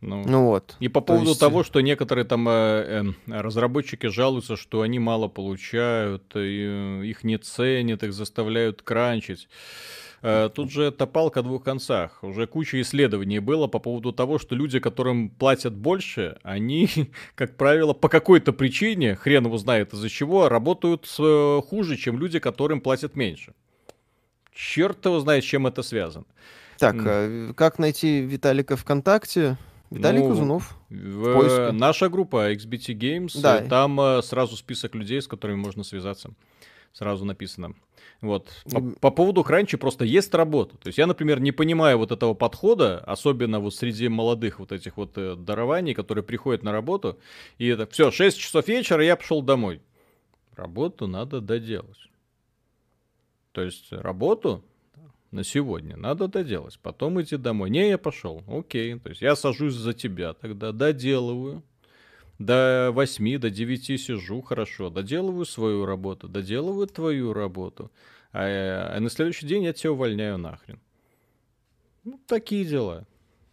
Ну, 0.00 0.22
ну 0.24 0.44
вот. 0.44 0.76
И 0.78 0.86
по 0.86 1.00
поводу 1.00 1.30
есть... 1.30 1.40
того, 1.40 1.64
что 1.64 1.80
некоторые 1.80 2.24
там 2.24 2.48
э, 2.48 2.52
э, 2.52 3.02
разработчики 3.26 4.06
жалуются, 4.06 4.54
что 4.54 4.82
они 4.82 5.00
мало 5.00 5.26
получают, 5.26 6.22
и, 6.36 7.00
э, 7.00 7.06
их 7.06 7.24
не 7.24 7.38
ценят, 7.38 8.04
их 8.04 8.12
заставляют 8.12 8.82
кранчить. 8.82 9.48
Э, 10.22 10.48
тут 10.48 10.70
же 10.70 10.84
это 10.84 11.08
палка 11.08 11.40
о 11.40 11.42
двух 11.42 11.64
концах. 11.64 12.22
Уже 12.22 12.46
куча 12.46 12.80
исследований 12.82 13.40
было 13.40 13.66
по 13.66 13.80
поводу 13.80 14.12
того, 14.12 14.38
что 14.38 14.54
люди, 14.54 14.78
которым 14.78 15.30
платят 15.30 15.74
больше, 15.74 16.38
они, 16.44 16.88
как 17.34 17.56
правило, 17.56 17.94
по 17.94 18.08
какой-то 18.08 18.52
причине, 18.52 19.16
хрен 19.16 19.46
его 19.46 19.58
знает 19.58 19.92
из-за 19.92 20.08
чего, 20.08 20.48
работают 20.48 21.12
э, 21.18 21.60
хуже, 21.68 21.96
чем 21.96 22.20
люди, 22.20 22.38
которым 22.38 22.80
платят 22.80 23.16
меньше. 23.16 23.54
Черт 24.54 25.04
его 25.04 25.20
знает, 25.20 25.44
с 25.44 25.46
чем 25.46 25.66
это 25.66 25.82
связано. 25.82 26.26
Так, 26.78 26.94
mm. 26.94 27.54
как 27.54 27.78
найти 27.78 28.20
Виталика 28.20 28.76
ВКонтакте? 28.76 29.56
Виталий 29.90 30.20
ну, 30.20 30.28
Кузунов. 30.28 30.76
В, 30.88 31.68
в 31.68 31.72
наша 31.72 32.08
группа 32.08 32.52
XBT 32.52 32.94
Games, 32.94 33.40
да. 33.40 33.60
там 33.60 34.22
сразу 34.22 34.56
список 34.56 34.94
людей, 34.94 35.20
с 35.20 35.28
которыми 35.28 35.56
можно 35.56 35.84
связаться. 35.84 36.30
Сразу 36.92 37.24
написано. 37.24 37.74
Вот. 38.20 38.48
По, 38.70 38.80
по 38.80 39.10
поводу 39.10 39.44
кранчи 39.44 39.76
просто 39.76 40.04
есть 40.04 40.32
работа. 40.34 40.76
То 40.78 40.86
есть 40.88 40.98
я, 40.98 41.06
например, 41.06 41.40
не 41.40 41.52
понимаю 41.52 41.98
вот 41.98 42.10
этого 42.10 42.34
подхода, 42.34 42.98
особенно 43.00 43.60
вот 43.60 43.74
среди 43.74 44.08
молодых 44.08 44.60
вот 44.60 44.72
этих 44.72 44.96
вот 44.96 45.12
э, 45.16 45.36
дарований, 45.36 45.94
которые 45.94 46.24
приходят 46.24 46.62
на 46.62 46.72
работу, 46.72 47.18
и 47.58 47.66
это 47.66 47.86
все, 47.86 48.10
6 48.10 48.38
часов 48.38 48.66
вечера, 48.66 49.04
я 49.04 49.16
пошел 49.16 49.42
домой. 49.42 49.82
Работу 50.56 51.06
надо 51.06 51.40
доделать. 51.40 51.98
То 53.54 53.62
есть 53.62 53.92
работу 53.92 54.64
на 55.30 55.44
сегодня 55.44 55.96
надо 55.96 56.26
доделать, 56.26 56.76
потом 56.80 57.22
идти 57.22 57.36
домой. 57.36 57.70
Не, 57.70 57.90
я 57.90 57.98
пошел, 57.98 58.42
окей. 58.48 58.98
То 58.98 59.10
есть 59.10 59.22
я 59.22 59.36
сажусь 59.36 59.74
за 59.74 59.92
тебя, 59.92 60.32
тогда 60.34 60.72
доделываю 60.72 61.62
до 62.40 62.90
8, 62.92 63.38
до 63.38 63.50
9 63.50 64.00
сижу, 64.00 64.42
хорошо, 64.42 64.90
доделываю 64.90 65.44
свою 65.44 65.86
работу, 65.86 66.28
доделываю 66.28 66.88
твою 66.88 67.32
работу, 67.32 67.92
а, 68.32 68.96
а 68.96 68.98
на 68.98 69.08
следующий 69.08 69.46
день 69.46 69.62
я 69.62 69.72
тебя 69.72 69.92
увольняю 69.92 70.36
нахрен. 70.36 70.80
Ну, 72.02 72.20
такие 72.26 72.64
дела. 72.64 73.06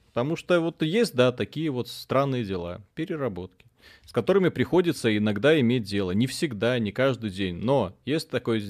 Потому 0.07 0.35
что 0.35 0.59
вот 0.59 0.81
есть, 0.81 1.13
да, 1.13 1.31
такие 1.31 1.69
вот 1.69 1.87
странные 1.87 2.43
дела, 2.43 2.81
переработки 2.95 3.67
с 4.05 4.11
которыми 4.11 4.49
приходится 4.49 5.15
иногда 5.15 5.59
иметь 5.59 5.83
дело. 5.83 6.11
Не 6.11 6.27
всегда, 6.27 6.77
не 6.79 6.91
каждый 6.91 7.29
день, 7.29 7.55
но 7.55 7.95
есть 8.05 8.29
такая 8.29 8.61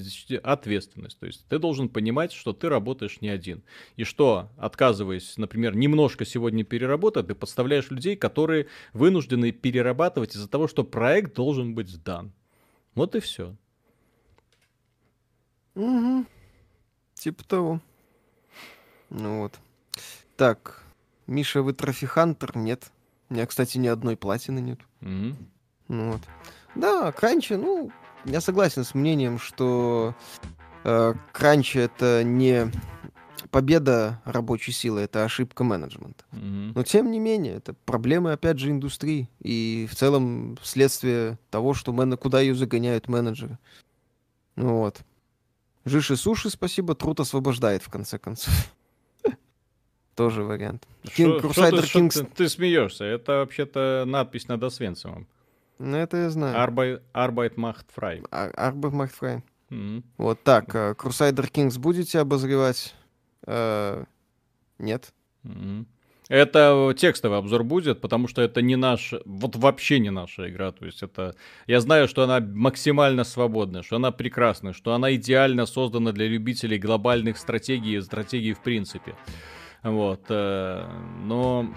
ответственность. 0.42 1.18
То 1.18 1.26
есть 1.26 1.46
ты 1.48 1.58
должен 1.58 1.88
понимать, 1.88 2.32
что 2.32 2.52
ты 2.52 2.68
работаешь 2.68 3.20
не 3.20 3.28
один. 3.28 3.62
И 3.96 4.04
что, 4.04 4.50
отказываясь, 4.56 5.36
например, 5.36 5.76
немножко 5.76 6.24
сегодня 6.24 6.64
переработать, 6.64 7.26
ты 7.28 7.34
подставляешь 7.34 7.90
людей, 7.90 8.16
которые 8.16 8.66
вынуждены 8.92 9.52
перерабатывать 9.52 10.34
из-за 10.34 10.48
того, 10.48 10.68
что 10.68 10.84
проект 10.84 11.34
должен 11.34 11.74
быть 11.74 11.88
сдан. 11.88 12.32
Вот 12.94 13.14
и 13.14 13.20
все. 13.20 13.56
Угу. 15.74 16.26
Типа 17.14 17.44
того. 17.44 17.80
Ну 19.10 19.40
вот. 19.42 19.58
Так, 20.36 20.82
Миша, 21.26 21.62
вы 21.62 21.72
трофихантер? 21.72 22.56
Нет. 22.56 22.90
У 23.32 23.34
меня, 23.34 23.46
кстати, 23.46 23.78
ни 23.78 23.86
одной 23.86 24.14
платины 24.14 24.58
нет. 24.58 24.78
Mm-hmm. 25.00 25.34
Вот. 25.88 26.20
Да, 26.74 27.10
кранчи, 27.12 27.54
ну, 27.54 27.90
я 28.26 28.42
согласен 28.42 28.84
с 28.84 28.94
мнением, 28.94 29.38
что 29.38 30.14
э, 30.84 31.14
кранчи 31.32 31.78
это 31.78 32.24
не 32.24 32.70
победа 33.50 34.20
рабочей 34.26 34.72
силы, 34.72 35.00
это 35.00 35.24
ошибка 35.24 35.64
менеджмента. 35.64 36.26
Mm-hmm. 36.32 36.72
Но 36.74 36.82
тем 36.82 37.10
не 37.10 37.18
менее, 37.18 37.54
это 37.54 37.72
проблемы, 37.72 38.32
опять 38.32 38.58
же, 38.58 38.70
индустрии. 38.70 39.30
И 39.40 39.88
в 39.90 39.94
целом 39.94 40.58
следствие 40.62 41.38
того, 41.48 41.72
что 41.72 41.90
мен... 41.92 42.18
куда 42.18 42.42
ее 42.42 42.54
загоняют 42.54 43.08
менеджеры. 43.08 43.58
Ну 44.56 44.76
вот. 44.76 45.00
Жиши 45.86 46.18
суши, 46.18 46.50
спасибо, 46.50 46.94
труд 46.94 47.20
освобождает, 47.20 47.82
в 47.82 47.88
конце 47.88 48.18
концов. 48.18 48.52
Тоже 50.14 50.42
вариант. 50.42 50.86
King, 51.04 51.40
Crusader 51.40 51.80
ты, 51.80 51.98
Kings... 51.98 52.20
Ты, 52.20 52.24
ты 52.24 52.48
смеешься, 52.48 53.04
это 53.04 53.38
вообще-то 53.38 54.04
надпись 54.06 54.48
над 54.48 54.62
Освенцимом. 54.62 55.26
Ну, 55.78 55.96
это 55.96 56.16
я 56.16 56.30
знаю. 56.30 56.56
Arbeit, 56.56 57.02
Arbeit 57.12 57.56
macht 57.56 57.86
frei. 57.94 58.22
Arbeit 58.30 58.92
macht 58.92 59.14
frei. 59.14 59.42
Mm-hmm. 59.70 60.02
Вот 60.18 60.42
так, 60.42 60.74
uh, 60.74 60.94
Crusader 60.94 61.50
Kings 61.50 61.78
будете 61.78 62.20
обозревать? 62.20 62.94
Uh, 63.46 64.06
нет. 64.78 65.12
Mm-hmm. 65.44 65.86
Это 66.28 66.94
текстовый 66.96 67.38
обзор 67.38 67.64
будет, 67.64 68.00
потому 68.00 68.28
что 68.28 68.42
это 68.42 68.62
не 68.62 68.76
наш, 68.76 69.12
вот 69.24 69.56
вообще 69.56 69.98
не 69.98 70.10
наша 70.10 70.48
игра. 70.48 70.72
То 70.72 70.86
есть 70.86 71.02
это, 71.02 71.34
я 71.66 71.80
знаю, 71.80 72.08
что 72.08 72.22
она 72.22 72.40
максимально 72.40 73.24
свободная, 73.24 73.82
что 73.82 73.96
она 73.96 74.12
прекрасная, 74.12 74.72
что 74.72 74.94
она 74.94 75.14
идеально 75.14 75.66
создана 75.66 76.12
для 76.12 76.28
любителей 76.28 76.78
глобальных 76.78 77.36
стратегий 77.36 77.96
и 77.96 78.00
стратегий 78.00 78.54
в 78.54 78.62
принципе. 78.62 79.14
Вот, 79.82 80.22
э, 80.28 80.86
но... 81.24 81.68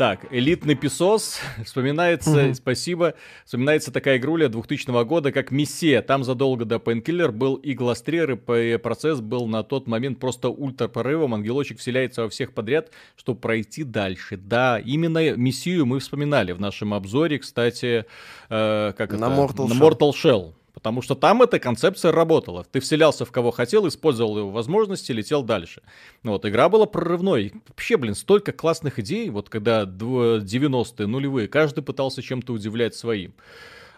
Так, 0.00 0.24
элитный 0.30 0.76
песос, 0.76 1.40
вспоминается, 1.66 2.30
mm-hmm. 2.30 2.54
спасибо, 2.54 3.12
вспоминается 3.44 3.92
такая 3.92 4.16
игруля 4.16 4.48
2000 4.48 5.04
года, 5.04 5.30
как 5.30 5.50
Мессия. 5.50 6.00
Там 6.00 6.24
задолго 6.24 6.64
до 6.64 6.76
Painkiller 6.76 7.30
был 7.30 7.56
и 7.56 7.74
Гластрер, 7.74 8.32
и 8.32 8.78
процесс 8.78 9.20
был 9.20 9.46
на 9.46 9.62
тот 9.62 9.86
момент 9.86 10.18
просто 10.18 10.48
ультра 10.48 10.88
порывом. 10.88 11.34
Ангелочек 11.34 11.80
вселяется 11.80 12.22
во 12.22 12.30
всех 12.30 12.54
подряд, 12.54 12.92
чтобы 13.14 13.40
пройти 13.40 13.84
дальше. 13.84 14.38
Да, 14.38 14.78
именно 14.78 15.36
Мессию 15.36 15.84
мы 15.84 15.98
вспоминали 15.98 16.52
в 16.52 16.60
нашем 16.62 16.94
обзоре, 16.94 17.38
кстати, 17.38 18.06
э, 18.48 18.92
как 18.96 19.12
на 19.12 19.16
это? 19.16 19.26
Mortal 19.26 19.68
на 19.68 19.74
Mortal 19.74 20.12
Shell. 20.12 20.54
Потому 20.80 21.02
что 21.02 21.14
там 21.14 21.42
эта 21.42 21.58
концепция 21.58 22.10
работала. 22.10 22.64
Ты 22.64 22.80
вселялся 22.80 23.26
в 23.26 23.30
кого 23.30 23.50
хотел, 23.50 23.86
использовал 23.86 24.38
его 24.38 24.50
возможности, 24.50 25.12
летел 25.12 25.42
дальше. 25.42 25.82
Вот, 26.22 26.46
игра 26.46 26.70
была 26.70 26.86
прорывной. 26.86 27.52
Вообще, 27.68 27.98
блин, 27.98 28.14
столько 28.14 28.52
классных 28.52 28.98
идей, 28.98 29.28
вот 29.28 29.50
когда 29.50 29.82
90-е, 29.82 31.06
нулевые, 31.06 31.48
каждый 31.48 31.84
пытался 31.84 32.22
чем-то 32.22 32.54
удивлять 32.54 32.94
своим. 32.94 33.34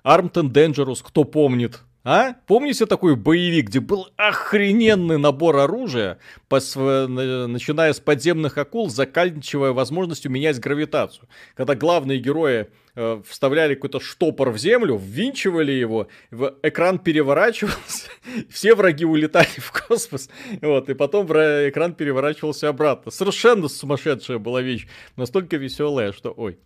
Armed 0.05 0.33
and 0.33 0.51
Dangerous, 0.51 0.99
кто 1.05 1.23
помнит, 1.23 1.83
а? 2.05 2.35
Помните 2.49 2.87
такой 2.87 3.15
боевик, 3.15 3.69
где 3.69 3.79
был 3.79 4.09
охрененный 4.17 5.19
набор 5.19 5.59
оружия, 5.59 6.19
пос... 6.49 6.75
начиная 6.75 7.93
с 7.93 8.01
подземных 8.01 8.59
акул, 8.59 8.91
заканчивая 8.91 9.71
возможностью 9.71 10.33
менять 10.33 10.59
гравитацию. 10.59 11.29
Когда 11.55 11.77
главные 11.77 12.19
герои 12.19 12.67
э, 12.95 13.23
вставляли 13.27 13.75
какой-то 13.75 14.01
штопор 14.01 14.51
в 14.51 14.59
землю, 14.59 14.97
ввинчивали 14.97 15.73
его, 15.73 16.09
в 16.31 16.55
экран 16.63 16.99
переворачивался, 16.99 18.09
все 18.51 18.75
враги 18.75 19.05
улетали 19.05 19.49
в 19.59 19.73
космос, 19.73 20.29
вот, 20.61 20.89
и 20.89 20.95
потом 20.95 21.27
экран 21.27 21.95
переворачивался 21.95 22.69
обратно. 22.69 23.11
Совершенно 23.11 23.69
сумасшедшая 23.69 24.39
была 24.39 24.63
вещь, 24.63 24.87
настолько 25.17 25.57
веселая, 25.57 26.13
что 26.13 26.31
ой. 26.31 26.59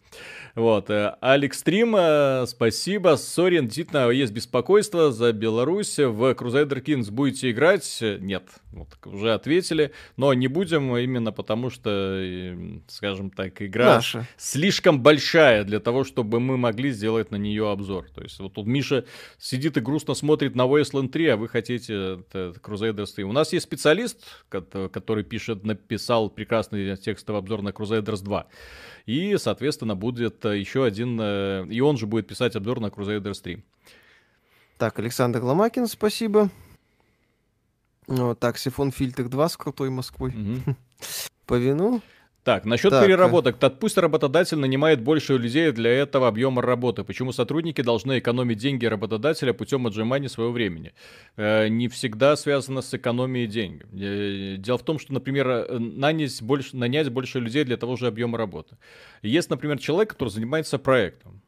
Вот. 0.56 0.88
Э, 0.88 1.16
Алекс 1.20 1.58
Стрим, 1.58 1.94
э, 1.96 2.46
спасибо. 2.48 3.16
Сорин, 3.16 3.66
действительно, 3.66 4.08
есть 4.08 4.32
беспокойство 4.32 5.12
за 5.12 5.34
Беларусь. 5.34 5.98
В 5.98 6.32
Crusader 6.32 6.82
Kings 6.82 7.10
будете 7.10 7.50
играть? 7.50 7.98
Нет. 8.00 8.44
Вот, 8.72 8.88
уже 9.04 9.34
ответили. 9.34 9.92
Но 10.16 10.32
не 10.32 10.48
будем 10.48 10.96
именно 10.96 11.30
потому, 11.30 11.68
что, 11.68 12.56
скажем 12.88 13.30
так, 13.30 13.60
игра 13.60 13.96
Наша. 13.96 14.26
слишком 14.38 15.02
большая 15.02 15.62
для 15.64 15.78
того, 15.78 16.04
чтобы 16.04 16.15
мы 16.24 16.56
могли 16.56 16.90
сделать 16.90 17.30
на 17.30 17.36
нее 17.36 17.70
обзор. 17.70 18.08
То 18.14 18.22
есть 18.22 18.38
вот 18.38 18.54
тут 18.54 18.66
Миша 18.66 19.04
сидит 19.38 19.76
и 19.76 19.80
грустно 19.80 20.14
смотрит 20.14 20.54
на 20.54 20.62
Wasteland 20.62 21.08
3, 21.08 21.26
а 21.28 21.36
вы 21.36 21.48
хотите 21.48 21.92
Crusader 22.32 23.04
Stream. 23.04 23.24
У 23.24 23.32
нас 23.32 23.52
есть 23.52 23.64
специалист, 23.64 24.22
который 24.48 25.24
пишет, 25.24 25.64
написал 25.64 26.30
прекрасный 26.30 26.96
текстовый 26.96 27.40
обзор 27.40 27.62
на 27.62 27.70
Crusaders 27.70 28.22
2. 28.22 28.46
И, 29.06 29.36
соответственно, 29.38 29.94
будет 29.94 30.44
э, 30.44 30.58
еще 30.58 30.84
один, 30.84 31.18
э, 31.20 31.66
и 31.70 31.80
он 31.80 31.96
же 31.96 32.06
будет 32.06 32.26
писать 32.26 32.56
обзор 32.56 32.80
на 32.80 32.86
Crusader 32.86 33.40
3. 33.40 33.64
Так, 34.78 34.98
Александр 34.98 35.42
Ломакин, 35.42 35.86
спасибо. 35.86 36.50
Ну, 38.08 38.34
так, 38.34 38.58
Сифон 38.58 38.90
Фильтр 38.90 39.28
2 39.28 39.48
с 39.48 39.56
крутой 39.56 39.90
Москвой. 39.90 40.30
Угу. 40.30 40.76
По 41.46 41.54
вину. 41.54 42.02
Так, 42.46 42.64
насчет 42.64 42.90
так, 42.90 43.04
переработок. 43.04 43.58
Так 43.58 43.80
пусть 43.80 43.98
работодатель 43.98 44.56
нанимает 44.56 45.00
больше 45.00 45.36
людей 45.36 45.72
для 45.72 45.90
этого 45.90 46.28
объема 46.28 46.62
работы. 46.62 47.02
Почему 47.02 47.32
сотрудники 47.32 47.80
должны 47.80 48.20
экономить 48.20 48.58
деньги 48.58 48.86
работодателя 48.86 49.52
путем 49.52 49.84
отжимания 49.88 50.28
своего 50.28 50.52
времени? 50.52 50.92
Э, 51.36 51.66
не 51.66 51.88
всегда 51.88 52.36
связано 52.36 52.82
с 52.82 52.94
экономией 52.94 53.48
денег. 53.48 53.86
Э, 53.92 54.58
дело 54.58 54.78
в 54.78 54.84
том, 54.84 55.00
что, 55.00 55.12
например, 55.12 55.48
э, 55.48 55.78
нанять 55.80 56.40
больше, 56.40 56.76
нанять 56.76 57.08
больше 57.08 57.40
людей 57.40 57.64
для 57.64 57.76
того 57.76 57.96
же 57.96 58.06
объема 58.06 58.38
работы. 58.38 58.76
Есть, 59.22 59.50
например, 59.50 59.78
человек, 59.78 60.10
который 60.10 60.28
занимается 60.28 60.78
проектом. 60.78 61.42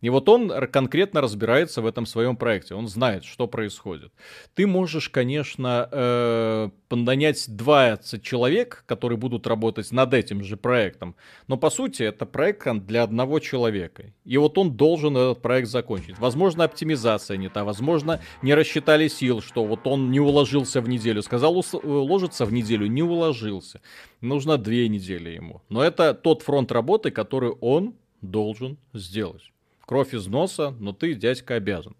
И 0.00 0.10
вот 0.10 0.28
он 0.28 0.52
конкретно 0.70 1.20
разбирается 1.20 1.82
в 1.82 1.86
этом 1.86 2.06
своем 2.06 2.36
проекте, 2.36 2.74
он 2.74 2.86
знает, 2.86 3.24
что 3.24 3.48
происходит. 3.48 4.12
Ты 4.54 4.66
можешь, 4.66 5.08
конечно, 5.08 5.88
э, 5.90 6.70
нанять 6.90 7.44
20 7.48 8.22
человек, 8.22 8.84
которые 8.86 9.18
будут 9.18 9.46
работать 9.46 9.90
над 9.90 10.14
этим 10.14 10.44
же 10.44 10.56
проектом, 10.56 11.16
но 11.48 11.56
по 11.56 11.70
сути 11.70 12.04
это 12.04 12.26
проект 12.26 12.58
для 12.86 13.02
одного 13.02 13.40
человека. 13.40 14.12
И 14.24 14.36
вот 14.36 14.58
он 14.58 14.72
должен 14.76 15.16
этот 15.16 15.42
проект 15.42 15.68
закончить. 15.68 16.18
Возможно, 16.18 16.64
оптимизация 16.64 17.36
не 17.36 17.48
та, 17.48 17.64
возможно, 17.64 18.20
не 18.42 18.54
рассчитали 18.54 19.08
сил, 19.08 19.40
что 19.40 19.64
вот 19.64 19.86
он 19.86 20.10
не 20.10 20.20
уложился 20.20 20.80
в 20.80 20.88
неделю. 20.88 21.22
Сказал 21.22 21.62
уложиться 21.82 22.44
в 22.44 22.52
неделю, 22.52 22.86
не 22.86 23.02
уложился. 23.02 23.80
Нужно 24.20 24.58
две 24.58 24.88
недели 24.88 25.30
ему. 25.30 25.62
Но 25.68 25.82
это 25.82 26.14
тот 26.14 26.42
фронт 26.42 26.72
работы, 26.72 27.10
который 27.10 27.50
он 27.60 27.94
должен 28.20 28.78
сделать 28.92 29.52
кровь 29.88 30.12
из 30.12 30.26
носа, 30.26 30.74
но 30.78 30.92
ты, 30.92 31.14
дядька, 31.14 31.54
обязан. 31.54 31.96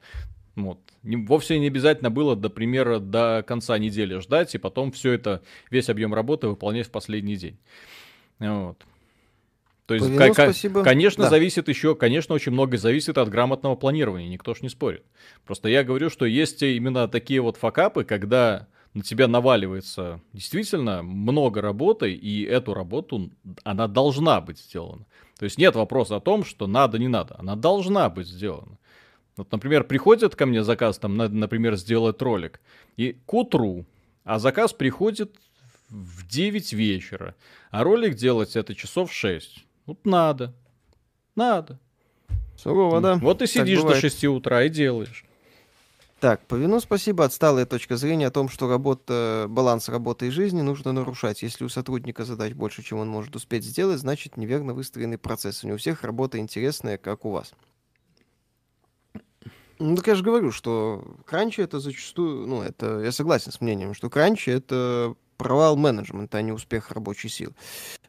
Вот. 0.57 0.79
Не, 1.03 1.17
вовсе 1.17 1.59
не 1.59 1.69
обязательно 1.69 2.11
было, 2.11 2.37
до 2.37 2.51
примера, 2.51 2.99
до 2.99 3.43
конца 3.47 3.79
недели 3.79 4.19
ждать, 4.19 4.55
и 4.55 4.59
потом 4.59 4.93
все 4.93 5.13
это, 5.13 5.43
весь 5.71 5.89
объем 5.89 6.13
работы 6.13 6.49
выполнять 6.49 6.89
в 6.89 6.91
последний 6.91 7.37
день. 7.37 7.59
Вот. 8.41 8.85
То 9.87 9.95
есть, 9.95 10.07
Повину, 10.07 10.35
спасибо. 10.35 10.85
конечно, 10.85 11.25
да. 11.25 11.31
зависит 11.31 11.67
еще, 11.69 11.95
конечно, 11.95 12.35
очень 12.35 12.53
многое 12.53 12.77
зависит 12.77 13.17
от 13.17 13.31
грамотного 13.31 13.75
планирования, 13.75 14.29
никто 14.29 14.53
ж 14.55 14.61
не 14.61 14.69
спорит. 14.69 15.03
Просто 15.47 15.71
я 15.71 15.83
говорю, 15.83 16.11
что 16.11 16.27
есть 16.27 16.63
именно 16.63 17.09
такие 17.09 17.41
вот 17.41 17.57
факапы, 17.57 18.05
когда 18.05 18.69
на 18.93 19.03
тебя 19.03 19.29
наваливается 19.29 20.21
действительно 20.35 21.03
много 21.03 21.63
работы, 21.63 22.13
и 22.13 22.43
эту 22.43 22.75
работу, 22.75 23.31
она 23.65 23.89
должна 23.89 24.43
быть 24.43 24.59
сделана. 24.59 25.07
То 25.39 25.45
есть 25.45 25.57
нет 25.57 25.75
вопроса 25.77 26.17
о 26.17 26.21
том, 26.21 26.45
что 26.45 26.67
надо, 26.67 26.99
не 26.99 27.09
надо. 27.09 27.37
Она 27.39 27.55
должна 27.55 28.11
быть 28.11 28.27
сделана. 28.27 28.77
Вот, 29.37 29.53
например, 29.53 29.85
приходит 29.85 30.35
ко 30.35 30.47
мне 30.47 30.65
заказ, 30.65 30.99
там, 30.99 31.17
надо, 31.17 31.35
например, 31.35 31.77
сделать 31.77 32.21
ролик, 32.21 32.61
и 32.97 33.17
к 33.25 33.33
утру, 33.35 33.87
а 34.25 34.41
заказ 34.41 34.73
приходит 34.73 35.37
в 35.89 36.27
9 36.27 36.73
вечера, 36.73 37.37
а 37.71 37.85
ролик 37.85 38.17
делать 38.17 38.57
это 38.57 38.75
часов 38.75 39.13
6. 39.13 39.65
Вот 39.87 40.05
надо. 40.05 40.55
Надо. 41.37 41.79
Сурово, 42.57 43.01
да. 43.01 43.15
Вот 43.15 43.41
и 43.41 43.47
сидишь 43.47 43.83
до 43.83 43.95
6 43.95 44.25
утра 44.25 44.65
и 44.65 44.69
делаешь. 44.69 45.25
Так, 46.21 46.45
по 46.47 46.57
вину 46.57 46.81
спасибо. 46.81 47.25
Отсталая 47.25 47.65
точка 47.65 47.97
зрения 47.97 48.27
о 48.27 48.33
том, 48.33 48.49
что 48.49 48.69
работа, 48.69 49.47
баланс 49.49 49.89
работы 49.89 50.27
и 50.27 50.31
жизни 50.31 50.63
нужно 50.63 50.93
нарушать. 50.93 51.43
Если 51.43 51.65
у 51.65 51.69
сотрудника 51.69 52.25
задач 52.25 52.55
больше, 52.55 52.83
чем 52.83 52.99
он 52.99 53.09
может 53.09 53.37
успеть 53.37 53.65
сделать, 53.65 54.01
значит 54.01 54.37
неверно 54.37 54.75
выстроенный 54.75 55.19
процесс. 55.19 55.63
Не 55.63 55.73
у 55.73 55.77
всех 55.77 56.03
работа 56.03 56.39
интересная, 56.39 56.99
как 56.99 57.25
у 57.25 57.31
вас. 57.31 57.55
Ну, 59.79 59.95
так 59.95 60.09
я 60.09 60.17
же 60.17 60.25
говорю, 60.25 60.51
что 60.51 61.05
кранчи 61.25 61.61
это 61.61 61.79
зачастую, 61.79 62.49
ну, 62.49 62.63
это, 62.63 62.99
я 62.99 63.13
согласен 63.13 63.53
с 63.53 63.61
мнением, 63.61 63.95
что 63.95 64.11
кранчи 64.11 64.51
это 64.51 65.15
провал 65.37 65.77
менеджмента, 65.77 66.39
а 66.39 66.43
не 66.43 66.51
успех 66.51 66.91
рабочей 66.91 67.29
силы. 67.29 67.55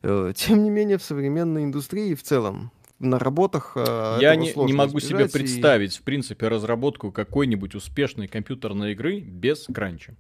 Э, 0.02 0.34
тем 0.36 0.64
не 0.64 0.72
менее, 0.72 0.98
в 0.98 1.04
современной 1.04 1.64
индустрии 1.64 2.16
в 2.16 2.24
целом 2.24 2.72
на 3.00 3.20
работах. 3.20 3.74
Э, 3.76 4.18
Я 4.22 4.36
не, 4.36 4.54
не 4.54 4.74
могу 4.74 5.00
себе 5.00 5.28
представить, 5.28 5.96
и... 5.96 6.00
в 6.00 6.04
принципе, 6.04 6.48
разработку 6.48 7.12
какой-нибудь 7.12 7.76
успешной 7.76 8.28
компьютерной 8.28 8.92
игры 8.92 9.20
без 9.20 9.66
кранча. 9.74 10.16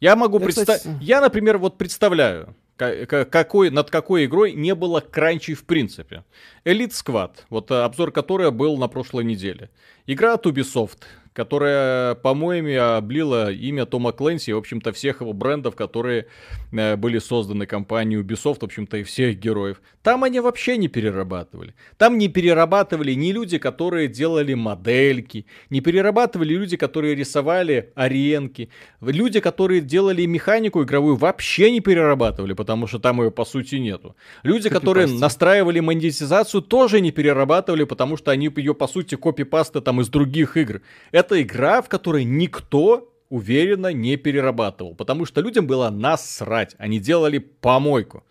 Я 0.00 0.16
могу 0.16 0.40
представить. 0.40 0.80
Кстати... 0.80 0.96
Я, 1.00 1.20
например, 1.20 1.58
вот 1.58 1.76
представляю, 1.76 2.54
какой, 2.76 3.70
над 3.70 3.90
какой 3.90 4.24
игрой 4.24 4.52
не 4.52 4.74
было 4.74 5.00
кранчей 5.00 5.54
в 5.54 5.64
принципе. 5.64 6.24
Elite 6.64 6.92
Squad, 6.92 7.32
вот 7.50 7.70
э, 7.70 7.82
обзор 7.82 8.10
которой 8.12 8.50
был 8.50 8.78
на 8.78 8.88
прошлой 8.88 9.24
неделе. 9.24 9.70
Игра 10.06 10.34
от 10.34 10.46
Ubisoft, 10.46 11.02
которая, 11.40 12.16
по-моему, 12.16 12.96
облила 12.98 13.50
имя 13.50 13.86
Тома 13.86 14.12
Клэнси, 14.12 14.52
в 14.52 14.58
общем-то, 14.58 14.92
всех 14.92 15.22
его 15.22 15.32
брендов, 15.32 15.74
которые 15.74 16.26
э, 16.70 16.96
были 16.96 17.18
созданы 17.18 17.64
компанией 17.64 18.20
Ubisoft, 18.20 18.58
в 18.60 18.64
общем-то, 18.64 18.98
и 18.98 19.02
всех 19.04 19.38
героев. 19.38 19.80
Там 20.02 20.22
они 20.22 20.40
вообще 20.40 20.76
не 20.76 20.88
перерабатывали. 20.88 21.74
Там 21.96 22.18
не 22.18 22.28
перерабатывали 22.28 23.14
ни 23.14 23.32
люди, 23.32 23.56
которые 23.56 24.08
делали 24.08 24.52
модельки, 24.52 25.46
не 25.70 25.80
перерабатывали 25.80 26.52
люди, 26.52 26.76
которые 26.76 27.14
рисовали 27.14 27.90
аренки, 27.94 28.68
люди, 29.00 29.40
которые 29.40 29.80
делали 29.80 30.26
механику 30.26 30.82
игровую, 30.82 31.16
вообще 31.16 31.70
не 31.70 31.80
перерабатывали, 31.80 32.52
потому 32.52 32.86
что 32.86 32.98
там 32.98 33.22
ее, 33.22 33.30
по 33.30 33.46
сути, 33.46 33.76
нету. 33.76 34.14
Люди, 34.42 34.68
которые 34.68 35.06
настраивали 35.06 35.80
монетизацию, 35.80 36.60
тоже 36.60 37.00
не 37.00 37.12
перерабатывали, 37.12 37.84
потому 37.84 38.18
что 38.18 38.30
они 38.30 38.50
ее, 38.56 38.74
по 38.74 38.86
сути, 38.86 39.14
копипасты 39.14 39.80
там 39.80 40.02
из 40.02 40.08
других 40.10 40.58
игр. 40.58 40.82
Это 41.12 41.29
игра, 41.32 41.82
в 41.82 41.88
которой 41.88 42.24
никто 42.24 43.12
уверенно 43.28 43.92
не 43.92 44.16
перерабатывал, 44.16 44.94
потому 44.94 45.24
что 45.24 45.40
людям 45.40 45.66
было 45.66 45.90
насрать, 45.90 46.74
они 46.78 46.98
делали 46.98 47.38
помойку. 47.38 48.24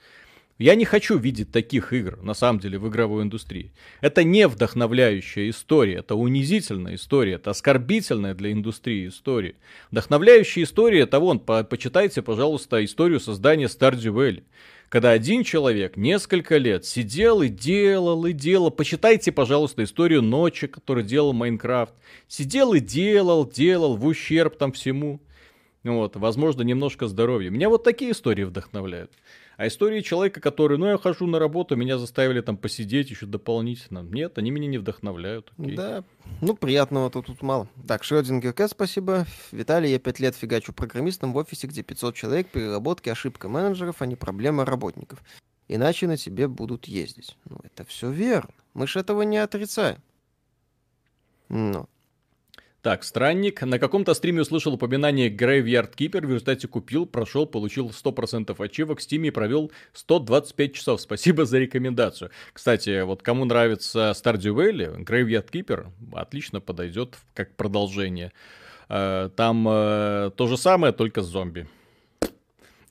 Я 0.58 0.76
не 0.76 0.84
хочу 0.84 1.18
видеть 1.18 1.54
таких 1.54 1.94
игр, 1.94 2.22
на 2.22 2.34
самом 2.34 2.60
деле, 2.60 2.78
в 2.78 2.90
игровой 2.90 3.24
индустрии. 3.24 3.72
Это 4.02 4.26
не 4.26 4.46
вдохновляющая 4.46 5.50
история, 5.50 6.00
это 6.00 6.16
унизительная 6.16 6.96
история, 6.96 7.36
это 7.36 7.52
оскорбительная 7.52 8.34
для 8.34 8.52
индустрии 8.52 9.08
история. 9.08 9.56
Вдохновляющая 9.90 10.64
история, 10.64 11.04
это 11.04 11.22
вон, 11.22 11.40
по 11.40 11.64
почитайте, 11.64 12.22
пожалуйста, 12.22 12.84
историю 12.84 13.22
создания 13.22 13.68
Stardew 13.68 14.14
Valley 14.14 14.44
когда 14.90 15.12
один 15.12 15.44
человек 15.44 15.98
несколько 15.98 16.58
лет 16.58 16.84
сидел 16.84 17.44
и 17.44 17.48
делал, 17.48 18.26
и 18.26 18.34
делал. 18.34 18.72
Почитайте, 18.72 19.32
пожалуйста, 19.32 19.84
историю 19.84 20.24
ночи, 20.24 20.68
который 20.68 21.04
делал 21.04 21.32
Майнкрафт. 21.32 21.94
Сидел 22.28 22.74
и 22.74 22.80
делал, 22.80 23.50
делал 23.50 23.96
в 23.96 24.06
ущерб 24.06 24.58
там 24.58 24.72
всему. 24.72 25.22
Вот, 25.84 26.16
возможно, 26.16 26.64
немножко 26.64 27.08
здоровья. 27.08 27.52
Меня 27.52 27.70
вот 27.70 27.84
такие 27.84 28.12
истории 28.12 28.44
вдохновляют. 28.44 29.12
А 29.60 29.68
истории 29.68 30.00
человека, 30.00 30.40
который, 30.40 30.78
ну, 30.78 30.86
я 30.88 30.98
хожу 30.98 31.28
на 31.28 31.38
работу, 31.38 31.76
меня 31.76 31.98
заставили 31.98 32.40
там 32.40 32.56
посидеть 32.56 33.10
еще 33.10 33.26
дополнительно. 33.26 34.00
Нет, 34.04 34.38
они 34.38 34.52
меня 34.52 34.70
не 34.70 34.78
вдохновляют. 34.78 35.52
Окей. 35.58 35.76
Да, 35.76 36.06
ну, 36.40 36.56
приятного 36.56 37.10
тут, 37.10 37.42
мало. 37.42 37.68
Так, 37.86 38.06
Шрёдингер 38.06 38.54
К, 38.54 38.70
спасибо. 38.70 39.26
Виталий, 39.52 39.92
я 39.92 40.00
пять 40.00 40.22
лет 40.22 40.34
фигачу 40.34 40.72
программистом 40.72 41.34
в 41.34 41.36
офисе, 41.36 41.68
где 41.68 41.84
500 41.84 42.16
человек, 42.16 42.48
переработки, 42.48 43.10
ошибка 43.10 43.50
менеджеров, 43.50 44.02
а 44.02 44.06
не 44.06 44.16
проблема 44.16 44.64
работников. 44.64 45.22
Иначе 45.68 46.08
на 46.08 46.16
тебе 46.16 46.48
будут 46.48 46.86
ездить. 46.86 47.36
Ну, 47.44 47.58
это 47.62 47.84
все 47.84 48.10
верно. 48.10 48.54
Мы 48.74 48.88
же 48.88 49.02
этого 49.02 49.24
не 49.24 49.40
отрицаем. 49.40 50.02
Ну, 51.50 51.90
так, 52.82 53.04
странник. 53.04 53.62
На 53.62 53.78
каком-то 53.78 54.14
стриме 54.14 54.42
услышал 54.42 54.74
упоминание 54.74 55.30
Graveyard 55.30 55.94
Keeper, 55.98 56.26
в 56.26 56.30
результате 56.30 56.68
купил, 56.70 57.06
прошел, 57.06 57.46
получил 57.46 57.90
100% 57.90 58.56
ачивок 58.58 59.00
в 59.00 59.02
стиме 59.02 59.28
и 59.28 59.32
провел 59.32 59.72
125 59.94 60.74
часов. 60.74 61.02
Спасибо 61.02 61.46
за 61.46 61.60
рекомендацию. 61.60 62.32
Кстати, 62.54 63.02
вот 63.02 63.22
кому 63.22 63.44
нравится 63.44 64.14
Stardew 64.16 64.56
Valley, 64.56 65.04
Graveyard 65.04 65.52
Keeper 65.52 65.88
отлично 66.14 66.62
подойдет 66.62 67.18
как 67.34 67.54
продолжение. 67.58 68.32
Э, 68.88 69.30
там 69.36 69.68
э, 69.68 70.32
то 70.38 70.48
же 70.48 70.58
самое, 70.58 70.94
только 70.94 71.22
с 71.22 71.26
зомби. 71.26 71.68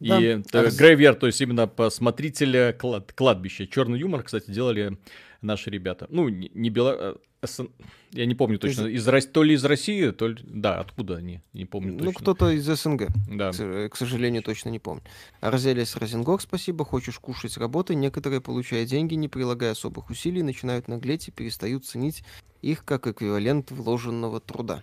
И 0.00 0.08
да. 0.52 0.64
Graveyard, 0.66 1.14
то 1.14 1.26
есть 1.26 1.40
именно 1.40 1.66
посмотрителя 1.66 2.72
клад, 2.72 3.12
кладбища. 3.12 3.66
Черный 3.66 3.98
юмор, 3.98 4.22
кстати, 4.22 4.50
делали 4.50 4.98
наши 5.40 5.70
ребята. 5.70 6.06
Ну, 6.10 6.28
не, 6.28 6.50
не 6.54 6.70
Бело... 6.70 7.18
Э, 7.42 7.66
я 8.10 8.26
не 8.26 8.34
помню 8.34 8.58
точно, 8.58 8.86
из... 8.86 9.06
Из... 9.06 9.26
то 9.26 9.42
ли 9.42 9.54
из 9.54 9.64
России, 9.64 10.10
то 10.10 10.28
ли... 10.28 10.36
Да, 10.42 10.80
откуда 10.80 11.16
они, 11.16 11.40
не 11.52 11.64
помню 11.64 11.92
ну, 11.92 11.98
точно. 11.98 12.10
Ну, 12.10 12.12
кто-то 12.12 12.50
из 12.50 12.64
СНГ, 12.64 13.08
да. 13.28 13.52
к, 13.52 13.88
к 13.90 13.96
сожалению, 13.96 14.42
точно 14.42 14.70
не 14.70 14.78
помню. 14.78 15.02
Арзелис 15.40 15.96
Розенгок, 15.96 16.40
спасибо, 16.40 16.84
хочешь 16.84 17.18
кушать 17.18 17.56
работы, 17.56 17.94
некоторые, 17.94 18.40
получая 18.40 18.86
деньги, 18.86 19.14
не 19.14 19.28
прилагая 19.28 19.72
особых 19.72 20.10
усилий, 20.10 20.42
начинают 20.42 20.88
наглеть 20.88 21.28
и 21.28 21.30
перестают 21.30 21.86
ценить 21.86 22.24
их 22.60 22.84
как 22.84 23.06
эквивалент 23.06 23.70
вложенного 23.70 24.40
труда. 24.40 24.82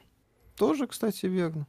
Тоже, 0.55 0.87
кстати, 0.87 1.25
верно. 1.25 1.67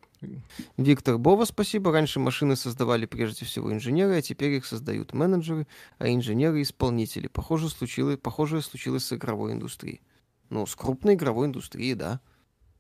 Виктор 0.77 1.19
Бова, 1.19 1.45
спасибо. 1.45 1.91
Раньше 1.91 2.21
машины 2.21 2.55
создавали 2.55 3.07
прежде 3.07 3.45
всего 3.45 3.73
инженеры, 3.73 4.17
а 4.17 4.23
теперь 4.23 4.53
их 4.53 4.65
создают 4.65 5.13
менеджеры, 5.13 5.67
а 5.99 6.09
инженеры— 6.09 6.63
исполнители. 6.63 7.27
Похоже, 7.27 7.69
случилось, 7.69 8.19
похожее 8.19 8.63
случилось 8.63 9.05
с 9.05 9.13
игровой 9.13 9.53
индустрией. 9.53 10.03
Ну, 10.51 10.67
с 10.67 10.77
крупной 10.77 11.15
игровой 11.15 11.49
индустрией, 11.49 11.95
да. 11.95 12.21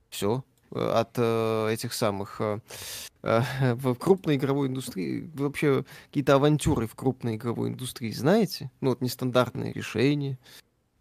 Все. 0.08 0.44
от 0.70 1.14
э, 1.16 1.72
этих 1.72 1.92
самых 1.92 2.40
э, 2.40 2.60
э, 3.22 3.74
в 3.74 3.94
крупной 3.96 4.36
игровой 4.36 4.68
индустрии, 4.68 5.28
вообще 5.34 5.84
какие-то 6.06 6.36
авантюры 6.36 6.86
в 6.86 6.94
крупной 6.94 7.34
игровой 7.34 7.70
индустрии 7.70 8.12
знаете? 8.12 8.70
Ну 8.80 8.90
вот 8.90 9.00
нестандартные 9.00 9.72
решения, 9.72 10.38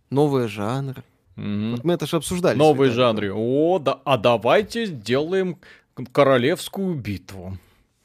новые 0.09 0.47
жанры. 0.47 1.03
Mm-hmm. 1.37 1.71
Вот 1.71 1.83
мы 1.83 1.93
это 1.93 2.07
же 2.07 2.17
обсуждали. 2.17 2.57
Новые 2.57 2.91
жанры. 2.91 3.33
О, 3.33 3.79
да, 3.79 3.99
а 4.05 4.17
давайте 4.17 4.85
сделаем 4.85 5.57
королевскую 6.11 6.95
битву. 6.95 7.57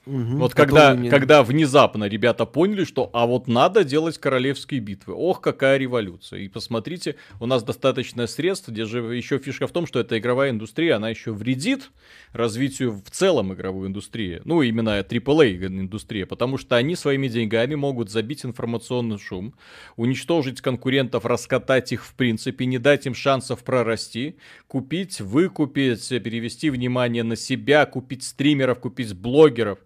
Угу, 0.06 0.39
вот 0.39 0.55
когда, 0.55 0.94
не... 0.94 1.10
когда 1.10 1.43
внезапно 1.43 2.05
ребята 2.05 2.47
поняли, 2.47 2.85
что 2.85 3.10
а 3.12 3.27
вот 3.27 3.48
надо 3.48 3.85
делать 3.85 4.16
королевские 4.16 4.81
битвы. 4.81 5.14
Ох, 5.14 5.43
какая 5.43 5.77
революция. 5.77 6.40
И 6.40 6.48
посмотрите, 6.48 7.16
у 7.39 7.47
нас 7.47 7.62
достаточно 7.62 8.27
средств, 8.27 8.68
где 8.68 8.86
же 8.86 9.01
еще 9.14 9.39
фишка 9.39 9.66
в 9.66 9.72
том, 9.72 9.86
что 9.86 10.01
эта 10.01 10.18
игровая 10.18 10.51
индустрия, 10.51 10.97
она 10.97 11.10
еще 11.10 11.32
вредит 11.32 11.90
развитию 12.32 12.93
в 12.93 13.10
целом 13.10 13.52
игровой 13.52 13.89
индустрии. 13.89 14.40
Ну, 14.44 14.62
именно 14.62 15.01
AAA 15.01 15.66
индустрия, 15.66 16.24
потому 16.24 16.56
что 16.56 16.77
они 16.77 16.97
своими 16.97 17.28
деньгами 17.28 17.74
могут 17.74 18.10
забить 18.10 18.47
информационный 18.47 19.18
шум, 19.18 19.55
уничтожить 19.97 20.62
конкурентов, 20.62 21.27
раскатать 21.27 21.93
их 21.93 22.06
в 22.06 22.14
принципе, 22.14 22.64
не 22.64 22.78
дать 22.78 23.06
им 23.06 23.14
шансов 23.14 23.62
прорасти, 23.64 24.36
купить, 24.66 25.20
выкупить, 25.20 26.09
перевести 26.09 26.70
внимание 26.70 27.22
на 27.22 27.36
себя, 27.36 27.85
купить 27.85 28.24
стримеров, 28.24 28.81
купить 28.81 29.12
блогеров. 29.14 29.78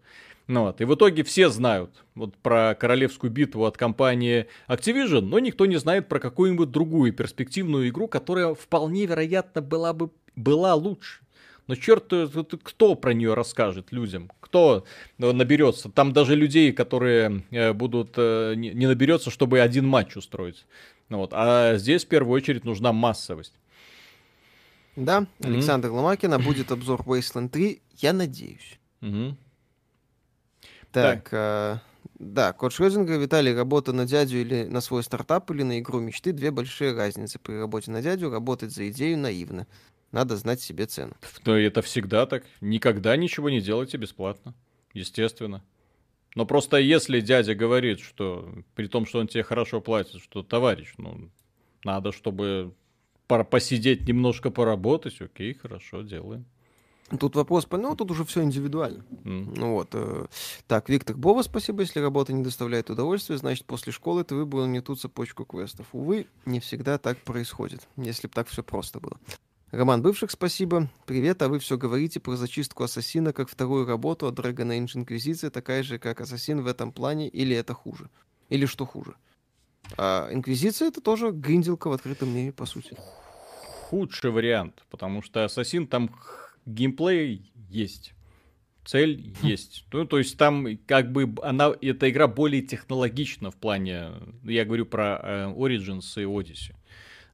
Ну 0.47 0.63
вот. 0.63 0.81
И 0.81 0.85
в 0.85 0.95
итоге 0.95 1.23
все 1.25 1.49
знают 1.49 2.05
вот 2.15 2.37
про 2.37 2.75
королевскую 2.75 3.31
битву 3.31 3.65
от 3.65 3.79
компании 3.79 4.47
Activision, 4.69 5.23
но 5.23 5.39
никто 5.39 5.65
не 5.65 5.77
знает 5.77 6.09
про 6.09 6.19
какую-нибудь 6.19 6.71
другую 6.71 7.13
перспективную 7.13 7.89
игру, 7.89 8.09
которая 8.09 8.55
вполне 8.55 9.07
вероятно 9.07 9.63
была 9.63 9.93
бы 9.93 10.11
была 10.37 10.75
лучше. 10.75 11.21
Но 11.67 11.77
черт, 11.77 12.13
кто 12.63 12.95
про 12.95 13.15
нее 13.15 13.33
расскажет 13.33 13.91
людям? 13.91 14.31
Кто 14.41 14.85
э, 15.19 15.33
наберется? 15.33 15.89
Там 15.89 16.13
даже 16.13 16.37
людей, 16.37 16.73
которые 16.73 17.43
э, 17.51 17.73
будут, 17.73 18.15
э, 18.17 18.53
не 18.55 18.87
наберется, 18.87 19.31
чтобы 19.31 19.61
один 19.61 19.87
матч 19.87 20.15
устроить. 20.17 20.67
Ну 21.09 21.19
вот. 21.19 21.31
А 21.33 21.77
здесь 21.77 22.05
в 22.05 22.09
первую 22.09 22.37
очередь 22.37 22.65
нужна 22.65 22.93
массовость. 22.93 23.55
Да, 24.95 25.21
mm-hmm. 25.21 25.47
Александр 25.47 25.91
Ломакина 25.91 26.39
будет 26.39 26.71
обзор 26.71 27.01
Wasteland 27.01 27.49
3, 27.49 27.81
я 27.97 28.13
надеюсь. 28.13 28.79
Mm-hmm. 29.01 29.35
Так, 31.03 31.29
э, 31.33 31.79
да, 32.19 32.53
код 32.53 32.73
Шрёдингера, 32.73 33.17
Виталий, 33.17 33.55
работа 33.55 33.93
на 33.93 34.07
дядю 34.07 34.39
или 34.39 34.65
на 34.65 34.81
свой 34.81 35.03
стартап 35.03 35.51
или 35.51 35.63
на 35.63 35.81
игру 35.81 36.01
мечты, 36.01 36.33
две 36.33 36.51
большие 36.51 36.95
разницы. 36.95 37.39
При 37.39 37.55
работе 37.55 37.91
на 37.91 38.03
дядю 38.03 38.31
работать 38.31 38.73
за 38.73 38.89
идею 38.91 39.19
наивно. 39.19 39.67
Надо 40.13 40.37
знать 40.37 40.61
себе 40.61 40.87
цену. 40.87 41.15
Но 41.45 41.59
это 41.59 41.83
всегда 41.83 42.27
так. 42.27 42.45
Никогда 42.61 43.17
ничего 43.17 43.51
не 43.51 43.61
делайте 43.61 43.97
бесплатно. 43.97 44.55
Естественно. 44.93 45.65
Но 46.37 46.47
просто 46.47 46.77
если 46.79 47.21
дядя 47.21 47.55
говорит, 47.55 48.01
что 48.01 48.53
при 48.75 48.87
том, 48.87 49.07
что 49.07 49.19
он 49.19 49.27
тебе 49.27 49.43
хорошо 49.43 49.81
платит, 49.81 50.21
что 50.23 50.43
товарищ, 50.43 50.95
ну, 50.99 51.31
надо, 51.85 52.13
чтобы 52.13 52.75
посидеть 53.27 54.07
немножко 54.07 54.51
поработать, 54.51 55.21
окей, 55.21 55.55
хорошо, 55.55 56.03
делаем. 56.03 56.45
Тут 57.19 57.37
вопрос, 57.37 57.67
ну, 57.71 57.95
тут 57.97 58.11
уже 58.11 58.25
все 58.25 58.43
индивидуально. 58.43 59.05
Mm. 59.25 59.55
Ну 59.57 59.73
вот. 59.73 59.89
Э, 59.93 60.27
так, 60.67 60.89
Виктор 60.89 61.17
Бова, 61.17 61.43
спасибо. 61.43 61.83
Если 61.83 62.01
работа 62.01 62.33
не 62.33 62.43
доставляет 62.43 62.91
удовольствия, 62.91 63.37
значит, 63.37 63.67
после 63.67 63.93
школы 63.93 64.25
ты 64.25 64.35
выбрал 64.35 64.67
не 64.67 64.81
ту 64.81 64.97
цепочку 64.97 65.45
квестов. 65.45 65.87
Увы, 65.93 66.27
не 66.47 66.61
всегда 66.61 66.99
так 66.99 67.19
происходит, 67.19 67.87
если 67.97 68.27
бы 68.27 68.33
так 68.33 68.49
все 68.49 68.63
просто 68.63 69.01
было. 69.01 69.19
Роман 69.71 70.03
Бывших, 70.03 70.31
спасибо. 70.31 70.89
Привет, 71.05 71.43
а 71.43 71.49
вы 71.49 71.59
все 71.59 71.77
говорите 71.77 72.21
про 72.21 72.37
зачистку 72.37 72.85
Ассасина 72.85 73.33
как 73.33 73.49
вторую 73.49 73.87
работу, 73.87 74.27
а 74.29 74.31
Dragon 74.31 74.69
Age 74.69 74.93
Инквизиция 74.95 75.51
такая 75.51 75.83
же, 75.83 75.99
как 75.99 76.21
Ассасин 76.21 76.63
в 76.63 76.67
этом 76.69 76.93
плане, 76.93 77.29
или 77.29 77.57
это 77.57 77.75
хуже? 77.75 78.09
Или 78.51 78.67
что 78.67 78.87
хуже? 78.87 79.17
А 79.97 80.29
Инквизиция 80.33 80.89
это 80.89 81.01
тоже 81.01 81.33
гринделка 81.33 81.89
в 81.89 81.93
открытом 81.93 82.33
мире, 82.33 82.53
по 82.53 82.67
сути. 82.67 82.97
Худший 83.89 84.31
вариант, 84.31 84.85
потому 84.91 85.23
что 85.23 85.45
Ассасин 85.45 85.89
там 85.89 86.09
геймплей 86.67 87.53
есть. 87.69 88.15
Цель 88.85 89.35
есть. 89.43 89.87
Ну, 89.93 90.05
то 90.05 90.19
есть 90.19 90.37
там 90.37 90.79
как 90.87 91.11
бы 91.13 91.35
она, 91.43 91.73
эта 91.81 92.11
игра 92.11 92.29
более 92.29 92.63
технологична 92.63 93.51
в 93.51 93.57
плане, 93.57 94.11
я 94.43 94.65
говорю 94.65 94.87
про 94.87 95.21
э, 95.23 95.55
Origins 95.57 96.05
и 96.17 96.25
Odyssey. 96.25 96.75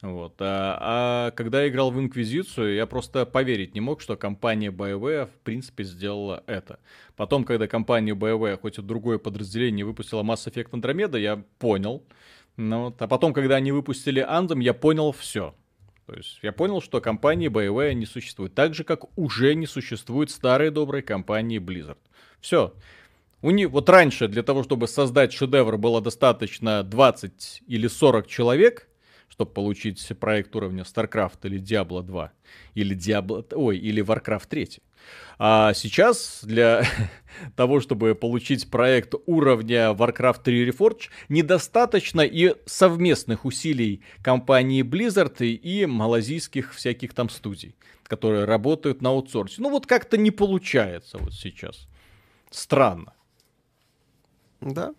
Вот. 0.02 0.36
А, 0.38 0.78
а 0.80 1.30
когда 1.32 1.62
я 1.62 1.68
играл 1.68 1.90
в 1.90 2.00
Инквизицию, 2.00 2.74
я 2.74 2.86
просто 2.86 3.26
поверить 3.26 3.74
не 3.74 3.80
мог, 3.80 4.00
что 4.00 4.16
компания 4.16 4.70
BioWare 4.70 5.26
в 5.26 5.40
принципе 5.40 5.84
сделала 5.84 6.42
это. 6.46 6.78
Потом, 7.16 7.44
когда 7.44 7.66
компания 7.66 8.14
BioWare, 8.14 8.58
хоть 8.58 8.78
и 8.78 8.82
другое 8.82 9.18
подразделение, 9.18 9.84
выпустила 9.84 10.22
Mass 10.22 10.50
Effect 10.50 10.70
Andromeda, 10.70 11.18
я 11.18 11.42
понял. 11.58 12.02
Ну, 12.56 12.84
вот. 12.84 13.02
А 13.02 13.08
потом, 13.08 13.34
когда 13.34 13.56
они 13.56 13.72
выпустили 13.72 14.26
Anthem, 14.26 14.62
я 14.62 14.72
понял 14.72 15.12
все. 15.12 15.54
То 16.10 16.16
есть 16.16 16.40
я 16.42 16.50
понял, 16.50 16.82
что 16.82 17.00
компании 17.00 17.48
BioWare 17.48 17.94
не 17.94 18.04
существует. 18.04 18.52
Так 18.52 18.74
же, 18.74 18.82
как 18.82 19.16
уже 19.16 19.54
не 19.54 19.66
существует 19.66 20.32
старой 20.32 20.70
доброй 20.72 21.02
компании 21.02 21.60
Blizzard. 21.60 21.98
Все. 22.40 22.74
У 23.42 23.52
них, 23.52 23.70
вот 23.70 23.88
раньше 23.88 24.26
для 24.26 24.42
того, 24.42 24.64
чтобы 24.64 24.88
создать 24.88 25.32
шедевр, 25.32 25.78
было 25.78 26.00
достаточно 26.00 26.82
20 26.82 27.62
или 27.64 27.86
40 27.86 28.26
человек, 28.26 28.88
чтобы 29.28 29.52
получить 29.52 30.04
проект 30.18 30.56
уровня 30.56 30.82
StarCraft 30.82 31.38
или 31.44 31.60
Diablo 31.60 32.02
2, 32.02 32.32
или 32.74 32.96
Diablo, 32.96 33.46
ой, 33.54 33.78
или 33.78 34.02
Warcraft 34.02 34.48
3. 34.48 34.78
А 35.38 35.72
сейчас 35.72 36.40
для 36.42 36.84
того, 37.56 37.80
чтобы 37.80 38.14
получить 38.14 38.70
проект 38.70 39.14
уровня 39.26 39.90
Warcraft 39.92 40.42
3 40.42 40.68
Reforged, 40.68 41.08
недостаточно 41.28 42.20
и 42.20 42.54
совместных 42.66 43.44
усилий 43.44 44.02
компании 44.22 44.82
Blizzard 44.82 45.42
и 45.46 45.86
малазийских 45.86 46.74
всяких 46.74 47.14
там 47.14 47.30
студий, 47.30 47.74
которые 48.04 48.44
работают 48.44 49.00
на 49.00 49.10
аутсорсе. 49.10 49.62
Ну 49.62 49.70
вот 49.70 49.86
как-то 49.86 50.18
не 50.18 50.30
получается 50.30 51.16
вот 51.18 51.32
сейчас. 51.32 51.88
Странно. 52.50 53.14
Да, 54.60 54.94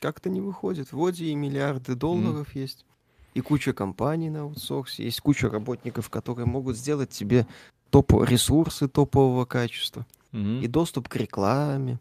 как-то 0.00 0.30
не 0.30 0.40
выходит. 0.40 0.92
Вроде 0.92 1.26
и 1.26 1.34
миллиарды 1.34 1.94
долларов 1.94 2.54
mm. 2.54 2.60
есть, 2.60 2.86
и 3.34 3.40
куча 3.40 3.72
компаний 3.72 4.30
на 4.30 4.42
аутсорсе, 4.42 5.04
есть 5.04 5.20
куча 5.20 5.50
работников, 5.50 6.08
которые 6.08 6.46
могут 6.46 6.76
сделать 6.76 7.10
тебе 7.10 7.46
топ 7.90 8.12
ресурсы 8.12 8.88
топового 8.88 9.44
качества, 9.44 10.06
mm-hmm. 10.32 10.62
и 10.62 10.66
доступ 10.66 11.08
к 11.08 11.16
рекламе, 11.16 11.98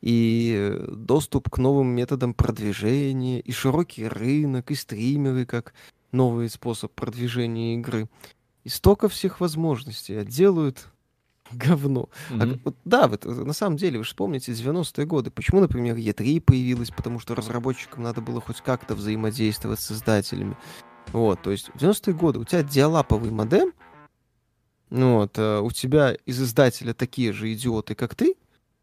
и 0.00 0.54
э, 0.56 0.94
доступ 0.94 1.50
к 1.50 1.58
новым 1.58 1.88
методам 1.88 2.34
продвижения, 2.34 3.40
и 3.40 3.52
широкий 3.52 4.06
рынок, 4.06 4.70
и 4.70 4.74
стримеры 4.74 5.46
как 5.46 5.74
новый 6.12 6.48
способ 6.48 6.92
продвижения 6.92 7.74
игры. 7.76 8.08
И 8.64 8.68
столько 8.68 9.08
всех 9.08 9.40
возможностей, 9.40 10.14
а 10.20 10.24
делают 10.24 10.88
говно. 11.52 12.08
Mm-hmm. 12.30 12.54
А, 12.54 12.60
вот, 12.64 12.76
да, 12.84 13.08
вот, 13.08 13.24
на 13.24 13.52
самом 13.52 13.76
деле, 13.76 13.98
вы 13.98 14.04
же 14.04 14.14
помните 14.16 14.52
90-е 14.52 15.06
годы. 15.06 15.30
Почему, 15.30 15.60
например, 15.60 15.96
E3 15.96 16.40
появилась? 16.40 16.90
Потому 16.90 17.20
что 17.20 17.36
разработчикам 17.36 18.02
надо 18.02 18.20
было 18.20 18.40
хоть 18.40 18.60
как-то 18.62 18.94
взаимодействовать 18.96 19.80
с 19.80 19.92
издателями. 19.92 20.56
Вот, 21.12 21.40
то 21.40 21.52
есть 21.52 21.68
в 21.68 21.76
90-е 21.76 22.14
годы 22.14 22.40
у 22.40 22.44
тебя 22.44 22.64
диалаповый 22.64 23.30
модем— 23.30 23.72
ну 24.90 25.16
вот, 25.16 25.32
а 25.38 25.60
у 25.60 25.70
тебя 25.70 26.14
из 26.26 26.40
издателя 26.40 26.94
такие 26.94 27.32
же 27.32 27.52
идиоты, 27.52 27.94
как 27.94 28.14
ты, 28.14 28.36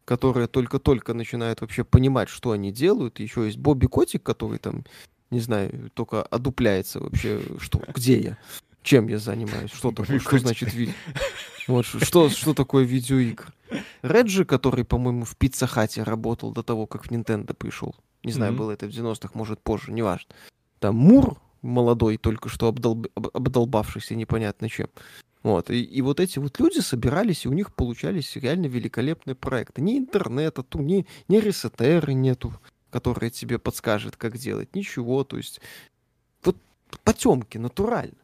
которые 0.04 0.46
только-только 0.46 1.14
начинают 1.14 1.60
вообще 1.60 1.84
понимать, 1.84 2.28
что 2.28 2.50
они 2.50 2.72
делают. 2.72 3.20
Еще 3.20 3.46
есть 3.46 3.58
Бобби 3.58 3.86
Котик, 3.86 4.22
который 4.22 4.58
там, 4.58 4.84
не 5.30 5.40
знаю, 5.40 5.90
только 5.94 6.22
одупляется 6.22 7.00
вообще, 7.00 7.40
что, 7.58 7.80
где 7.94 8.20
я, 8.20 8.38
чем 8.82 9.08
я 9.08 9.18
занимаюсь, 9.18 9.72
что 9.72 9.92
такое, 9.92 10.18
что 10.18 10.38
значит 10.38 10.74
видео. 10.74 10.94
Вот, 11.66 11.86
что, 11.86 12.28
что 12.28 12.52
такое 12.52 12.84
видеоигр. 12.84 13.54
Реджи, 14.02 14.44
который, 14.44 14.84
по-моему, 14.84 15.24
в 15.24 15.34
Пицца 15.36 15.66
Хате 15.66 16.02
работал 16.02 16.52
до 16.52 16.62
того, 16.62 16.86
как 16.86 17.06
в 17.06 17.10
Nintendo 17.10 17.54
пришел. 17.54 17.96
Не 18.22 18.32
знаю, 18.32 18.52
mm-hmm. 18.52 18.56
было 18.56 18.70
это 18.72 18.86
в 18.86 18.90
90-х, 18.90 19.30
может, 19.32 19.62
позже, 19.62 19.90
неважно. 19.90 20.34
Там 20.78 20.96
Мур, 20.96 21.38
молодой, 21.62 22.18
только 22.18 22.50
что 22.50 22.68
обдолб... 22.68 23.06
обдолбавшийся 23.16 24.14
непонятно 24.14 24.68
чем. 24.68 24.88
Вот. 25.44 25.70
И, 25.70 25.82
и 25.82 26.00
вот 26.00 26.20
эти 26.20 26.38
вот 26.38 26.58
люди 26.58 26.80
собирались, 26.80 27.44
и 27.44 27.48
у 27.48 27.52
них 27.52 27.72
получались 27.72 28.34
реально 28.34 28.66
великолепные 28.66 29.34
проекты. 29.34 29.82
Ни 29.82 29.98
интернета, 29.98 30.62
ту, 30.62 30.80
ни, 30.80 31.06
ни 31.28 31.36
ресетеры 31.36 32.14
нету, 32.14 32.52
которые 32.90 33.30
тебе 33.30 33.58
подскажет, 33.58 34.16
как 34.16 34.38
делать. 34.38 34.74
Ничего, 34.74 35.22
то 35.22 35.36
есть 35.36 35.60
вот 36.42 36.56
потемки, 37.04 37.58
натурально. 37.58 38.16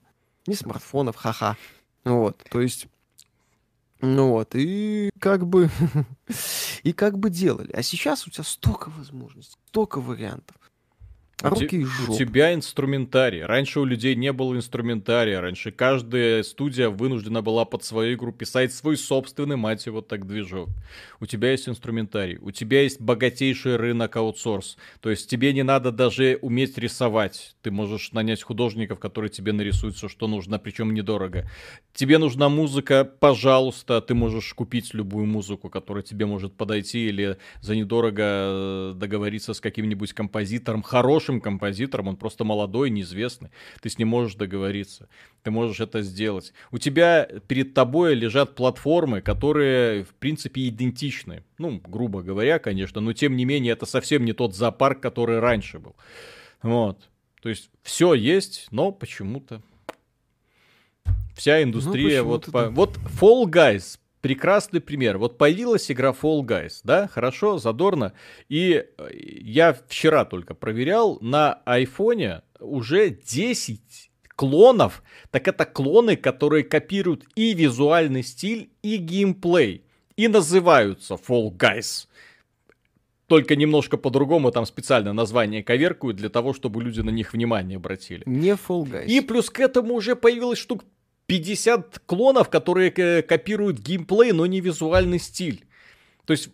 Ни 0.46 0.54
смартфонов, 0.54 1.16
ха-ха. 1.16 1.56
Вот, 2.04 2.42
то 2.50 2.62
есть 2.62 2.88
ну 4.00 4.30
вот, 4.30 4.54
и 4.54 5.10
как 5.18 5.46
бы, 5.46 5.68
и 6.82 6.92
как 6.94 7.18
бы 7.18 7.28
делали. 7.28 7.70
А 7.72 7.82
сейчас 7.82 8.26
у 8.26 8.30
тебя 8.30 8.44
столько 8.44 8.88
возможностей, 8.88 9.58
столько 9.66 10.00
вариантов. 10.00 10.56
Руки 11.42 11.78
у, 11.78 11.82
и 11.82 11.86
у 12.08 12.16
тебя 12.16 12.54
инструментарий. 12.54 13.42
Раньше 13.44 13.80
у 13.80 13.84
людей 13.84 14.14
не 14.14 14.32
было 14.32 14.54
инструментария. 14.54 15.40
Раньше 15.40 15.70
каждая 15.70 16.42
студия 16.42 16.90
вынуждена 16.90 17.42
была 17.42 17.64
под 17.64 17.82
свою 17.84 18.14
игру 18.14 18.32
писать 18.32 18.74
свой 18.74 18.96
собственный, 18.96 19.56
мать 19.56 19.86
его, 19.86 20.00
так 20.02 20.26
движок. 20.26 20.68
У 21.18 21.26
тебя 21.26 21.52
есть 21.52 21.68
инструментарий. 21.68 22.38
У 22.40 22.50
тебя 22.50 22.82
есть 22.82 23.00
богатейший 23.00 23.76
рынок 23.76 24.16
аутсорс. 24.16 24.76
То 25.00 25.10
есть 25.10 25.30
тебе 25.30 25.52
не 25.52 25.62
надо 25.62 25.92
даже 25.92 26.38
уметь 26.42 26.76
рисовать. 26.76 27.56
Ты 27.62 27.70
можешь 27.70 28.12
нанять 28.12 28.42
художников, 28.42 28.98
которые 28.98 29.30
тебе 29.30 29.52
нарисуют 29.52 29.96
все, 29.96 30.08
что 30.08 30.26
нужно, 30.26 30.58
причем 30.58 30.92
недорого. 30.92 31.48
Тебе 31.94 32.18
нужна 32.18 32.48
музыка, 32.48 33.04
пожалуйста, 33.04 34.00
ты 34.00 34.14
можешь 34.14 34.52
купить 34.54 34.94
любую 34.94 35.26
музыку, 35.26 35.68
которая 35.68 36.02
тебе 36.02 36.26
может 36.26 36.54
подойти, 36.54 37.06
или 37.06 37.36
за 37.60 37.76
недорого 37.76 38.22
э, 38.22 38.92
договориться 38.96 39.54
с 39.54 39.60
каким-нибудь 39.60 40.12
композитором, 40.12 40.82
хорошим 40.82 41.29
хорошим 41.30 41.40
композитором, 41.40 42.08
он 42.08 42.16
просто 42.16 42.44
молодой, 42.44 42.90
неизвестный. 42.90 43.50
Ты 43.80 43.88
с 43.88 43.98
ним 43.98 44.08
можешь 44.08 44.34
договориться. 44.34 45.08
Ты 45.42 45.50
можешь 45.50 45.80
это 45.80 46.02
сделать. 46.02 46.52
У 46.72 46.78
тебя 46.78 47.28
перед 47.46 47.74
тобой 47.74 48.14
лежат 48.14 48.54
платформы, 48.54 49.20
которые, 49.20 50.02
в 50.04 50.14
принципе, 50.18 50.68
идентичны. 50.68 51.42
Ну, 51.58 51.80
грубо 51.88 52.22
говоря, 52.22 52.58
конечно, 52.58 53.00
но 53.00 53.12
тем 53.12 53.36
не 53.36 53.44
менее, 53.44 53.72
это 53.72 53.86
совсем 53.86 54.24
не 54.24 54.32
тот 54.32 54.54
зоопарк, 54.54 55.00
который 55.00 55.38
раньше 55.40 55.78
был. 55.78 55.94
Вот. 56.62 57.08
То 57.42 57.48
есть 57.48 57.70
все 57.82 58.14
есть, 58.14 58.68
но 58.70 58.92
почему-то 58.92 59.62
вся 61.34 61.62
индустрия 61.62 62.22
ну, 62.22 62.28
вот 62.28 62.46
по... 62.52 62.68
вот 62.70 62.98
Fall 63.20 63.46
Guys 63.46 63.98
прекрасный 64.20 64.80
пример. 64.80 65.18
Вот 65.18 65.38
появилась 65.38 65.90
игра 65.90 66.10
Fall 66.10 66.42
Guys, 66.42 66.80
да, 66.84 67.08
хорошо, 67.08 67.58
задорно. 67.58 68.12
И 68.48 68.84
э, 68.96 69.08
я 69.12 69.72
вчера 69.72 70.24
только 70.24 70.54
проверял, 70.54 71.18
на 71.20 71.54
айфоне 71.64 72.42
уже 72.58 73.10
10 73.10 74.10
клонов. 74.36 75.02
Так 75.30 75.48
это 75.48 75.64
клоны, 75.64 76.16
которые 76.16 76.64
копируют 76.64 77.24
и 77.34 77.54
визуальный 77.54 78.22
стиль, 78.22 78.70
и 78.82 78.96
геймплей. 78.96 79.84
И 80.16 80.28
называются 80.28 81.14
Fall 81.14 81.50
Guys. 81.50 82.06
Только 83.26 83.54
немножко 83.54 83.96
по-другому 83.96 84.50
там 84.50 84.66
специально 84.66 85.12
название 85.12 85.62
коверкуют 85.62 86.16
для 86.16 86.30
того, 86.30 86.52
чтобы 86.52 86.82
люди 86.82 87.00
на 87.00 87.10
них 87.10 87.32
внимание 87.32 87.76
обратили. 87.76 88.22
Не 88.26 88.50
Fall 88.50 88.84
Guys. 88.84 89.06
И 89.06 89.20
плюс 89.20 89.50
к 89.50 89.60
этому 89.60 89.94
уже 89.94 90.16
появилось 90.16 90.58
штук 90.58 90.84
50 91.30 92.00
клонов, 92.06 92.50
которые 92.50 92.90
э, 92.90 93.22
копируют 93.22 93.78
геймплей, 93.78 94.32
но 94.32 94.46
не 94.46 94.60
визуальный 94.60 95.20
стиль. 95.20 95.64
То 96.24 96.32
есть 96.32 96.48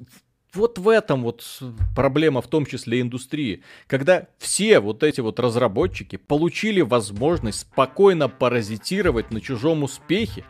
вот 0.53 0.79
в 0.79 0.89
этом 0.91 1.23
вот 1.23 1.63
проблема, 1.95 2.43
в 2.43 2.47
том 2.47 2.67
числе 2.67 3.01
индустрии. 3.01 3.63
Когда 3.87 4.29
все 4.39 4.81
вот 4.81 5.03
эти 5.03 5.23
вот 5.23 5.41
разработчики 5.41 6.17
получили 6.17 6.83
возможность 6.83 7.61
спокойно 7.61 8.29
паразитировать 8.29 9.31
на 9.31 9.41
чужом 9.41 9.83
успехе, 9.83 10.45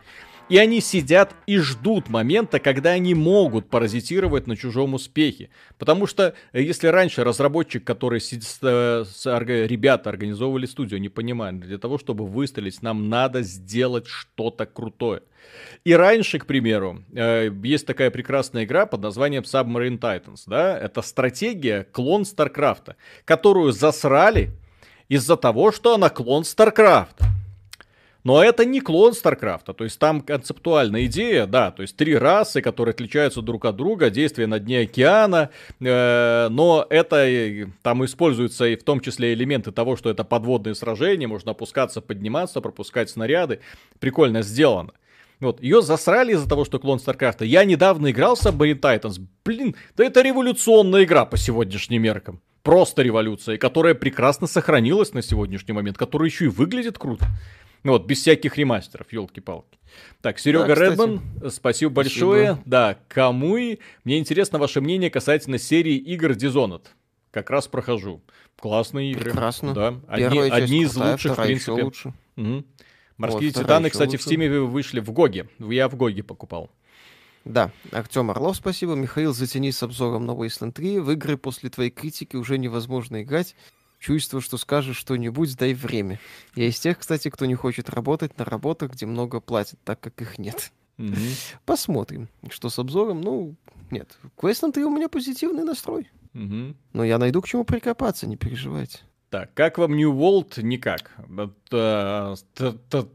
и 0.49 0.57
они 0.57 0.81
сидят 0.81 1.35
и 1.45 1.57
ждут 1.57 2.09
момента, 2.09 2.59
когда 2.59 2.91
они 2.91 3.13
могут 3.13 3.69
паразитировать 3.69 4.47
на 4.47 4.55
чужом 4.55 4.93
успехе. 4.93 5.49
Потому 5.77 6.07
что 6.07 6.33
э, 6.53 6.61
если 6.61 6.87
раньше 6.87 7.23
разработчик, 7.23 7.83
который 7.83 8.21
с, 8.21 8.29
с, 8.29 8.59
с, 8.61 9.25
ребята 9.25 10.09
организовывали 10.09 10.65
студию, 10.65 11.01
не 11.01 11.09
понимали, 11.09 11.57
для 11.57 11.77
того, 11.77 11.97
чтобы 11.97 12.25
выстрелить, 12.25 12.81
нам 12.81 13.09
надо 13.09 13.41
сделать 13.41 14.07
что-то 14.07 14.65
крутое. 14.65 15.21
И 15.83 15.93
раньше, 15.93 16.39
к 16.39 16.45
примеру, 16.45 17.03
э, 17.13 17.49
есть 17.63 17.85
такая 17.85 18.11
прекрасная 18.11 18.65
игра 18.65 18.85
под 18.85 19.01
названием 19.01 19.43
Submarine 19.43 19.99
Titans, 19.99 20.43
да, 20.45 20.77
это 20.77 21.01
стратегия, 21.01 21.85
клон 21.91 22.25
StarCraft 22.25 22.82
а, 22.82 22.95
которую 23.25 23.71
засрали 23.71 24.51
из-за 25.09 25.37
того, 25.37 25.71
что 25.71 25.95
она 25.95 26.09
клон 26.09 26.43
StarCraft 26.43 27.19
а. 27.19 27.36
Но 28.27 28.43
это 28.43 28.65
не 28.65 28.81
клон 28.81 29.13
StarCraft 29.13 29.61
а, 29.61 29.71
то 29.71 29.85
есть 29.85 29.97
там 29.99 30.19
концептуальная 30.19 31.05
идея, 31.05 31.45
да, 31.45 31.71
то 31.71 31.81
есть 31.81 31.95
три 31.95 32.13
расы, 32.13 32.61
которые 32.61 32.91
отличаются 32.91 33.41
друг 33.41 33.63
от 33.63 33.77
друга, 33.77 34.09
действие 34.09 34.47
на 34.47 34.59
дне 34.59 34.81
океана, 34.81 35.49
э, 35.79 36.49
но 36.51 36.85
это 36.89 37.69
там 37.83 38.03
используются 38.03 38.67
и 38.67 38.75
в 38.75 38.83
том 38.83 38.99
числе 38.99 39.33
элементы 39.33 39.71
того, 39.71 39.95
что 39.95 40.09
это 40.09 40.25
подводные 40.25 40.75
сражения, 40.75 41.25
можно 41.25 41.51
опускаться, 41.51 42.01
подниматься, 42.01 42.59
пропускать 42.59 43.09
снаряды, 43.09 43.61
прикольно 44.01 44.41
сделано. 44.41 44.91
Вот, 45.39 45.63
ее 45.63 45.81
засрали 45.81 46.33
из-за 46.33 46.49
того, 46.49 46.65
что 46.65 46.79
клон 46.79 46.99
Старкрафта. 46.99 47.45
Я 47.45 47.63
недавно 47.63 48.11
играл 48.11 48.35
в 48.35 48.45
Submarine 48.45 48.81
Titans. 48.81 49.25
Блин, 49.45 49.73
да 49.95 50.03
это 50.03 50.21
революционная 50.21 51.05
игра 51.05 51.23
по 51.23 51.37
сегодняшним 51.37 52.01
меркам. 52.01 52.41
Просто 52.61 53.03
революция, 53.03 53.57
которая 53.57 53.93
прекрасно 53.95 54.47
сохранилась 54.47 55.13
на 55.13 55.21
сегодняшний 55.21 55.73
момент, 55.73 55.97
которая 55.97 56.27
еще 56.27 56.45
и 56.45 56.49
выглядит 56.49 56.97
круто. 56.97 57.25
Ну 57.83 57.93
вот, 57.93 58.05
без 58.05 58.19
всяких 58.19 58.57
ремастеров, 58.57 59.11
елки-палки. 59.11 59.77
Так, 60.21 60.39
Серега 60.39 60.75
да, 60.75 60.75
Редман, 60.75 61.21
спасибо 61.49 61.91
большое. 61.91 62.53
Спасибо. 62.53 62.69
Да, 62.69 62.97
Камуи. 63.07 63.79
Мне 64.03 64.19
интересно 64.19 64.59
ваше 64.59 64.81
мнение 64.81 65.09
касательно 65.09 65.57
серии 65.57 65.95
игр 65.95 66.31
Dishonored. 66.31 66.85
Как 67.31 67.49
раз 67.49 67.67
прохожу. 67.67 68.21
Классные 68.59 69.11
игры. 69.11 69.25
Прекрасно. 69.25 69.73
Да, 69.73 69.99
одни, 70.07 70.39
одни 70.39 70.83
из 70.83 70.93
крутая, 70.93 71.11
лучших, 71.11 71.33
в 71.33 71.43
принципе. 71.43 71.83
Лучше. 71.83 72.13
Угу. 72.35 72.63
Морские 73.17 73.51
вот, 73.51 73.61
титаны, 73.61 73.89
кстати, 73.89 74.11
лучше. 74.11 74.23
в 74.23 74.25
Steam 74.25 74.45
е 74.45 74.49
вышли 74.49 74.99
в 74.99 75.11
GOG 75.11 75.33
е. 75.33 75.47
Я 75.59 75.87
в 75.89 75.95
Гоге 75.95 76.23
покупал. 76.23 76.69
Да, 77.45 77.71
Артем 77.91 78.29
Орлов, 78.29 78.57
спасибо. 78.57 78.93
Михаил, 78.93 79.33
затяни 79.33 79.71
с 79.71 79.81
обзором 79.81 80.25
на 80.25 80.31
Wasteland 80.31 80.73
3. 80.73 80.99
В 80.99 81.11
игры 81.11 81.37
после 81.37 81.69
твоей 81.69 81.91
критики 81.91 82.35
уже 82.35 82.57
невозможно 82.57 83.21
играть. 83.21 83.55
Чувство, 83.99 84.41
что 84.41 84.57
скажешь 84.57 84.97
что-нибудь, 84.97 85.55
дай 85.57 85.73
время. 85.73 86.19
Я 86.55 86.67
из 86.67 86.79
тех, 86.79 86.99
кстати, 86.99 87.29
кто 87.29 87.45
не 87.45 87.55
хочет 87.55 87.89
работать 87.89 88.37
на 88.37 88.45
работах, 88.45 88.91
где 88.91 89.05
много 89.05 89.39
платят, 89.39 89.79
так 89.83 89.99
как 89.99 90.21
их 90.21 90.37
нет. 90.37 90.71
Mm-hmm. 90.97 91.57
Посмотрим, 91.65 92.29
что 92.49 92.69
с 92.69 92.77
обзором. 92.77 93.21
Ну, 93.21 93.55
нет, 93.89 94.17
к 94.35 94.43
Wasteland 94.43 94.73
3 94.73 94.83
у 94.83 94.95
меня 94.95 95.09
позитивный 95.09 95.63
настрой. 95.63 96.09
Mm-hmm. 96.33 96.75
Но 96.93 97.03
я 97.03 97.17
найду 97.17 97.41
к 97.41 97.47
чему 97.47 97.63
прикопаться, 97.63 98.27
не 98.27 98.37
переживайте. 98.37 98.99
Так, 99.29 99.53
как 99.53 99.77
вам 99.77 99.95
New 99.95 100.13
World? 100.13 100.61
Никак. 100.61 101.11
Это, 101.37 102.35
это, 102.53 102.77
это, 102.87 103.09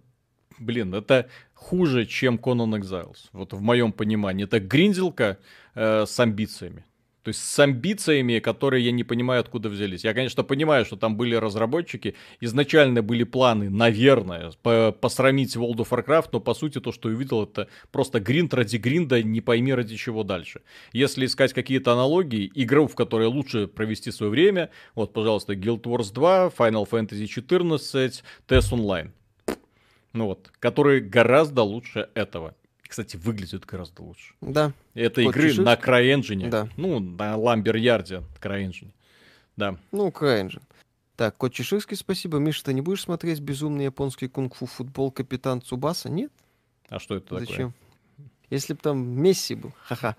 блин, 0.58 0.94
это 0.94 1.30
хуже, 1.54 2.06
чем 2.06 2.36
Conan 2.36 2.78
Exiles. 2.80 3.28
Вот 3.32 3.52
в 3.52 3.60
моем 3.62 3.92
понимании. 3.92 4.44
Это 4.44 4.60
гринделка 4.60 5.38
э, 5.74 6.04
с 6.06 6.20
амбициями. 6.20 6.84
То 7.22 7.28
есть 7.28 7.40
с 7.40 7.58
амбициями, 7.60 8.40
которые 8.40 8.84
я 8.84 8.90
не 8.90 9.04
понимаю, 9.04 9.40
откуда 9.40 9.68
взялись. 9.68 10.02
Я, 10.02 10.12
конечно, 10.12 10.42
понимаю, 10.42 10.84
что 10.84 10.96
там 10.96 11.16
были 11.16 11.36
разработчики. 11.36 12.16
Изначально 12.40 13.02
были 13.02 13.22
планы, 13.22 13.70
наверное, 13.70 14.52
по 14.62 14.90
посрамить 14.92 15.54
World 15.54 15.76
of 15.76 15.90
Warcraft, 15.90 16.30
но 16.32 16.40
по 16.40 16.54
сути 16.54 16.80
то, 16.80 16.90
что 16.90 17.08
я 17.08 17.14
увидел, 17.14 17.44
это 17.44 17.68
просто 17.92 18.18
гринд 18.18 18.52
ради 18.54 18.76
гринда, 18.76 19.22
не 19.22 19.40
пойми 19.40 19.72
ради 19.72 19.96
чего 19.96 20.24
дальше. 20.24 20.62
Если 20.92 21.26
искать 21.26 21.52
какие-то 21.52 21.92
аналогии, 21.92 22.50
игру, 22.54 22.88
в 22.88 22.96
которой 22.96 23.28
лучше 23.28 23.68
провести 23.68 24.10
свое 24.10 24.30
время, 24.30 24.70
вот, 24.96 25.12
пожалуйста, 25.12 25.54
Guild 25.54 25.82
Wars 25.82 26.12
2, 26.12 26.52
Final 26.58 26.88
Fantasy 26.90 27.26
14, 27.26 28.24
TES 28.48 28.72
Online. 28.72 29.10
Ну 30.12 30.26
вот, 30.26 30.50
которые 30.58 31.00
гораздо 31.00 31.62
лучше 31.62 32.08
этого 32.14 32.54
кстати, 32.92 33.16
выглядит 33.16 33.64
гораздо 33.64 34.02
лучше. 34.02 34.34
Да. 34.42 34.74
Это 34.92 35.22
игры 35.22 35.48
чешит? 35.48 35.64
на 35.64 35.76
CryEngine. 35.76 36.50
Да. 36.50 36.68
Ну, 36.76 37.00
на 37.00 37.38
Ламбер 37.38 37.76
Ярде 37.76 38.22
CryEngine. 38.38 38.92
Да. 39.56 39.78
Ну, 39.92 40.08
CryEngine. 40.08 40.60
Так, 41.16 41.38
Кот 41.38 41.54
Чеширский, 41.54 41.96
спасибо. 41.96 42.36
Миша, 42.36 42.64
ты 42.64 42.74
не 42.74 42.82
будешь 42.82 43.00
смотреть 43.00 43.40
безумный 43.40 43.84
японский 43.84 44.28
кунг-фу 44.28 44.66
футбол 44.66 45.10
Капитан 45.10 45.62
Цубаса? 45.62 46.10
Нет? 46.10 46.30
А 46.90 46.98
что 46.98 47.14
это 47.14 47.38
Зачем? 47.38 47.72
такое? 47.72 48.28
Если 48.50 48.74
бы 48.74 48.80
там 48.80 48.98
Месси 48.98 49.54
был, 49.54 49.72
ха-ха. 49.84 50.14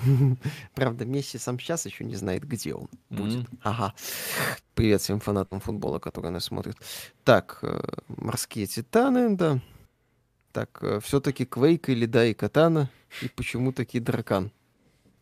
Правда, 0.74 1.06
Месси 1.06 1.38
сам 1.38 1.58
сейчас 1.58 1.86
еще 1.86 2.04
не 2.04 2.14
знает, 2.14 2.46
где 2.46 2.74
он 2.74 2.90
будет. 3.08 3.46
Mm-hmm. 3.46 3.58
Ага. 3.62 3.94
Привет 4.74 5.00
всем 5.00 5.18
фанатам 5.18 5.60
футбола, 5.60 5.98
которые 5.98 6.30
нас 6.30 6.44
смотрят. 6.44 6.76
Так, 7.24 7.60
э, 7.62 7.80
морские 8.08 8.66
титаны, 8.66 9.34
да. 9.34 9.60
Так, 10.52 10.78
э, 10.82 11.00
все-таки 11.00 11.44
Квейк 11.44 11.88
или 11.88 12.06
Дай 12.06 12.34
Катана, 12.34 12.90
и 13.22 13.28
почему 13.28 13.72
таки 13.72 14.00
Дракан? 14.00 14.50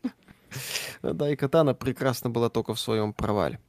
Дай 1.02 1.36
Катана 1.36 1.74
прекрасно 1.74 2.30
была 2.30 2.48
только 2.48 2.74
в 2.74 2.80
своем 2.80 3.12
провале. 3.12 3.60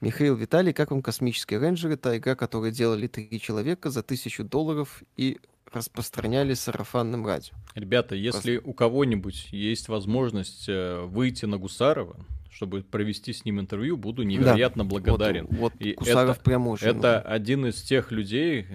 Михаил 0.00 0.34
Виталий, 0.36 0.72
как 0.72 0.90
вам 0.90 1.02
космические 1.02 1.60
рейнджеры? 1.60 1.96
Та 1.96 2.16
игра, 2.16 2.34
которую 2.34 2.72
делали 2.72 3.06
три 3.06 3.40
человека 3.40 3.90
за 3.90 4.02
тысячу 4.02 4.44
долларов 4.44 5.02
и 5.16 5.38
распространяли 5.72 6.54
сарафанным 6.54 7.26
радио. 7.26 7.54
Ребята, 7.74 8.14
если 8.14 8.56
Просто... 8.56 8.70
у 8.70 8.72
кого-нибудь 8.74 9.48
есть 9.50 9.88
возможность 9.88 10.68
э, 10.68 11.02
выйти 11.02 11.46
на 11.46 11.58
Гусарова, 11.58 12.16
чтобы 12.50 12.82
провести 12.82 13.32
с 13.32 13.44
ним 13.44 13.58
интервью, 13.58 13.96
буду 13.96 14.22
невероятно 14.22 14.84
да. 14.84 14.90
благодарен. 14.90 15.46
Вот, 15.50 15.72
вот 15.72 15.74
и 15.80 15.94
Гусаров 15.94 16.36
это, 16.36 16.44
прям 16.44 16.68
очень 16.68 16.86
Это 16.86 16.96
нужен. 16.96 17.22
один 17.24 17.66
из 17.66 17.82
тех 17.82 18.12
людей, 18.12 18.66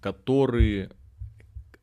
которые 0.00 0.90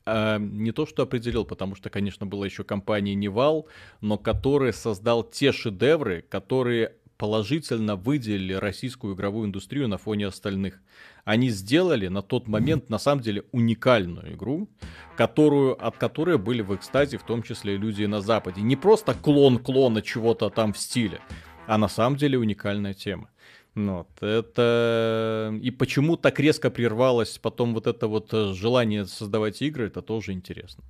а, 0.05 0.37
не 0.37 0.71
то 0.71 0.85
что 0.85 1.03
определил, 1.03 1.45
потому 1.45 1.75
что, 1.75 1.89
конечно, 1.89 2.25
была 2.25 2.45
еще 2.45 2.63
компания 2.63 3.15
Nival, 3.15 3.67
но 4.01 4.17
который 4.17 4.73
создал 4.73 5.23
те 5.23 5.51
шедевры, 5.51 6.23
которые 6.29 6.95
положительно 7.17 7.95
выделили 7.95 8.53
российскую 8.53 9.15
игровую 9.15 9.47
индустрию 9.47 9.87
на 9.87 9.97
фоне 9.97 10.27
остальных. 10.27 10.81
Они 11.23 11.49
сделали 11.49 12.07
на 12.07 12.21
тот 12.21 12.47
момент, 12.47 12.89
на 12.89 12.97
самом 12.97 13.21
деле, 13.21 13.45
уникальную 13.53 14.33
игру, 14.33 14.67
которую, 15.15 15.73
от 15.85 15.97
которой 15.97 16.37
были 16.37 16.61
в 16.61 16.75
экстазе, 16.75 17.17
в 17.17 17.23
том 17.23 17.41
числе 17.43 17.77
люди 17.77 18.03
на 18.03 18.19
Западе. 18.19 18.61
Не 18.61 18.75
просто 18.75 19.13
клон 19.13 19.59
клона 19.59 20.01
чего-то 20.01 20.49
там 20.49 20.73
в 20.73 20.77
стиле, 20.77 21.21
а 21.65 21.77
на 21.77 21.87
самом 21.87 22.17
деле 22.17 22.37
уникальная 22.37 22.93
тема. 22.93 23.29
Ну 23.75 23.97
вот, 23.97 24.21
это... 24.21 25.57
И 25.61 25.71
почему 25.71 26.15
так 26.15 26.39
резко 26.39 26.69
прервалось 26.69 27.39
потом 27.39 27.73
вот 27.73 27.87
это 27.87 28.07
вот 28.07 28.31
э, 28.31 28.53
желание 28.53 29.07
создавать 29.07 29.61
игры, 29.63 29.87
это 29.87 30.03
тоже 30.03 30.33
интересно. 30.33 30.83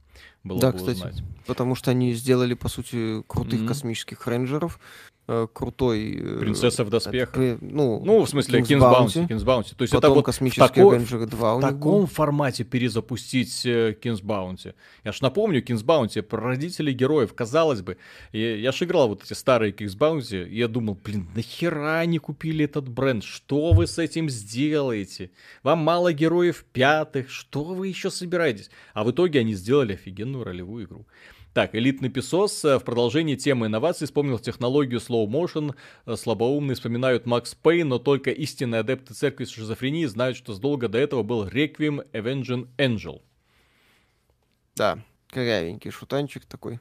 Было 0.43 0.59
да, 0.59 0.71
бы 0.71 0.77
кстати, 0.77 0.97
узнать. 0.97 1.23
потому 1.45 1.75
что 1.75 1.91
они 1.91 2.13
сделали, 2.13 2.55
по 2.55 2.67
сути, 2.67 3.23
крутых 3.25 3.61
mm-hmm. 3.61 3.67
космических 3.67 4.27
рейнджеров, 4.27 4.79
крутой... 5.25 6.17
Э, 6.19 6.39
Принцесса 6.39 6.83
в 6.83 6.89
доспехах. 6.89 7.37
Э, 7.37 7.57
ну, 7.61 8.01
ну, 8.03 8.23
в 8.23 8.29
смысле, 8.29 8.59
King's 8.59 8.79
Bounty. 8.79 9.27
King's 9.27 9.45
Bounty. 9.45 9.75
То 9.75 9.83
есть 9.83 9.93
это 9.93 10.09
вот 10.09 10.27
в, 10.27 10.55
тако... 10.55 10.95
2 10.97 11.55
в 11.57 11.61
таком 11.61 12.07
формате 12.07 12.63
перезапустить 12.63 13.65
King's 13.65 14.21
Bounty. 14.21 14.73
Я 15.03 15.11
ж 15.11 15.21
напомню, 15.21 15.63
King's 15.63 15.83
Bounty 15.83 16.21
про 16.21 16.41
родителей 16.41 16.93
героев. 16.93 17.33
Казалось 17.33 17.81
бы, 17.81 17.97
я, 18.33 18.55
я 18.55 18.71
ж 18.71 18.83
играл 18.83 19.07
вот 19.07 19.23
эти 19.23 19.33
старые 19.33 19.71
King's 19.71 19.97
Bounty, 19.97 20.47
и 20.47 20.57
я 20.57 20.67
думал, 20.67 20.99
блин, 21.01 21.29
нахера 21.35 21.99
они 21.99 22.19
купили 22.19 22.65
этот 22.65 22.89
бренд? 22.89 23.23
Что 23.23 23.71
вы 23.71 23.87
с 23.87 23.97
этим 23.99 24.29
сделаете? 24.29 25.31
Вам 25.63 25.79
мало 25.79 26.11
героев 26.11 26.65
пятых? 26.73 27.29
Что 27.29 27.63
вы 27.63 27.87
еще 27.87 28.11
собираетесь? 28.11 28.69
А 28.93 29.03
в 29.03 29.11
итоге 29.11 29.39
они 29.39 29.53
сделали 29.53 29.93
офигенную 29.93 30.43
ролевую 30.43 30.85
игру. 30.85 31.05
Так, 31.53 31.75
элитный 31.75 32.09
песос 32.09 32.65
э, 32.65 32.79
в 32.79 32.83
продолжении 32.83 33.35
темы 33.35 33.67
инноваций 33.67 34.07
вспомнил 34.07 34.39
технологию 34.39 34.99
slow 34.99 35.27
motion. 35.27 35.75
Э, 36.07 36.15
слабоумные 36.15 36.73
вспоминают 36.73 37.27
Макс 37.27 37.53
Пейн, 37.53 37.89
но 37.89 37.99
только 37.99 38.31
истинные 38.31 38.79
адепты 38.79 39.13
церкви 39.13 39.45
шизофрении 39.45 40.05
знают, 40.05 40.35
что 40.35 40.53
задолго 40.55 40.87
до 40.87 40.97
этого 40.97 41.21
был 41.21 41.47
Requiem 41.47 42.09
Avenging 42.11 42.69
Angel. 42.77 43.21
Да, 44.75 44.97
корявенький 45.29 45.91
шутанчик 45.91 46.43
такой. 46.45 46.79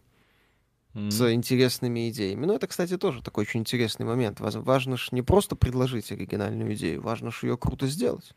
Mm. 0.94 1.10
С 1.10 1.32
интересными 1.32 2.08
идеями. 2.08 2.46
Ну, 2.46 2.54
это, 2.54 2.66
кстати, 2.66 2.96
тоже 2.96 3.22
такой 3.22 3.42
очень 3.42 3.60
интересный 3.60 4.06
момент. 4.06 4.40
Важно 4.40 4.96
же 4.96 5.08
не 5.12 5.20
просто 5.20 5.54
предложить 5.54 6.10
оригинальную 6.12 6.74
идею, 6.74 7.02
важно 7.02 7.30
же 7.30 7.46
ее 7.46 7.58
круто 7.58 7.86
сделать. 7.86 8.32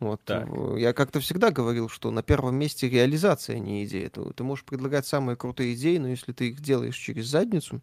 Вот. 0.00 0.22
Так. 0.24 0.48
Я 0.76 0.92
как-то 0.92 1.20
всегда 1.20 1.50
говорил, 1.50 1.88
что 1.88 2.10
на 2.10 2.22
первом 2.22 2.56
месте 2.56 2.88
реализация, 2.88 3.56
а 3.56 3.58
не 3.58 3.84
идея. 3.84 4.10
Ты, 4.10 4.22
ты 4.32 4.44
можешь 4.44 4.64
предлагать 4.64 5.06
самые 5.06 5.36
крутые 5.36 5.74
идеи, 5.74 5.98
но 5.98 6.08
если 6.08 6.32
ты 6.32 6.48
их 6.48 6.60
делаешь 6.60 6.96
через 6.96 7.26
задницу, 7.26 7.80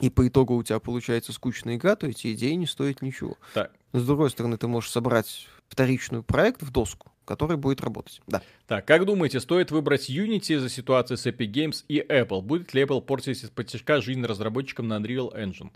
и 0.00 0.10
по 0.10 0.26
итогу 0.28 0.56
у 0.56 0.62
тебя 0.62 0.78
получается 0.78 1.32
скучная 1.32 1.76
игра, 1.76 1.96
то 1.96 2.06
эти 2.06 2.32
идеи 2.34 2.52
не 2.52 2.66
стоят 2.66 3.02
ничего. 3.02 3.36
Так. 3.54 3.72
С 3.92 4.04
другой 4.04 4.30
стороны, 4.30 4.56
ты 4.56 4.68
можешь 4.68 4.90
собрать 4.90 5.48
вторичную 5.68 6.22
проект 6.22 6.62
в 6.62 6.70
доску, 6.70 7.10
который 7.26 7.58
будет 7.58 7.82
работать. 7.82 8.22
Да. 8.26 8.40
Так, 8.66 8.86
как 8.86 9.04
думаете, 9.04 9.40
стоит 9.40 9.70
выбрать 9.70 10.08
Unity 10.08 10.58
за 10.58 10.70
ситуацию 10.70 11.18
с 11.18 11.26
Epic 11.26 11.52
Games 11.52 11.84
и 11.88 12.00
Apple? 12.00 12.40
Будет 12.40 12.72
ли 12.72 12.82
Apple 12.82 13.02
портить 13.02 13.44
из-под 13.44 13.66
тяжка 13.66 14.00
жизнь 14.00 14.24
разработчикам 14.24 14.88
на 14.88 14.94
Unreal 14.94 15.36
Engine? 15.36 15.70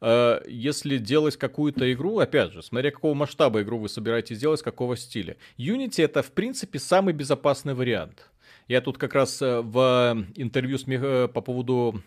Э, 0.00 0.40
если 0.48 0.96
делать 0.96 1.36
какую-то 1.36 1.92
игру, 1.92 2.18
опять 2.18 2.52
же, 2.52 2.62
смотря 2.62 2.90
какого 2.90 3.12
масштаба 3.12 3.60
игру 3.60 3.78
вы 3.78 3.90
собираетесь 3.90 4.38
делать, 4.38 4.62
какого 4.62 4.96
стиля. 4.96 5.36
Unity 5.58 6.02
это, 6.02 6.22
в 6.22 6.30
принципе, 6.32 6.78
самый 6.78 7.12
безопасный 7.12 7.74
вариант. 7.74 8.30
Я 8.68 8.80
тут 8.80 8.98
как 8.98 9.14
раз 9.14 9.42
э, 9.42 9.60
в 9.60 10.24
интервью 10.36 10.78
с, 10.78 10.84
э, 10.88 11.28
по 11.28 11.40
поводу 11.40 12.02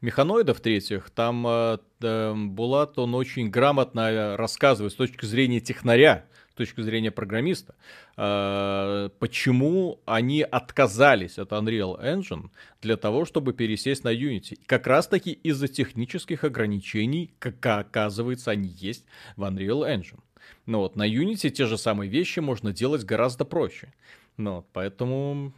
механоидов 0.00 0.60
третьих, 0.60 1.10
там 1.10 1.46
э, 1.46 2.34
Булат, 2.34 2.98
он 2.98 3.14
очень 3.14 3.50
грамотно 3.50 4.36
рассказывает 4.36 4.92
с 4.92 4.96
точки 4.96 5.24
зрения 5.26 5.60
технаря, 5.60 6.24
с 6.50 6.54
точки 6.54 6.80
зрения 6.82 7.10
программиста, 7.10 7.74
э, 8.16 9.08
почему 9.18 10.00
они 10.04 10.42
отказались 10.42 11.38
от 11.38 11.52
Unreal 11.52 12.00
Engine 12.02 12.50
для 12.82 12.96
того, 12.96 13.24
чтобы 13.24 13.52
пересесть 13.52 14.04
на 14.04 14.12
Unity. 14.12 14.58
Как 14.66 14.86
раз 14.86 15.06
таки 15.06 15.32
из-за 15.32 15.68
технических 15.68 16.44
ограничений, 16.44 17.32
как 17.38 17.64
оказывается, 17.64 18.50
они 18.50 18.68
есть 18.68 19.04
в 19.36 19.42
Unreal 19.44 19.88
Engine. 19.88 20.20
Ну 20.66 20.78
вот, 20.78 20.96
на 20.96 21.08
Unity 21.08 21.50
те 21.50 21.66
же 21.66 21.78
самые 21.78 22.10
вещи 22.10 22.40
можно 22.40 22.72
делать 22.72 23.04
гораздо 23.04 23.44
проще. 23.44 23.92
Ну, 24.36 24.56
вот, 24.56 24.66
поэтому... 24.72 25.52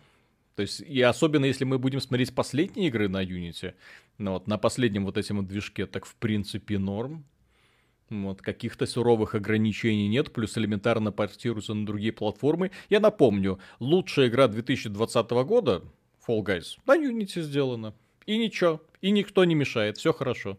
То 0.54 0.62
есть, 0.62 0.80
и 0.80 1.00
особенно 1.00 1.46
если 1.46 1.64
мы 1.64 1.78
будем 1.78 2.00
смотреть 2.00 2.34
последние 2.34 2.88
игры 2.88 3.08
на 3.08 3.24
Unity, 3.24 3.72
ну 4.18 4.32
вот, 4.32 4.46
на 4.46 4.58
последнем 4.58 5.06
вот 5.06 5.16
вот 5.16 5.46
движке, 5.46 5.86
так 5.86 6.04
в 6.04 6.14
принципе 6.16 6.78
норм. 6.78 7.24
Вот, 8.10 8.42
каких-то 8.42 8.86
суровых 8.86 9.34
ограничений 9.34 10.08
нет, 10.08 10.32
плюс 10.32 10.58
элементарно 10.58 11.12
портируются 11.12 11.72
на 11.74 11.86
другие 11.86 12.12
платформы. 12.12 12.70
Я 12.90 13.00
напомню, 13.00 13.58
лучшая 13.80 14.28
игра 14.28 14.48
2020 14.48 15.30
года, 15.30 15.82
Fall 16.26 16.42
Guys, 16.42 16.76
на 16.86 16.96
Unity 16.96 17.40
сделана. 17.40 17.94
И 18.26 18.36
ничего, 18.36 18.82
и 19.00 19.10
никто 19.10 19.44
не 19.44 19.54
мешает, 19.54 19.96
все 19.96 20.12
хорошо. 20.12 20.58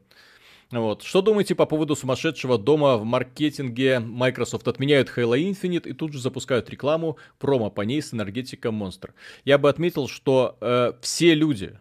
Вот. 0.71 1.03
Что 1.03 1.21
думаете 1.21 1.53
по 1.55 1.65
поводу 1.65 1.95
сумасшедшего 1.95 2.57
дома 2.57 2.97
в 2.97 3.03
маркетинге? 3.03 3.99
Microsoft 3.99 4.67
отменяют 4.67 5.11
Halo 5.15 5.37
Infinite 5.37 5.87
и 5.87 5.93
тут 5.93 6.13
же 6.13 6.19
запускают 6.19 6.69
рекламу 6.69 7.17
промо 7.37 7.69
по 7.69 7.81
ней 7.81 8.01
с 8.01 8.13
энергетиком 8.13 8.81
Monster. 8.81 9.11
Я 9.45 9.57
бы 9.57 9.69
отметил, 9.69 10.07
что 10.07 10.57
э, 10.61 10.93
все 11.01 11.35
люди, 11.35 11.77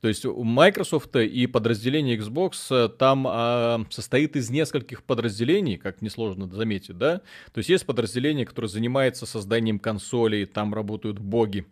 то 0.00 0.08
есть 0.08 0.24
у 0.24 0.44
Microsoft 0.44 1.16
и 1.16 1.46
подразделение 1.46 2.16
Xbox 2.16 2.52
э, 2.70 2.88
там 2.88 3.26
а, 3.28 3.84
состоит 3.90 4.36
из 4.36 4.48
нескольких 4.48 5.02
подразделений, 5.02 5.76
как 5.76 6.02
несложно 6.02 6.46
заметить, 6.46 6.96
да? 6.96 7.18
То 7.52 7.58
есть 7.58 7.68
есть 7.68 7.84
подразделение, 7.84 8.46
которое 8.46 8.68
занимается 8.68 9.26
созданием 9.26 9.78
консолей, 9.78 10.46
там 10.46 10.72
работают 10.72 11.18
боги. 11.18 11.66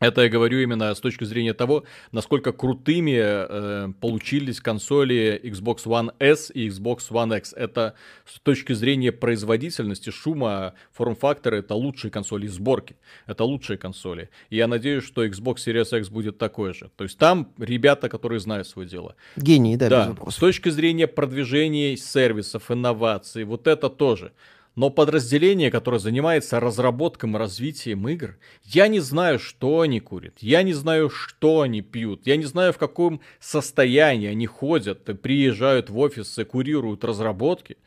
Это 0.00 0.22
я 0.22 0.28
говорю 0.30 0.60
именно 0.60 0.94
с 0.94 1.00
точки 1.00 1.24
зрения 1.24 1.52
того, 1.52 1.84
насколько 2.10 2.52
крутыми 2.52 3.18
э, 3.20 3.92
получились 4.00 4.58
консоли 4.58 5.38
Xbox 5.44 5.84
One 5.84 6.14
S 6.18 6.50
и 6.54 6.68
Xbox 6.68 7.10
One 7.10 7.36
X. 7.36 7.52
Это 7.52 7.94
с 8.24 8.40
точки 8.40 8.72
зрения 8.72 9.12
производительности, 9.12 10.08
шума, 10.08 10.72
форм-фактора, 10.92 11.56
это 11.56 11.74
лучшие 11.74 12.10
консоли 12.10 12.46
сборки. 12.46 12.96
Это 13.26 13.44
лучшие 13.44 13.76
консоли. 13.76 14.30
И 14.48 14.56
я 14.56 14.66
надеюсь, 14.66 15.04
что 15.04 15.24
Xbox 15.24 15.56
Series 15.56 15.98
X 15.98 16.08
будет 16.08 16.38
такой 16.38 16.72
же. 16.72 16.90
То 16.96 17.04
есть 17.04 17.18
там 17.18 17.52
ребята, 17.58 18.08
которые 18.08 18.40
знают 18.40 18.66
свое 18.66 18.88
дело. 18.88 19.16
Гении, 19.36 19.76
да, 19.76 19.88
да. 19.90 20.30
С 20.30 20.36
точки 20.36 20.70
зрения 20.70 21.08
продвижения 21.08 21.94
сервисов, 21.98 22.70
инноваций, 22.70 23.44
вот 23.44 23.66
это 23.66 23.90
тоже. 23.90 24.32
Но 24.76 24.88
подразделение, 24.88 25.70
которое 25.70 25.98
занимается 25.98 26.60
разработкой 26.60 27.30
и 27.30 27.34
развитием 27.34 28.08
игр, 28.08 28.38
я 28.64 28.86
не 28.88 29.00
знаю, 29.00 29.38
что 29.38 29.80
они 29.80 30.00
курят, 30.00 30.36
я 30.40 30.62
не 30.62 30.72
знаю, 30.72 31.10
что 31.10 31.62
они 31.62 31.82
пьют, 31.82 32.26
я 32.26 32.36
не 32.36 32.44
знаю, 32.44 32.72
в 32.72 32.78
каком 32.78 33.20
состоянии 33.40 34.28
они 34.28 34.46
ходят, 34.46 35.04
приезжают 35.20 35.90
в 35.90 35.98
офисы, 35.98 36.44
курируют 36.44 37.04
разработки, 37.04 37.78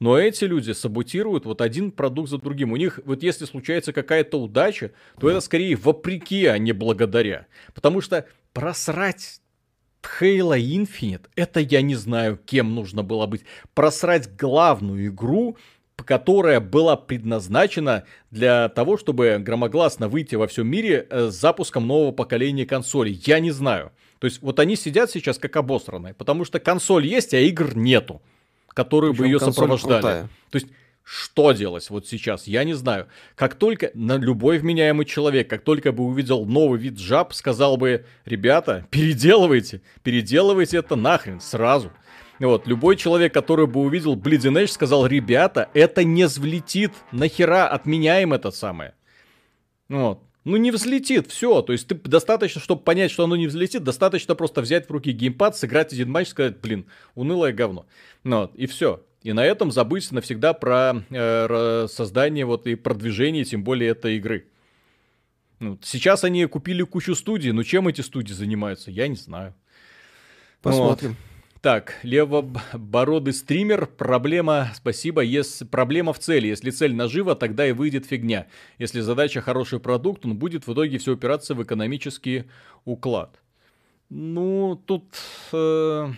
но 0.00 0.18
эти 0.18 0.44
люди 0.44 0.72
саботируют 0.72 1.44
вот 1.44 1.60
один 1.60 1.92
продукт 1.92 2.28
за 2.28 2.38
другим. 2.38 2.72
У 2.72 2.76
них, 2.76 2.98
вот 3.04 3.22
если 3.22 3.44
случается 3.44 3.92
какая-то 3.92 4.40
удача, 4.40 4.90
то 5.20 5.30
это 5.30 5.40
скорее 5.40 5.76
вопреки, 5.76 6.46
а 6.46 6.58
не 6.58 6.72
благодаря. 6.72 7.46
Потому 7.72 8.00
что 8.00 8.26
просрать 8.52 9.40
Halo 10.02 10.58
Infinite, 10.58 11.26
это 11.36 11.60
я 11.60 11.82
не 11.82 11.94
знаю, 11.94 12.36
кем 12.36 12.74
нужно 12.74 13.04
было 13.04 13.26
быть. 13.26 13.44
Просрать 13.74 14.34
главную 14.36 15.06
игру, 15.06 15.56
которая 15.96 16.60
была 16.60 16.96
предназначена 16.96 18.04
для 18.30 18.68
того, 18.68 18.96
чтобы 18.96 19.38
громогласно 19.38 20.08
выйти 20.08 20.34
во 20.34 20.46
всем 20.46 20.66
мире 20.66 21.06
э, 21.08 21.28
с 21.30 21.34
запуском 21.34 21.86
нового 21.86 22.12
поколения 22.12 22.66
консолей. 22.66 23.20
Я 23.24 23.40
не 23.40 23.50
знаю. 23.50 23.92
То 24.18 24.26
есть 24.26 24.40
вот 24.40 24.60
они 24.60 24.76
сидят 24.76 25.10
сейчас 25.10 25.38
как 25.38 25.56
обосранные, 25.56 26.14
потому 26.14 26.44
что 26.44 26.60
консоль 26.60 27.06
есть, 27.06 27.34
а 27.34 27.38
игр 27.38 27.76
нету, 27.76 28.22
которые 28.68 29.12
Причем 29.12 29.22
бы 29.22 29.28
ее 29.28 29.40
сопровождали. 29.40 30.00
Крутая. 30.00 30.22
То 30.50 30.56
есть 30.56 30.68
что 31.04 31.52
делать 31.52 31.90
вот 31.90 32.06
сейчас, 32.06 32.46
я 32.46 32.64
не 32.64 32.74
знаю. 32.74 33.08
Как 33.34 33.56
только 33.56 33.90
на 33.94 34.16
любой 34.16 34.58
вменяемый 34.58 35.04
человек, 35.04 35.50
как 35.50 35.62
только 35.62 35.90
бы 35.90 36.04
увидел 36.04 36.44
новый 36.46 36.78
вид 36.78 36.98
жаб, 36.98 37.34
сказал 37.34 37.76
бы, 37.76 38.04
ребята, 38.24 38.86
переделывайте, 38.90 39.82
переделывайте 40.04 40.76
это 40.76 40.94
нахрен 40.94 41.40
сразу. 41.40 41.90
Вот, 42.46 42.66
любой 42.66 42.96
человек, 42.96 43.32
который 43.32 43.68
бы 43.68 43.80
увидел 43.82 44.16
Bleeding 44.16 44.60
Edge, 44.60 44.66
сказал, 44.66 45.06
ребята, 45.06 45.70
это 45.74 46.02
не 46.02 46.24
взлетит, 46.24 46.90
нахера 47.12 47.68
отменяем 47.68 48.32
это 48.32 48.50
самое. 48.50 48.94
Вот. 49.88 50.24
Ну 50.42 50.56
не 50.56 50.72
взлетит, 50.72 51.28
все. 51.30 51.62
То 51.62 51.72
есть 51.72 51.86
ты 51.86 51.94
достаточно, 51.94 52.60
чтобы 52.60 52.82
понять, 52.82 53.12
что 53.12 53.22
оно 53.22 53.36
не 53.36 53.46
взлетит, 53.46 53.84
достаточно 53.84 54.34
просто 54.34 54.60
взять 54.60 54.88
в 54.88 54.90
руки 54.90 55.12
геймпад, 55.12 55.56
сыграть 55.56 55.92
один 55.92 56.10
матч, 56.10 56.28
сказать, 56.28 56.58
блин, 56.60 56.86
унылое 57.14 57.52
говно. 57.52 57.86
Ну, 58.24 58.40
вот, 58.40 58.56
и 58.56 58.66
все. 58.66 59.04
И 59.22 59.32
на 59.32 59.44
этом 59.44 59.70
забыть 59.70 60.10
навсегда 60.10 60.52
про 60.52 61.04
э, 61.10 61.86
создание 61.88 62.44
вот 62.44 62.66
и 62.66 62.74
продвижение, 62.74 63.44
тем 63.44 63.62
более 63.62 63.90
этой 63.90 64.16
игры. 64.16 64.48
Ну, 65.60 65.78
сейчас 65.80 66.24
они 66.24 66.44
купили 66.46 66.82
кучу 66.82 67.14
студий, 67.14 67.52
но 67.52 67.62
чем 67.62 67.86
эти 67.86 68.00
студии 68.00 68.32
занимаются, 68.32 68.90
я 68.90 69.06
не 69.06 69.14
знаю. 69.14 69.54
Посмотрим. 70.60 71.10
Вот. 71.10 71.31
Так, 71.62 71.94
левобородый 72.02 73.32
стример, 73.32 73.86
проблема, 73.86 74.72
спасибо, 74.74 75.20
есть 75.20 75.70
проблема 75.70 76.12
в 76.12 76.18
цели. 76.18 76.48
Если 76.48 76.70
цель 76.70 76.92
нажива, 76.92 77.36
тогда 77.36 77.64
и 77.64 77.70
выйдет 77.70 78.04
фигня. 78.04 78.48
Если 78.80 79.00
задача 79.00 79.40
хороший 79.40 79.78
продукт, 79.78 80.26
он 80.26 80.36
будет 80.36 80.66
в 80.66 80.72
итоге 80.72 80.98
все 80.98 81.12
упираться 81.12 81.54
в 81.54 81.62
экономический 81.62 82.46
уклад. 82.84 83.40
Ну, 84.10 84.74
тут 84.86 85.04
э, 85.52 86.12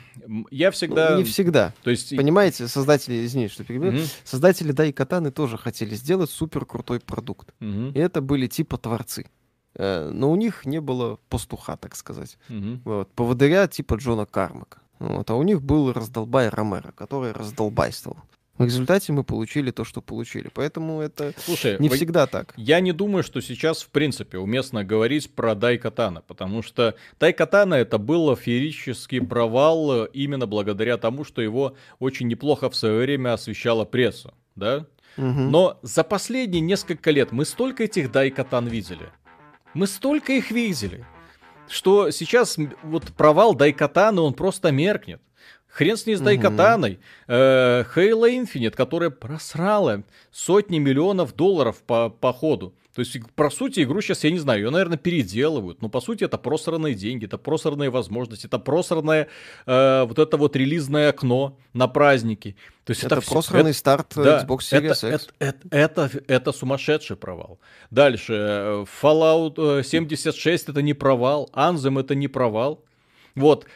я 0.51 0.71
всегда... 0.71 1.11
Ну, 1.11 1.19
не 1.19 1.25
всегда. 1.25 1.75
То 1.83 1.91
есть... 1.91 2.17
Понимаете, 2.17 2.67
создатели, 2.67 3.27
извини, 3.27 3.49
что 3.49 3.65
перебью, 3.65 3.91
угу. 3.91 3.99
создатели 4.25 4.73
Дай 4.73 4.95
Катаны 4.95 5.31
тоже 5.31 5.59
хотели 5.59 5.95
сделать 5.95 6.31
супер 6.31 6.65
крутой 6.65 7.01
продукт. 7.01 7.53
Угу. 7.61 7.93
И 7.95 7.99
это 7.99 8.23
были 8.23 8.47
типа 8.47 8.79
творцы. 8.79 9.27
Э, 9.75 10.09
но 10.11 10.33
у 10.33 10.37
них 10.37 10.65
не 10.65 10.81
было 10.81 11.19
пастуха, 11.29 11.77
так 11.77 11.97
сказать. 11.97 12.39
Угу. 12.49 12.81
Вот, 12.85 13.13
поводыря 13.13 13.69
типа 13.69 13.97
Джона 13.97 14.25
Кармака. 14.25 14.79
Вот, 14.99 15.31
а 15.31 15.35
у 15.35 15.43
них 15.43 15.63
был 15.63 15.93
раздолбай 15.93 16.49
Ромеро, 16.49 16.93
который 16.93 17.33
раздолбайствовал. 17.33 18.19
В 18.57 18.65
результате 18.65 19.13
мы 19.13 19.25
получили 19.25 19.73
то, 19.73 19.85
что 19.85 20.01
получили. 20.01 20.49
Поэтому 20.55 21.01
это 21.01 21.35
Слушай, 21.39 21.77
не 21.81 21.89
вы... 21.89 21.97
всегда 21.97 22.29
так. 22.29 22.55
Я 22.57 22.79
не 22.79 22.93
думаю, 22.93 23.25
что 23.25 23.41
сейчас, 23.41 23.83
в 23.83 23.89
принципе, 23.89 24.39
уместно 24.39 24.85
говорить 24.85 25.35
про 25.35 25.57
Дай 25.57 25.77
Катана, 25.77 26.23
потому 26.23 26.63
что 26.63 26.95
Дай 27.19 27.33
Катана 27.33 27.75
это 27.75 27.99
был 27.99 28.35
феерический 28.37 29.21
провал 29.21 30.05
именно 30.05 30.47
благодаря 30.47 30.99
тому, 30.99 31.25
что 31.25 31.43
его 31.43 31.75
очень 31.99 32.29
неплохо 32.29 32.71
в 32.71 32.77
свое 32.77 33.01
время 33.01 33.33
освещала 33.33 33.85
пресса, 33.85 34.35
да? 34.55 34.87
Угу. 35.17 35.27
Но 35.27 35.79
за 35.83 36.05
последние 36.05 36.61
несколько 36.61 37.11
лет 37.11 37.33
мы 37.33 37.45
столько 37.45 37.85
этих 37.85 38.13
Дай 38.13 38.31
Катан 38.31 38.69
видели. 38.69 39.11
Мы 39.75 39.89
столько 39.89 40.33
их 40.33 40.53
видели, 40.53 41.05
что 41.69 42.11
сейчас 42.11 42.57
вот 42.83 43.05
провал 43.17 43.55
Дай 43.55 43.73
Катана, 43.73 44.23
он 44.23 44.35
просто 44.35 44.71
меркнет. 44.71 45.21
Хрен 45.75 45.97
с 45.97 46.07
ней 46.07 46.15
с 46.15 46.21
Дайкатаной. 46.21 47.01
Э, 47.27 47.83
Хейла 47.95 48.31
Инфинит, 48.37 48.77
которая 48.77 49.11
просрала 49.11 50.05
сотни 50.31 50.79
миллионов 50.79 51.35
долларов 51.35 51.83
по, 51.83 52.11
по 52.11 52.33
ходу. 52.33 52.75
То 52.95 53.01
есть, 53.01 53.19
по 53.35 53.51
сути, 53.51 53.83
игру 53.83 54.01
сейчас, 54.01 54.23
я 54.23 54.31
не 54.31 54.39
знаю, 54.39 54.61
ее, 54.61 54.71
наверное, 54.71 54.97
переделывают. 54.97 55.83
Но, 55.83 55.89
по 55.89 56.01
сути, 56.01 56.23
это 56.23 56.39
просранные 56.39 56.95
деньги, 56.95 57.25
это 57.25 57.39
просранные 57.39 57.91
возможности, 57.91 58.47
это 58.47 58.61
просранное 58.61 59.27
э, 59.67 60.05
вот 60.05 60.19
это 60.21 60.37
вот 60.37 60.55
релизное 60.55 61.11
окно 61.11 61.59
на 61.73 61.89
праздники. 61.89 62.57
То 62.85 62.93
есть 62.93 63.03
это, 63.03 63.17
это 63.17 63.27
просранный 63.27 63.71
это, 63.71 63.79
старт 63.79 64.13
да, 64.15 64.45
Xbox 64.45 64.59
Series 64.59 64.79
это, 64.79 65.15
X. 65.15 65.29
Это, 65.39 65.57
это, 65.71 66.07
это, 66.07 66.11
это 66.29 66.53
сумасшедший 66.53 67.17
провал. 67.17 67.59
Дальше, 67.91 68.33
э, 68.33 68.85
Fallout 69.03 69.83
76 69.83 70.69
э, 70.69 70.71
это 70.71 70.81
не 70.81 70.95
провал, 70.95 71.51
Anthem 71.53 71.99
это 71.99 72.15
не 72.15 72.29
провал. 72.29 72.85
Вот, 73.37 73.67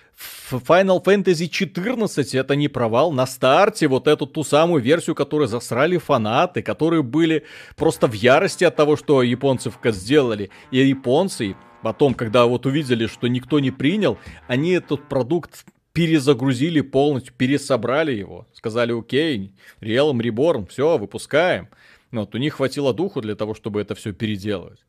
Final 0.51 1.03
Fantasy 1.03 1.49
14 1.49 2.35
это 2.35 2.55
не 2.55 2.69
провал. 2.69 3.13
На 3.13 3.27
старте 3.27 3.89
вот 3.89 4.07
эту 4.07 4.27
ту 4.27 4.45
самую 4.45 4.83
версию, 4.83 5.17
которую 5.17 5.49
засрали 5.49 5.97
фанаты, 5.97 6.63
которые 6.63 7.03
были 7.03 7.45
просто 7.77 8.07
в 8.07 8.13
ярости 8.13 8.65
от 8.65 8.77
того, 8.77 8.97
что 8.97 9.23
японцев 9.23 9.79
сделали. 9.85 10.51
И 10.71 10.79
японцы 10.79 11.57
потом, 11.83 12.15
когда 12.15 12.47
вот 12.47 12.67
увидели, 12.67 13.07
что 13.07 13.27
никто 13.27 13.59
не 13.59 13.73
принял, 13.73 14.17
они 14.47 14.73
этот 14.73 15.09
продукт 15.09 15.65
перезагрузили 15.93 16.81
полностью, 16.81 17.35
пересобрали 17.37 18.13
его. 18.13 18.47
Сказали, 18.53 18.97
окей, 18.97 19.55
Realm 19.81 20.21
Reborn, 20.21 20.69
все, 20.69 20.99
выпускаем. 20.99 21.69
Ну, 22.13 22.21
вот, 22.21 22.35
у 22.35 22.39
них 22.39 22.55
хватило 22.55 22.95
духу 22.95 23.21
для 23.21 23.35
того, 23.35 23.55
чтобы 23.55 23.81
это 23.81 23.97
все 23.97 24.13
переделывать. 24.13 24.85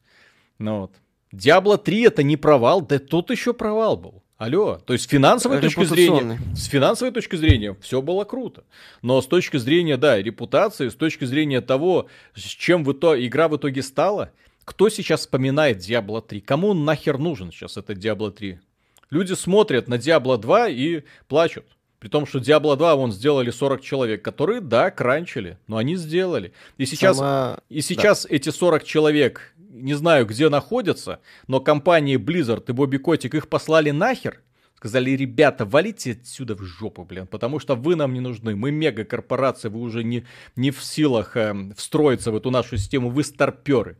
Ну, 0.59 0.81
вот. 0.81 0.91
Diablo 1.33 1.77
3 1.77 2.03
это 2.03 2.21
не 2.23 2.37
провал, 2.37 2.81
да 2.81 2.99
тут 2.99 3.31
еще 3.31 3.53
провал 3.53 3.97
был. 3.97 4.23
Алло, 4.39 4.79
то 4.85 4.93
есть 4.93 5.03
с 5.03 5.07
финансовой 5.09 5.59
точки 5.59 5.83
зрения, 5.83 6.39
с 6.55 6.67
финансовой 6.67 7.13
точки 7.13 7.35
зрения 7.35 7.75
все 7.81 8.01
было 8.01 8.23
круто, 8.23 8.63
но 9.01 9.21
с 9.21 9.27
точки 9.27 9.57
зрения, 9.57 9.97
да, 9.97 10.17
репутации, 10.17 10.87
с 10.87 10.95
точки 10.95 11.25
зрения 11.25 11.59
того, 11.59 12.07
с 12.35 12.43
чем 12.43 12.85
в 12.85 12.93
итоге, 12.93 13.27
игра 13.27 13.49
в 13.49 13.57
итоге 13.57 13.83
стала, 13.83 14.31
кто 14.63 14.87
сейчас 14.87 15.21
вспоминает 15.21 15.79
Diablo 15.79 16.25
3? 16.25 16.39
Кому 16.39 16.73
нахер 16.73 17.17
нужен 17.17 17.51
сейчас 17.51 17.75
этот 17.75 17.97
Diablo 17.97 18.31
3? 18.31 18.61
Люди 19.09 19.33
смотрят 19.33 19.89
на 19.89 19.95
Diablo 19.95 20.37
2 20.37 20.69
и 20.69 21.01
плачут. 21.27 21.65
При 21.99 22.07
том, 22.07 22.25
что 22.25 22.39
Diablo 22.39 22.77
2 22.77 22.95
вон 22.95 23.11
сделали 23.11 23.49
40 23.51 23.81
человек, 23.81 24.21
которые, 24.21 24.61
да, 24.61 24.89
кранчили, 24.89 25.57
но 25.67 25.75
они 25.75 25.97
сделали. 25.97 26.53
И 26.77 26.85
сейчас, 26.85 27.17
Сама... 27.17 27.59
и 27.67 27.81
сейчас 27.81 28.23
да. 28.23 28.33
эти 28.33 28.51
40 28.51 28.85
человек 28.85 29.53
не 29.69 29.93
знаю, 29.93 30.25
где 30.25 30.49
находятся, 30.49 31.21
но 31.47 31.59
компании 31.59 32.17
Blizzard 32.17 32.65
и 32.67 32.71
Бобби 32.71 32.97
Котик 32.97 33.35
их 33.35 33.47
послали 33.47 33.91
нахер. 33.91 34.41
Сказали, 34.75 35.11
ребята, 35.11 35.65
валите 35.65 36.13
отсюда 36.13 36.55
в 36.55 36.61
жопу, 36.63 37.03
блин, 37.03 37.27
потому 37.27 37.59
что 37.59 37.75
вы 37.75 37.95
нам 37.95 38.13
не 38.13 38.21
нужны. 38.21 38.55
Мы 38.55 38.71
мегакорпорация, 38.71 39.69
вы 39.69 39.81
уже 39.81 40.03
не, 40.05 40.25
не 40.55 40.71
в 40.71 40.81
силах 40.81 41.35
э, 41.35 41.53
встроиться 41.75 42.31
в 42.31 42.37
эту 42.37 42.49
нашу 42.49 42.77
систему, 42.77 43.09
вы 43.09 43.25
старперы. 43.25 43.97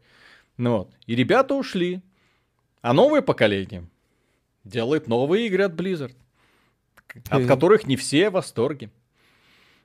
Ну 0.58 0.78
вот. 0.78 0.94
И 1.06 1.16
ребята 1.16 1.54
ушли. 1.56 2.02
А 2.82 2.94
новое 2.94 3.22
поколение 3.22 3.90
делает 4.64 5.08
новые 5.08 5.48
игры 5.48 5.66
от 5.66 5.74
Blizzard, 5.74 6.16
от 7.30 7.46
которых 7.46 7.86
не 7.86 7.98
все 7.98 8.30
в 8.30 8.34
восторге. 8.34 8.90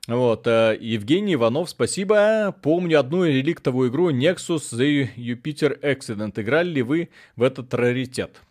Вот, 0.07 0.45
э, 0.45 0.77
Евгений 0.79 1.33
Иванов, 1.33 1.69
спасибо. 1.69 2.55
Помню 2.61 2.99
одну 2.99 3.25
реликтовую 3.25 3.89
игру 3.89 4.11
Nexus 4.11 4.71
The 4.71 5.09
Jupiter 5.15 5.79
Accident. 5.81 6.39
Играли 6.39 6.69
ли 6.69 6.81
вы 6.83 7.09
в 7.35 7.41
этот 7.41 7.73
раритет? 7.73 8.41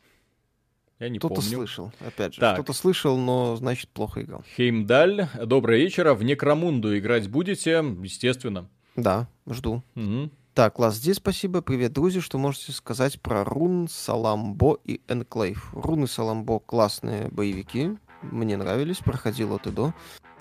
Я 0.99 1.09
не 1.09 1.19
кто-то 1.19 1.37
помню. 1.37 1.51
слышал, 1.51 1.93
опять 2.01 2.35
же. 2.35 2.41
Так. 2.41 2.55
Кто-то 2.55 2.73
слышал, 2.73 3.17
но 3.17 3.57
значит 3.57 3.89
плохо 3.91 4.23
играл. 4.23 4.45
Хеймдаль, 4.57 5.29
доброе 5.45 5.79
вечер. 5.79 6.13
В 6.15 6.25
Некромунду 6.25 6.97
играть 6.97 7.29
будете? 7.29 7.85
Естественно. 8.03 8.69
Да, 8.97 9.29
жду. 9.47 9.83
Угу. 9.95 10.31
Так, 10.55 10.75
класс, 10.75 10.97
здесь 10.97 11.17
спасибо. 11.17 11.63
Привет, 11.63 11.93
друзья. 11.93 12.21
Что 12.21 12.39
можете 12.39 12.73
сказать 12.73 13.21
про 13.21 13.45
Рун, 13.45 13.89
Саламбо 13.89 14.79
и 14.85 15.01
Энклейв? 15.09 15.73
Рун 15.73 16.05
и 16.05 16.07
Саламбо 16.07 16.61
классные 16.61 17.29
боевики. 17.29 17.91
Мне 18.23 18.57
нравились, 18.57 18.99
проходил 18.99 19.55
от 19.55 19.67
и 19.67 19.71
до. 19.71 19.93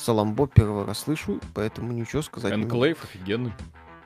Саламбо 0.03 0.47
первый 0.47 0.85
раз 0.85 0.99
слышу, 0.99 1.39
поэтому 1.53 1.93
ничего 1.93 2.21
сказать 2.21 2.53
Энклейв 2.53 2.97
не 2.97 3.03
офигенный. 3.03 3.53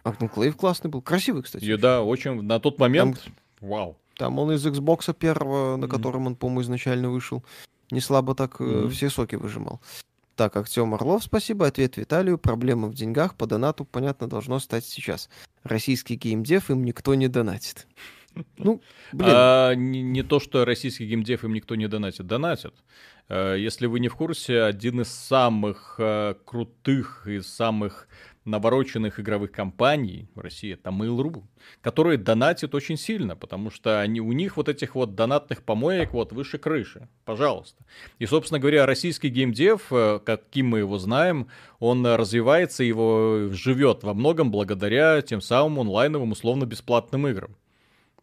Энклейв 0.05 0.55
классный 0.55 0.89
был, 0.89 1.01
красивый, 1.01 1.43
кстати. 1.43 1.65
И 1.65 1.75
да, 1.75 2.03
очень, 2.03 2.41
на 2.41 2.59
тот 2.59 2.77
момент, 2.79 3.23
там, 3.23 3.33
вау. 3.69 3.97
Там 4.15 4.39
он 4.39 4.51
из 4.51 4.65
Xbox 4.65 5.13
первого, 5.13 5.75
на 5.75 5.87
котором 5.87 6.27
он, 6.27 6.35
по-моему, 6.35 6.61
изначально 6.61 7.09
вышел, 7.09 7.43
не 7.91 7.99
слабо 7.99 8.35
так 8.35 8.61
mm-hmm. 8.61 8.89
все 8.89 9.09
соки 9.09 9.35
выжимал. 9.35 9.81
Так, 10.35 10.55
Артем 10.55 10.93
Орлов, 10.93 11.23
спасибо. 11.23 11.65
Ответ 11.65 11.97
Виталию. 11.97 12.37
Проблема 12.37 12.89
в 12.89 12.93
деньгах 12.93 13.33
по 13.33 13.47
донату, 13.47 13.85
понятно, 13.85 14.27
должно 14.29 14.59
стать 14.59 14.85
сейчас. 14.85 15.29
Российский 15.63 16.15
геймдев 16.15 16.69
им 16.69 16.85
никто 16.85 17.15
не 17.15 17.27
донатит. 17.27 17.87
Ну, 18.57 18.81
блин. 19.11 19.29
А, 19.33 19.73
не, 19.73 20.01
не 20.01 20.23
то, 20.23 20.39
что 20.39 20.65
российский 20.65 21.05
геймдев 21.05 21.43
им 21.43 21.53
никто 21.53 21.75
не 21.75 21.87
донатит. 21.87 22.27
Донатят. 22.27 22.73
Э, 23.29 23.55
если 23.57 23.87
вы 23.87 23.99
не 23.99 24.07
в 24.07 24.15
курсе, 24.15 24.61
один 24.61 25.01
из 25.01 25.09
самых 25.09 25.95
э, 25.97 26.35
крутых 26.45 27.27
и 27.27 27.41
самых 27.41 28.07
навороченных 28.45 29.19
игровых 29.19 29.51
компаний 29.51 30.29
в 30.33 30.39
России 30.39 30.73
это 30.73 30.89
Mail.ru, 30.89 31.43
которые 31.81 32.17
донатят 32.17 32.73
очень 32.73 32.95
сильно, 32.95 33.35
потому 33.35 33.69
что 33.69 33.99
они, 33.99 34.21
у 34.21 34.31
них 34.31 34.55
вот 34.55 34.69
этих 34.69 34.95
вот 34.95 35.15
донатных 35.15 35.63
помоек 35.63 36.13
вот 36.13 36.31
выше 36.31 36.57
крыши, 36.57 37.09
пожалуйста. 37.25 37.83
И, 38.19 38.25
собственно 38.25 38.59
говоря, 38.59 38.85
российский 38.85 39.27
геймдев, 39.27 39.91
э, 39.91 40.19
каким 40.25 40.69
мы 40.69 40.79
его 40.79 40.97
знаем, 40.97 41.47
он 41.79 42.05
развивается, 42.05 42.83
его 42.83 43.49
живет 43.51 44.03
во 44.03 44.13
многом 44.13 44.49
благодаря 44.49 45.21
тем 45.21 45.41
самым 45.41 45.81
онлайновым 45.81 46.31
условно-бесплатным 46.31 47.27
играм. 47.27 47.55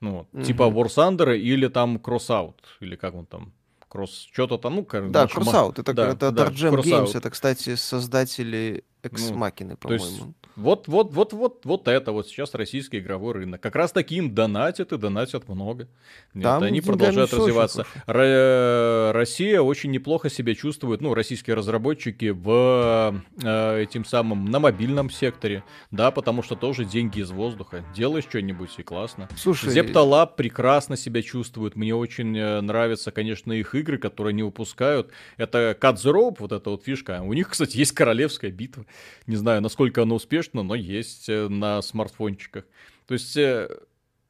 Ну, 0.00 0.26
mm-hmm. 0.32 0.44
типа 0.44 0.62
War 0.62 0.86
Thunder 0.86 1.36
или 1.36 1.68
там 1.68 1.96
Crossout, 1.96 2.54
или 2.80 2.96
как 2.96 3.14
он 3.14 3.26
там 3.26 3.52
кросс, 3.88 4.28
что-то 4.32 4.58
там, 4.58 4.74
ну, 4.74 4.84
короче. 4.84 5.12
Да, 5.12 5.26
Crossout, 5.26 5.80
это, 5.80 5.94
да, 5.94 6.08
это 6.08 6.32
да, 6.32 6.46
Dark 6.46 6.82
Games, 6.82 7.16
это, 7.16 7.30
кстати, 7.30 7.76
создатели 7.76 8.84
Экс 9.04 9.30
Макины, 9.30 9.70
ну, 9.70 9.76
по-моему. 9.76 10.34
Вот, 10.56 10.86
вот, 10.86 11.12
вот, 11.12 11.32
вот, 11.32 11.64
вот 11.64 11.88
это 11.88 12.12
вот 12.12 12.28
сейчас 12.28 12.54
российский 12.54 12.98
игровой 12.98 13.34
рынок. 13.34 13.60
Как 13.60 13.74
раз 13.74 13.90
таким 13.90 14.34
донатят 14.34 14.92
и 14.92 14.98
донатят 14.98 15.48
много. 15.48 15.88
Нет, 16.32 16.46
они 16.62 16.80
продолжают 16.80 17.32
развиваться. 17.32 17.86
Р- 18.06 19.12
Россия 19.14 19.60
очень 19.60 19.90
неплохо 19.90 20.30
себя 20.30 20.54
чувствует, 20.54 21.00
ну, 21.00 21.12
российские 21.14 21.56
разработчики 21.56 22.30
в 22.30 23.20
э, 23.42 23.82
этим 23.82 24.04
самым 24.04 24.44
на 24.46 24.60
мобильном 24.60 25.10
секторе, 25.10 25.64
да, 25.90 26.10
потому 26.10 26.42
что 26.42 26.54
тоже 26.54 26.84
деньги 26.84 27.20
из 27.20 27.30
воздуха. 27.30 27.84
Делаешь 27.94 28.24
что-нибудь 28.28 28.70
и 28.78 28.82
классно. 28.82 29.28
Слушай, 29.36 29.70
Зепталаб 29.70 30.36
прекрасно 30.36 30.96
себя 30.96 31.22
чувствует. 31.22 31.74
Мне 31.76 31.94
очень 31.94 32.36
э, 32.36 32.60
нравятся, 32.60 33.10
конечно, 33.10 33.52
их 33.52 33.74
игры, 33.74 33.98
которые 33.98 34.30
они 34.32 34.42
выпускают. 34.42 35.10
Это 35.36 35.76
Cut 35.80 35.96
the 35.96 36.12
Rope, 36.12 36.36
вот 36.38 36.52
эта 36.52 36.70
вот 36.70 36.84
фишка. 36.84 37.22
У 37.22 37.32
них, 37.32 37.50
кстати, 37.50 37.76
есть 37.76 37.92
королевская 37.92 38.50
битва. 38.50 38.86
Не 39.26 39.36
знаю, 39.36 39.60
насколько 39.62 40.02
она 40.02 40.14
успешна, 40.14 40.62
но 40.62 40.74
есть 40.74 41.28
э, 41.28 41.48
на 41.48 41.82
смартфончиках. 41.82 42.64
То 43.06 43.14
есть 43.14 43.36
э, 43.36 43.68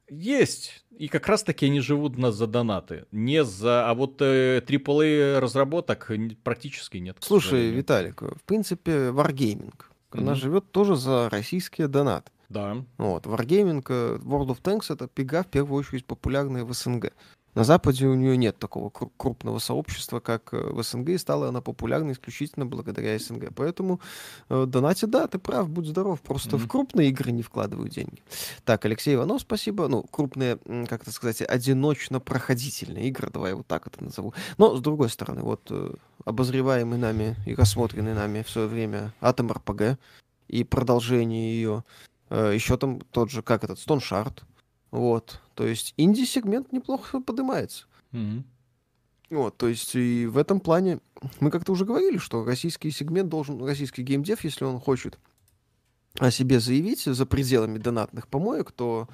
Есть. 0.09 0.85
И 0.91 1.07
как 1.07 1.27
раз 1.27 1.43
таки 1.43 1.65
они 1.65 1.79
живут 1.81 2.17
нас 2.17 2.35
за 2.35 2.47
донаты. 2.47 3.05
Не 3.11 3.43
за... 3.43 3.89
А 3.89 3.93
вот 3.93 4.21
э, 4.21 4.59
AAA 4.59 5.39
разработок 5.39 6.11
практически 6.43 6.97
нет. 6.97 7.17
Слушай, 7.19 7.71
Виталик, 7.71 8.21
в 8.21 8.43
принципе, 8.45 9.09
Wargaming, 9.09 9.73
mm-hmm. 9.73 10.19
она 10.19 10.35
живет 10.35 10.71
тоже 10.71 10.95
за 10.95 11.29
российские 11.29 11.87
донаты. 11.87 12.31
Да. 12.49 12.77
Вот. 12.97 13.25
Wargaming, 13.25 13.83
э, 13.89 14.17
World 14.21 14.47
of 14.47 14.61
Tanks 14.61 14.93
это 14.93 15.07
пига 15.07 15.43
в 15.43 15.47
первую 15.47 15.79
очередь 15.79 16.05
популярная 16.05 16.63
в 16.63 16.73
СНГ. 16.73 17.11
На 17.55 17.63
Западе 17.63 18.05
у 18.05 18.13
нее 18.15 18.35
нет 18.37 18.59
такого 18.59 18.89
крупного 18.89 19.59
сообщества, 19.59 20.19
как 20.19 20.53
э, 20.53 20.57
в 20.57 20.83
СНГ, 20.83 21.09
и 21.09 21.17
стала 21.17 21.47
она 21.47 21.61
популярна 21.61 22.11
исключительно 22.11 22.65
благодаря 22.65 23.17
СНГ. 23.17 23.53
Поэтому 23.55 24.01
э, 24.49 24.65
донати, 24.67 25.05
да, 25.05 25.27
ты 25.27 25.39
прав, 25.39 25.69
будь 25.69 25.87
здоров, 25.87 26.21
просто 26.21 26.57
mm-hmm. 26.57 26.59
в 26.59 26.67
крупные 26.67 27.09
игры 27.09 27.31
не 27.31 27.41
вкладываю 27.43 27.87
деньги. 27.87 28.21
Так, 28.65 28.83
Алексей 28.85 29.15
Иванов, 29.15 29.41
спасибо. 29.41 29.87
Ну, 29.87 30.03
крупные, 30.03 30.57
как 30.87 31.03
это 31.03 31.11
сказать, 31.11 31.41
одиночно-проходительные 31.41 33.07
игры, 33.07 33.29
давай 33.31 33.53
вот 33.53 33.65
так 33.67 33.87
это 33.87 34.03
назову. 34.03 34.33
Но, 34.57 34.75
с 34.75 34.81
другой 34.81 35.09
стороны, 35.09 35.41
вот 35.41 35.61
э, 35.69 35.93
обозреваемый 36.25 36.99
нами 36.99 37.37
и 37.45 37.55
рассмотренный 37.55 38.13
нами 38.13 38.43
в 38.43 38.49
свое 38.49 38.67
время 38.67 39.13
Атом 39.21 39.51
РПГ 39.51 39.97
и 40.49 40.63
продолжение 40.65 41.55
ее, 41.55 41.83
э, 42.29 42.51
еще 42.53 42.75
там 42.75 42.99
тот 42.99 43.31
же, 43.31 43.41
как 43.41 43.63
этот, 43.63 43.79
Shard, 43.79 44.43
вот. 44.95 45.41
То 45.55 45.67
есть 45.67 45.93
инди-сегмент 45.97 46.71
неплохо 46.71 47.19
поднимается. 47.19 47.85
Mm-hmm. 48.13 48.43
Вот, 49.31 49.57
то 49.57 49.67
есть 49.67 49.95
и 49.95 50.25
в 50.25 50.37
этом 50.37 50.59
плане 50.59 50.99
мы 51.39 51.51
как-то 51.51 51.71
уже 51.71 51.83
говорили, 51.83 52.17
что 52.17 52.45
российский 52.45 52.91
сегмент 52.91 53.27
должен, 53.27 53.61
российский 53.63 54.03
геймдев, 54.03 54.43
если 54.43 54.63
он 54.63 54.79
хочет 54.79 55.17
о 56.19 56.31
себе 56.31 56.59
заявить 56.59 57.03
за 57.03 57.25
пределами 57.25 57.77
донатных 57.77 58.27
помоек, 58.27 58.71
то 58.71 59.09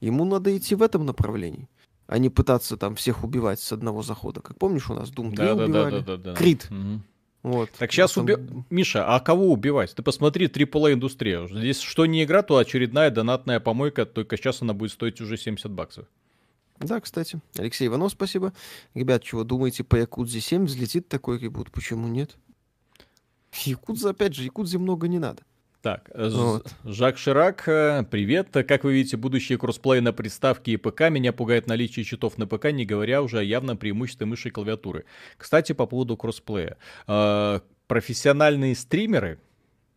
ему 0.00 0.24
надо 0.24 0.56
идти 0.56 0.74
в 0.74 0.82
этом 0.82 1.04
направлении, 1.06 1.68
а 2.06 2.18
не 2.18 2.28
пытаться 2.28 2.76
там 2.76 2.94
всех 2.94 3.24
убивать 3.24 3.58
с 3.58 3.72
одного 3.72 4.02
захода. 4.02 4.40
Как 4.40 4.58
помнишь, 4.58 4.88
у 4.90 4.94
нас 4.94 5.10
Doom 5.10 5.34
3 5.34 5.36
да, 5.36 5.54
убивали, 5.54 5.72
да, 5.72 5.90
да, 5.90 6.00
да, 6.00 6.16
да. 6.16 6.34
Крит. 6.34 6.68
Угу. 6.70 7.00
Вот. 7.44 7.70
Так 7.78 7.92
сейчас 7.92 8.16
уби... 8.16 8.36
Миша, 8.70 9.06
а 9.06 9.20
кого 9.20 9.52
убивать? 9.52 9.94
Ты 9.94 10.02
посмотри 10.02 10.46
AAA 10.46 10.94
индустрия. 10.94 11.46
Здесь 11.46 11.78
что 11.78 12.06
не 12.06 12.24
игра, 12.24 12.42
то 12.42 12.56
очередная 12.56 13.10
донатная 13.10 13.60
помойка, 13.60 14.06
только 14.06 14.38
сейчас 14.38 14.62
она 14.62 14.72
будет 14.72 14.92
стоить 14.92 15.20
уже 15.20 15.36
70 15.36 15.70
баксов. 15.70 16.06
Да, 16.80 17.00
кстати. 17.00 17.40
Алексей 17.58 17.86
Иванов, 17.86 18.12
спасибо. 18.12 18.54
Ребят, 18.94 19.22
чего 19.22 19.44
думаете 19.44 19.84
по 19.84 19.96
Якудзе 19.96 20.40
7? 20.40 20.64
Взлетит 20.64 21.06
такой 21.08 21.38
ребут? 21.38 21.70
Почему 21.70 22.08
нет? 22.08 22.34
Якудза, 23.66 24.10
опять 24.10 24.34
же, 24.34 24.42
Якудзе 24.42 24.78
много 24.78 25.06
не 25.06 25.18
надо. 25.18 25.42
Так, 25.84 26.10
вот. 26.14 26.74
Жак 26.86 27.18
Ширак, 27.18 27.68
э, 27.68 28.04
привет. 28.10 28.48
Как 28.52 28.84
вы 28.84 28.94
видите, 28.94 29.18
будущее 29.18 29.58
кроссплей 29.58 30.00
на 30.00 30.14
приставке 30.14 30.72
и 30.72 30.76
ПК 30.78 31.10
меня 31.10 31.30
пугает 31.34 31.66
наличие 31.66 32.06
читов 32.06 32.38
на 32.38 32.46
ПК, 32.46 32.72
не 32.72 32.86
говоря 32.86 33.20
уже 33.20 33.40
о 33.40 33.42
явном 33.42 33.76
преимуществе 33.76 34.24
мыши 34.24 34.48
и 34.48 34.50
клавиатуры. 34.50 35.04
Кстати, 35.36 35.72
по 35.72 35.84
поводу 35.84 36.16
кроссплея. 36.16 36.78
Э, 37.06 37.60
профессиональные 37.86 38.74
стримеры, 38.76 39.40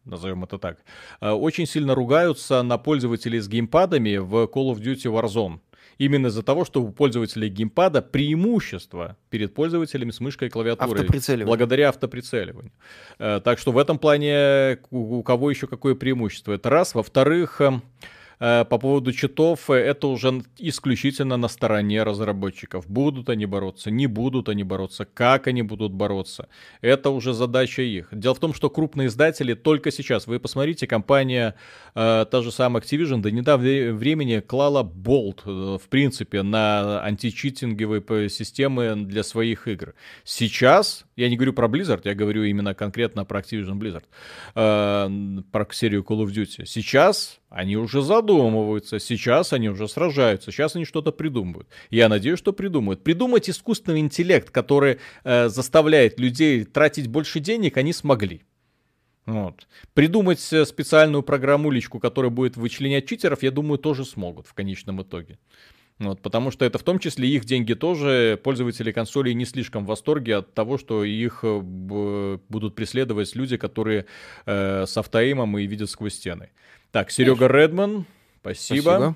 назовем 0.03 0.43
это 0.43 0.57
так, 0.57 0.79
э, 1.21 1.29
очень 1.29 1.65
сильно 1.65 1.95
ругаются 1.95 2.63
на 2.63 2.77
пользователей 2.77 3.39
с 3.39 3.47
геймпадами 3.47 4.17
в 4.17 4.43
Call 4.53 4.73
of 4.73 4.81
Duty 4.81 5.09
Warzone 5.09 5.61
именно 5.97 6.27
из-за 6.27 6.43
того, 6.43 6.65
что 6.65 6.81
у 6.81 6.91
пользователей 6.91 7.49
геймпада 7.49 8.01
преимущество 8.01 9.17
перед 9.29 9.53
пользователями 9.53 10.11
с 10.11 10.19
мышкой 10.19 10.47
и 10.47 10.51
клавиатурой. 10.51 10.91
Благодаря 11.47 11.89
автоприцеливанию. 11.89 12.71
Э, 13.19 13.41
так 13.43 13.59
что 13.59 13.71
в 13.71 13.77
этом 13.77 13.99
плане 13.99 14.79
у 14.91 15.23
кого 15.23 15.49
еще 15.49 15.67
какое 15.67 15.95
преимущество? 15.95 16.53
Это 16.53 16.69
раз. 16.69 16.95
Во-вторых, 16.95 17.61
эм, 17.61 17.83
по 18.39 18.77
поводу 18.77 19.13
читов, 19.13 19.69
э, 19.69 19.73
это 19.73 20.07
уже 20.07 20.43
исключительно 20.59 21.37
на 21.37 21.47
стороне 21.47 22.03
разработчиков. 22.03 22.87
Будут 22.87 23.29
они 23.29 23.47
бороться, 23.47 23.89
не 23.89 24.05
будут 24.07 24.47
они 24.49 24.63
бороться, 24.63 25.05
как 25.05 25.47
они 25.47 25.63
будут 25.63 25.91
бороться. 25.91 26.47
Это 26.81 27.09
уже 27.09 27.33
задача 27.33 27.81
их. 27.81 28.09
Дело 28.11 28.35
в 28.35 28.39
том, 28.39 28.53
что 28.53 28.69
крупные 28.69 29.07
издатели 29.07 29.55
только 29.55 29.91
сейчас, 29.91 30.27
вы 30.27 30.39
посмотрите, 30.39 30.85
компания, 30.85 31.55
э, 31.95 32.25
та 32.29 32.41
же 32.41 32.51
самая 32.51 32.83
Activision, 32.83 33.21
до 33.21 33.31
недавнего 33.31 33.93
времени 33.93 34.39
клала 34.39 34.83
болт, 34.83 35.41
э, 35.45 35.49
в 35.49 35.89
принципе, 35.89 36.43
на 36.43 37.01
античитинговые 37.01 38.29
системы 38.29 38.95
для 38.95 39.23
своих 39.23 39.67
игр. 39.67 39.95
Сейчас, 40.23 41.06
я 41.17 41.29
не 41.29 41.35
говорю 41.35 41.53
про 41.53 41.67
Blizzard, 41.67 42.01
я 42.05 42.13
говорю 42.13 42.43
именно 42.43 42.73
конкретно 42.73 43.25
про 43.25 43.39
Activision 43.39 43.79
Blizzard, 43.79 44.05
э, 44.55 45.41
про 45.51 45.67
серию 45.71 46.03
Call 46.03 46.23
of 46.23 46.27
Duty. 46.27 46.65
Сейчас 46.65 47.39
они 47.49 47.75
уже 47.75 48.01
задумываются, 48.03 48.99
сейчас 48.99 49.51
они 49.51 49.69
уже 49.69 49.87
сражаются, 49.87 50.51
сейчас 50.51 50.75
они 50.75 50.85
что-то 50.85 51.11
придумывают. 51.11 51.67
Я 51.89 52.07
надеюсь, 52.07 52.37
что 52.37 52.53
придумают. 52.53 53.03
Придумать 53.03 53.49
искусственный 53.49 53.99
интеллект, 53.99 54.51
который 54.51 54.99
э, 55.23 55.49
заставляет 55.49 56.19
людей 56.19 56.63
тратить 56.63 57.07
больше 57.07 57.39
денег, 57.39 57.77
они 57.77 57.93
смогли. 57.93 58.43
Вот. 59.25 59.67
Придумать 59.93 60.53
э, 60.53 60.65
специальную 60.65 61.23
программулечку, 61.23 61.99
которая 61.99 62.29
будет 62.29 62.57
вычленять 62.57 63.07
читеров, 63.07 63.41
я 63.41 63.51
думаю, 63.51 63.79
тоже 63.79 64.05
смогут 64.05 64.45
в 64.45 64.53
конечном 64.53 65.01
итоге. 65.01 65.39
Вот, 65.99 66.21
потому 66.21 66.51
что 66.51 66.63
это 66.63 66.77
в 66.77 66.83
том 66.83 66.99
числе 66.99 67.27
их 67.27 67.45
деньги 67.45 67.73
тоже. 67.73 68.39
Пользователи 68.43 68.91
консолей 68.91 69.33
не 69.33 69.45
слишком 69.45 69.83
в 69.83 69.87
восторге 69.87 70.37
от 70.37 70.53
того, 70.53 70.77
что 70.77 71.03
их 71.03 71.39
э, 71.41 71.59
будут 71.59 72.75
преследовать 72.75 73.35
люди, 73.35 73.57
которые 73.57 74.05
э, 74.45 74.85
с 74.85 74.95
автоимом 74.95 75.57
и 75.57 75.65
видят 75.65 75.89
сквозь 75.89 76.13
стены. 76.13 76.51
Так, 76.91 77.09
Серега 77.09 77.47
Редман, 77.47 78.05
спасибо. 78.41 78.81
спасибо. 78.81 79.15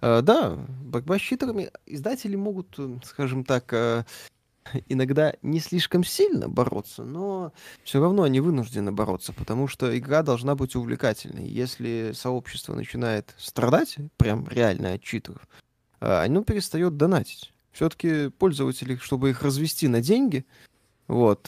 Uh, 0.00 0.22
да, 0.22 0.56
блокбастерами 0.82 1.68
издатели 1.84 2.36
могут, 2.36 2.78
скажем 3.02 3.42
так, 3.42 3.72
uh, 3.72 4.06
иногда 4.88 5.34
не 5.42 5.60
слишком 5.60 6.04
сильно 6.04 6.48
бороться, 6.48 7.04
но 7.04 7.52
все 7.82 8.00
равно 8.00 8.22
они 8.22 8.40
вынуждены 8.40 8.92
бороться, 8.92 9.32
потому 9.32 9.68
что 9.68 9.96
игра 9.96 10.22
должна 10.22 10.54
быть 10.54 10.76
увлекательной. 10.76 11.46
Если 11.46 12.12
сообщество 12.14 12.74
начинает 12.74 13.34
страдать, 13.36 13.96
прям 14.16 14.46
реально 14.48 14.94
от 14.94 15.02
читеров, 15.02 15.42
оно 16.04 16.42
перестает 16.42 16.96
донатить. 16.96 17.52
Все-таки 17.72 18.28
пользователи, 18.28 18.96
чтобы 18.96 19.30
их 19.30 19.42
развести 19.42 19.88
на 19.88 20.00
деньги, 20.00 20.44
вот, 21.08 21.46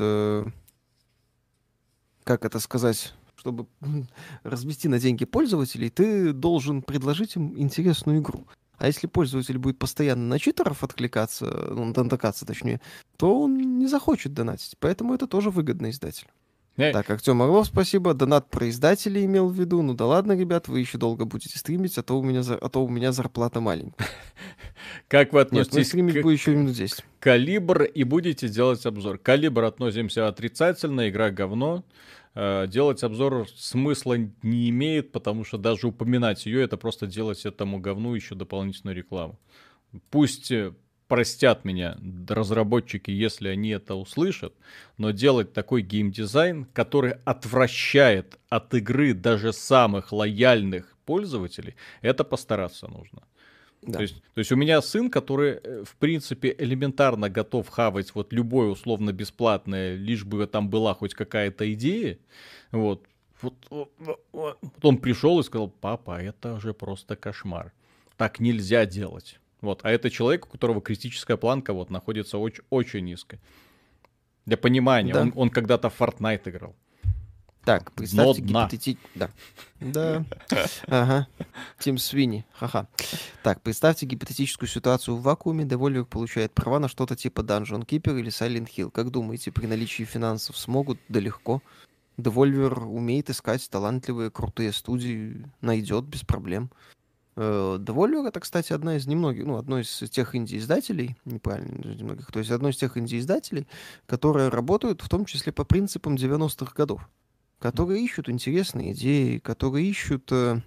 как 2.25 2.45
это 2.45 2.59
сказать, 2.59 3.15
чтобы 3.37 3.67
развести 4.43 4.89
на 4.89 4.99
деньги 4.99 5.25
пользователей, 5.25 5.91
ты 5.91 6.33
должен 6.33 6.83
предложить 6.83 7.37
им 7.37 7.57
интересную 7.59 8.21
игру. 8.21 8.47
А 8.79 8.87
если 8.87 9.07
пользователь 9.07 9.59
будет 9.59 9.79
постоянно 9.79 10.27
на 10.27 10.39
читеров 10.39 10.85
откликаться, 10.85 11.47
ну, 11.71 11.85
натыкаться 11.87 12.45
точнее, 12.45 12.81
то 13.17 13.41
он 13.43 13.79
не 13.79 13.87
захочет 13.87 14.35
донатить. 14.35 14.77
Поэтому 14.81 15.15
это 15.15 15.27
тоже 15.27 15.51
выгодно 15.51 15.91
издателю. 15.91 16.29
Эй. 16.77 16.93
Так, 16.93 17.09
Артем 17.09 17.41
Орлов, 17.41 17.67
спасибо. 17.67 18.13
Донат 18.13 18.51
про 18.51 18.69
издателей 18.69 19.25
имел 19.25 19.49
в 19.49 19.59
виду. 19.59 19.81
Ну 19.81 19.95
да 19.95 20.05
ладно, 20.05 20.37
ребят, 20.37 20.69
вы 20.69 20.81
еще 20.81 20.99
долго 20.99 21.25
будете 21.25 21.59
стримить, 21.59 21.97
а 21.97 22.03
то 22.03 22.19
у 22.19 22.23
меня, 22.23 22.43
а 22.49 22.69
то 22.69 22.85
у 22.85 22.89
меня 22.89 23.13
зарплата 23.13 23.61
маленькая. 23.61 24.07
Как 25.09 25.33
вы 25.33 25.41
относитесь 25.41 25.77
Нет, 25.77 25.87
стримить 25.87 26.21
к... 26.21 26.27
еще 26.27 26.55
минут 26.55 26.75
10. 26.75 27.05
Калибр 27.19 27.85
и 27.85 28.05
будете 28.05 28.49
делать 28.49 28.85
обзор. 28.85 29.17
Калибр 29.19 29.65
относимся 29.65 30.29
отрицательно, 30.29 31.09
игра 31.09 31.31
говно. 31.31 31.83
Э, 32.35 32.67
делать 32.69 33.03
обзор 33.03 33.49
смысла 33.57 34.19
не 34.43 34.69
имеет, 34.69 35.13
потому 35.13 35.45
что 35.45 35.57
даже 35.57 35.87
упоминать 35.87 36.45
ее, 36.45 36.63
это 36.63 36.77
просто 36.77 37.07
делать 37.07 37.47
этому 37.47 37.79
говну 37.79 38.15
еще 38.15 38.35
дополнительную 38.35 38.95
рекламу. 38.95 39.41
Пусть 40.11 40.51
э, 40.51 40.75
простят 41.09 41.65
меня 41.65 41.99
разработчики, 42.29 43.11
если 43.11 43.49
они 43.49 43.71
это 43.71 43.95
услышат, 43.95 44.55
но 44.99 45.11
делать 45.11 45.53
такой 45.53 45.83
геймдизайн, 45.83 46.67
который 46.73 47.15
отвращает 47.25 48.39
от 48.49 48.75
игры 48.75 49.15
даже 49.15 49.53
самых 49.53 50.13
лояльных 50.13 50.97
пользователей, 51.05 51.75
это 52.03 52.25
постараться 52.25 52.89
нужно. 52.89 53.23
Да. 53.83 53.99
То, 53.99 54.03
есть, 54.03 54.23
то 54.35 54.39
есть 54.41 54.51
у 54.51 54.57
меня 54.57 54.83
сын, 54.83 55.11
который, 55.11 55.61
э, 55.63 55.85
в 55.85 55.95
принципе, 55.97 56.55
элементарно 56.59 57.29
готов 57.29 57.69
хавать 57.69 58.15
вот 58.15 58.33
любое 58.33 58.69
условно 58.69 59.13
бесплатное, 59.13 59.95
лишь 59.95 60.25
бы 60.25 60.47
там 60.47 60.69
была 60.69 60.95
хоть 60.95 61.15
какая-то 61.15 61.73
идея. 61.73 62.19
Вот. 62.73 63.07
Вот, 63.43 63.55
вот, 63.69 63.93
вот 64.33 64.59
он 64.83 64.97
пришел 64.97 65.39
и 65.39 65.43
сказал, 65.43 65.69
папа, 65.69 66.21
это 66.21 66.59
же 66.59 66.73
просто 66.73 67.17
кошмар. 67.17 67.73
Так 68.17 68.41
нельзя 68.41 68.87
делать. 68.87 69.39
Вот. 69.67 69.81
А 69.83 69.91
это 69.91 70.11
человек, 70.11 70.47
у 70.47 70.49
которого 70.49 70.81
критическая 70.81 71.37
планка 71.37 71.73
вот 71.73 71.91
находится 71.91 72.39
очень, 72.39 72.63
очень 72.71 73.05
низко. 73.05 73.39
Для 74.45 74.57
понимания, 74.57 75.13
да. 75.13 75.23
он, 75.23 75.33
он 75.35 75.51
когда-то 75.51 75.91
в 75.91 76.01
Fortnite 76.01 76.49
играл. 76.49 76.77
Так, 77.65 77.91
представьте 77.91 78.43
гипотетически... 78.43 79.09
Да. 79.17 79.31
Да. 79.81 80.25
Ага. 80.87 81.27
Тим 81.81 81.99
Свини. 81.99 82.47
Ха-ха. 82.53 82.87
Так, 83.43 83.61
представьте 83.61 84.07
гипотетическую 84.07 84.69
ситуацию 84.69 85.17
в 85.17 85.23
вакууме. 85.23 85.65
Devolver 85.65 86.05
получает 86.05 86.53
права 86.53 86.79
на 86.79 86.87
что-то 86.87 87.17
типа 87.17 87.41
Dungeon 87.41 87.85
Keeper 87.85 88.21
или 88.21 88.31
Silent 88.31 88.69
Hill. 88.69 88.93
Как 88.93 89.11
думаете, 89.11 89.51
при 89.51 89.67
наличии 89.67 90.05
финансов 90.05 90.57
смогут? 90.57 91.01
Да 91.09 91.19
легко. 91.19 91.61
Devolver 92.17 92.85
умеет 92.85 93.31
искать 93.31 93.69
талантливые, 93.69 94.31
крутые 94.31 94.73
студии, 94.73 95.45
найдет 95.61 96.05
без 96.05 96.23
проблем. 96.23 96.71
Devolver 97.37 98.29
это, 98.29 98.41
кстати, 98.41 98.73
одна 98.73 98.97
из 98.97 99.07
немногих, 99.07 99.45
ну, 99.45 99.57
одно 99.57 99.79
из 99.79 99.99
тех 100.11 100.35
инди-издателей, 100.35 101.17
неправильно, 101.27 101.95
немногих, 101.95 102.33
то 102.33 102.39
есть 102.39 102.51
одно 102.51 102.71
из 102.71 102.77
тех 102.77 102.97
инди-издателей, 102.97 103.67
которые 104.07 104.49
работают 104.49 105.03
в 105.03 105.09
том 105.09 105.27
числе 105.27 105.53
по 105.53 105.65
принципам 105.65 106.15
90-х 106.15 106.73
годов, 106.75 107.09
которые 107.59 108.03
ищут 108.03 108.31
интересные 108.31 108.93
идеи, 108.93 109.39
которые 109.39 109.87
ищут, 109.87 110.33
э, 110.33 110.63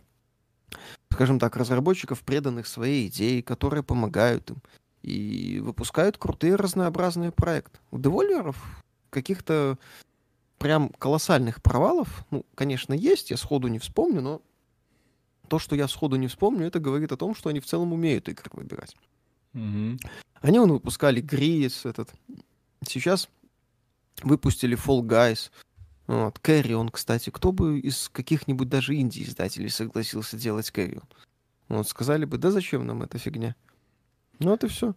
скажем 1.11 1.39
так, 1.39 1.55
разработчиков, 1.55 2.21
преданных 2.21 2.67
своей 2.67 3.07
идее, 3.07 3.41
которые 3.41 3.81
помогают 3.81 4.51
им 4.51 4.57
и 5.01 5.59
выпускают 5.63 6.17
крутые 6.17 6.55
разнообразные 6.55 7.31
проекты. 7.31 7.79
У 7.89 7.97
Devolver 7.97 8.55
каких-то 9.09 9.79
прям 10.59 10.89
колоссальных 10.89 11.63
провалов, 11.63 12.25
ну, 12.29 12.45
конечно, 12.53 12.93
есть, 12.93 13.31
я 13.31 13.37
сходу 13.37 13.69
не 13.69 13.79
вспомню, 13.79 14.21
но 14.21 14.41
то, 15.49 15.59
что 15.59 15.75
я 15.75 15.87
сходу 15.87 16.15
не 16.15 16.27
вспомню, 16.27 16.67
это 16.67 16.79
говорит 16.79 17.11
о 17.11 17.17
том, 17.17 17.35
что 17.35 17.49
они 17.49 17.59
в 17.59 17.65
целом 17.65 17.91
умеют 17.91 18.29
игры 18.29 18.49
выбирать. 18.53 18.95
Mm-hmm. 19.53 19.99
Они 20.41 20.59
вон 20.59 20.71
выпускали 20.71 21.21
Грис 21.21 21.85
этот. 21.85 22.13
Сейчас 22.87 23.27
выпустили 24.23 24.77
Fall 24.77 25.01
Guys. 25.01 25.51
Вот. 26.07 26.39
Carrion, 26.41 26.89
кстати. 26.91 27.29
Кто 27.29 27.51
бы 27.51 27.79
из 27.79 28.09
каких-нибудь 28.09 28.69
даже 28.69 28.95
инди-издателей 28.95 29.69
согласился 29.69 30.37
делать 30.37 30.71
Carrion? 30.73 31.03
Вот, 31.67 31.87
сказали 31.87 32.25
бы, 32.25 32.37
да 32.37 32.51
зачем 32.51 32.85
нам 32.87 33.03
эта 33.03 33.17
фигня? 33.17 33.55
Ну, 34.39 34.53
это 34.53 34.67
все. 34.67 34.95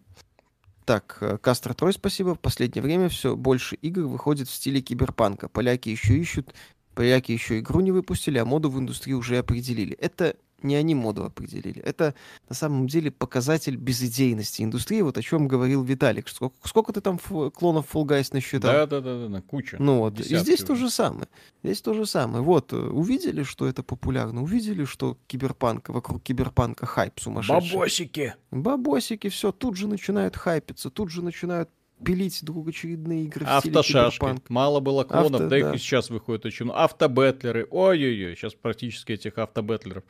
Так, 0.84 1.18
э, 1.20 1.38
Кастро 1.38 1.74
Трой, 1.74 1.92
спасибо. 1.92 2.34
В 2.34 2.40
последнее 2.40 2.82
время 2.82 3.08
все 3.08 3.36
больше 3.36 3.76
игр 3.76 4.02
выходит 4.02 4.48
в 4.48 4.54
стиле 4.54 4.80
киберпанка. 4.80 5.48
Поляки 5.48 5.90
еще 5.90 6.16
ищут 6.18 6.54
Поляки 6.94 7.32
еще 7.32 7.58
игру 7.58 7.80
не 7.80 7.90
выпустили, 7.90 8.38
а 8.38 8.44
моду 8.44 8.70
в 8.70 8.78
индустрии 8.78 9.14
уже 9.14 9.38
определили. 9.38 9.96
Это 9.96 10.36
не 10.62 10.76
они 10.76 10.94
моду 10.94 11.24
определили. 11.24 11.80
Это 11.82 12.14
на 12.48 12.54
самом 12.54 12.86
деле 12.86 13.10
показатель 13.10 13.76
безидейности 13.76 14.62
индустрии, 14.62 15.00
вот 15.00 15.18
о 15.18 15.22
чем 15.22 15.48
говорил 15.48 15.82
Виталик. 15.82 16.28
Сколько, 16.28 16.56
сколько 16.64 16.92
ты 16.92 17.00
там 17.00 17.18
фу, 17.18 17.50
клонов 17.50 17.92
Fall 17.92 18.04
Guys 18.04 18.28
насчитал? 18.32 18.72
Да, 18.72 18.86
да, 18.86 19.00
да, 19.00 19.28
да, 19.28 19.40
куча. 19.40 19.76
Ну 19.80 19.98
вот, 19.98 20.20
и 20.20 20.36
здесь 20.36 20.62
то 20.62 20.74
же 20.74 20.90
самое. 20.90 21.28
Здесь 21.62 21.82
то 21.82 21.94
же 21.94 22.06
самое. 22.06 22.42
Вот, 22.42 22.72
э, 22.72 22.76
увидели, 22.76 23.42
что 23.42 23.66
это 23.66 23.82
популярно, 23.82 24.42
увидели, 24.42 24.84
что 24.84 25.18
киберпанк, 25.26 25.88
вокруг 25.88 26.22
киберпанка 26.22 26.86
хайп 26.86 27.18
сумасшедший. 27.20 27.72
Бабосики! 27.72 28.34
Бабосики, 28.50 29.28
все, 29.28 29.52
тут 29.52 29.76
же 29.76 29.88
начинают 29.88 30.36
хайпиться, 30.36 30.90
тут 30.90 31.10
же 31.10 31.22
начинают 31.22 31.70
пилить 32.04 32.42
очередные 32.42 33.24
игры 33.24 33.46
Автошашки. 33.46 34.42
Мало 34.48 34.80
было 34.80 35.04
клонов, 35.04 35.34
Авто, 35.34 35.38
да, 35.44 35.48
да 35.48 35.58
их 35.58 35.74
и 35.74 35.78
сейчас 35.78 36.10
выходит 36.10 36.44
очень 36.46 36.66
много. 36.66 36.80
Автобэтлеры. 36.80 37.66
Ой-ой-ой, 37.70 38.36
сейчас 38.36 38.54
практически 38.54 39.12
этих 39.12 39.38
автобэтлеров. 39.38 40.04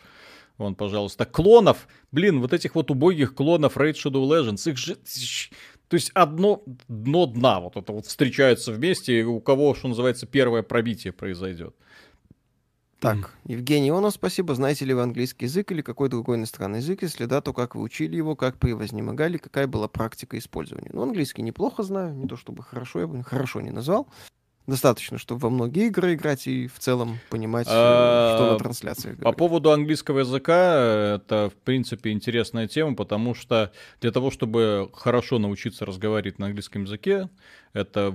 Вон, 0.58 0.74
пожалуйста. 0.74 1.24
Клонов. 1.24 1.88
Блин, 2.10 2.40
вот 2.40 2.52
этих 2.52 2.74
вот 2.74 2.90
убогих 2.90 3.34
клонов 3.34 3.76
Raid 3.76 3.94
Shadow 3.94 4.26
Legends. 4.28 4.70
Их 4.70 4.76
же... 4.76 4.96
То 5.88 5.96
есть 5.96 6.10
одно 6.14 6.62
дно 6.88 7.26
дна 7.26 7.60
вот 7.60 7.76
это 7.76 7.92
вот 7.92 8.06
встречаются 8.06 8.72
вместе, 8.72 9.20
и 9.20 9.22
у 9.24 9.40
кого, 9.40 9.74
что 9.74 9.88
называется, 9.88 10.26
первое 10.26 10.62
пробитие 10.62 11.12
произойдет. 11.12 11.74
Так. 13.02 13.34
Евгений 13.46 13.88
Ионов, 13.88 14.14
спасибо. 14.14 14.54
Знаете 14.54 14.84
ли 14.84 14.94
вы 14.94 15.02
английский 15.02 15.46
язык 15.46 15.72
или 15.72 15.82
какой 15.82 16.08
другой 16.08 16.36
иностранный 16.36 16.78
язык? 16.78 17.02
Если 17.02 17.24
да, 17.24 17.40
то 17.40 17.52
как 17.52 17.74
вы 17.74 17.82
учили 17.82 18.14
его, 18.14 18.36
как 18.36 18.58
превознемогали, 18.58 19.38
какая 19.38 19.66
была 19.66 19.88
практика 19.88 20.38
использования? 20.38 20.90
Ну, 20.92 21.02
английский 21.02 21.42
неплохо 21.42 21.82
знаю, 21.82 22.14
не 22.14 22.28
то 22.28 22.36
чтобы 22.36 22.62
хорошо, 22.62 23.00
я 23.00 23.06
бы 23.08 23.24
хорошо 23.24 23.60
не 23.60 23.70
назвал. 23.70 24.06
Достаточно, 24.68 25.18
чтобы 25.18 25.40
во 25.40 25.50
многие 25.50 25.88
игры 25.88 26.14
играть 26.14 26.46
и 26.46 26.68
в 26.68 26.78
целом 26.78 27.18
понимать, 27.28 27.66
э, 27.66 27.70
а, 27.72 28.36
что 28.36 28.52
на 28.52 28.58
трансляции. 28.60 29.14
По 29.14 29.32
поводу 29.32 29.72
английского 29.72 30.20
языка, 30.20 31.16
это, 31.16 31.50
в 31.50 31.56
принципе, 31.64 32.12
интересная 32.12 32.68
тема, 32.68 32.94
потому 32.94 33.34
что 33.34 33.72
для 34.00 34.12
того, 34.12 34.30
чтобы 34.30 34.88
хорошо 34.94 35.40
научиться 35.40 35.84
разговаривать 35.84 36.38
на 36.38 36.46
английском 36.46 36.84
языке, 36.84 37.28
это, 37.72 38.14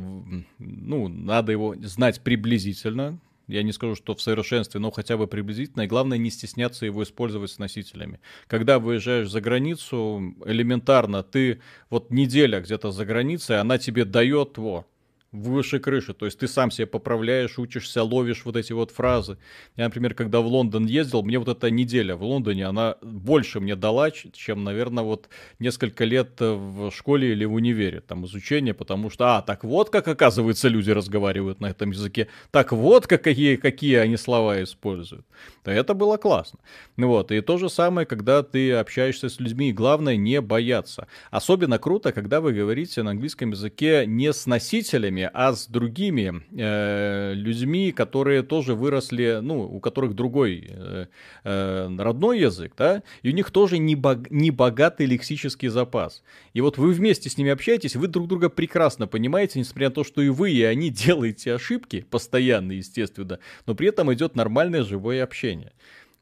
ну, 0.58 1.10
надо 1.10 1.52
его 1.52 1.76
знать 1.82 2.22
приблизительно, 2.22 3.20
я 3.48 3.64
не 3.64 3.72
скажу, 3.72 3.96
что 3.96 4.16
в 4.16 4.22
совершенстве, 4.22 4.80
но 4.80 4.92
хотя 4.92 5.18
бы 5.18 5.28
приблизительно. 5.28 5.84
И 5.84 5.88
главное, 5.88 6.18
не 6.18 6.30
стесняться 6.30 6.86
его 6.86 7.04
использовать 7.04 7.52
с 7.52 7.60
носителями. 7.60 8.20
Когда 8.48 8.80
выезжаешь 8.80 9.30
за 9.30 9.42
границу, 9.42 10.36
элементарно, 10.46 11.24
ты 11.24 11.62
вот 11.90 12.12
неделя 12.12 12.60
где-то 12.60 12.92
за 12.92 13.06
границей, 13.06 13.60
она 13.60 13.78
тебе 13.78 14.06
дает, 14.06 14.58
во, 14.58 14.86
выше 15.32 15.80
крыши. 15.80 16.14
То 16.14 16.26
есть 16.26 16.40
ты 16.40 16.48
сам 16.48 16.72
себе 16.72 16.88
поправляешь, 16.88 17.60
учишься, 17.60 18.04
ловишь 18.04 18.46
вот 18.46 18.56
эти 18.56 18.74
вот 18.74 18.92
фразы. 18.92 19.38
Я, 19.76 19.86
например, 19.86 20.14
когда 20.14 20.40
в 20.42 20.48
Лондон 20.48 20.86
ездил, 20.86 21.24
мне 21.24 21.40
вот 21.40 21.48
эта 21.48 21.70
неделя 21.70 22.16
в 22.16 22.24
Лондоне, 22.24 22.66
она 22.66 22.96
больше 23.02 23.60
мне 23.60 23.76
дала, 23.76 24.12
чем, 24.12 24.64
наверное, 24.64 25.04
вот 25.04 25.30
несколько 25.60 26.06
лет 26.06 26.40
в 26.40 26.92
школе 26.92 27.32
или 27.32 27.46
в 27.46 27.54
универе, 27.54 28.02
там, 28.02 28.26
изучение, 28.26 28.74
потому 28.74 29.10
что, 29.10 29.38
а, 29.38 29.42
так 29.42 29.64
вот 29.64 29.90
как, 29.90 30.08
оказывается, 30.08 30.68
люди 30.68 30.92
разговаривают 30.92 31.60
на 31.60 31.68
этом 31.68 31.92
языке, 31.92 32.28
так 32.52 32.72
вот 32.72 33.08
как, 33.08 33.24
какие, 33.24 33.56
какие 33.58 33.96
они 33.96 34.18
слова 34.18 34.64
используют. 34.64 35.26
То 35.64 35.72
это 35.72 35.94
было 35.94 36.18
классно. 36.18 36.60
Ну 36.96 37.08
вот, 37.10 37.32
и 37.32 37.42
то 37.42 37.58
же 37.58 37.70
самое, 37.70 38.08
когда 38.08 38.44
ты 38.44 38.74
общаешься 38.74 39.30
с 39.30 39.40
людьми, 39.40 39.70
и 39.70 39.74
главное, 39.74 40.16
не 40.16 40.42
бояться. 40.42 41.08
Особенно 41.32 41.78
круто, 41.80 42.12
когда 42.12 42.42
вы 42.42 42.54
говорите 42.54 43.04
на 43.04 43.12
английском 43.12 43.52
языке 43.52 44.06
не 44.06 44.32
с 44.32 44.46
носителями, 44.46 45.17
а 45.24 45.54
с 45.54 45.68
другими 45.68 46.44
э, 46.52 47.34
людьми, 47.34 47.92
которые 47.92 48.44
тоже 48.44 48.76
выросли, 48.76 49.40
ну, 49.42 49.62
у 49.62 49.80
которых 49.80 50.14
другой 50.14 50.68
э, 50.70 51.06
э, 51.44 51.96
родной 51.98 52.40
язык, 52.40 52.74
да, 52.78 53.04
и 53.22 53.30
у 53.30 53.34
них 53.34 53.52
тоже 53.52 53.78
не, 53.78 53.96
бог, 53.96 54.30
не 54.30 54.52
богатый 54.52 55.06
лексический 55.06 55.70
запас. 55.70 56.24
И 56.54 56.62
вот 56.62 56.78
вы 56.78 56.92
вместе 56.92 57.30
с 57.30 57.38
ними 57.38 57.52
общаетесь, 57.52 57.96
вы 57.96 58.08
друг 58.08 58.28
друга 58.28 58.50
прекрасно 58.50 59.08
понимаете, 59.08 59.60
несмотря 59.60 59.90
на 59.90 59.96
то, 59.96 60.04
что 60.04 60.22
и 60.22 60.30
вы, 60.30 60.52
и 60.52 60.64
они 60.64 60.90
делаете 60.92 61.54
ошибки, 61.54 62.06
постоянно, 62.10 62.74
естественно, 62.74 63.40
но 63.66 63.76
при 63.76 63.90
этом 63.90 64.14
идет 64.14 64.36
нормальное 64.36 64.84
живое 64.84 65.24
общение. 65.24 65.74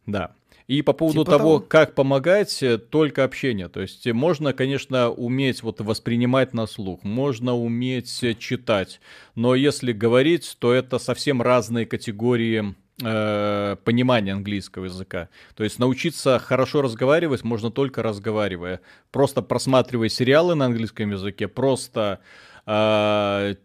Да. 0.06 0.36
И 0.68 0.82
по 0.82 0.94
поводу 0.94 1.20
типа 1.20 1.32
того, 1.32 1.44
того, 1.44 1.60
как 1.60 1.94
помогать, 1.94 2.64
э, 2.64 2.78
только 2.78 3.24
общение. 3.24 3.70
То 3.70 3.82
есть 3.82 4.06
можно, 4.12 4.52
конечно, 4.54 5.12
уметь 5.12 5.62
вот 5.62 5.80
воспринимать 5.80 6.54
на 6.54 6.66
слух, 6.66 7.04
можно 7.04 7.56
уметь 7.56 8.24
э, 8.24 8.34
читать, 8.34 9.00
но 9.36 9.54
если 9.54 9.92
говорить, 9.92 10.58
то 10.60 10.74
это 10.74 10.98
совсем 10.98 11.42
разные 11.42 11.86
категории 11.86 12.76
э, 13.04 13.76
понимания 13.84 14.34
английского 14.34 14.86
языка. 14.86 15.30
То 15.56 15.64
есть 15.64 15.78
научиться 15.78 16.40
хорошо 16.40 16.82
разговаривать 16.82 17.44
можно 17.44 17.70
только 17.70 18.02
разговаривая. 18.02 18.82
Просто 19.12 19.44
просматривая 19.44 20.10
сериалы 20.10 20.56
на 20.56 20.66
английском 20.66 21.12
языке, 21.12 21.48
просто 21.48 22.22
э, 22.66 23.56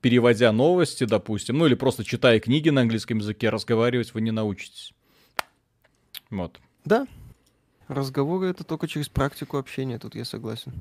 переводя 0.00 0.52
новости, 0.52 1.02
допустим, 1.02 1.58
ну 1.58 1.66
или 1.66 1.74
просто 1.74 2.04
читая 2.04 2.38
книги 2.38 2.68
на 2.70 2.82
английском 2.82 3.18
языке, 3.18 3.48
разговаривать 3.50 4.14
вы 4.14 4.20
не 4.20 4.30
научитесь. 4.30 4.92
Вот. 6.30 6.60
Да. 6.84 7.06
Разговоры 7.88 8.48
это 8.48 8.64
только 8.64 8.88
через 8.88 9.08
практику 9.08 9.58
общения, 9.58 9.98
тут 9.98 10.14
я 10.14 10.24
согласен. 10.24 10.72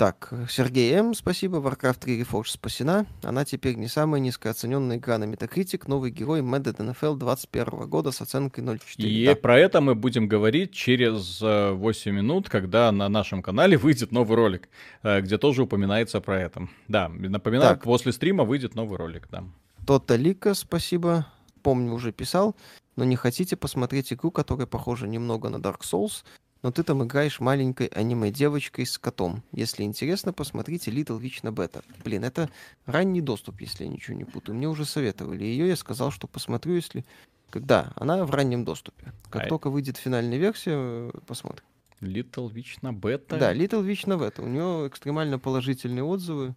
Так, 0.00 0.32
Сергей 0.48 0.94
М, 0.94 1.12
спасибо. 1.12 1.58
Warcraft 1.58 1.98
3 2.00 2.22
Reforged 2.22 2.48
спасена. 2.48 3.04
Она 3.22 3.44
теперь 3.44 3.74
не 3.74 3.86
самая 3.86 4.18
низкооцененная 4.18 4.96
игра 4.96 5.18
на 5.18 5.24
Metacritic. 5.24 5.82
Новый 5.88 6.10
герой 6.10 6.40
Madden 6.40 6.94
NFL 6.94 7.16
21 7.16 7.86
года 7.86 8.10
с 8.10 8.22
оценкой 8.22 8.64
0.4. 8.64 8.80
И 8.96 9.26
да. 9.26 9.34
про 9.34 9.58
это 9.58 9.82
мы 9.82 9.94
будем 9.94 10.26
говорить 10.26 10.72
через 10.72 11.42
8 11.42 12.10
э, 12.10 12.14
минут, 12.14 12.48
когда 12.48 12.90
на 12.92 13.10
нашем 13.10 13.42
канале 13.42 13.76
выйдет 13.76 14.10
новый 14.10 14.36
ролик, 14.36 14.70
э, 15.02 15.20
где 15.20 15.36
тоже 15.36 15.64
упоминается 15.64 16.22
про 16.22 16.40
это. 16.40 16.66
Да, 16.88 17.10
напоминаю, 17.10 17.74
так. 17.74 17.82
после 17.82 18.12
стрима 18.12 18.44
выйдет 18.44 18.74
новый 18.74 18.96
ролик, 18.96 19.28
да. 19.30 19.44
Тота 19.86 20.16
Лика, 20.16 20.54
спасибо. 20.54 21.26
Помню, 21.62 21.92
уже 21.92 22.10
писал 22.10 22.56
но 22.96 23.04
не 23.04 23.16
хотите 23.16 23.56
посмотреть 23.56 24.12
игру, 24.12 24.30
которая 24.30 24.66
похожа 24.66 25.06
немного 25.06 25.48
на 25.48 25.56
Dark 25.56 25.80
Souls, 25.80 26.24
но 26.62 26.70
ты 26.70 26.82
там 26.82 27.02
играешь 27.02 27.40
маленькой 27.40 27.86
аниме-девочкой 27.86 28.84
с 28.84 28.98
котом. 28.98 29.42
Если 29.52 29.82
интересно, 29.82 30.32
посмотрите 30.32 30.90
Little 30.90 31.20
Witch 31.20 31.40
на 31.42 31.52
бета. 31.52 31.82
Блин, 32.04 32.24
это 32.24 32.50
ранний 32.84 33.22
доступ, 33.22 33.60
если 33.60 33.84
я 33.84 33.90
ничего 33.90 34.16
не 34.16 34.24
путаю. 34.24 34.56
Мне 34.56 34.68
уже 34.68 34.84
советовали 34.84 35.44
ее, 35.44 35.68
я 35.68 35.76
сказал, 35.76 36.10
что 36.10 36.26
посмотрю, 36.26 36.74
если... 36.74 37.04
Когда? 37.48 37.92
Она 37.96 38.24
в 38.24 38.30
раннем 38.30 38.64
доступе. 38.64 39.12
Как 39.28 39.46
а 39.46 39.48
только 39.48 39.70
выйдет 39.70 39.96
финальная 39.96 40.38
версия, 40.38 41.10
посмотрим. 41.26 41.64
Little 42.00 42.52
Witch 42.52 42.78
на 42.82 42.92
бета? 42.92 43.38
Да, 43.38 43.52
Little 43.52 43.84
Witch 43.84 44.08
на 44.08 44.18
бета. 44.18 44.42
У 44.42 44.46
нее 44.46 44.86
экстремально 44.86 45.38
положительные 45.38 46.04
отзывы. 46.04 46.54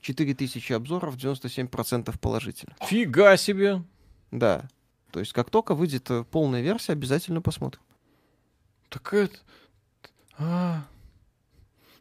4000 0.00 0.72
обзоров, 0.72 1.16
97% 1.16 2.18
положительно. 2.18 2.74
Фига 2.82 3.36
себе! 3.36 3.84
Да. 4.32 4.68
То 5.12 5.20
есть 5.20 5.32
как 5.32 5.50
только 5.50 5.74
выйдет 5.74 6.10
э, 6.10 6.24
полная 6.24 6.62
версия, 6.62 6.92
обязательно 6.94 7.42
посмотрим. 7.42 7.82
Так 8.88 9.12
это... 9.14 9.38
А... 10.38 10.82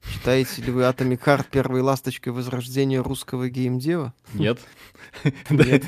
Считаете 0.04 0.64
ли 0.64 0.72
вы 0.72 0.84
Atomic 0.84 1.24
Heart 1.24 1.48
первой 1.52 1.82
ласточкой 1.82 2.34
возрождения 2.34 3.04
русского 3.04 3.50
геймдева? 3.50 4.14
Нет. 4.34 4.60
Нет. 5.50 5.84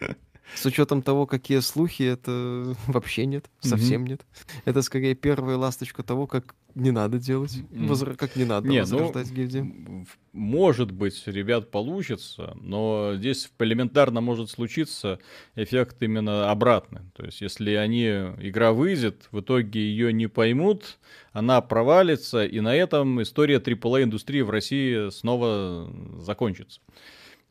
С 0.54 0.66
учетом 0.66 1.02
того, 1.02 1.26
какие 1.26 1.60
слухи, 1.60 2.02
это 2.02 2.76
вообще 2.86 3.26
нет, 3.26 3.50
совсем 3.60 4.06
нет. 4.06 4.24
Это 4.64 4.82
скорее 4.82 5.14
первая 5.14 5.56
ласточка 5.56 6.02
того, 6.02 6.26
как 6.26 6.54
не 6.74 6.90
надо 6.90 7.18
делать, 7.18 7.58
возра... 7.70 8.14
как 8.14 8.34
не 8.36 8.44
надо 8.44 8.68
не, 8.68 8.80
возрождать 8.80 9.28
ну, 9.28 9.34
гильдию. 9.34 10.06
Может 10.32 10.90
быть, 10.90 11.22
ребят, 11.26 11.70
получится, 11.70 12.56
но 12.60 13.12
здесь 13.16 13.50
элементарно 13.58 14.20
может 14.20 14.50
случиться 14.50 15.18
эффект 15.54 16.02
именно 16.02 16.50
обратный. 16.50 17.02
То 17.14 17.24
есть, 17.24 17.40
если 17.40 17.72
они, 17.72 18.06
игра 18.06 18.72
выйдет, 18.72 19.28
в 19.30 19.40
итоге 19.40 19.80
ее 19.80 20.12
не 20.12 20.28
поймут, 20.28 20.98
она 21.32 21.60
провалится, 21.60 22.44
и 22.44 22.60
на 22.60 22.74
этом 22.74 23.22
история 23.22 23.58
AAA 23.58 24.04
индустрии 24.04 24.40
в 24.40 24.50
России 24.50 25.10
снова 25.10 25.92
закончится. 26.20 26.80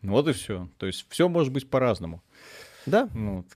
Вот 0.02 0.28
и 0.28 0.34
все. 0.34 0.68
То 0.78 0.88
есть, 0.88 1.06
все 1.10 1.30
может 1.30 1.54
быть 1.54 1.70
по-разному. 1.70 2.24
Да. 2.86 3.10
Ну 3.14 3.38
вот. 3.38 3.48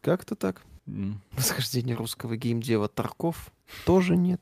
Как-то 0.00 0.34
так. 0.34 0.62
Mm. 0.86 1.14
Восхождение 1.32 1.94
русского 1.94 2.36
геймдева 2.36 2.88
Тарков 2.88 3.52
тоже 3.84 4.16
нет. 4.16 4.40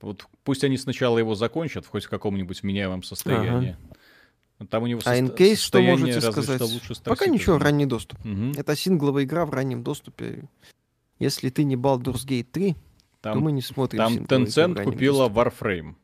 Вот 0.00 0.26
пусть 0.44 0.64
они 0.64 0.76
сначала 0.76 1.18
его 1.18 1.34
закончат, 1.34 1.86
хоть 1.86 2.04
в 2.04 2.08
каком-нибудь 2.08 2.62
меняемом 2.62 3.02
состоянии. 3.02 3.76
Ага. 4.58 4.66
Там 4.68 4.82
у 4.82 4.86
него 4.86 5.00
а 5.04 5.18
инкейс, 5.18 5.60
что 5.60 5.80
можете 5.80 6.20
сказать? 6.20 6.60
Что 6.82 6.94
Пока 7.04 7.26
ничего, 7.26 7.58
ранний 7.58 7.86
доступ. 7.86 8.18
Угу. 8.24 8.52
Это 8.58 8.76
сингловая 8.76 9.24
игра 9.24 9.46
в 9.46 9.50
раннем 9.50 9.82
доступе. 9.82 10.48
Если 11.18 11.48
ты 11.50 11.64
не 11.64 11.76
Baldur's 11.76 12.26
Gate 12.26 12.48
3, 12.50 12.76
там, 13.20 13.34
то 13.34 13.40
мы 13.40 13.52
не 13.52 13.62
смотрим 13.62 13.98
Там 13.98 14.16
Tencent 14.44 14.82
купила 14.84 15.28
доступе. 15.28 15.40
Warframe. 15.40 15.94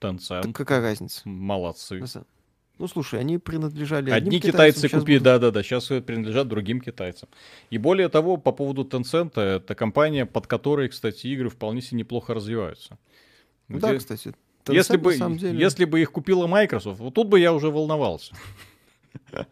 Tencent. 0.00 0.42
Так 0.42 0.56
какая 0.56 0.80
разница? 0.80 1.28
Молодцы. 1.28 2.02
Ну, 2.80 2.88
слушай, 2.88 3.20
они 3.20 3.36
принадлежали 3.36 4.10
Одни 4.10 4.40
китайцы 4.40 4.88
купили, 4.88 5.18
да-да-да, 5.18 5.62
сейчас 5.62 5.84
принадлежат 5.84 6.48
другим 6.48 6.80
китайцам. 6.80 7.28
И 7.68 7.76
более 7.76 8.08
того, 8.08 8.38
по 8.38 8.52
поводу 8.52 8.84
Tencent, 8.84 9.38
это 9.38 9.74
компания, 9.74 10.24
под 10.24 10.46
которой, 10.46 10.88
кстати, 10.88 11.26
игры 11.26 11.50
вполне 11.50 11.82
себе 11.82 11.98
неплохо 11.98 12.32
развиваются. 12.32 12.96
Где... 13.68 13.80
Да, 13.80 13.96
кстати. 13.96 14.34
Tencent, 14.64 14.74
если, 14.74 14.96
бы, 14.96 15.14
деле... 15.14 15.58
если 15.60 15.84
бы 15.84 16.00
их 16.00 16.10
купила 16.10 16.46
Microsoft, 16.46 17.00
вот 17.00 17.12
тут 17.12 17.28
бы 17.28 17.38
я 17.38 17.52
уже 17.52 17.70
волновался. 17.70 18.34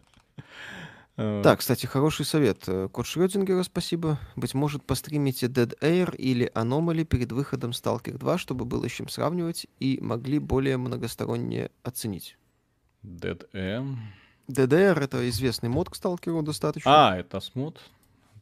Да, 1.17 1.57
кстати, 1.57 1.85
хороший 1.85 2.25
совет. 2.25 2.65
Код 2.93 3.05
Шрёдингера, 3.05 3.63
спасибо. 3.63 4.17
Быть 4.37 4.53
может, 4.53 4.85
постримите 4.85 5.47
Dead 5.47 5.77
Air 5.81 6.15
или 6.15 6.49
Anomaly 6.55 7.03
перед 7.03 7.33
выходом 7.33 7.71
Stalker 7.71 8.17
2, 8.17 8.37
чтобы 8.37 8.63
было 8.63 8.87
с 8.87 8.91
чем 8.93 9.09
сравнивать 9.09 9.67
и 9.81 9.99
могли 10.01 10.39
более 10.39 10.77
многосторонне 10.77 11.71
оценить. 11.83 12.38
Dead 13.03 13.45
M. 13.53 13.99
DDR— 14.47 14.99
это 15.03 15.27
известный 15.29 15.69
мод 15.69 15.89
к 15.89 15.95
сталкеру 15.95 16.41
достаточно. 16.41 17.11
А, 17.11 17.17
это 17.17 17.39
смот? 17.39 17.79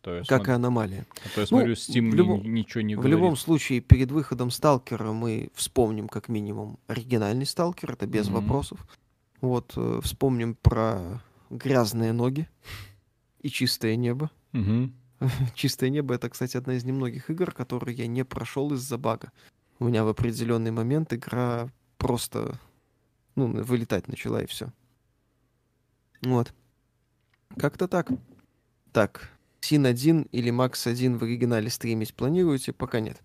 То 0.02 0.16
есть, 0.16 0.30
как 0.30 0.46
смотри, 0.46 0.54
и 0.54 0.56
аномалия. 0.56 1.06
А 1.26 1.30
то 1.36 1.42
я 1.42 1.48
смотрю, 1.48 1.70
ну, 1.70 1.74
Steam 1.74 2.12
любом, 2.12 2.54
ничего 2.54 2.82
не 2.82 2.96
В 2.96 3.00
говорит. 3.00 3.18
любом 3.18 3.36
случае, 3.36 3.82
перед 3.82 4.12
выходом 4.12 4.52
сталкера 4.52 5.12
мы 5.12 5.50
вспомним 5.54 6.08
как 6.08 6.30
минимум 6.30 6.80
оригинальный 6.88 7.46
сталкер, 7.46 7.92
это 7.92 8.08
без 8.08 8.28
mm-hmm. 8.28 8.34
вопросов. 8.34 8.88
Вот, 9.42 9.74
э, 9.76 10.00
вспомним 10.02 10.56
про 10.56 11.22
грязные 11.50 12.14
ноги 12.14 12.48
и 13.42 13.50
чистое 13.50 13.96
небо. 13.96 14.32
Mm-hmm. 14.54 14.92
Чистое 15.56 15.90
небо 15.90 16.14
это, 16.14 16.30
кстати, 16.30 16.58
одна 16.58 16.76
из 16.76 16.84
немногих 16.84 17.30
игр, 17.30 17.52
которые 17.52 17.98
я 17.98 18.08
не 18.08 18.24
прошел 18.24 18.72
из-за 18.74 18.98
бага. 18.98 19.32
У 19.80 19.86
меня 19.86 20.04
в 20.04 20.08
определенный 20.08 20.72
момент 20.72 21.12
игра 21.12 21.70
просто 21.98 22.60
ну, 23.38 23.64
вылетать 23.64 24.08
начала, 24.08 24.42
и 24.42 24.48
все. 24.48 24.74
Вот. 26.22 26.54
Как-то 27.58 27.88
так. 27.88 28.10
Так, 28.92 29.32
Син 29.62 29.86
1 29.86 30.24
или 30.32 30.50
Макс 30.50 30.88
1 30.88 31.18
в 31.18 31.24
оригинале 31.24 31.70
стримить 31.70 32.14
планируете? 32.14 32.74
Пока 32.74 33.00
нет. 33.00 33.22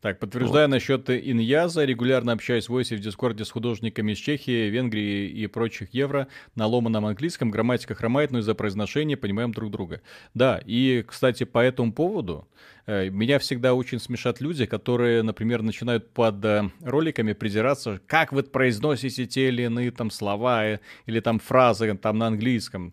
Так, 0.00 0.18
подтверждаю 0.18 0.68
вот. 0.68 0.74
насчет 0.74 1.08
Иньяза. 1.08 1.84
Регулярно 1.84 2.32
общаюсь 2.32 2.66
в 2.66 2.68
Войсе 2.68 2.96
в 2.96 3.00
Дискорде 3.00 3.44
с 3.44 3.50
художниками 3.50 4.12
из 4.12 4.18
Чехии, 4.18 4.68
Венгрии 4.68 5.28
и 5.28 5.46
прочих 5.46 5.94
евро 5.94 6.28
на 6.54 6.66
ломаном 6.66 7.06
английском. 7.06 7.50
Грамматика 7.50 7.94
хромает, 7.94 8.30
но 8.30 8.40
из-за 8.40 8.54
произношения 8.54 9.16
понимаем 9.16 9.52
друг 9.52 9.70
друга. 9.70 10.02
Да, 10.34 10.60
и, 10.64 11.02
кстати, 11.06 11.44
по 11.44 11.60
этому 11.60 11.92
поводу 11.92 12.46
э, 12.86 13.08
меня 13.08 13.38
всегда 13.38 13.72
очень 13.72 13.98
смешат 13.98 14.40
люди, 14.42 14.66
которые, 14.66 15.22
например, 15.22 15.62
начинают 15.62 16.10
под 16.10 16.44
э, 16.44 16.70
роликами 16.82 17.32
придираться, 17.32 18.00
как 18.06 18.32
вы 18.32 18.42
произносите 18.42 19.26
те 19.26 19.48
или 19.48 19.62
иные 19.62 19.90
там 19.92 20.10
слова 20.10 20.66
э, 20.66 20.80
или 21.06 21.20
там 21.20 21.38
фразы 21.38 21.94
там 21.96 22.18
на 22.18 22.26
английском. 22.26 22.92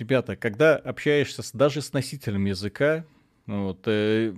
Ребята, 0.00 0.34
когда 0.34 0.76
общаешься 0.76 1.42
с, 1.42 1.52
даже 1.52 1.80
с 1.80 1.92
носителем 1.92 2.44
языка, 2.46 3.04
вот, 3.46 3.82
э, 3.86 4.34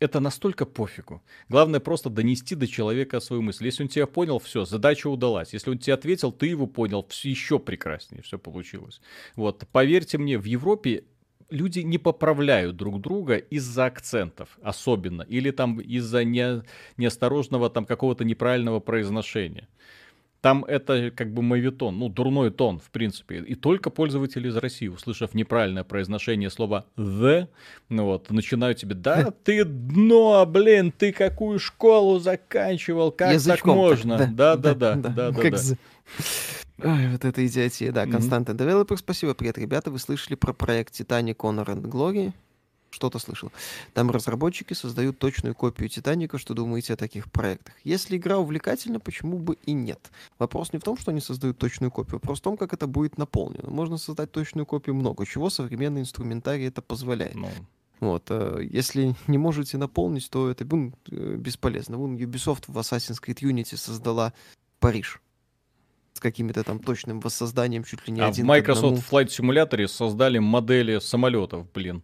это 0.00 0.20
настолько 0.20 0.66
пофигу. 0.66 1.22
Главное 1.48 1.80
просто 1.80 2.10
донести 2.10 2.54
до 2.54 2.66
человека 2.66 3.20
свою 3.20 3.42
мысль. 3.42 3.66
Если 3.66 3.84
он 3.84 3.88
тебя 3.88 4.06
понял, 4.06 4.38
все, 4.38 4.64
задача 4.64 5.08
удалась. 5.08 5.54
Если 5.54 5.70
он 5.70 5.78
тебе 5.78 5.94
ответил, 5.94 6.32
ты 6.32 6.46
его 6.46 6.66
понял, 6.66 7.06
все 7.08 7.30
еще 7.30 7.58
прекраснее 7.58 8.22
все 8.22 8.38
получилось. 8.38 9.00
Вот, 9.36 9.66
поверьте 9.70 10.18
мне, 10.18 10.38
в 10.38 10.44
Европе 10.44 11.04
люди 11.50 11.80
не 11.80 11.98
поправляют 11.98 12.76
друг 12.76 13.00
друга 13.00 13.36
из-за 13.36 13.86
акцентов 13.86 14.58
особенно, 14.62 15.22
или 15.22 15.50
там 15.50 15.80
из-за 15.80 16.24
не, 16.24 16.62
неосторожного 16.96 17.70
там 17.70 17.86
какого-то 17.86 18.24
неправильного 18.24 18.80
произношения. 18.80 19.68
Там 20.44 20.62
это 20.66 21.10
как 21.10 21.32
бы 21.32 21.40
мовитон, 21.40 21.98
ну, 21.98 22.10
дурной 22.10 22.50
тон, 22.50 22.78
в 22.78 22.90
принципе. 22.90 23.38
И 23.38 23.54
только 23.54 23.88
пользователи 23.88 24.48
из 24.48 24.56
России, 24.56 24.88
услышав 24.88 25.32
неправильное 25.32 25.84
произношение 25.84 26.50
слова 26.50 26.84
«the», 26.98 27.48
ну 27.88 28.04
вот, 28.04 28.30
начинают 28.30 28.76
тебе, 28.76 28.94
да, 28.94 29.32
ты 29.42 29.64
дно, 29.64 30.44
блин, 30.44 30.92
ты 30.92 31.12
какую 31.12 31.58
школу 31.58 32.18
заканчивал, 32.18 33.10
как 33.10 33.32
Язычком 33.32 33.70
так 33.70 33.76
можно? 33.76 34.18
Да-да-да, 34.18 34.96
да-да-да. 34.96 35.76
Ой, 36.82 37.08
вот 37.08 37.24
это 37.24 37.46
идиотия. 37.46 37.90
Да, 37.90 38.04
Константин 38.04 38.58
Девелопер, 38.58 38.98
спасибо. 38.98 39.32
Привет, 39.32 39.56
ребята. 39.56 39.90
Вы 39.90 39.98
слышали 39.98 40.34
про 40.34 40.52
проект 40.52 41.00
Titanic 41.00 41.36
Honor 41.36 41.64
and 41.66 41.84
Glory? 41.84 42.34
Что-то 42.94 43.18
слышал. 43.18 43.52
Там 43.92 44.10
разработчики 44.10 44.72
создают 44.74 45.18
точную 45.18 45.54
копию 45.54 45.88
Титаника. 45.88 46.38
Что 46.38 46.54
думаете 46.54 46.94
о 46.94 46.96
таких 46.96 47.30
проектах? 47.30 47.74
Если 47.84 48.16
игра 48.16 48.38
увлекательна, 48.38 49.00
почему 49.00 49.38
бы 49.38 49.58
и 49.66 49.72
нет? 49.72 50.10
Вопрос 50.38 50.72
не 50.72 50.78
в 50.78 50.82
том, 50.82 50.96
что 50.96 51.10
они 51.10 51.20
создают 51.20 51.58
точную 51.58 51.90
копию, 51.90 52.14
вопрос 52.14 52.38
в 52.38 52.42
том, 52.42 52.56
как 52.56 52.72
это 52.72 52.86
будет 52.86 53.18
наполнено. 53.18 53.68
Можно 53.68 53.98
создать 53.98 54.32
точную 54.32 54.66
копию 54.66 54.94
много 54.94 55.26
чего, 55.26 55.50
современный 55.50 56.00
инструментарий 56.00 56.66
это 56.66 56.80
позволяет. 56.82 57.34
Ну. 57.34 57.50
Вот, 58.00 58.24
э, 58.28 58.66
если 58.70 59.14
не 59.26 59.38
можете 59.38 59.78
наполнить, 59.78 60.28
то 60.30 60.50
это 60.50 60.64
э, 60.64 61.36
бесполезно. 61.36 61.96
Вон 61.96 62.16
Ubisoft 62.16 62.64
в 62.66 62.78
Assassin's 62.78 63.20
Creed 63.22 63.40
Unity 63.40 63.76
создала 63.76 64.32
Париж 64.78 65.20
с 66.14 66.20
какими-то 66.20 66.62
там 66.62 66.78
точным 66.78 67.20
воссозданием 67.20 67.84
чуть 67.84 68.06
ли 68.06 68.14
не 68.14 68.20
а 68.20 68.28
один 68.28 68.46
в 68.46 68.48
Microsoft 68.48 69.10
Flight 69.10 69.26
Simulator 69.26 69.86
создали 69.88 70.38
модели 70.38 70.98
самолетов, 71.00 71.70
блин. 71.72 72.02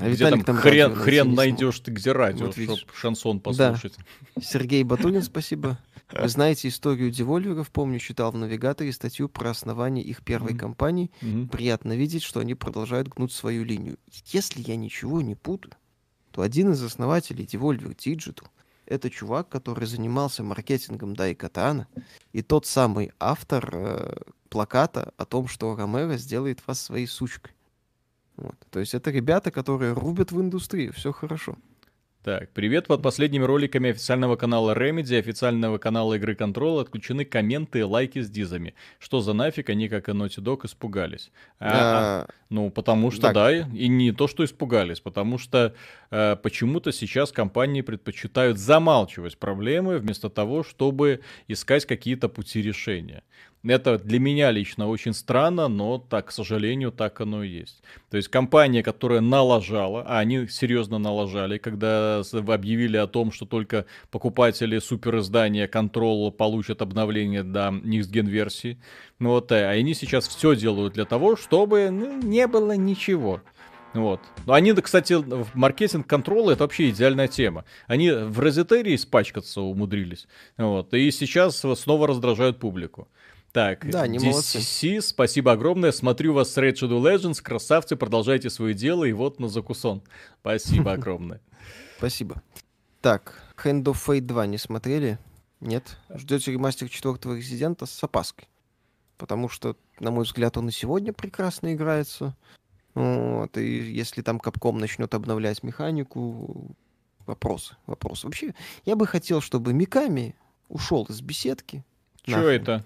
А 0.00 0.08
где 0.08 0.30
там, 0.30 0.42
там 0.42 0.56
хрен, 0.56 0.94
хрен 0.94 1.34
найдешь 1.34 1.80
ты 1.80 1.90
где 1.90 2.12
радио, 2.12 2.46
вот 2.46 2.54
чтобы 2.54 2.92
шансон 2.94 3.40
послушать. 3.40 3.94
Да. 4.34 4.42
Сергей 4.42 4.82
Батунин, 4.84 5.22
спасибо. 5.22 5.78
Вы 6.10 6.28
знаете 6.28 6.68
историю 6.68 7.10
девольверов, 7.10 7.70
помню, 7.70 7.98
читал 7.98 8.30
в 8.30 8.36
навигаторе 8.36 8.92
статью 8.92 9.28
про 9.28 9.50
основание 9.50 10.04
их 10.04 10.22
первой 10.22 10.52
mm-hmm. 10.52 10.58
компании. 10.58 11.10
Mm-hmm. 11.20 11.48
Приятно 11.48 11.96
видеть, 11.96 12.22
что 12.22 12.40
они 12.40 12.54
продолжают 12.54 13.08
гнуть 13.08 13.32
свою 13.32 13.64
линию. 13.64 13.98
Если 14.26 14.62
я 14.62 14.76
ничего 14.76 15.20
не 15.20 15.34
путаю, 15.34 15.74
то 16.30 16.42
один 16.42 16.72
из 16.72 16.82
основателей 16.82 17.44
Devolver 17.44 17.96
Digital 17.96 18.46
это 18.86 19.10
чувак, 19.10 19.48
который 19.48 19.86
занимался 19.86 20.42
маркетингом 20.42 21.14
Дайкатана, 21.14 21.88
и 22.32 22.42
тот 22.42 22.66
самый 22.66 23.10
автор 23.18 23.68
э, 23.72 24.14
плаката 24.48 25.12
о 25.16 25.24
том, 25.24 25.48
что 25.48 25.74
Ромеро 25.74 26.16
сделает 26.16 26.64
вас 26.66 26.80
своей 26.80 27.06
сучкой. 27.06 27.52
Вот. 28.36 28.56
То 28.70 28.80
есть 28.80 28.94
это 28.94 29.10
ребята, 29.10 29.50
которые 29.50 29.92
рубят 29.92 30.32
в 30.32 30.40
индустрию, 30.40 30.92
все 30.92 31.12
хорошо. 31.12 31.56
Так, 32.26 32.50
привет. 32.50 32.88
Под 32.88 33.02
последними 33.02 33.44
роликами 33.44 33.90
официального 33.90 34.34
канала 34.34 34.74
Remedy, 34.74 35.16
официального 35.16 35.78
канала 35.78 36.14
игры 36.14 36.34
Control 36.34 36.80
отключены 36.80 37.24
комменты 37.24 37.78
и 37.78 37.82
лайки 37.82 38.20
с 38.20 38.28
дизами. 38.28 38.74
Что 38.98 39.20
за 39.20 39.32
нафиг 39.32 39.70
они, 39.70 39.88
как 39.88 40.08
и 40.08 40.10
Naughty 40.10 40.42
Dog, 40.42 40.66
испугались? 40.66 41.30
А, 41.60 42.26
а, 42.26 42.28
ну, 42.50 42.70
потому 42.70 43.12
что, 43.12 43.22
так. 43.22 43.34
да, 43.34 43.52
и 43.52 43.86
не 43.86 44.10
то, 44.10 44.26
что 44.26 44.44
испугались, 44.44 44.98
потому 44.98 45.38
что 45.38 45.76
э, 46.10 46.34
почему-то 46.42 46.90
сейчас 46.90 47.30
компании 47.30 47.82
предпочитают 47.82 48.58
замалчивать 48.58 49.38
проблемы 49.38 49.98
вместо 49.98 50.28
того, 50.28 50.64
чтобы 50.64 51.20
искать 51.46 51.86
какие-то 51.86 52.28
пути 52.28 52.60
решения. 52.60 53.22
Это 53.66 53.98
для 53.98 54.20
меня 54.20 54.50
лично 54.50 54.88
очень 54.88 55.12
странно, 55.12 55.68
но 55.68 55.98
так, 55.98 56.26
к 56.26 56.30
сожалению, 56.30 56.92
так 56.92 57.20
оно 57.20 57.42
и 57.42 57.48
есть. 57.48 57.82
То 58.10 58.16
есть 58.16 58.28
компания, 58.28 58.82
которая 58.82 59.20
налажала, 59.20 60.04
а 60.06 60.18
они 60.18 60.46
серьезно 60.46 60.98
налажали, 60.98 61.58
когда 61.58 62.22
объявили 62.32 62.96
о 62.96 63.06
том, 63.06 63.32
что 63.32 63.44
только 63.44 63.86
покупатели 64.10 64.78
супер 64.78 65.18
издания 65.18 65.66
Control 65.66 66.30
получат 66.30 66.82
обновление 66.82 67.42
до 67.42 67.68
Next 67.68 68.12
версии. 68.12 68.78
Ну 69.18 69.30
вот, 69.30 69.50
а 69.50 69.70
они 69.70 69.94
сейчас 69.94 70.28
все 70.28 70.54
делают 70.54 70.94
для 70.94 71.04
того, 71.04 71.36
чтобы 71.36 71.90
ну, 71.90 72.20
не 72.22 72.46
было 72.46 72.72
ничего. 72.72 73.40
Вот. 73.94 74.20
Но 74.44 74.52
они, 74.52 74.72
кстати, 74.74 75.14
в 75.14 75.54
маркетинг 75.54 76.06
контрола 76.06 76.52
это 76.52 76.64
вообще 76.64 76.90
идеальная 76.90 77.28
тема. 77.28 77.64
Они 77.86 78.10
в 78.10 78.38
розетерии 78.38 78.94
испачкаться 78.94 79.62
умудрились. 79.62 80.28
Вот. 80.56 80.92
И 80.94 81.10
сейчас 81.10 81.58
снова 81.74 82.06
раздражают 82.06 82.58
публику. 82.58 83.08
Так, 83.56 83.88
да, 83.90 84.06
не 84.06 84.18
DCC, 84.18 85.00
спасибо 85.00 85.52
огромное. 85.52 85.90
Смотрю 85.90 86.34
вас 86.34 86.52
с 86.52 86.58
Red 86.58 86.74
Shadow 86.74 87.00
Legends. 87.00 87.40
Красавцы, 87.40 87.96
продолжайте 87.96 88.50
свое 88.50 88.74
дело. 88.74 89.04
И 89.04 89.12
вот 89.12 89.40
на 89.40 89.48
закусон. 89.48 90.02
Спасибо 90.42 90.92
огромное. 90.92 91.40
Спасибо. 91.96 92.42
Так, 93.00 93.42
Hand 93.64 93.84
of 93.84 93.96
Fate 94.06 94.20
2 94.20 94.44
не 94.44 94.58
смотрели? 94.58 95.18
Нет? 95.62 95.96
Ждете 96.14 96.52
ремастер 96.52 96.90
четвертого 96.90 97.34
резидента 97.34 97.86
с 97.86 98.04
опаской. 98.04 98.46
Потому 99.16 99.48
что, 99.48 99.74
на 100.00 100.10
мой 100.10 100.24
взгляд, 100.24 100.58
он 100.58 100.68
и 100.68 100.70
сегодня 100.70 101.14
прекрасно 101.14 101.72
играется. 101.72 102.36
Вот, 102.94 103.56
и 103.56 103.90
если 103.90 104.20
там 104.20 104.38
Капком 104.38 104.76
начнет 104.76 105.14
обновлять 105.14 105.62
механику, 105.62 106.76
вопросы, 107.24 107.74
вопросы. 107.86 108.26
Вообще, 108.26 108.54
я 108.84 108.96
бы 108.96 109.06
хотел, 109.06 109.40
чтобы 109.40 109.72
Миками 109.72 110.36
ушел 110.68 111.06
из 111.08 111.22
беседки. 111.22 111.86
Что 112.22 112.50
это? 112.50 112.84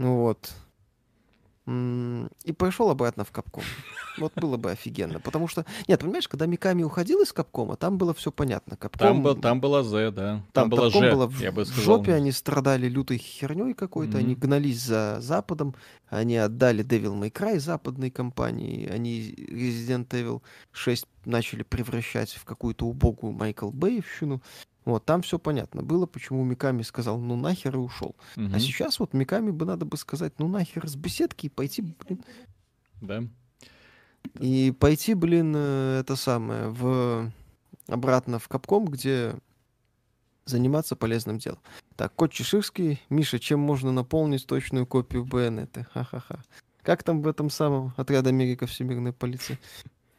Ну 0.00 0.22
вот 0.22 0.50
и 1.66 2.52
пошел 2.52 2.90
обратно 2.90 3.24
в 3.24 3.30
Капком. 3.30 3.62
Вот 4.18 4.32
было 4.34 4.56
бы 4.56 4.72
офигенно. 4.72 5.20
Потому 5.20 5.46
что, 5.46 5.64
нет, 5.86 6.00
понимаешь, 6.00 6.26
когда 6.26 6.46
Миками 6.46 6.82
уходил 6.82 7.22
из 7.22 7.32
Капкома, 7.32 7.76
там 7.76 7.96
было 7.96 8.12
все 8.12 8.32
понятно. 8.32 8.76
Капком, 8.76 9.06
там, 9.06 9.22
был, 9.22 9.36
там 9.36 9.60
была 9.60 9.82
Z, 9.84 10.10
да. 10.10 10.42
Там, 10.52 10.68
там 10.68 10.70
была 10.70 10.90
Ж, 10.90 11.12
было 11.12 11.26
в, 11.26 11.40
я 11.40 11.52
бы 11.52 11.64
сказал. 11.64 11.82
в 11.82 11.84
жопе, 11.84 12.14
они 12.14 12.32
страдали 12.32 12.88
лютой 12.88 13.18
херней 13.18 13.74
какой-то, 13.74 14.18
mm-hmm. 14.18 14.20
они 14.20 14.34
гнались 14.34 14.82
за 14.82 15.18
Западом, 15.20 15.76
они 16.08 16.36
отдали 16.38 16.84
Devil 16.84 17.18
May 17.18 17.30
Cry 17.30 17.60
западной 17.60 18.10
компании, 18.10 18.88
они 18.88 19.32
Resident 19.32 20.08
Evil 20.08 20.42
6 20.72 21.06
начали 21.24 21.62
превращать 21.62 22.32
в 22.32 22.44
какую-то 22.44 22.86
убогую 22.86 23.32
Майкл 23.32 23.70
Бэйвщину. 23.70 24.42
Вот, 24.84 25.04
там 25.04 25.22
все 25.22 25.38
понятно 25.38 25.82
было, 25.82 26.06
почему 26.06 26.42
Миками 26.44 26.82
сказал, 26.82 27.18
ну 27.18 27.36
нахер 27.36 27.76
и 27.76 27.78
ушел. 27.78 28.16
Угу. 28.36 28.50
А 28.54 28.58
сейчас 28.58 28.98
вот 28.98 29.12
Миками 29.12 29.50
бы 29.50 29.66
надо 29.66 29.84
бы 29.84 29.96
сказать, 29.96 30.34
ну 30.38 30.48
нахер 30.48 30.88
с 30.88 30.96
беседки 30.96 31.46
и 31.46 31.50
пойти, 31.50 31.82
блин. 31.82 32.24
Да. 33.00 33.22
И 34.38 34.70
пойти, 34.72 35.14
блин, 35.14 35.54
э, 35.56 36.00
это 36.00 36.16
самое, 36.16 36.68
в 36.68 37.32
обратно 37.88 38.38
в 38.38 38.48
Капком, 38.48 38.86
где 38.86 39.34
заниматься 40.44 40.96
полезным 40.96 41.38
делом. 41.38 41.60
Так, 41.96 42.14
Кот 42.14 42.32
Чеширский. 42.32 43.00
Миша, 43.08 43.38
чем 43.38 43.60
можно 43.60 43.92
наполнить 43.92 44.46
точную 44.46 44.86
копию 44.86 45.24
Байонеты? 45.24 45.86
Ха-ха-ха. 45.92 46.42
Как 46.82 47.02
там 47.02 47.22
в 47.22 47.28
этом 47.28 47.50
самом 47.50 47.92
отряд 47.96 48.26
Америка 48.26 48.66
Всемирной 48.66 49.12
полиции? 49.12 49.58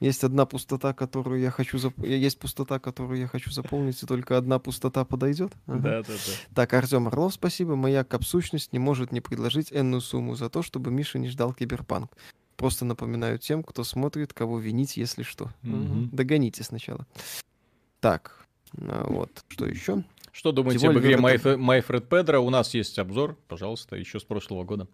Есть 0.02 0.23
одна 0.23 0.48
пустота, 0.48 0.94
которую 0.94 1.40
я 1.40 1.52
хочу 1.52 1.78
зап... 1.78 1.94
есть 1.99 2.40
пустота, 2.40 2.80
которую 2.80 3.19
я 3.19 3.28
хочу 3.28 3.52
заполнить, 3.52 4.02
и 4.02 4.07
только 4.07 4.36
одна 4.36 4.57
пустота 4.57 5.06
подойдет. 5.06 5.53
Ага. 5.68 5.80
Да, 5.80 6.02
да, 6.02 6.14
да. 6.14 6.56
Так, 6.56 6.73
Артем 6.73 7.07
Орлов, 7.07 7.36
спасибо. 7.36 7.76
Моя 7.76 8.03
капсущность 8.03 8.73
не 8.73 8.80
может 8.80 9.11
не 9.11 9.22
предложить 9.22 9.72
энную 9.72 10.02
сумму 10.02 10.34
за 10.34 10.49
то, 10.49 10.64
чтобы 10.64 10.90
Миша 10.90 11.19
не 11.19 11.30
ждал 11.30 11.53
киберпанк. 11.53 12.11
Просто 12.57 12.84
напоминаю 12.84 13.38
тем, 13.38 13.61
кто 13.61 13.84
смотрит, 13.84 14.34
кого 14.34 14.57
винить, 14.57 14.98
если 14.98 15.22
что. 15.22 15.52
Угу. 15.64 16.10
Догоните 16.11 16.64
сначала. 16.64 17.06
Так, 17.99 18.48
а 18.80 19.06
вот, 19.07 19.30
что 19.49 19.68
еще? 19.68 20.03
Что 20.32 20.52
думаете 20.52 20.90
об 20.90 20.98
игре 20.98 21.15
My 21.18 21.38
Fred 21.38 22.07
Pedro? 22.07 22.38
У 22.40 22.49
нас 22.49 22.73
есть 22.73 22.98
обзор, 22.98 23.38
пожалуйста, 23.48 23.98
еще 23.98 24.19
с 24.19 24.23
прошлого 24.23 24.64
года. 24.64 24.88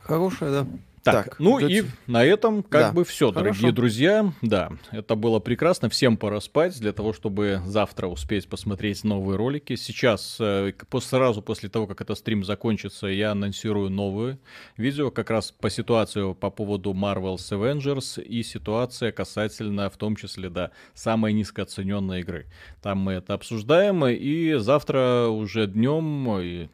Хорошая, 0.00 0.50
да. 0.50 0.66
Так, 1.02 1.24
так 1.24 1.38
ну 1.38 1.60
идете... 1.60 1.86
и 1.86 2.10
на 2.10 2.24
этом 2.24 2.62
как 2.62 2.80
да. 2.88 2.92
бы 2.92 3.04
все, 3.04 3.32
Хорошо. 3.32 3.44
дорогие 3.44 3.72
друзья. 3.72 4.32
Да, 4.42 4.70
это 4.90 5.14
было 5.14 5.38
прекрасно. 5.38 5.88
Всем 5.88 6.16
пора 6.16 6.40
спать 6.40 6.78
для 6.80 6.92
того, 6.92 7.12
чтобы 7.12 7.60
завтра 7.64 8.06
успеть 8.06 8.48
посмотреть 8.48 9.04
новые 9.04 9.36
ролики. 9.36 9.76
Сейчас, 9.76 10.36
э, 10.40 10.72
сразу 11.00 11.42
после 11.42 11.68
того, 11.68 11.86
как 11.86 12.00
этот 12.00 12.18
стрим 12.18 12.44
закончится, 12.44 13.06
я 13.06 13.32
анонсирую 13.32 13.90
новые 13.90 14.38
видео 14.76 15.10
как 15.10 15.30
раз 15.30 15.52
по 15.52 15.70
ситуации 15.70 16.34
по 16.34 16.50
поводу 16.50 16.92
Marvel's 16.92 17.50
Avengers 17.50 18.22
и 18.22 18.42
ситуация 18.42 19.12
касательно, 19.12 19.90
в 19.90 19.96
том 19.96 20.16
числе, 20.16 20.50
да, 20.50 20.70
самой 20.94 21.32
низкооцененной 21.32 22.20
игры. 22.20 22.46
Там 22.82 22.98
мы 22.98 23.14
это 23.14 23.34
обсуждаем, 23.34 24.06
и 24.06 24.54
завтра 24.54 25.28
уже 25.28 25.66
днем, 25.66 26.40
и 26.40 26.68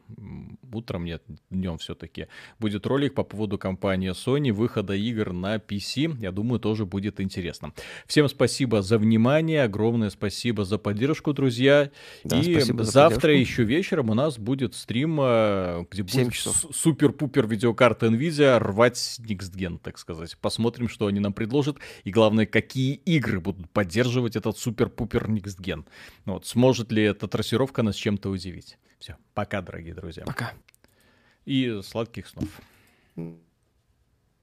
утром, 0.72 1.04
нет, 1.04 1.22
днем 1.50 1.78
все-таки, 1.78 2.26
будет 2.58 2.86
ролик 2.86 3.14
по 3.14 3.24
поводу 3.24 3.58
компании 3.58 4.12
Sony 4.14 4.52
выхода 4.52 4.94
игр 4.94 5.32
на 5.32 5.56
PC. 5.56 6.16
Я 6.20 6.32
думаю, 6.32 6.60
тоже 6.60 6.86
будет 6.86 7.20
интересно. 7.20 7.72
Всем 8.06 8.28
спасибо 8.28 8.82
за 8.82 8.98
внимание, 8.98 9.64
огромное 9.64 10.10
спасибо 10.10 10.64
за 10.64 10.78
поддержку, 10.78 11.32
друзья. 11.32 11.90
Да, 12.24 12.40
и 12.40 12.60
завтра 12.60 13.36
еще 13.36 13.64
вечером 13.64 14.10
у 14.10 14.14
нас 14.14 14.38
будет 14.38 14.74
стрим, 14.74 15.18
э, 15.20 15.84
где 15.90 16.02
будет 16.02 16.32
супер-пупер 16.34 17.46
видеокарта 17.46 18.06
Nvidia 18.06 18.58
рвать 18.58 19.20
Next 19.20 19.54
Gen, 19.54 19.78
так 19.78 19.98
сказать. 19.98 20.36
Посмотрим, 20.38 20.88
что 20.88 21.06
они 21.06 21.20
нам 21.20 21.32
предложат. 21.32 21.78
И 22.04 22.10
главное, 22.10 22.46
какие 22.46 22.94
игры 22.94 23.40
будут 23.40 23.70
поддерживать 23.70 24.36
этот 24.36 24.58
супер-пупер 24.58 25.28
Next 25.28 25.60
Gen. 25.60 25.84
Вот, 26.24 26.46
сможет 26.46 26.92
ли 26.92 27.02
эта 27.02 27.28
трассировка 27.28 27.82
нас 27.82 27.96
чем-то 27.96 28.30
удивить. 28.30 28.78
Все, 28.98 29.16
пока, 29.34 29.60
дорогие 29.60 29.94
друзья. 29.94 30.24
Пока. 30.24 30.52
И 31.44 31.80
сладких 31.82 32.26
снов. 32.26 32.48